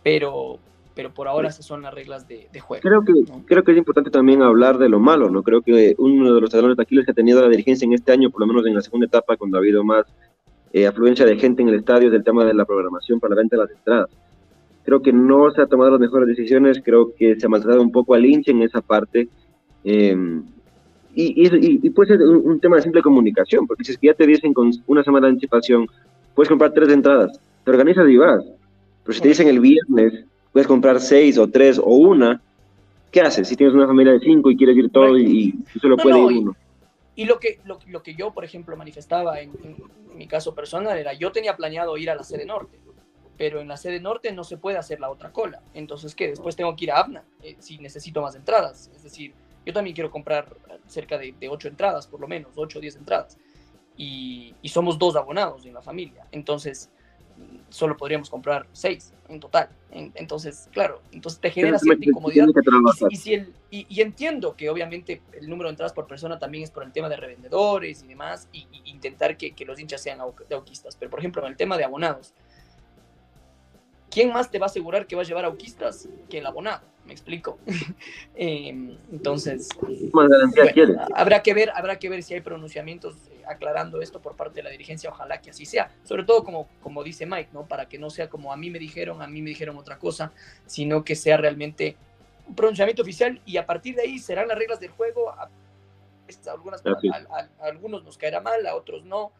pero, 0.02 0.58
pero 0.96 1.12
por 1.12 1.28
ahora 1.28 1.48
esas 1.48 1.66
son 1.66 1.82
las 1.82 1.92
reglas 1.92 2.26
de, 2.26 2.48
juego. 2.58 2.80
Creo 2.80 3.04
que, 3.04 3.12
creo 3.44 3.62
que 3.62 3.72
es 3.72 3.78
importante 3.78 4.10
también 4.10 4.40
hablar 4.40 4.78
de 4.78 4.88
lo 4.88 4.98
malo, 4.98 5.28
¿no? 5.28 5.42
Creo 5.42 5.60
que 5.60 5.94
uno 5.98 6.34
de 6.34 6.40
los 6.40 6.48
talones 6.48 6.78
de 6.78 6.82
Aquiles 6.82 7.04
que 7.04 7.10
ha 7.10 7.14
tenido 7.14 7.42
la 7.42 7.50
dirigencia 7.50 7.84
en 7.84 7.92
este 7.92 8.12
año, 8.12 8.30
por 8.30 8.40
lo 8.40 8.46
menos 8.46 8.66
en 8.66 8.74
la 8.74 8.80
segunda 8.80 9.06
etapa, 9.06 9.36
cuando 9.36 9.58
ha 9.58 9.60
habido 9.60 9.84
más 9.84 10.06
eh, 10.72 10.86
afluencia 10.86 11.26
de 11.26 11.36
gente 11.36 11.60
en 11.60 11.68
el 11.68 11.74
estadio, 11.74 12.08
es 12.08 12.14
el 12.14 12.24
tema 12.24 12.46
de 12.46 12.54
la 12.54 12.64
programación 12.64 13.20
para 13.20 13.34
la 13.34 13.42
venta 13.42 13.56
de 13.56 13.62
las 13.62 13.70
entradas. 13.72 14.08
Creo 14.84 15.02
que 15.02 15.12
no 15.12 15.50
se 15.50 15.60
ha 15.60 15.66
tomado 15.66 15.90
las 15.90 16.00
mejores 16.00 16.28
decisiones, 16.28 16.80
creo 16.82 17.14
que 17.14 17.38
se 17.38 17.44
ha 17.44 17.50
maltratado 17.50 17.82
un 17.82 17.92
poco 17.92 18.14
al 18.14 18.24
hincha 18.24 18.52
en 18.52 18.62
esa 18.62 18.80
parte. 18.80 19.28
Em, 19.84 20.44
y, 21.14 21.46
y, 21.46 21.90
puede 21.90 22.16
ser 22.16 22.26
un, 22.26 22.58
tema 22.58 22.76
de 22.76 22.82
simple 22.82 23.02
comunicación, 23.02 23.66
porque 23.66 23.84
si 23.84 23.92
es 23.92 23.98
que 23.98 24.06
ya 24.06 24.14
te 24.14 24.26
dicen 24.26 24.54
con 24.54 24.70
una 24.86 25.04
semana 25.04 25.26
de 25.26 25.32
anticipación, 25.32 25.86
puedes 26.34 26.48
comprar 26.48 26.72
tres 26.72 26.88
entradas, 26.88 27.38
te 27.64 27.70
organizas 27.70 28.08
y 28.08 28.16
vas. 28.16 28.44
Pero 29.04 29.14
si 29.14 29.20
te 29.20 29.28
dicen 29.28 29.48
el 29.48 29.60
viernes, 29.60 30.24
puedes 30.56 30.68
comprar 30.68 30.98
seis 31.02 31.36
o 31.36 31.46
tres 31.46 31.78
o 31.78 31.84
una, 31.84 32.40
¿qué 33.10 33.20
haces? 33.20 33.46
Si 33.46 33.56
tienes 33.56 33.74
una 33.74 33.86
familia 33.86 34.14
de 34.14 34.20
cinco 34.20 34.50
y 34.50 34.56
quieres 34.56 34.74
ir 34.74 34.88
todo 34.88 35.18
y, 35.18 35.54
solo 35.82 35.98
puede 35.98 36.18
ir 36.18 36.38
uno. 36.38 36.56
Y 37.14 37.26
lo 37.26 37.38
que, 37.38 37.60
lo, 37.66 38.02
que 38.02 38.14
yo, 38.14 38.32
por 38.32 38.42
ejemplo, 38.42 38.74
manifestaba 38.74 39.38
en, 39.38 39.52
mi 40.14 40.26
caso 40.26 40.54
personal 40.54 40.96
era, 40.96 41.12
yo 41.12 41.30
tenía 41.30 41.54
planeado 41.58 41.98
ir 41.98 42.08
a 42.08 42.14
la 42.14 42.24
sede 42.24 42.46
norte, 42.46 42.78
pero 43.36 43.60
en 43.60 43.68
la 43.68 43.76
sede 43.76 44.00
norte 44.00 44.32
no 44.32 44.44
se 44.44 44.56
puede 44.56 44.78
hacer 44.78 44.98
la 44.98 45.10
otra 45.10 45.30
cola. 45.30 45.60
Entonces, 45.74 46.14
¿qué? 46.14 46.28
Después 46.28 46.56
tengo 46.56 46.74
que 46.74 46.84
ir 46.84 46.92
a 46.92 47.00
Abna 47.00 47.22
eh, 47.42 47.56
si 47.58 47.76
necesito 47.76 48.22
más 48.22 48.34
entradas. 48.34 48.90
Es 48.96 49.02
decir, 49.02 49.34
yo 49.66 49.74
también 49.74 49.94
quiero 49.94 50.10
comprar 50.10 50.56
cerca 50.86 51.18
de, 51.18 51.34
ocho 51.50 51.68
entradas, 51.68 52.06
por 52.06 52.18
lo 52.18 52.28
menos, 52.28 52.52
ocho 52.56 52.78
o 52.78 52.80
diez 52.80 52.96
entradas. 52.96 53.36
Y, 53.94 54.54
somos 54.64 54.98
dos 54.98 55.16
abonados 55.16 55.66
en 55.66 55.74
la 55.74 55.82
familia. 55.82 56.26
Entonces, 56.32 56.90
solo 57.68 57.96
podríamos 57.96 58.30
comprar 58.30 58.66
seis 58.72 59.12
en 59.28 59.40
total. 59.40 59.68
entonces, 59.90 60.68
claro, 60.72 61.02
entonces 61.10 61.40
te 61.40 61.50
genera 61.50 61.78
cierta 61.78 62.04
incomodidad. 62.04 62.46
Y, 63.10 63.16
si 63.16 63.34
el, 63.34 63.52
y, 63.70 64.00
entiendo 64.00 64.54
que 64.54 64.70
obviamente 64.70 65.20
el 65.32 65.48
número 65.48 65.68
de 65.68 65.72
entradas 65.72 65.92
por 65.92 66.06
persona 66.06 66.38
también 66.38 66.64
es 66.64 66.70
por 66.70 66.84
el 66.84 66.92
tema 66.92 67.08
de 67.08 67.16
revendedores 67.16 68.02
y 68.02 68.06
demás, 68.06 68.48
y, 68.52 68.66
intentar 68.84 69.36
que, 69.36 69.52
que, 69.54 69.64
los 69.64 69.80
hinchas 69.80 70.02
sean 70.02 70.20
auquistas. 70.20 70.96
Pero, 70.96 71.10
por 71.10 71.18
ejemplo, 71.18 71.42
en 71.42 71.48
el 71.48 71.56
tema 71.56 71.76
de 71.76 71.84
abonados, 71.84 72.34
¿quién 74.10 74.32
más 74.32 74.50
te 74.50 74.58
va 74.58 74.66
a 74.66 74.68
asegurar 74.68 75.06
que 75.06 75.16
va 75.16 75.22
a 75.22 75.24
llevar 75.24 75.44
auquistas 75.44 76.08
que 76.28 76.38
el 76.38 76.46
abonado? 76.46 76.82
me 77.06 77.12
explico. 77.12 77.58
Em, 78.38 78.98
entonces, 79.10 79.68
habrá 81.14 81.42
que 81.42 81.54
ver, 81.54 81.70
habrá 81.74 81.98
que 81.98 82.10
ver 82.10 82.22
si 82.22 82.34
hay 82.34 82.42
pronunciamientos 82.42 83.14
eh, 83.30 83.42
aclarando 83.46 84.02
esto 84.02 84.20
por 84.20 84.36
parte 84.36 84.56
de 84.56 84.64
la 84.64 84.70
dirigencia, 84.70 85.08
ojalá 85.08 85.40
que 85.40 85.50
así 85.50 85.64
sea, 85.64 85.90
sobre 86.04 86.24
todo 86.24 86.44
como, 86.44 86.68
como 86.82 87.02
dice 87.02 87.24
Mike, 87.24 87.48
¿no? 87.54 87.66
Para 87.66 87.88
que 87.88 87.98
no 87.98 88.10
sea 88.10 88.28
como 88.28 88.52
a 88.52 88.56
mí 88.58 88.68
me 88.68 88.78
dijeron, 88.78 89.22
a 89.22 89.26
mí 89.26 89.40
me 89.40 89.50
dijeron 89.50 89.78
otra 89.78 89.98
cosa, 89.98 90.32
sino 90.66 91.02
que 91.02 91.16
sea 91.16 91.38
realmente 91.38 91.96
un 92.46 92.54
pronunciamiento 92.54 93.00
oficial 93.00 93.40
y 93.46 93.56
a 93.56 93.64
partir 93.64 93.94
de 93.94 94.02
ahí 94.02 94.18
serán 94.18 94.48
las 94.48 94.58
reglas 94.58 94.80
del 94.80 94.90
juego. 94.90 95.30
A, 95.30 95.48
algunas, 96.50 96.82
algunos 97.60 98.04
nos 98.04 98.18
caerá 98.18 98.40
mal, 98.40 98.66
a 98.66 98.74
otros 98.74 99.04
no, 99.04 99.32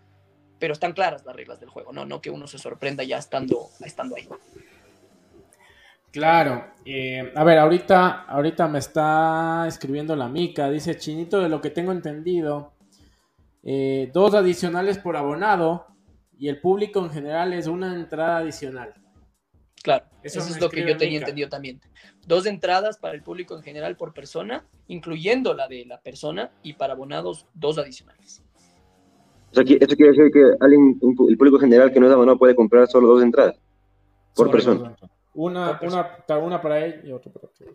pero 0.59 0.73
están 0.73 0.93
claras 0.93 1.25
las 1.25 1.37
reglas 1.37 1.61
del 1.61 1.69
juego, 1.69 1.93
no, 1.93 2.05
no 2.07 2.21
que 2.21 2.31
uno 2.31 2.47
se 2.47 2.59
sorprenda 2.59 3.05
ya 3.05 3.19
estando, 3.19 3.69
estando 3.85 4.17
ahí. 4.17 4.29
Claro. 6.17 6.65
Eh, 6.87 7.31
a 7.35 7.45
ver, 7.45 7.59
ahorita, 7.59 8.23
ahorita 8.23 8.69
me 8.69 8.79
está 8.79 9.67
escribiendo 9.69 10.17
la 10.17 10.29
mica. 10.29 10.71
Dice 10.71 10.97
Chinito, 10.97 11.41
de 11.41 11.51
lo 11.51 11.61
que 11.61 11.69
tengo 11.69 11.93
entendido, 11.93 12.73
eh, 13.63 14.11
dos 14.15 14.33
adicionales 14.35 14.97
por 14.97 15.17
abonado 15.17 15.87
y 16.39 16.49
el 16.49 16.61
público 16.61 17.01
en 17.01 17.11
general 17.11 17.53
es 17.53 17.67
una 17.67 17.95
entrada 17.95 18.39
adicional. 18.39 18.95
Claro, 19.83 20.07
eso, 20.23 20.41
es 20.41 20.59
lo 20.59 20.71
que 20.71 20.87
yo 20.87 20.97
tenía 20.97 21.19
entendido 21.19 21.49
también. 21.49 21.81
Dos 22.27 22.47
entradas 22.47 22.97
para 22.97 23.15
el 23.15 23.23
público 23.23 23.55
en 23.55 23.63
general 23.63 23.97
por 23.97 24.15
persona, 24.15 24.65
incluyendo 24.89 25.53
la 25.53 25.69
de 25.69 25.85
la 25.85 26.01
persona, 26.01 26.51
y 26.63 26.73
para 26.73 26.95
abonados 26.95 27.47
dos 27.55 27.77
adicionales. 27.77 28.43
O 29.57 29.65
sea, 29.65 29.77
¿Eso 29.81 29.97
quiere 29.97 30.13
decir 30.13 30.31
que 30.31 30.43
alguien, 30.61 31.01
el 31.31 31.39
público 31.39 31.59
general 31.59 31.91
que 31.91 31.99
no 31.99 32.07
es 32.07 32.13
abonado 32.13 32.39
puede 32.39 32.55
comprar 32.55 32.87
solo 32.89 33.09
dos 33.09 33.23
entradas 33.23 33.57
por 34.35 34.51
persona? 34.51 34.95
Una, 35.33 35.81
una, 35.83 36.39
una 36.39 36.61
para 36.61 36.85
él 36.85 37.01
y 37.05 37.13
otra 37.13 37.33
para 37.33 37.47
otro. 37.47 37.67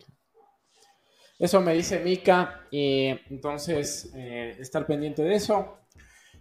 Eso 1.40 1.60
me 1.60 1.74
dice 1.74 1.98
Mika. 1.98 2.66
y 2.70 3.08
entonces, 3.30 4.12
eh, 4.14 4.56
estar 4.60 4.86
pendiente 4.86 5.22
de 5.22 5.34
eso. 5.34 5.78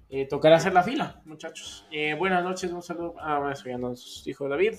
Eh, 0.09 0.27
tocará 0.27 0.57
hacer 0.57 0.73
la 0.73 0.83
fila, 0.83 1.21
muchachos. 1.25 1.87
Eh, 1.91 2.13
buenas 2.13 2.43
noches, 2.43 2.71
un 2.71 2.83
saludo. 2.83 3.15
Ah, 3.17 3.49
eso 3.51 3.67
ya 3.67 3.79
nos 3.79 4.21
dijo 4.23 4.47
David. 4.47 4.75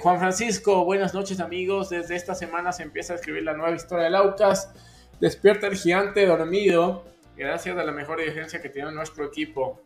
Juan 0.00 0.18
Francisco, 0.20 0.84
buenas 0.84 1.12
noches, 1.12 1.40
amigos. 1.40 1.88
Desde 1.88 2.14
esta 2.14 2.36
semana 2.36 2.70
se 2.70 2.84
empieza 2.84 3.14
a 3.14 3.16
escribir 3.16 3.42
la 3.42 3.54
nueva 3.54 3.74
historia 3.74 4.04
de 4.04 4.10
Laucas. 4.10 4.72
Despierta 5.18 5.66
el 5.66 5.74
gigante 5.74 6.24
dormido. 6.24 7.15
Gracias 7.36 7.76
a 7.76 7.84
la 7.84 7.92
mejor 7.92 8.18
dirigencia 8.18 8.60
que 8.60 8.68
tiene 8.68 8.90
nuestro 8.92 9.24
equipo. 9.24 9.80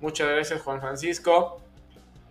Muchas 0.00 0.28
gracias, 0.28 0.62
Juan 0.62 0.80
Francisco. 0.80 1.62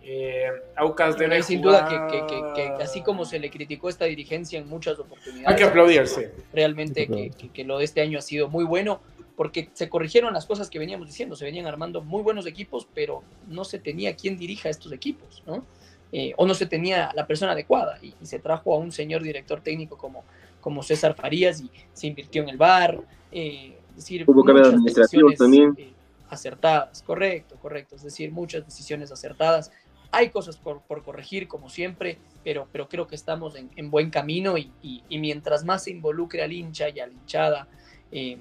Eh, 0.02 0.46
Aucas 0.76 1.18
debe 1.18 1.42
sin 1.42 1.60
duda 1.60 2.08
que, 2.54 2.72
así 2.82 3.02
como 3.02 3.24
se 3.24 3.38
le 3.38 3.50
criticó 3.50 3.88
esta 3.88 4.06
dirigencia 4.06 4.58
en 4.58 4.66
muchas 4.66 4.98
oportunidades. 4.98 5.46
Hay 5.46 5.56
que 5.56 5.64
aplaudirse. 5.64 6.32
Realmente 6.52 7.06
que, 7.52 7.64
lo 7.64 7.78
de 7.78 7.84
este 7.84 8.00
año 8.00 8.18
ha 8.18 8.22
sido 8.22 8.48
muy 8.48 8.64
bueno 8.64 9.00
porque 9.36 9.70
se 9.74 9.88
corrigieron 9.88 10.32
las 10.34 10.46
cosas 10.46 10.68
que 10.68 10.80
veníamos 10.80 11.06
diciendo, 11.06 11.36
se 11.36 11.44
venían 11.44 11.66
armando 11.66 12.00
muy 12.00 12.22
buenos 12.22 12.46
equipos, 12.46 12.88
pero 12.92 13.22
no 13.46 13.64
se 13.64 13.78
tenía 13.78 14.16
quien 14.16 14.36
dirija 14.36 14.68
estos 14.68 14.92
equipos, 14.92 15.44
¿no? 15.46 15.64
Eh, 16.10 16.32
o 16.38 16.46
no 16.46 16.54
se 16.54 16.66
tenía 16.66 17.12
la 17.14 17.26
persona 17.26 17.52
adecuada 17.52 17.98
y, 18.02 18.14
se 18.24 18.38
trajo 18.38 18.74
a 18.74 18.78
un 18.78 18.90
señor 18.90 19.22
director 19.22 19.60
técnico 19.60 19.98
como, 19.98 20.24
como 20.60 20.82
César 20.82 21.14
Farías 21.14 21.60
y 21.60 21.70
se 21.92 22.06
invirtió 22.06 22.42
en 22.42 22.48
el 22.48 22.56
bar, 22.56 22.98
eh, 23.30 23.77
decir, 23.98 24.24
Hubo 24.26 24.44
muchas 24.44 24.82
decisiones 24.82 25.38
también. 25.38 25.74
Eh, 25.78 25.92
acertadas, 26.30 27.02
correcto, 27.02 27.56
correcto, 27.60 27.96
es 27.96 28.02
decir, 28.02 28.30
muchas 28.32 28.64
decisiones 28.64 29.10
acertadas 29.10 29.70
hay 30.10 30.30
cosas 30.30 30.56
por, 30.56 30.82
corregir, 31.04 31.48
como 31.48 31.68
siempre, 31.68 32.18
pero, 32.42 32.66
pero 32.72 32.88
creo 32.88 33.06
que 33.06 33.14
estamos 33.14 33.54
en, 33.56 33.90
buen 33.90 34.10
camino 34.10 34.56
y, 34.56 35.02
mientras 35.10 35.64
más 35.64 35.84
se 35.84 35.90
involucre 35.90 36.42
al 36.42 36.52
hincha 36.52 36.88
y 36.88 37.00
a 37.00 37.06
la 37.06 37.12
hinchada, 37.12 37.68
eh, 38.10 38.38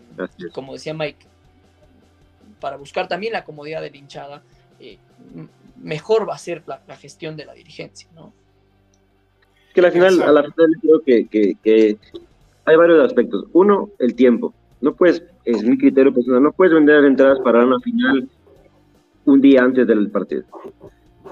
como 0.53 0.73
decía 0.73 0.93
Mike, 0.93 1.25
para 2.59 2.77
buscar 2.77 3.07
también 3.07 3.33
la 3.33 3.43
comodidad 3.43 3.81
de 3.81 3.91
la 3.91 3.97
hinchada, 3.97 4.43
eh, 4.79 4.97
mejor 5.77 6.27
va 6.27 6.35
a 6.35 6.39
ser 6.39 6.63
la, 6.65 6.79
gestión 6.95 7.35
de 7.35 7.45
la 7.45 7.53
dirigencia, 7.53 8.07
¿no? 8.15 8.33
que 9.73 9.85
al 9.85 9.91
final, 9.91 10.21
a 10.23 10.31
la 10.31 10.43
final 10.43 10.71
creo 10.81 11.01
que, 11.03 11.97
hay 12.65 12.75
varios 12.75 13.05
aspectos. 13.05 13.45
Uno, 13.53 13.91
el 13.99 14.15
tiempo. 14.15 14.53
No 14.81 14.93
puedes, 14.93 15.23
es 15.45 15.63
mi 15.63 15.77
criterio 15.77 16.13
personal, 16.13 16.43
no 16.43 16.51
puedes 16.51 16.73
vender 16.73 17.03
entradas 17.05 17.39
para 17.39 17.65
una 17.65 17.79
final 17.79 18.27
un 19.25 19.41
día 19.41 19.63
antes 19.63 19.85
del 19.87 20.09
partido. 20.09 20.43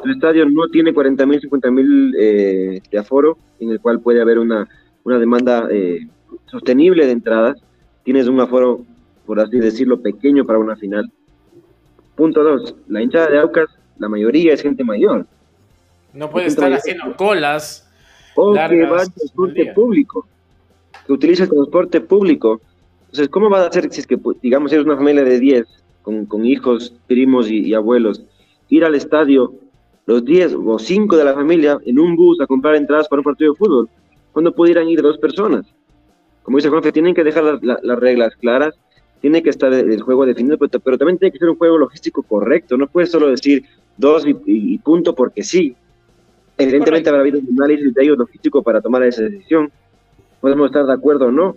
El 0.03 0.11
estadio 0.11 0.45
no 0.47 0.67
tiene 0.67 0.93
40.000, 0.93 1.49
50.000 1.49 2.15
eh, 2.17 2.81
de 2.91 2.97
aforo, 2.97 3.37
en 3.59 3.71
el 3.71 3.79
cual 3.79 4.01
puede 4.01 4.21
haber 4.21 4.39
una, 4.39 4.67
una 5.03 5.17
demanda 5.17 5.67
eh, 5.71 6.07
sostenible 6.45 7.05
de 7.05 7.11
entradas. 7.11 7.61
Tienes 8.03 8.27
un 8.27 8.39
aforo, 8.39 8.85
por 9.25 9.39
así 9.39 9.59
decirlo, 9.59 10.01
pequeño 10.01 10.45
para 10.45 10.59
una 10.59 10.75
final. 10.75 11.11
Punto 12.15 12.43
dos, 12.43 12.75
la 12.87 13.01
hinchada 13.01 13.27
de 13.27 13.39
Aucas, 13.39 13.69
la 13.97 14.09
mayoría 14.09 14.53
es 14.53 14.61
gente 14.61 14.83
mayor. 14.83 15.25
No 16.13 16.29
puede 16.29 16.47
estar 16.47 16.71
haciendo 16.71 17.15
colas. 17.15 17.89
O 18.35 18.53
que 18.53 18.85
va 18.85 19.01
al 19.01 19.13
transporte 19.13 19.71
público, 19.73 20.27
que 21.07 21.13
utiliza 21.13 21.43
el 21.43 21.49
transporte 21.49 22.01
público. 22.01 22.61
Entonces, 23.15 23.31
¿cómo 23.31 23.49
va 23.49 23.61
a 23.61 23.67
hacer 23.67 23.87
si 23.93 24.01
es 24.01 24.07
que, 24.07 24.17
pues, 24.17 24.35
digamos, 24.41 24.73
eres 24.73 24.85
una 24.85 24.97
familia 24.97 25.23
de 25.23 25.39
10, 25.39 25.65
con, 26.01 26.25
con 26.25 26.45
hijos, 26.45 26.93
primos 27.07 27.49
y, 27.49 27.61
y 27.61 27.73
abuelos, 27.73 28.21
ir 28.67 28.83
al 28.83 28.93
estadio 28.93 29.53
los 30.05 30.25
10 30.25 30.57
o 30.65 30.77
5 30.77 31.15
de 31.15 31.23
la 31.23 31.33
familia 31.33 31.77
en 31.85 31.97
un 31.97 32.17
bus 32.17 32.41
a 32.41 32.45
comprar 32.45 32.75
entradas 32.75 33.07
para 33.07 33.21
un 33.21 33.23
partido 33.23 33.53
de 33.53 33.57
fútbol, 33.57 33.89
cuando 34.33 34.51
pudieran 34.51 34.89
ir 34.89 35.01
dos 35.01 35.17
personas. 35.17 35.65
Como 36.43 36.57
dice 36.57 36.67
Juanfe, 36.67 36.91
tienen 36.91 37.15
que 37.15 37.23
dejar 37.23 37.57
las 37.63 37.99
reglas 37.99 38.35
claras, 38.35 38.75
tiene 39.21 39.41
que 39.41 39.49
estar 39.49 39.71
el 39.73 40.01
juego 40.01 40.25
definido, 40.25 40.57
pero, 40.57 40.97
también 40.97 41.17
tiene 41.17 41.31
que 41.31 41.39
ser 41.39 41.49
un 41.49 41.55
juego 41.55 41.77
logístico 41.77 42.21
correcto, 42.21 42.75
no 42.75 42.87
puedes 42.87 43.11
solo 43.11 43.29
decir 43.29 43.63
dos 43.95 44.25
y, 44.27 44.77
punto 44.79 45.15
porque 45.15 45.41
sí. 45.41 45.73
Evidentemente 46.57 47.07
habrá 47.07 47.21
habido 47.21 47.39
un 47.39 47.47
análisis 47.63 47.93
de 47.93 48.03
ellos 48.03 48.17
logístico 48.17 48.61
para 48.61 48.81
tomar 48.81 49.03
esa 49.03 49.23
decisión. 49.23 49.71
Podemos 50.41 50.65
estar 50.65 50.85
de 50.85 50.93
acuerdo 50.93 51.27
o 51.27 51.31
no, 51.31 51.55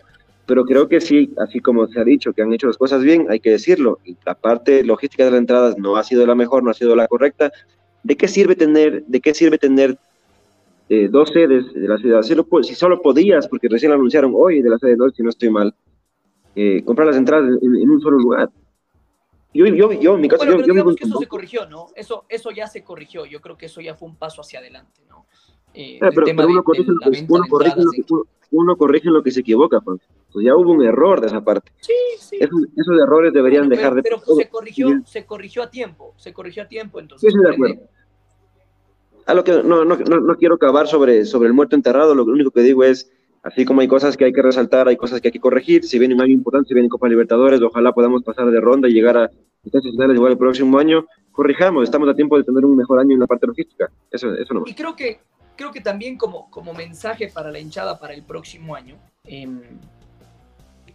pero 0.49 0.65
creo 0.65 0.89
que 0.89 1.01
sí, 1.01 1.31
así 1.37 1.61
como 1.61 1.87
se 1.87 2.01
ha 2.01 2.05
dicho 2.05 2.33
que 2.33 2.43
han 2.43 2.53
hecho 2.53 2.67
las 2.67 2.79
cosas 2.79 3.03
bien, 3.03 3.27
hay 3.29 3.39
que 3.39 3.51
decirlo. 3.51 3.99
La 4.25 4.35
parte 4.35 4.83
logística 4.83 5.25
de 5.25 5.31
las 5.31 5.41
entradas 5.41 5.79
no 5.79 5.97
ha 5.97 6.03
sido 6.03 6.27
la 6.27 6.35
mejor, 6.35 6.65
no 6.65 6.71
ha 6.71 6.75
sido 6.75 6.97
la 6.97 7.07
correcta, 7.07 7.53
¿De 8.03 8.17
qué 8.17 8.29
sirve 8.29 8.57
tener, 8.57 9.05
de 9.05 9.21
qué 9.21 9.35
sirve 9.35 9.59
tener 9.59 9.99
eh, 10.89 11.09
dos 11.11 11.29
sedes 11.31 11.75
de 11.75 11.87
la 11.89 11.99
ciudad? 11.99 12.23
Si, 12.23 12.75
solo 12.75 13.03
podías, 13.03 13.49
porque 13.49 13.69
recién 13.69 13.93
anunciaron 13.93 14.33
hoy 14.35 14.63
de 14.63 14.71
la 14.71 14.79
sede 14.79 14.97
norte, 14.97 15.17
si 15.17 15.23
no 15.23 15.29
estoy 15.29 15.51
mal, 15.51 15.75
eh, 16.55 16.83
comprar 16.85 17.09
las 17.09 17.17
entradas 17.17 17.51
en, 17.61 17.91
un 17.91 18.01
solo 18.01 18.19
lugar. 18.19 18.49
yo, 19.53 19.67
yo, 19.67 19.93
yo, 19.93 20.15
en 20.15 20.21
mi 20.21 20.29
caso, 20.29 20.47
Bueno, 20.47 20.53
yo, 20.53 20.57
pero 20.57 20.67
yo 20.69 20.73
digamos 20.73 20.97
que 20.97 21.05
eso 21.05 21.19
se 21.19 21.27
corrigió, 21.27 21.67
¿no? 21.67 21.89
Eso, 21.95 22.25
eso 22.29 22.51
ya 22.51 22.67
se 22.67 22.83
corrigió. 22.83 23.27
Yo 23.27 23.41
creo 23.41 23.59
que 23.59 23.67
eso 23.67 23.81
ya 23.81 23.95
fue 23.95 24.09
un 24.09 24.17
paso 24.17 24.41
hacia 24.41 24.61
adelante, 24.61 25.03
¿no? 25.09 25.27
Eh, 25.81 25.99
Ah, 26.03 26.09
el 26.09 26.15
pero, 26.15 26.27
tema 26.27 26.43
pero 26.43 26.49
uno, 26.49 26.59
de- 26.61 26.65
corrige 26.65 26.91
de 26.91 27.11
que, 27.13 27.27
uno, 27.29 27.43
de 27.45 27.49
corrige 27.49 27.77
lo 27.81 27.91
que, 27.93 28.05
uno, 28.51 28.77
corrige 28.77 29.11
lo 29.11 29.23
que 29.23 29.31
se 29.31 29.41
equivoca, 29.41 29.81
pues. 29.81 30.01
Pues 30.33 30.45
ya 30.45 30.57
hubo 30.57 30.73
un 30.73 30.83
error 30.83 31.21
de 31.21 31.29
esa 31.29 31.43
parte. 31.45 31.71
Sí, 31.81 31.93
sí. 32.19 32.37
Esos, 32.41 32.61
esos 32.77 33.01
errores 33.01 33.33
deberían 33.33 33.69
Bueno, 33.69 33.77
dejar 33.77 33.91
pero, 33.93 33.97
de 33.97 34.03
pero 34.03 34.21
todo. 34.23 34.37
se 34.37 34.49
corrigió, 34.49 34.89
Y- 34.91 35.03
se 35.07 35.25
corrigió 35.25 35.63
a 35.63 35.71
tiempo, 35.71 36.15
se 36.17 36.33
corrigió 36.33 36.65
a 36.65 36.67
tiempo, 36.69 36.99
Sí, 36.99 37.03
entonces. 37.05 37.29
estoy 37.29 37.41
de 37.45 37.57
por 37.57 37.67
ende, 37.69 37.83
acuerdo. 37.85 37.93
A 39.27 39.35
lo 39.35 39.45
que 39.45 39.53
no, 39.63 39.85
no, 39.85 39.97
no, 39.97 40.21
no 40.21 40.37
quiero 40.37 40.59
cavar 40.59 40.89
sobre, 40.89 41.25
sobre 41.25 41.47
el 41.49 41.53
muerto 41.55 41.77
enterrado, 41.77 42.15
lo 42.15 42.25
único 42.25 42.51
que 42.51 42.63
digo 42.63 42.83
es, 42.83 43.13
así 43.45 43.65
como 43.65 43.81
hay 43.83 43.89
cosas 43.89 44.17
que 44.17 44.25
hay 44.25 44.33
que 44.33 44.43
resaltar, 44.43 44.89
hay 44.89 44.97
cosas 44.97 45.21
que 45.21 45.29
hay 45.29 45.33
que 45.33 45.39
corregir, 45.41 45.85
si 45.85 45.99
viene 45.99 46.15
un 46.15 46.23
año 46.23 46.33
importante, 46.33 46.69
si 46.69 46.75
viene 46.75 46.89
Copa 46.89 47.09
Libertadores, 47.09 47.61
ojalá 47.63 47.93
podamos 47.93 48.23
pasar 48.25 48.51
de 48.51 48.61
ronda 48.61 48.89
y 48.89 48.93
llegar 48.95 49.17
a 49.17 49.31
instancias 49.65 49.93
finales 49.93 50.17
igual 50.17 50.33
el 50.33 50.39
próximo 50.39 50.79
año, 50.79 51.07
corrijamos, 51.31 51.85
estamos 51.85 52.09
a 52.09 52.15
tiempo 52.15 52.37
de 52.39 52.45
tener 52.45 52.65
un 52.65 52.77
mejor 52.77 52.99
año 53.01 53.13
en 53.15 53.21
la 53.21 53.27
parte 53.27 53.47
logística, 53.47 53.89
eso, 54.11 54.35
eso 54.35 54.55
no 54.55 54.63
Y 54.67 54.75
creo 54.75 54.97
que, 54.97 55.21
creo 55.59 55.73
que 55.73 55.81
también 55.81 56.17
como, 56.17 56.49
como 56.51 56.73
mensaje 56.73 57.29
para 57.29 57.51
la 57.51 57.59
hinchada 57.59 57.99
para 57.99 58.15
el 58.15 58.23
próximo 58.23 58.77
año, 58.77 58.97
em, 59.25 59.61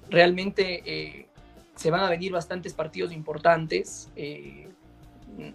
realmente 0.10 0.82
eh, 0.86 1.28
se 1.76 1.92
van 1.92 2.02
a 2.02 2.10
venir 2.10 2.32
bastantes 2.32 2.74
partidos 2.74 3.12
importantes. 3.12 4.10
eh, 4.16 4.70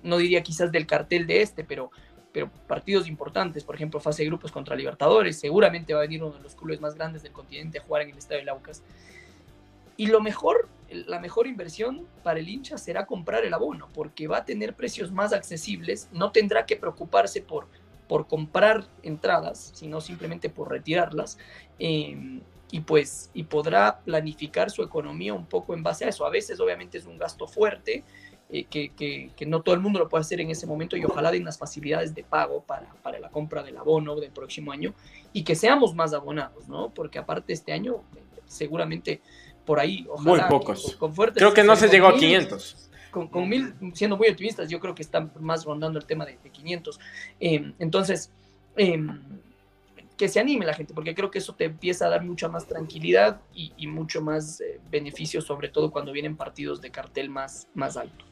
no 0.02 0.18
diría 0.18 0.43
quizás 0.43 0.72
del 0.72 0.86
cartel 0.86 1.26
de 1.26 1.40
este, 1.40 1.62
pero, 1.62 1.90
pero 2.32 2.51
partidos 2.66 3.06
importantes, 3.06 3.62
por 3.62 3.76
ejemplo, 3.76 4.01
fase 4.01 4.22
de 4.22 4.28
grupos 4.28 4.51
contra 4.51 4.74
Libertadores. 4.74 5.39
Seguramente 5.39 5.94
va 5.94 6.01
a 6.01 6.02
venir 6.02 6.22
uno 6.22 6.36
de 6.36 6.43
los 6.43 6.56
clubes 6.56 6.80
más 6.80 6.97
grandes 6.97 7.22
del 7.22 7.32
continente 7.32 7.78
a 7.78 7.82
jugar 7.82 8.02
en 8.02 8.10
el 8.10 8.18
Estadio 8.18 8.40
del 8.40 8.48
Aucas. 8.48 8.82
Y 9.97 10.06
lo 10.06 10.20
mejor, 10.20 10.68
la 10.90 11.20
mejor 11.20 11.47
inversión 11.47 12.06
para 12.24 12.40
el 12.40 12.48
hincha 12.48 12.76
será 12.76 13.06
comprar 13.06 13.44
el 13.44 13.55
abono, 13.55 13.89
porque 13.94 14.26
va 14.26 14.39
a 14.39 14.44
tener 14.44 14.74
precios 14.74 15.12
más 15.12 15.32
accesibles, 15.32 16.09
no 16.12 16.32
tendrá 16.32 16.66
que 16.66 16.76
preocuparse 16.76 17.40
por, 17.40 17.68
por 18.09 18.26
comprar 18.26 18.86
entradas, 19.02 19.70
sino 19.74 20.01
simplemente 20.01 20.48
por 20.51 20.70
retirarlas. 20.70 21.39
eh, 21.78 22.40
y 22.70 22.80
pues 22.80 23.30
y 23.32 23.44
podrá 23.44 24.01
planificar 24.01 24.70
su 24.70 24.82
economía 24.82 25.32
un 25.32 25.47
poco 25.47 25.72
en 25.72 25.82
base 25.82 26.05
a 26.05 26.09
eso. 26.09 26.26
A 26.26 26.30
veces 26.30 26.60
obviamente 26.60 26.98
es 26.98 27.06
un 27.06 27.16
gasto 27.16 27.47
fuerte 27.47 28.05
eh, 28.51 28.64
que, 28.64 28.90
que- 28.90 29.30
que 29.35 29.47
no 29.47 29.62
todo 29.62 29.74
el 29.74 29.80
mundo 29.80 29.98
lo 29.98 30.06
puede 30.10 30.20
hacer 30.20 30.40
en 30.43 30.51
ese 30.51 30.66
momento 30.66 30.94
y 30.94 31.02
ojalá 31.05 31.30
den 31.30 31.44
las 31.47 31.56
facilidades 31.56 32.14
de 32.14 32.24
pago 32.24 32.62
para, 32.62 32.93
para 33.02 33.18
la 33.20 33.30
compra 33.30 33.62
del 33.62 33.78
abono 33.78 34.16
del 34.16 34.32
próximo 34.32 34.70
año 34.70 34.93
y 35.32 35.44
que 35.44 35.55
seamos 35.55 35.94
más 35.94 36.12
abonados, 36.12 36.68
¿no? 36.68 36.90
Porque 36.90 37.18
aparte 37.18 37.55
este 37.55 37.72
año 37.72 38.02
seguramente 38.47 39.20
por 39.64 39.80
ahí, 39.80 40.06
ojalá 40.10 40.48
Muy 40.48 40.59
pocos. 40.59 40.82
con- 40.82 40.98
con 40.98 41.14
fuertes 41.14 41.40
Creo 41.40 41.55
que 41.55 41.62
no 41.64 41.74
se 41.76 41.89
llegó 41.89 42.06
a 42.09 42.12
mil, 42.12 42.20
500. 42.20 42.88
Con, 43.10 43.28
con 43.28 43.48
mil, 43.48 43.74
siendo 43.94 44.16
muy 44.16 44.28
optimistas, 44.28 44.68
yo 44.68 44.80
creo 44.80 44.94
que 44.94 45.02
están 45.02 45.32
más 45.40 45.64
rondando 45.64 45.98
el 45.98 46.06
tema 46.06 46.26
de, 46.26 46.39
de 46.43 46.51
500. 46.51 47.01
Eh, 47.40 47.72
entonces, 47.78 48.30
eh, 48.76 48.98
que 50.16 50.28
se 50.28 50.40
anime 50.40 50.66
la 50.66 50.74
gente, 50.74 50.93
porque 50.94 51.14
creo 51.14 51.30
que 51.30 51.39
eso 51.39 51.55
te 51.55 51.64
empieza 51.64 52.06
a 52.06 52.09
dar 52.10 52.24
mucha 52.24 52.48
más 52.48 52.66
tranquilidad 52.66 53.40
y, 53.55 53.72
y 53.76 53.86
mucho 53.86 54.20
más 54.20 54.60
eh, 54.60 54.80
beneficio, 54.90 55.40
sobre 55.40 55.68
todo 55.68 55.93
cuando 55.93 56.12
vienen 56.12 56.36
partidos 56.36 56.80
de 56.80 56.90
cartel 56.90 57.30
más, 57.30 57.68
más 57.74 57.97
alto. 57.97 58.24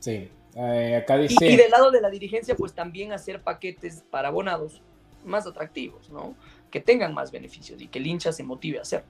Sí. 0.00 0.28
Eh, 0.54 0.96
acá 1.02 1.18
Y, 1.18 1.28
dice. 1.28 1.50
y 1.50 1.56
del 1.56 1.70
lado 1.70 1.90
de 1.90 2.00
la 2.00 2.10
dirigencia, 2.10 2.54
pues 2.54 2.74
también 2.74 3.12
hacer 3.12 3.42
paquetes 3.42 4.04
para 4.10 4.28
abonados 4.28 4.82
más 5.24 5.46
atractivos, 5.46 6.10
¿no? 6.10 6.36
Que 6.70 6.78
tengan 6.80 7.14
más 7.14 7.32
beneficios 7.32 7.80
y 7.80 7.88
que 7.88 7.98
el 7.98 8.06
hincha 8.06 8.30
se 8.30 8.42
motive 8.42 8.78
a 8.78 8.82
hacerlo. 8.82 9.08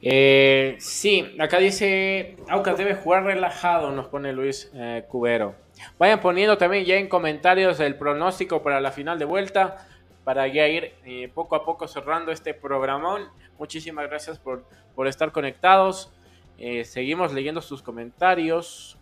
Eh, 0.00 0.76
sí, 0.78 1.34
acá 1.40 1.58
dice, 1.58 2.36
Aucas 2.48 2.78
debe 2.78 2.94
jugar 2.94 3.24
relajado, 3.24 3.90
nos 3.90 4.06
pone 4.06 4.32
Luis 4.32 4.70
eh, 4.74 5.04
Cubero. 5.08 5.54
Vayan 5.98 6.20
poniendo 6.20 6.58
también 6.58 6.84
ya 6.84 6.96
en 6.96 7.08
comentarios 7.08 7.80
el 7.80 7.96
pronóstico 7.96 8.62
para 8.62 8.80
la 8.80 8.92
final 8.92 9.18
de 9.18 9.24
vuelta, 9.24 9.86
para 10.24 10.46
ya 10.46 10.68
ir 10.68 10.94
eh, 11.04 11.30
poco 11.34 11.56
a 11.56 11.64
poco 11.64 11.88
cerrando 11.88 12.32
este 12.32 12.54
programón. 12.54 13.28
Muchísimas 13.58 14.08
gracias 14.08 14.38
por, 14.38 14.64
por 14.94 15.08
estar 15.08 15.32
conectados. 15.32 16.12
Eh, 16.58 16.84
seguimos 16.84 17.32
leyendo 17.32 17.60
sus 17.60 17.82
comentarios. 17.82 18.98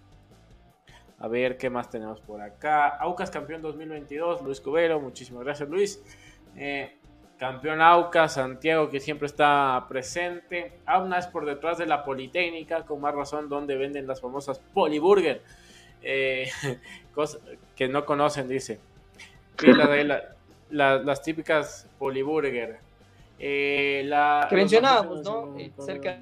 A 1.18 1.28
ver 1.28 1.56
qué 1.56 1.70
más 1.70 1.88
tenemos 1.88 2.20
por 2.20 2.42
acá. 2.42 2.88
Aucas 2.88 3.30
campeón 3.30 3.62
2022, 3.62 4.42
Luis 4.42 4.60
Cubero. 4.60 5.00
Muchísimas 5.00 5.42
gracias, 5.44 5.68
Luis. 5.68 6.02
Eh, 6.56 6.98
Campeón 7.38 7.82
Aucas, 7.82 8.34
Santiago 8.34 8.88
que 8.88 8.98
siempre 9.00 9.26
está 9.26 9.84
presente. 9.88 10.78
Auna 10.86 11.18
es 11.18 11.26
por 11.26 11.44
detrás 11.44 11.76
de 11.78 11.86
la 11.86 12.02
Politécnica, 12.04 12.84
con 12.86 13.00
más 13.00 13.14
razón 13.14 13.48
donde 13.48 13.76
venden 13.76 14.06
las 14.06 14.20
famosas 14.22 14.58
Poliburger. 14.72 15.42
Eh, 16.02 16.48
cosa 17.14 17.38
que 17.74 17.88
no 17.88 18.06
conocen, 18.06 18.48
dice. 18.48 18.80
Y 19.62 19.72
la 19.72 19.86
de 19.86 20.04
la- 20.04 20.22
la- 20.70 20.98
las 20.98 21.22
típicas 21.22 21.88
Poliburger. 21.98 22.78
Eh, 23.38 24.02
la, 24.06 24.46
Que 24.48 24.56
mencionábamos, 24.56 25.22
¿no? 25.22 25.58
Eh, 25.58 25.70
cerca- 25.78 26.18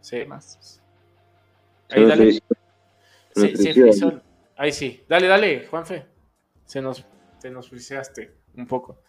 Sí. 0.00 0.18
¿Qué 0.18 0.26
más? 0.26 0.80
Ahí, 1.90 2.04
dale. 2.04 2.32
Sí, 2.32 2.40
Sí, 3.34 3.56
sí, 3.56 3.72
sí, 3.72 3.72
sí, 3.72 3.92
son- 3.94 4.22
ahí 4.56 4.72
sí. 4.72 5.04
Dale, 5.08 5.26
dale, 5.28 5.66
Juanfe. 5.70 6.04
Se 6.66 6.82
nos, 6.82 7.04
te 7.42 7.50
nos 7.50 7.68
friseaste 7.68 8.32
un 8.56 8.66
poco. 8.66 9.00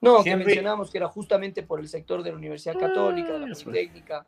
No, 0.00 0.22
que 0.24 0.30
Henry- 0.30 0.44
mencionamos 0.46 0.90
que 0.90 0.98
era 0.98 1.08
justamente 1.08 1.62
por 1.62 1.80
el 1.80 1.88
sector 1.88 2.22
de 2.22 2.30
la 2.30 2.36
Universidad 2.36 2.78
Católica, 2.78 3.32
de 3.34 3.38
la 3.40 3.46
Ah. 3.54 3.58
Politécnica, 3.64 4.26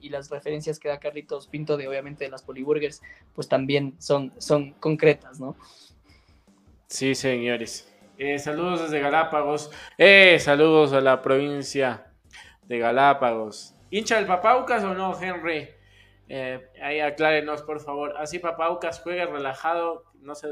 y 0.00 0.08
las 0.08 0.30
referencias 0.30 0.78
que 0.80 0.88
da 0.88 0.98
Carlitos 0.98 1.46
Pinto 1.46 1.76
de 1.76 1.86
obviamente 1.86 2.24
de 2.24 2.30
las 2.30 2.42
Poliburgers, 2.42 3.02
pues 3.34 3.48
también 3.48 3.94
son, 4.00 4.32
son 4.38 4.72
concretas, 4.74 5.38
¿no? 5.38 5.56
Sí, 6.88 7.14
señores. 7.14 7.88
Eh, 8.18 8.38
saludos 8.38 8.82
desde 8.82 9.00
Galápagos. 9.00 9.70
Eh, 9.98 10.38
saludos 10.40 10.92
a 10.92 11.00
la 11.00 11.22
provincia 11.22 12.06
de 12.64 12.78
Galápagos. 12.78 13.74
¿Hincha 13.90 14.16
del 14.16 14.26
Papaucas 14.26 14.82
o 14.84 14.94
no, 14.94 15.18
Henry? 15.20 15.68
Eh, 16.28 16.60
ahí 16.82 17.00
aclárenos, 17.00 17.62
por 17.62 17.80
favor. 17.80 18.14
Así 18.18 18.38
Papaucas 18.38 19.00
juega 19.00 19.26
relajado, 19.26 20.04
no 20.20 20.34
se 20.34 20.48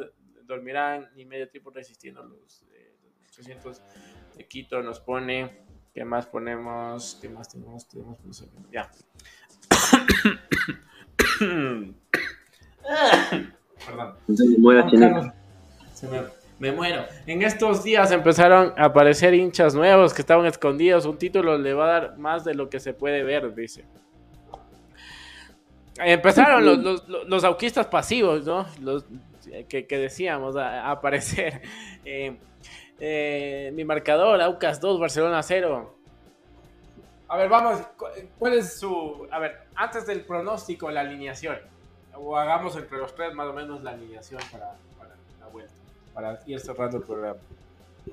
dormirán 0.51 1.09
ni 1.14 1.24
medio 1.24 1.48
tiempo 1.48 1.70
resistiendo 1.70 2.22
los 2.24 2.64
eh, 2.74 2.94
800 3.31 3.81
de 4.36 4.47
Quito. 4.47 4.82
Nos 4.82 5.01
pone. 5.01 5.62
¿Qué 5.94 6.05
más 6.05 6.27
ponemos? 6.27 7.18
¿Qué 7.20 7.28
más 7.28 7.48
tenemos? 7.48 7.89
Tenemos 7.89 8.18
ya. 8.70 8.90
Perdón. 13.86 14.14
Carlos, 15.01 15.27
se 15.94 16.09
me 16.59 16.72
muero. 16.72 17.05
En 17.27 17.43
estos 17.43 17.82
días 17.82 18.10
empezaron 18.12 18.74
a 18.77 18.86
aparecer 18.86 19.35
hinchas 19.35 19.74
nuevos 19.74 20.12
que 20.12 20.22
estaban 20.22 20.47
escondidos. 20.47 21.06
Un 21.06 21.18
título 21.18 21.56
le 21.59 21.72
va 21.74 21.85
a 21.85 22.01
dar 22.01 22.18
más 22.18 22.44
de 22.44 22.55
lo 22.55 22.68
que 22.68 22.81
se 22.81 22.93
puede 22.93 23.22
ver, 23.22 23.55
dice. 23.55 23.85
Empezaron 25.98 26.64
los, 26.64 26.78
los, 26.78 27.09
los- 27.09 27.28
los 27.28 27.44
auquistas 27.44 27.86
pasivos, 27.86 28.44
¿no? 28.47 28.66
Los 28.81 29.05
que, 29.68 29.86
que 29.86 29.98
decíamos 29.98 30.56
a, 30.56 30.82
a 30.86 30.90
aparecer. 30.93 31.60
Eh, 32.05 32.35
eh, 32.98 33.72
mi 33.74 33.85
marcador, 33.85 34.40
Aucas 34.40 34.81
2, 34.81 34.98
Barcelona 34.98 35.43
0. 35.43 35.94
A 37.28 37.36
ver, 37.36 37.48
vamos. 37.48 37.78
cu- 37.97 38.06
¿Cuál 38.39 38.55
es 38.55 38.78
su. 38.81 39.27
A 39.31 39.39
ver, 39.39 39.52
antes 39.74 40.06
del 40.06 40.22
pronóstico, 40.22 40.90
la 40.90 41.01
alineación. 41.02 41.56
O 42.14 42.36
hagamos 42.36 42.77
entre 42.77 42.98
los 42.98 43.14
tres 43.14 43.35
más 43.35 43.47
o 43.48 43.52
menos 43.52 43.82
la 43.82 43.90
alineación 43.93 44.40
para, 44.51 44.72
para 44.98 45.14
la 45.40 45.47
vuelta. 45.52 45.72
Para 46.14 46.40
ir 46.47 46.59
cerrando 46.59 46.97
el 46.98 47.02
programa. 47.05 47.36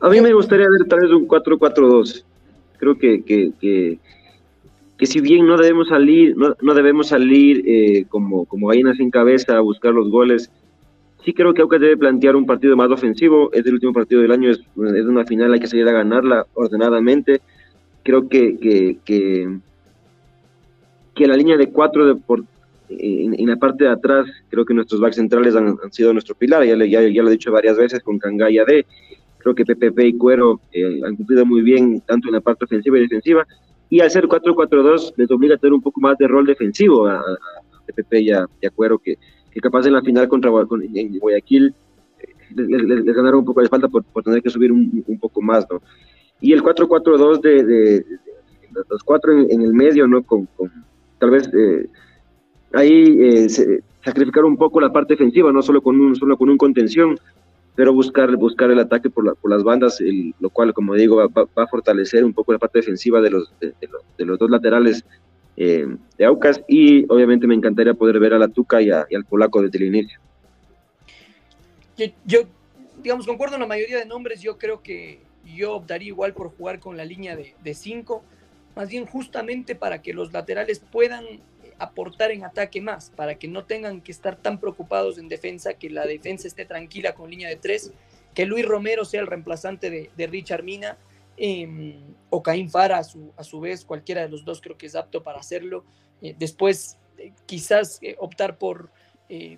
A 0.02 0.10
mí 0.10 0.22
me 0.22 0.34
gustaría 0.34 0.68
ver 0.70 0.88
tal 0.88 1.00
vez 1.00 1.12
un 1.12 1.28
4-4-2. 1.28 2.24
Creo 2.78 2.98
que, 3.00 3.24
que, 3.24 3.52
que, 3.60 3.98
que 4.98 5.06
si 5.06 5.20
bien 5.22 5.48
no 5.48 5.58
debemos 5.58 5.88
salir, 5.88 6.36
no, 6.38 6.56
no 6.62 6.74
debemos 6.74 7.08
salir 7.08 7.64
eh, 7.66 8.06
como, 8.10 8.46
como 8.46 8.68
gallinas 8.68 8.98
sin 8.98 9.10
cabeza 9.12 9.58
a 9.58 9.62
buscar 9.62 9.94
los 9.94 10.10
goles, 10.12 10.52
sí 11.24 11.34
creo 11.34 11.54
que 11.54 11.62
Aucas 11.62 11.82
debe 11.82 11.98
plantear 11.98 12.36
un 12.36 12.46
partido 12.46 12.76
más 12.76 12.90
ofensivo. 12.90 13.52
Es 13.54 13.66
el 13.66 13.74
último 13.76 13.94
partido 13.94 14.22
del 14.22 14.32
año, 14.32 14.50
es, 14.50 14.60
es 14.60 15.06
una 15.06 15.26
final, 15.26 15.54
hay 15.54 15.60
que 15.60 15.68
salir 15.68 15.88
a 15.88 15.92
ganarla 15.92 16.46
ordenadamente. 16.54 17.42
Creo 18.04 18.28
que, 18.30 18.58
que, 18.58 18.98
que, 19.04 19.58
que 21.16 21.28
la 21.28 21.36
línea 21.36 21.58
de 21.58 21.70
cuatro 21.72 22.06
de 22.06 22.16
por, 22.16 22.44
en, 22.90 23.38
en 23.40 23.48
la 23.48 23.58
parte 23.58 23.84
de 23.84 23.90
atrás, 23.90 24.26
creo 24.50 24.64
que 24.66 24.74
nuestros 24.74 25.02
backs 25.02 25.16
centrales 25.18 25.56
han, 25.56 25.76
han 25.84 25.92
sido 25.92 26.14
nuestro 26.14 26.36
pilar, 26.36 26.64
ya, 26.64 26.76
ya, 26.86 27.02
ya 27.02 27.22
lo 27.22 27.28
he 27.30 27.32
dicho 27.34 27.52
varias 27.52 27.78
veces 27.78 28.02
con 28.02 28.18
Kanga 28.20 28.50
y 28.50 28.60
AD. 28.60 28.86
Creo 29.40 29.56
que 29.56 29.66
PPP 29.66 30.00
y 30.00 30.18
Cuero 30.18 30.60
eh, 30.72 31.02
han 31.06 31.16
cumplido 31.16 31.46
muy 31.46 31.62
bien 31.62 32.02
tanto 32.02 32.28
en 32.30 32.34
la 32.36 32.42
parte 32.42 32.66
ofensiva 32.66 32.98
y 32.98 33.02
defensiva. 33.02 33.46
Y 33.90 34.02
al 34.02 34.12
ser 34.12 34.26
4-4-2 34.28 35.14
les 35.16 35.32
obliga 35.32 35.56
a 35.56 35.58
tener 35.58 35.74
un 35.74 35.82
poco 35.82 36.02
más 36.02 36.18
de 36.18 36.28
rol 36.28 36.46
defensivo 36.46 37.08
a- 37.08 37.20
a 37.20 37.82
PPP 37.86 38.14
y 38.22 38.32
a, 38.32 38.46
y 38.62 38.66
a 38.68 38.70
Cuero, 38.70 39.00
que, 39.00 39.18
que 39.58 39.62
capaz 39.62 39.88
en 39.88 39.94
la 39.94 40.02
final 40.04 40.28
contra 40.28 40.52
con- 40.68 40.84
en 40.84 41.18
Guayaquil 41.18 41.74
eh, 42.20 42.28
les, 42.56 42.68
les- 42.84 43.06
les 43.06 43.16
ganaron 43.16 43.40
un 43.40 43.46
poco 43.46 43.60
de 43.62 43.66
espalda 43.66 43.88
por, 43.88 44.04
por 44.04 44.22
tener 44.24 44.42
que 44.44 44.52
subir 44.52 44.72
un, 44.72 45.04
un 45.08 45.20
poco 45.20 45.42
más, 45.42 45.66
¿no? 45.70 45.82
Y 46.40 46.54
el 46.54 46.62
4-4-2 46.62 47.42
de, 47.42 47.64
de- 47.64 48.00
de- 48.02 48.04
los 48.90 49.02
cuatro 49.04 49.34
en, 49.34 49.62
el 49.62 49.74
medio, 49.74 50.08
¿no? 50.08 50.22
Con, 50.22 50.48
tal 51.18 51.32
vez 51.32 51.50
eh, 51.54 51.88
ahí 52.74 53.18
eh, 53.20 53.48
sacrificar 54.06 54.46
un 54.46 54.58
poco 54.58 54.80
la 54.80 54.92
parte 54.94 55.14
defensiva, 55.16 55.52
no 55.52 55.64
solo 55.64 55.82
con 55.82 56.00
un, 56.00 56.16
solo 56.16 56.38
con 56.38 56.50
un 56.50 56.58
contención, 56.58 57.18
pero 57.76 57.94
buscar, 57.94 58.36
buscar 58.38 58.70
el 58.70 58.80
ataque 58.80 59.10
por, 59.10 59.36
por 59.38 59.50
las 59.50 59.64
bandas, 59.64 60.00
lo 60.40 60.50
cual, 60.52 60.74
como 60.74 60.94
digo, 60.94 61.16
va, 61.18 61.48
a 61.64 61.68
fortalecer 61.68 62.24
un 62.24 62.34
poco 62.34 62.54
la 62.54 62.60
parte 62.60 62.80
defensiva 62.80 63.20
de 63.22 63.32
los, 63.32 63.52
de, 63.60 63.74
los, 64.26 64.38
dos 64.38 64.50
laterales 64.52 65.04
eh, 65.58 65.88
de 66.18 66.26
Aucas 66.26 66.62
y 66.68 67.06
obviamente 67.12 67.48
me 67.48 67.56
encantaría 67.56 67.94
poder 67.94 68.20
ver 68.20 68.34
a 68.34 68.40
la 68.40 68.48
Tuca 68.48 68.82
y, 68.82 68.90
al 68.92 69.26
polaco 69.28 69.62
desde 69.62 69.80
el 69.80 69.86
inicio. 69.96 70.20
Yo, 72.26 72.42
digamos, 73.02 73.26
concuerdo 73.26 73.56
en 73.56 73.62
la 73.62 73.68
mayoría 73.68 73.98
de 73.98 74.06
nombres, 74.06 74.42
yo 74.42 74.58
creo 74.58 74.82
que 74.82 75.20
yo 75.44 75.74
optaría 75.74 76.10
igual 76.10 76.34
por 76.34 76.56
jugar 76.56 76.80
con 76.80 76.96
la 76.96 77.04
línea 77.04 77.36
de 77.36 77.74
cinco, 77.74 78.24
más 78.76 78.90
bien 78.90 79.06
justamente 79.06 79.74
para 79.74 80.02
que 80.02 80.14
los 80.14 80.32
laterales 80.32 80.80
puedan 80.80 81.26
aportar 81.80 82.32
en 82.32 82.44
ataque 82.44 82.82
más, 82.82 83.12
para 83.16 83.36
que 83.36 83.48
no 83.48 83.66
tengan 83.66 84.02
que 84.02 84.12
estar 84.12 84.36
tan 84.36 84.60
preocupados 84.60 85.18
en 85.18 85.28
defensa, 85.28 85.74
que 85.74 85.90
la 85.90 86.06
defensa 86.06 86.48
esté 86.48 86.66
tranquila 86.66 87.14
con 87.14 87.30
línea 87.30 87.50
de 87.50 87.56
tres, 87.56 87.92
que 88.34 88.46
Luis 88.46 88.66
Romero 88.66 89.06
sea 89.06 89.22
el 89.22 89.28
reemplazante 89.28 90.12
de, 90.16 90.28
Richard 90.28 90.64
Mina, 90.64 90.98
em, 91.38 92.16
o 92.30 92.44
Caín 92.44 92.70
Fara 92.70 92.98
a 92.98 93.04
su, 93.04 93.34
a 93.38 93.44
su 93.44 93.60
vez, 93.60 93.86
cualquiera 93.86 94.22
de 94.22 94.30
los 94.30 94.44
dos 94.44 94.62
creo 94.62 94.78
que 94.78 94.88
es 94.88 94.96
apto 94.96 95.24
para 95.24 95.40
hacerlo. 95.40 95.86
Eh, 96.22 96.36
después, 96.38 97.00
eh, 97.18 97.32
quizás 97.46 98.00
eh, 98.02 98.16
optar 98.20 98.58
por, 98.58 98.92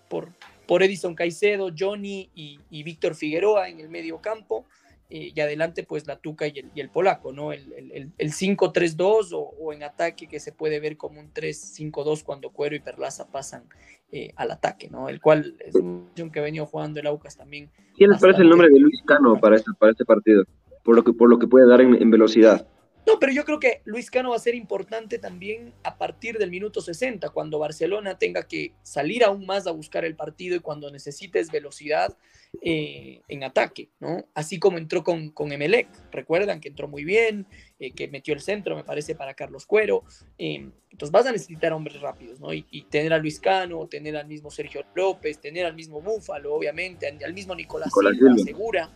por, 0.07 0.29
por 0.67 0.83
Edison 0.83 1.15
Caicedo, 1.15 1.69
Johnny 1.77 2.29
y, 2.35 2.59
y 2.69 2.83
Víctor 2.83 3.15
Figueroa 3.15 3.69
en 3.69 3.79
el 3.79 3.89
medio 3.89 4.19
campo. 4.21 4.65
Eh, 5.11 5.31
y 5.33 5.39
adelante 5.41 5.83
pues 5.83 6.05
la 6.05 6.19
Tuca 6.19 6.45
y 6.45 6.59
el, 6.59 6.69
y 6.75 6.81
el 6.81 6.89
polaco, 6.89 7.33
¿no? 7.33 7.51
El, 7.51 7.73
el, 7.73 8.11
el 8.15 8.31
5-3-2 8.31 9.33
o, 9.33 9.39
o, 9.39 9.73
en 9.73 9.81
ataque 9.81 10.27
que 10.27 10.39
se 10.39 10.51
puede 10.51 10.79
ver 10.79 10.97
como 10.97 11.19
un 11.19 11.33
3-5-2 11.33 12.21
cuando 12.21 12.51
Cuero 12.51 12.75
y 12.75 12.79
Perlaza 12.79 13.27
pasan 13.31 13.63
eh, 14.11 14.33
al 14.35 14.51
ataque, 14.51 14.87
¿no? 14.87 15.09
El 15.09 15.19
cual 15.19 15.55
es 15.65 15.73
un 15.73 16.11
que 16.31 16.39
ha 16.39 16.43
venido 16.43 16.67
jugando 16.67 16.99
el 16.99 17.07
Aucas 17.07 17.35
también. 17.35 17.71
¿Quién 17.95 18.11
les 18.11 18.21
parece 18.21 18.43
el 18.43 18.49
nombre 18.49 18.69
de 18.69 18.79
Luis 18.79 19.01
Cano 19.03 19.39
para 19.39 19.55
este, 19.55 19.71
para 19.79 19.93
este 19.93 20.05
partido? 20.05 20.43
Por 20.89 20.95
lo 20.95 21.03
que, 21.03 21.13
por 21.13 21.29
lo 21.29 21.37
que 21.37 21.45
puede 21.45 21.67
dar 21.67 21.81
en 21.81 22.09
velocidad. 22.09 22.67
No, 23.09 23.17
pero 23.19 23.31
yo 23.31 23.43
creo 23.43 23.59
que 23.59 23.81
Luis 23.85 24.11
Cano 24.11 24.31
va 24.31 24.35
a 24.35 24.39
ser 24.39 24.53
importante 24.55 25.17
también 25.17 25.73
a 25.83 25.97
partir 25.97 26.37
del 26.37 26.51
minuto 26.51 26.79
60, 26.79 27.29
cuando 27.29 27.57
Barcelona 27.57 28.19
tenga 28.19 28.47
que 28.47 28.73
salir 28.83 29.23
aún 29.23 29.47
más 29.47 29.65
a 29.65 29.71
buscar 29.71 30.05
el 30.05 30.15
partido 30.15 30.55
y 30.55 30.59
cuando 30.59 30.91
necesites 30.91 31.49
velocidad 31.49 32.15
eh, 32.61 33.21
en 33.27 33.43
ataque, 33.43 33.89
¿no? 33.99 34.25
Así 34.35 34.59
como 34.59 34.77
entró 34.77 35.03
con, 35.03 35.31
con 35.31 35.51
Emelec. 35.51 35.87
Recuerdan 36.11 36.59
que 36.59 36.67
entró 36.67 36.87
muy 36.87 37.03
bien, 37.03 37.47
eh, 37.79 37.91
que 37.91 38.07
metió 38.09 38.33
el 38.33 38.41
centro, 38.41 38.75
me 38.75 38.83
parece, 38.83 39.15
para 39.15 39.33
Carlos 39.33 39.65
Cuero. 39.65 40.03
Eh, 40.37 40.69
entonces 40.91 41.11
vas 41.11 41.25
a 41.25 41.31
necesitar 41.31 41.73
hombres 41.73 41.99
rápidos, 42.01 42.39
¿no? 42.39 42.53
Y, 42.53 42.85
tener 42.91 43.13
a 43.13 43.17
Luis 43.17 43.39
Cano, 43.39 43.87
tener 43.87 44.17
al 44.17 44.27
mismo 44.27 44.51
Sergio 44.51 44.83
López, 44.93 45.39
tener 45.39 45.65
al 45.65 45.73
mismo 45.73 46.01
Búfalo, 46.01 46.53
obviamente, 46.53 47.07
al 47.07 47.33
mismo 47.33 47.55
Nicolás, 47.55 47.87
Nicolás 47.87 48.17
Silva, 48.17 48.37
Segura. 48.37 48.89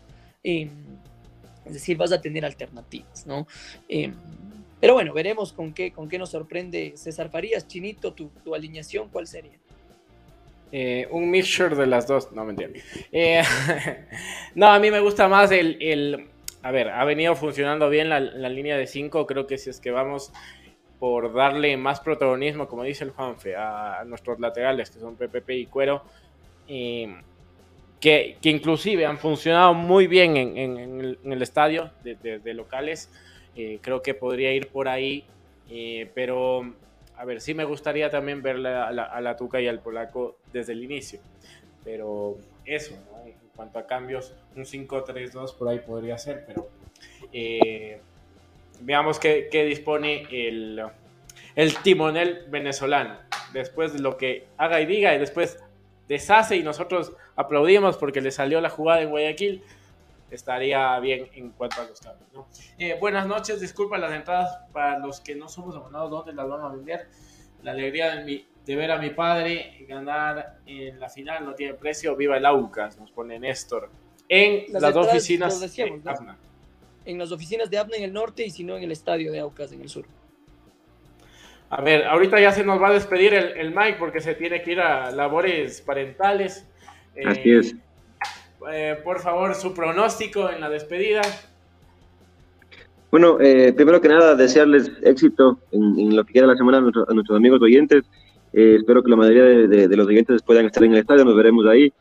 Es 1.65 1.73
decir, 1.73 1.97
vas 1.97 2.11
a 2.11 2.21
tener 2.21 2.45
alternativas, 2.45 3.25
¿no? 3.25 3.47
Em, 3.87 4.13
pero 4.83 4.95
bueno, 4.95 5.13
veremos 5.13 5.53
con 5.53 5.73
qué, 5.73 5.93
con 5.93 6.09
qué 6.09 6.19
nos 6.19 6.31
sorprende 6.31 6.91
César 6.97 7.29
Farías. 7.29 7.65
Chinito, 7.67 8.13
tu, 8.13 8.29
alineación, 8.53 9.07
¿cuál 9.07 9.27
sería? 9.27 9.57
Eh, 10.73 11.07
un 11.09 11.31
mixture 11.31 11.73
de 11.73 11.85
las 11.85 12.05
dos, 12.05 12.33
no 12.33 12.43
me 12.43 12.49
entiendo. 12.49 12.79
Eh, 13.09 13.41
no, 14.55 14.67
a 14.67 14.79
mí 14.79 14.91
me 14.91 14.99
gusta 14.99 15.29
más 15.29 15.51
el, 15.51 16.27
A 16.63 16.71
ver, 16.71 16.89
ha 16.89 17.05
venido 17.05 17.33
funcionando 17.35 17.89
bien 17.89 18.09
la, 18.09 18.19
línea 18.19 18.75
de 18.75 18.85
5. 18.85 19.25
Creo 19.25 19.47
que 19.47 19.57
si 19.57 19.69
es 19.69 19.79
que 19.79 19.91
vamos 19.91 20.33
por 20.99 21.33
darle 21.33 21.77
más 21.77 22.01
protagonismo, 22.01 22.67
como 22.67 22.83
dice 22.83 23.05
el 23.05 23.11
Juanfe, 23.11 23.55
a, 23.55 24.03
nuestros 24.05 24.37
laterales, 24.41 24.89
que 24.89 24.99
son 24.99 25.15
PPP 25.15 25.49
y 25.51 25.65
Cuero. 25.67 26.03
Eh, 26.67 27.15
que, 28.03 28.35
inclusive 28.41 29.05
han 29.05 29.17
funcionado 29.17 29.73
muy 29.73 30.07
bien 30.07 30.35
en, 30.35 30.77
el, 31.23 31.41
estadio 31.41 31.89
de, 32.03 32.53
locales. 32.53 33.09
Eh, 33.55 33.79
creo 33.81 34.01
que 34.01 34.13
podría 34.13 34.51
ir 34.51 34.67
por 34.67 34.89
ahí, 34.89 35.23
eh, 35.69 36.11
pero 36.13 36.73
a 37.15 37.23
ver, 37.23 37.39
sí 37.39 37.53
me 37.53 37.63
gustaría 37.63 38.09
también 38.09 38.41
ver 38.41 38.57
a 38.67 38.91
la, 38.91 39.37
Tuca 39.37 39.61
y 39.61 39.69
al 39.69 39.79
Polaco 39.79 40.35
desde 40.51 40.73
el 40.73 40.83
inicio. 40.83 41.21
Pero 41.85 42.35
eso, 42.65 42.93
en 43.25 43.35
cuanto 43.55 43.79
a 43.79 43.87
cambios, 43.87 44.33
un 44.57 44.65
5-3-2 44.65 45.55
por 45.55 45.69
ahí 45.69 45.79
podría 45.79 46.17
ser, 46.17 46.43
pero 46.45 46.67
eh, 47.31 48.01
veamos 48.81 49.17
qué, 49.17 49.47
dispone 49.65 50.27
el, 50.29 50.83
el 51.55 51.77
timonel 51.77 52.47
venezolano. 52.49 53.15
Después 53.53 53.93
de 53.93 53.99
lo 53.99 54.17
que 54.17 54.47
haga 54.57 54.81
y 54.81 54.85
diga, 54.85 55.15
y 55.15 55.19
después 55.19 55.63
deshace 56.13 56.55
y 56.55 56.63
nosotros 56.63 57.13
aplaudimos 57.35 57.97
porque 57.97 58.21
le 58.21 58.31
salió 58.31 58.61
la 58.61 58.69
jugada 58.69 59.01
en 59.01 59.09
Guayaquil, 59.09 59.63
estaría 60.29 60.99
bien 60.99 61.27
en 61.33 61.49
cuanto 61.51 61.81
a 61.81 61.85
los 61.85 61.99
cambios. 61.99 62.29
Eh, 62.77 62.97
buenas 62.99 63.27
noches, 63.27 63.59
disculpa 63.59 63.97
las 63.97 64.13
entradas 64.13 64.59
para 64.71 64.99
los 64.99 65.19
que 65.19 65.35
no 65.35 65.49
somos 65.49 65.75
abonados, 65.75 66.09
¿dónde 66.11 66.33
las 66.33 66.47
vamos 66.47 66.71
a 66.71 66.75
vender? 66.75 67.07
La 67.63 67.71
alegría 67.71 68.15
de, 68.15 68.45
de 68.65 68.75
ver 68.75 68.91
a 68.91 68.97
mi 68.97 69.09
padre 69.09 69.85
ganar 69.87 70.59
en 70.65 70.99
la 70.99 71.09
final 71.09 71.45
no 71.45 71.55
tiene 71.55 71.73
precio, 71.73 72.15
viva 72.15 72.37
el 72.37 72.45
Aucas, 72.45 72.99
nos 72.99 73.11
pone 73.11 73.39
Néstor. 73.39 73.89
En 74.29 74.71
las, 74.71 74.93
dos 74.93 75.07
oficinas 75.07 75.59
de 75.59 76.01
En 77.05 77.17
las 77.17 77.31
oficinas 77.31 77.69
de 77.69 77.77
APNA 77.77 77.97
en 77.97 78.03
el 78.03 78.13
norte 78.13 78.45
y 78.45 78.49
si 78.49 78.63
no 78.63 78.77
en 78.77 78.83
el 78.83 78.91
estadio 78.91 79.31
de 79.31 79.39
Aucas 79.39 79.71
en 79.71 79.81
el 79.81 79.89
sur. 79.89 80.05
A 81.75 81.81
ver, 81.81 82.05
ahorita 82.05 82.39
ya 82.39 82.51
se 82.51 82.63
nos 82.63 82.79
va 82.79 82.89
a 82.89 82.93
despedir 82.93 83.33
el, 83.33 83.73
Mike 83.73 83.95
porque 83.97 84.21
se 84.21 84.35
tiene 84.35 84.61
que 84.61 84.73
ir 84.73 84.79
a 84.79 85.09
labores 85.09 85.81
parentales. 85.81 86.67
Así 87.25 87.51
es. 87.51 87.73
Eh, 87.73 87.77
eh, 88.71 88.99
por 89.03 89.19
favor, 89.19 89.55
su 89.55 89.73
pronóstico 89.73 90.51
en 90.51 90.61
la 90.61 90.69
despedida. 90.69 91.21
Bueno, 93.09 93.39
eh, 93.41 93.73
primero 93.73 93.99
que 93.99 94.07
nada, 94.07 94.35
desearles 94.35 94.91
éxito 95.01 95.57
en, 95.71 96.15
lo 96.15 96.23
que 96.23 96.33
queda 96.33 96.45
la 96.45 96.55
semana 96.55 96.77
a, 96.77 96.81
nuestros 96.81 97.37
amigos 97.37 97.59
oyentes. 97.59 98.03
espero 98.51 99.01
que 99.01 99.09
la 99.09 99.15
mayoría 99.15 99.43
de, 99.67 99.97
los 99.97 100.07
oyentes 100.07 100.43
puedan 100.43 100.67
estar 100.67 100.83
en 100.83 100.93
el 100.93 100.99
estadio, 100.99 101.25
nos 101.25 101.35
veremos 101.35 101.65
ahí. 101.65 101.91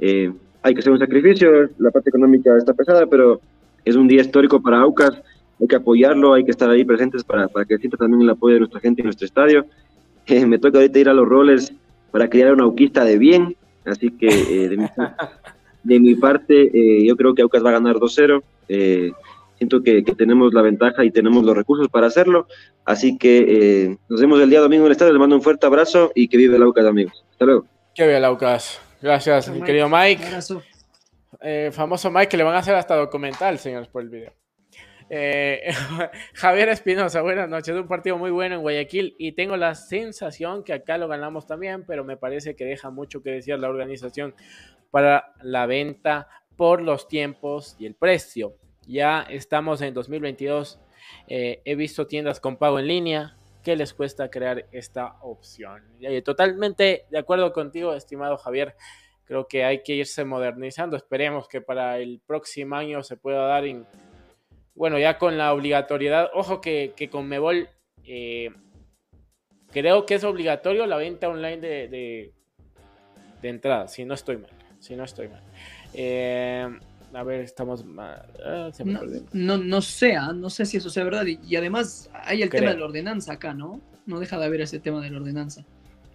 hay 0.00 0.74
que 0.74 0.80
hacer 0.80 0.92
un 0.92 0.98
sacrificio, 0.98 1.70
la 1.78 1.92
parte 1.92 2.10
económica 2.10 2.56
está 2.56 2.74
pesada, 2.74 3.06
pero 3.06 3.40
es 3.84 3.94
un 3.94 4.08
día 4.08 4.22
histórico 4.22 4.60
para 4.60 4.80
Aucas 4.80 5.22
hay 5.60 5.66
que 5.66 5.76
apoyarlo, 5.76 6.34
hay 6.34 6.44
que 6.44 6.50
estar 6.50 6.70
ahí 6.70 6.84
presentes 6.84 7.22
para, 7.22 7.48
para 7.48 7.64
que 7.64 7.76
sienta 7.78 7.96
también 7.96 8.22
el 8.22 8.30
apoyo 8.30 8.54
de 8.54 8.60
nuestra 8.60 8.80
gente 8.80 9.02
y 9.02 9.04
nuestro 9.04 9.26
estadio. 9.26 9.66
Eh, 10.26 10.46
me 10.46 10.60
toca 10.60 10.78
ahorita 10.78 10.98
ir 11.00 11.08
a 11.08 11.12
los 11.12 11.26
roles 11.26 11.72
para 12.12 12.30
crear 12.30 12.52
una 12.52 12.62
auquista 12.62 13.04
de 13.04 13.18
bien, 13.18 13.56
así 13.84 14.12
que 14.12 14.28
eh, 14.28 14.68
de, 15.82 15.98
mi, 15.98 16.14
parte 16.14 16.70
eh, 16.72 17.04
yo 17.04 17.16
creo 17.16 17.34
que 17.34 17.42
Aucas 17.42 17.64
va 17.64 17.70
a 17.70 17.72
ganar 17.72 17.96
2-0. 17.96 18.40
siento 19.58 19.82
que, 19.82 20.02
tenemos 20.16 20.54
la 20.54 20.62
ventaja 20.62 21.04
y 21.04 21.10
tenemos 21.10 21.42
los 21.42 21.56
recursos 21.56 21.88
para 21.88 22.06
hacerlo, 22.06 22.46
así 22.84 23.18
que 23.18 23.98
nos 24.08 24.20
vemos 24.20 24.40
el 24.40 24.50
día 24.50 24.60
domingo 24.60 24.84
en 24.84 24.86
el 24.86 24.92
estadio, 24.92 25.12
les 25.12 25.18
mando 25.18 25.34
un 25.34 25.42
fuerte 25.42 25.66
abrazo 25.66 26.12
y 26.14 26.28
que 26.28 26.36
vive 26.36 26.54
el 26.54 26.62
Aucas 26.62 26.86
amigos. 26.86 27.24
Hasta 27.32 27.46
luego. 27.46 27.66
Que 27.92 28.04
vive 28.04 28.18
el 28.18 28.24
Aucas. 28.24 28.80
Gracias, 29.02 29.48
mi 29.50 29.62
querido 29.62 29.88
Mike. 29.88 30.22
famoso 31.72 32.08
Mike 32.08 32.28
que 32.28 32.36
le 32.36 32.44
van 32.44 32.54
a 32.54 32.58
hacer 32.58 32.76
hasta 32.76 32.94
documental, 32.94 33.58
señores, 33.58 33.88
por 33.88 34.02
el 34.02 34.10
video. 34.10 34.39
Eh, 35.12 35.72
Javier 36.34 36.68
Espinosa, 36.68 37.20
buenas 37.20 37.48
noches. 37.48 37.74
Un 37.74 37.88
partido 37.88 38.16
muy 38.16 38.30
bueno 38.30 38.54
en 38.54 38.60
Guayaquil 38.60 39.16
y 39.18 39.32
tengo 39.32 39.56
la 39.56 39.74
sensación 39.74 40.62
que 40.62 40.72
acá 40.72 40.98
lo 40.98 41.08
ganamos 41.08 41.48
también, 41.48 41.84
pero 41.84 42.04
me 42.04 42.16
parece 42.16 42.54
que 42.54 42.64
deja 42.64 42.90
mucho 42.90 43.20
que 43.20 43.30
decir 43.30 43.58
la 43.58 43.68
organización 43.68 44.36
para 44.92 45.34
la 45.42 45.66
venta 45.66 46.28
por 46.56 46.80
los 46.80 47.08
tiempos 47.08 47.74
y 47.80 47.86
el 47.86 47.96
precio. 47.96 48.54
Ya 48.86 49.22
estamos 49.22 49.82
en 49.82 49.94
2022. 49.94 50.78
Eh, 51.26 51.60
he 51.64 51.74
visto 51.74 52.06
tiendas 52.06 52.38
con 52.38 52.56
pago 52.56 52.78
en 52.78 52.86
línea. 52.86 53.36
¿Qué 53.64 53.74
les 53.74 53.92
cuesta 53.92 54.30
crear 54.30 54.66
esta 54.70 55.16
opción? 55.22 55.82
totalmente 56.24 57.06
de 57.10 57.18
acuerdo 57.18 57.52
contigo, 57.52 57.94
estimado 57.94 58.38
Javier. 58.38 58.76
Creo 59.24 59.48
que 59.48 59.64
hay 59.64 59.82
que 59.82 59.94
irse 59.94 60.24
modernizando. 60.24 60.96
Esperemos 60.96 61.48
que 61.48 61.60
para 61.60 61.98
el 61.98 62.20
próximo 62.24 62.76
año 62.76 63.02
se 63.02 63.16
pueda 63.16 63.46
dar 63.46 63.64
en 63.66 63.86
bueno, 64.80 64.98
ya 64.98 65.18
con 65.18 65.36
la 65.36 65.52
obligatoriedad, 65.52 66.30
ojo 66.32 66.62
que, 66.62 66.94
con 67.12 67.28
Mebol 67.28 67.68
eh, 68.06 68.50
creo 69.70 70.06
que 70.06 70.14
es 70.14 70.24
obligatorio 70.24 70.86
la 70.86 70.96
venta 70.96 71.28
online 71.28 71.58
de, 71.58 72.32
de, 73.42 73.48
entrada, 73.50 73.88
si 73.88 74.06
no 74.06 74.14
estoy 74.14 74.38
mal, 74.38 74.48
si 74.78 74.96
no 74.96 75.04
estoy 75.04 75.28
mal. 75.28 75.42
Eh, 75.92 76.66
a 77.12 77.22
ver, 77.22 77.40
estamos 77.42 77.84
mal. 77.84 78.24
Ah, 78.42 78.70
no, 79.34 79.58
no, 79.58 79.82
sé, 79.82 80.16
ah, 80.16 80.32
no 80.32 80.48
sé 80.48 80.64
si 80.64 80.78
eso 80.78 80.88
sea 80.88 81.04
verdad. 81.04 81.26
Y, 81.26 81.56
además 81.56 82.08
hay 82.14 82.40
el 82.40 82.48
tema 82.48 82.70
de 82.70 82.78
la 82.78 82.86
ordenanza 82.86 83.34
acá, 83.34 83.52
¿no? 83.52 83.82
No 84.06 84.18
deja 84.18 84.38
de 84.38 84.46
haber 84.46 84.62
ese 84.62 84.78
tema 84.78 85.02
de 85.02 85.10
la 85.10 85.18
ordenanza 85.18 85.62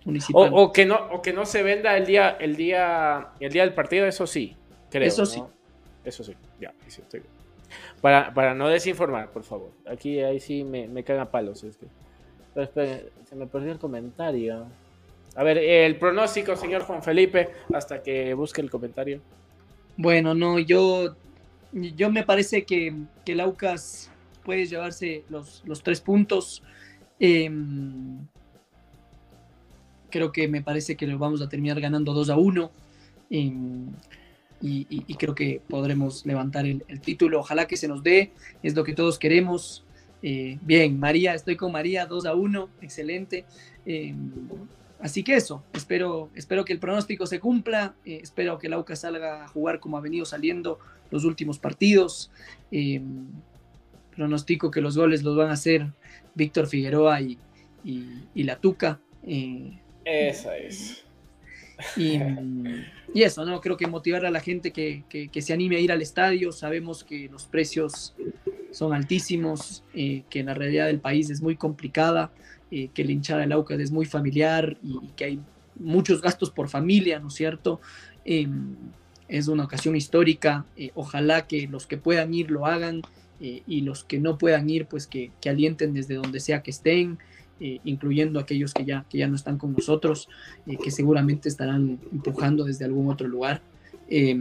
municipal. 0.05 0.49
O, 0.51 0.73
que 0.73 0.87
no, 0.87 0.95
o 1.11 1.21
que 1.21 1.33
no 1.33 1.45
se 1.45 1.61
venda 1.61 1.95
el 1.97 2.07
día, 2.07 2.31
el 2.39 2.55
día, 2.55 3.27
el 3.39 3.53
día 3.53 3.61
del 3.61 3.75
partido, 3.75 4.07
eso 4.07 4.25
sí, 4.25 4.55
creo. 4.89 5.07
Eso 5.07 5.27
sí. 5.27 5.43
Eso 6.03 6.23
sí, 6.23 6.33
ya, 6.59 6.73
sí, 6.87 7.01
estoy 7.01 7.19
bien. 7.19 7.34
Para, 8.01 8.33
para 8.33 8.53
no 8.53 8.67
desinformar, 8.67 9.31
por 9.31 9.43
favor. 9.43 9.71
Aquí 9.87 10.19
ahí 10.19 10.39
sí 10.39 10.63
me, 10.63 10.87
me 10.87 11.03
cagan 11.03 11.29
palos. 11.29 11.65
Pero 12.53 12.63
esperen, 12.63 13.03
se 13.27 13.35
me 13.35 13.47
perdió 13.47 13.71
el 13.71 13.79
comentario. 13.79 14.67
A 15.35 15.43
ver, 15.43 15.57
el 15.57 15.97
pronóstico, 15.97 16.55
señor 16.55 16.83
Juan 16.83 17.03
Felipe, 17.03 17.49
hasta 17.73 18.01
que 18.01 18.33
busque 18.33 18.61
el 18.61 18.69
comentario. 18.69 19.21
Bueno, 19.97 20.33
no, 20.33 20.59
yo, 20.59 21.15
yo 21.73 22.09
me 22.09 22.23
parece 22.23 22.63
que, 22.63 22.95
que 23.25 23.33
el 23.33 23.41
puede 24.43 24.65
llevarse 24.65 25.25
los, 25.29 25.63
los 25.65 25.83
tres 25.83 25.99
puntos. 25.99 26.63
Em, 27.19 28.25
creo 30.09 30.31
que 30.31 30.47
me 30.47 30.61
parece 30.61 30.95
que 30.95 31.07
lo 31.07 31.17
vamos 31.17 31.41
a 31.41 31.49
terminar 31.49 31.81
ganando 31.81 32.13
2 32.13 32.29
a 32.29 32.37
1. 32.37 32.71
Em, 33.31 33.87
y, 34.67 35.13
creo 35.15 35.35
que 35.35 35.61
podremos 35.67 36.25
levantar 36.25 36.65
el, 36.65 36.83
título. 37.01 37.39
Ojalá 37.39 37.67
que 37.67 37.77
se 37.77 37.87
nos 37.87 38.03
dé, 38.03 38.31
es 38.63 38.75
lo 38.75 38.83
que 38.83 38.93
todos 38.93 39.19
queremos. 39.19 39.85
Eh, 40.23 40.57
bien, 40.61 40.99
María, 40.99 41.35
estoy 41.35 41.55
con 41.55 41.71
María, 41.71 42.05
2 42.07 42.25
a 42.25 42.33
1, 42.33 42.69
excelente. 42.81 43.45
Em, 43.85 44.17
así 44.99 45.23
que 45.23 45.35
eso, 45.35 45.63
espero, 45.73 46.29
espero 46.33 46.65
que 46.65 46.73
el 46.73 46.79
pronóstico 46.79 47.27
se 47.27 47.39
cumpla, 47.39 47.93
eh, 48.05 48.19
espero 48.23 48.57
que 48.57 48.67
el 48.67 48.73
Aucas 48.73 49.01
salga 49.01 49.43
a 49.45 49.47
jugar 49.47 49.79
como 49.79 49.97
ha 49.97 50.01
venido 50.01 50.25
saliendo 50.25 50.79
los 51.11 51.25
últimos 51.25 51.59
partidos. 51.59 52.31
Em, 52.71 53.27
pronostico 54.15 54.71
que 54.71 54.81
los 54.81 54.97
goles 54.97 55.21
los 55.23 55.35
van 55.35 55.49
a 55.49 55.53
hacer 55.53 55.87
Víctor 56.33 56.67
Figueroa 56.67 57.21
y, 57.21 57.37
y- 57.83 58.23
y 58.33 58.43
la 58.43 58.55
Tuca. 58.57 58.99
eh, 59.23 59.79
Esa 60.05 60.57
es. 60.57 61.04
Y, 61.97 62.17
y 63.13 63.23
eso, 63.23 63.45
¿no? 63.45 63.61
Creo 63.61 63.77
que 63.77 63.87
motivar 63.87 64.25
a 64.25 64.31
la 64.31 64.39
gente 64.41 64.71
que, 64.71 65.03
que- 65.09 65.29
que 65.29 65.41
se 65.41 65.53
anime 65.53 65.77
a 65.77 65.79
ir 65.79 65.91
al 65.91 66.01
estadio. 66.01 66.51
Sabemos 66.51 67.03
que 67.03 67.29
los 67.29 67.45
precios 67.45 68.13
son 68.71 68.93
altísimos, 68.93 69.83
eh, 69.93 70.23
que 70.29 70.43
la 70.43 70.53
realidad 70.53 70.87
del 70.87 70.99
país 70.99 71.29
es 71.29 71.41
muy 71.41 71.55
complicada, 71.55 72.31
eh, 72.71 72.89
que 72.93 73.05
la 73.05 73.11
hinchada 73.13 73.41
del 73.41 73.51
Aucas 73.53 73.79
es 73.79 73.91
muy 73.91 74.05
familiar 74.05 74.77
y, 74.83 74.97
y 75.01 75.07
que 75.15 75.25
hay 75.25 75.39
muchos 75.79 76.21
gastos 76.21 76.51
por 76.51 76.67
familia, 76.69 77.19
¿no 77.19 77.27
es 77.29 77.33
cierto? 77.35 77.79
Eh, 78.25 78.47
es 79.27 79.47
una 79.47 79.63
ocasión 79.63 79.95
histórica. 79.95 80.65
eh, 80.77 80.91
ojalá 80.95 81.47
que 81.47 81.67
los 81.67 81.87
que 81.87 81.97
puedan 81.97 82.33
ir 82.33 82.51
lo 82.51 82.65
hagan 82.65 83.01
eh, 83.39 83.63
y 83.67 83.81
los 83.81 84.03
que 84.03 84.19
no 84.19 84.37
puedan 84.37 84.69
ir, 84.69 84.85
pues 84.85 85.07
que, 85.07 85.31
que 85.41 85.49
alienten 85.49 85.93
desde 85.93 86.15
donde 86.15 86.39
sea 86.39 86.61
que 86.61 86.71
estén. 86.71 87.17
Eh, 87.59 87.79
incluyendo 87.83 88.39
aquellos 88.39 88.73
que 88.73 88.85
ya, 88.85 89.05
que 89.09 89.17
ya 89.19 89.27
no 89.27 89.35
están 89.35 89.57
con 89.57 89.73
nosotros, 89.73 90.29
eh, 90.67 90.77
que 90.81 90.91
seguramente 90.91 91.49
estarán 91.49 91.99
empujando 92.11 92.63
desde 92.63 92.85
algún 92.85 93.09
otro 93.09 93.27
lugar, 93.27 93.61
eh, 94.07 94.37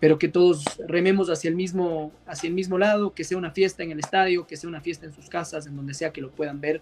pero 0.00 0.18
que 0.18 0.28
todos 0.28 0.64
rememos 0.88 1.30
hacia 1.30 1.48
el, 1.48 1.56
mismo, 1.56 2.12
hacia 2.26 2.48
el 2.48 2.54
mismo 2.54 2.78
lado, 2.78 3.14
que 3.14 3.24
sea 3.24 3.38
una 3.38 3.52
fiesta 3.52 3.82
en 3.82 3.92
el 3.92 4.00
estadio, 4.00 4.46
que 4.46 4.56
sea 4.56 4.68
una 4.68 4.80
fiesta 4.80 5.06
en 5.06 5.12
sus 5.12 5.28
casas, 5.28 5.66
en 5.66 5.76
donde 5.76 5.94
sea 5.94 6.12
que 6.12 6.20
lo 6.20 6.30
puedan 6.30 6.60
ver, 6.60 6.80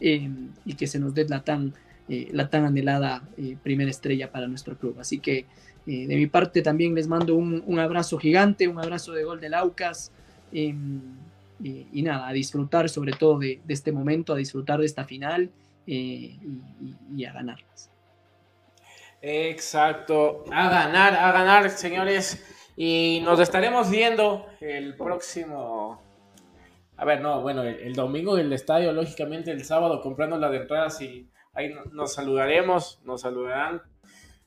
eh, 0.00 0.28
y 0.64 0.74
que 0.74 0.86
se 0.86 0.98
nos 0.98 1.14
dé 1.14 1.26
la 1.28 1.44
tan, 1.44 1.72
eh, 2.08 2.28
la 2.32 2.50
tan 2.50 2.64
anhelada 2.64 3.22
eh, 3.36 3.56
primera 3.62 3.90
estrella 3.90 4.30
para 4.30 4.48
nuestro 4.48 4.76
club. 4.76 4.96
Así 4.98 5.18
que 5.18 5.46
de 5.86 6.16
mi 6.16 6.26
parte 6.26 6.62
también 6.62 6.94
les 6.94 7.08
mando 7.08 7.34
un, 7.34 7.62
un 7.66 7.78
abrazo 7.78 8.16
gigante, 8.16 8.66
un 8.68 8.78
abrazo 8.78 9.12
de 9.12 9.22
gol 9.22 9.38
del 9.38 9.52
Aucas. 9.52 10.12
Y, 11.64 12.02
nada, 12.02 12.28
a 12.28 12.32
disfrutar 12.32 12.90
sobre 12.90 13.12
todo 13.12 13.38
de, 13.38 13.62
este 13.68 13.90
momento, 13.90 14.34
a 14.34 14.36
disfrutar 14.36 14.80
de 14.80 14.86
esta 14.86 15.04
final 15.04 15.50
eh, 15.86 16.38
y, 17.16 17.24
a 17.24 17.32
ganarlas. 17.32 17.90
Exacto. 19.22 20.44
A 20.52 20.68
ganar, 20.68 21.14
a 21.14 21.32
ganar, 21.32 21.70
señores. 21.70 22.44
Y 22.76 23.22
nos 23.24 23.40
estaremos 23.40 23.90
viendo 23.90 24.46
el 24.60 24.94
próximo. 24.94 26.02
A 26.98 27.04
ver, 27.06 27.22
no, 27.22 27.40
bueno, 27.40 27.62
el, 27.62 27.94
domingo 27.94 28.36
en 28.36 28.46
el 28.46 28.52
estadio, 28.52 28.92
lógicamente 28.92 29.50
el 29.50 29.64
sábado 29.64 30.02
comprando 30.02 30.36
las 30.36 30.52
entradas 30.52 31.00
y 31.00 31.30
ahí 31.54 31.72
no- 31.72 31.84
nos 31.86 32.12
saludaremos, 32.12 33.00
nos 33.04 33.22
saludarán. 33.22 33.80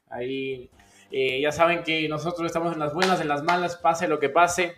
Ahí 0.09 0.69
eh, 1.09 1.41
ya 1.41 1.51
saben 1.51 1.83
que 1.83 2.07
nosotros 2.07 2.45
estamos 2.45 2.73
en 2.73 2.79
las 2.79 2.93
buenas, 2.93 3.19
en 3.21 3.27
las 3.27 3.43
malas, 3.43 3.75
pase 3.77 4.07
lo 4.07 4.19
que 4.19 4.29
pase. 4.29 4.75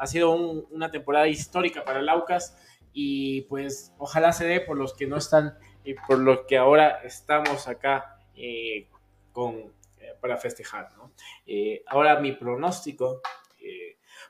Ha 0.00 0.06
sido 0.06 0.30
un- 0.30 0.66
una 0.70 0.90
temporada 0.90 1.26
histórica 1.28 1.84
para 1.84 2.00
el 2.00 2.08
Aucas 2.08 2.56
y 2.92 3.42
pues 3.42 3.92
ojalá 3.98 4.32
se 4.32 4.46
dé 4.46 4.60
por 4.60 4.76
los 4.78 4.94
que 4.94 5.06
no 5.06 5.16
están 5.18 5.58
y 5.84 5.94
por 5.94 6.18
los 6.18 6.40
que 6.46 6.56
ahora 6.56 7.00
estamos 7.04 7.68
acá 7.68 8.18
eh, 8.34 8.88
con, 9.32 9.54
eh, 10.00 10.14
para 10.20 10.36
festejar. 10.36 10.88
¿no? 10.96 11.12
Eh, 11.46 11.82
ahora 11.86 12.18
mi 12.20 12.32
pronóstico, 12.32 13.20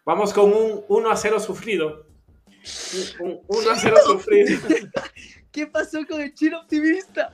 vamos 0.05 0.33
con 0.33 0.53
un 0.53 0.85
1 0.89 1.11
a 1.11 1.17
0 1.17 1.41
sufrido. 1.41 2.07
Un, 3.21 3.29
un 3.29 3.41
1 3.47 3.71
a 3.71 3.77
0 3.77 3.97
sufrido. 4.07 4.61
¿Qué 5.53 5.67
pasó 5.69 5.99
con 6.09 6.21
el 6.21 6.35
chino 6.35 6.61
optimista? 6.61 7.33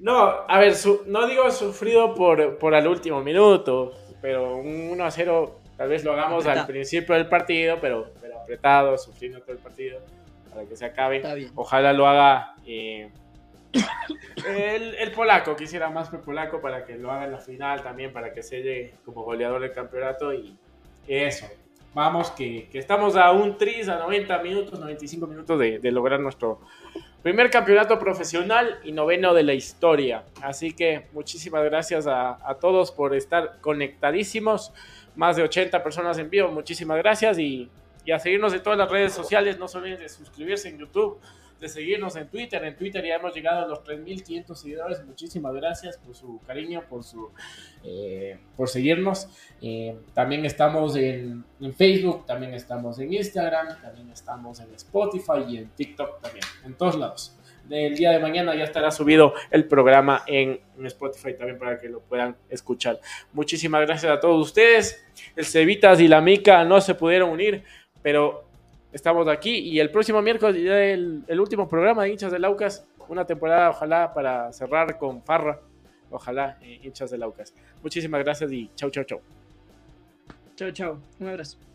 No, 0.00 0.16
a 0.46 0.58
ver, 0.58 0.74
su- 0.74 1.02
no 1.06 1.26
digo 1.26 1.50
sufrido 1.50 2.14
por, 2.14 2.58
por 2.58 2.74
al 2.74 2.86
último 2.86 3.22
minuto, 3.22 3.92
pero 4.20 4.56
un 4.56 4.90
1 4.90 5.04
a 5.04 5.10
0 5.10 5.59
tal 5.80 5.88
vez 5.88 6.04
lo 6.04 6.12
hagamos 6.12 6.44
al 6.44 6.50
Apretado. 6.50 6.66
principio 6.66 7.14
del 7.14 7.26
partido, 7.26 7.78
pero, 7.80 8.12
pero 8.20 8.38
apretado, 8.38 8.98
sufriendo 8.98 9.40
todo 9.40 9.52
el 9.52 9.58
partido 9.60 9.98
para 10.50 10.66
que 10.66 10.76
se 10.76 10.84
acabe. 10.84 11.22
Ojalá 11.54 11.94
lo 11.94 12.06
haga 12.06 12.54
eh, 12.66 13.10
el, 14.46 14.94
el 14.96 15.10
polaco, 15.12 15.56
quisiera 15.56 15.88
más 15.88 16.10
que 16.10 16.16
el 16.16 16.22
polaco 16.22 16.60
para 16.60 16.84
que 16.84 16.98
lo 16.98 17.10
haga 17.10 17.24
en 17.24 17.32
la 17.32 17.38
final 17.38 17.82
también, 17.82 18.12
para 18.12 18.34
que 18.34 18.42
selle 18.42 18.92
como 19.06 19.22
goleador 19.22 19.62
del 19.62 19.72
campeonato 19.72 20.34
y 20.34 20.54
eso. 21.08 21.46
Vamos, 21.94 22.30
que, 22.30 22.68
que 22.70 22.78
estamos 22.78 23.16
a 23.16 23.32
un 23.32 23.56
tris, 23.56 23.88
a 23.88 23.96
90 23.96 24.38
minutos, 24.42 24.78
95 24.78 25.26
minutos 25.26 25.58
de, 25.58 25.78
de 25.78 25.90
lograr 25.90 26.20
nuestro 26.20 26.60
primer 27.22 27.48
campeonato 27.50 27.98
profesional 27.98 28.80
y 28.84 28.92
noveno 28.92 29.32
de 29.32 29.44
la 29.44 29.54
historia. 29.54 30.24
Así 30.42 30.72
que 30.72 31.06
muchísimas 31.14 31.64
gracias 31.64 32.06
a, 32.06 32.38
a 32.46 32.56
todos 32.56 32.92
por 32.92 33.14
estar 33.14 33.62
conectadísimos. 33.62 34.74
Más 35.16 35.36
de 35.36 35.42
80 35.42 35.82
personas 35.82 36.18
en 36.18 36.30
vivo, 36.30 36.48
muchísimas 36.50 36.98
gracias 36.98 37.38
y, 37.38 37.68
y 38.04 38.12
a 38.12 38.18
seguirnos 38.18 38.52
en 38.54 38.62
todas 38.62 38.78
las 38.78 38.90
redes 38.90 39.12
sociales. 39.12 39.58
No 39.58 39.68
se 39.68 39.78
olviden 39.78 39.98
de 39.98 40.08
suscribirse 40.08 40.68
en 40.68 40.78
YouTube, 40.78 41.20
de 41.60 41.68
seguirnos 41.68 42.16
en 42.16 42.28
Twitter. 42.28 42.64
En 42.64 42.76
Twitter 42.76 43.04
ya 43.04 43.16
hemos 43.16 43.34
llegado 43.34 43.64
a 43.64 43.68
los 43.68 43.80
3.500 43.84 44.54
seguidores. 44.54 45.04
Muchísimas 45.04 45.54
gracias 45.54 45.98
por 45.98 46.14
su 46.14 46.40
cariño, 46.46 46.82
por 46.88 47.04
su 47.04 47.30
eh, 47.84 48.38
por 48.56 48.68
seguirnos. 48.68 49.28
Eh, 49.60 49.96
también 50.14 50.44
estamos 50.46 50.96
en, 50.96 51.44
en 51.60 51.74
Facebook, 51.74 52.26
también 52.26 52.54
estamos 52.54 52.98
en 52.98 53.12
Instagram, 53.12 53.80
también 53.80 54.10
estamos 54.10 54.60
en 54.60 54.74
Spotify 54.74 55.44
y 55.48 55.58
en 55.58 55.68
TikTok 55.70 56.20
también, 56.20 56.44
en 56.64 56.74
todos 56.74 56.96
lados. 56.96 57.36
Del 57.70 57.94
día 57.94 58.10
de 58.10 58.18
mañana 58.18 58.52
ya 58.56 58.64
estará 58.64 58.90
subido 58.90 59.32
el 59.48 59.64
programa 59.64 60.24
en, 60.26 60.58
Spotify 60.86 61.34
también 61.34 61.56
para 61.56 61.78
que 61.78 61.88
lo 61.88 62.00
puedan 62.00 62.34
escuchar. 62.48 62.98
Muchísimas 63.32 63.82
gracias 63.82 64.10
a 64.10 64.18
todos 64.18 64.44
ustedes. 64.44 65.06
El 65.36 65.44
Cevitas 65.44 66.00
y 66.00 66.08
la 66.08 66.20
Mica 66.20 66.64
no 66.64 66.80
se 66.80 66.96
pudieron 66.96 67.30
unir, 67.30 67.62
pero 68.02 68.42
estamos 68.92 69.28
aquí 69.28 69.56
y 69.56 69.78
el 69.78 69.88
próximo 69.92 70.20
miércoles 70.20 70.56
el, 70.56 71.22
el 71.28 71.40
último 71.40 71.68
programa 71.68 72.02
de 72.02 72.10
hinchas 72.10 72.32
del 72.32 72.44
Aucas, 72.44 72.88
una 73.08 73.24
temporada 73.24 73.70
ojalá 73.70 74.12
para 74.12 74.52
cerrar 74.52 74.98
con 74.98 75.22
farra, 75.22 75.60
ojalá 76.10 76.58
eh, 76.62 76.80
hinchas 76.82 77.12
del 77.12 77.22
Aucas. 77.22 77.54
Muchísimas 77.84 78.24
gracias 78.24 78.50
y 78.50 78.68
chau 78.74 78.90
chau 78.90 79.04
chau. 79.04 79.20
Chao, 80.56 80.72
chao. 80.72 80.98
Un 81.20 81.28
abrazo. 81.28 81.69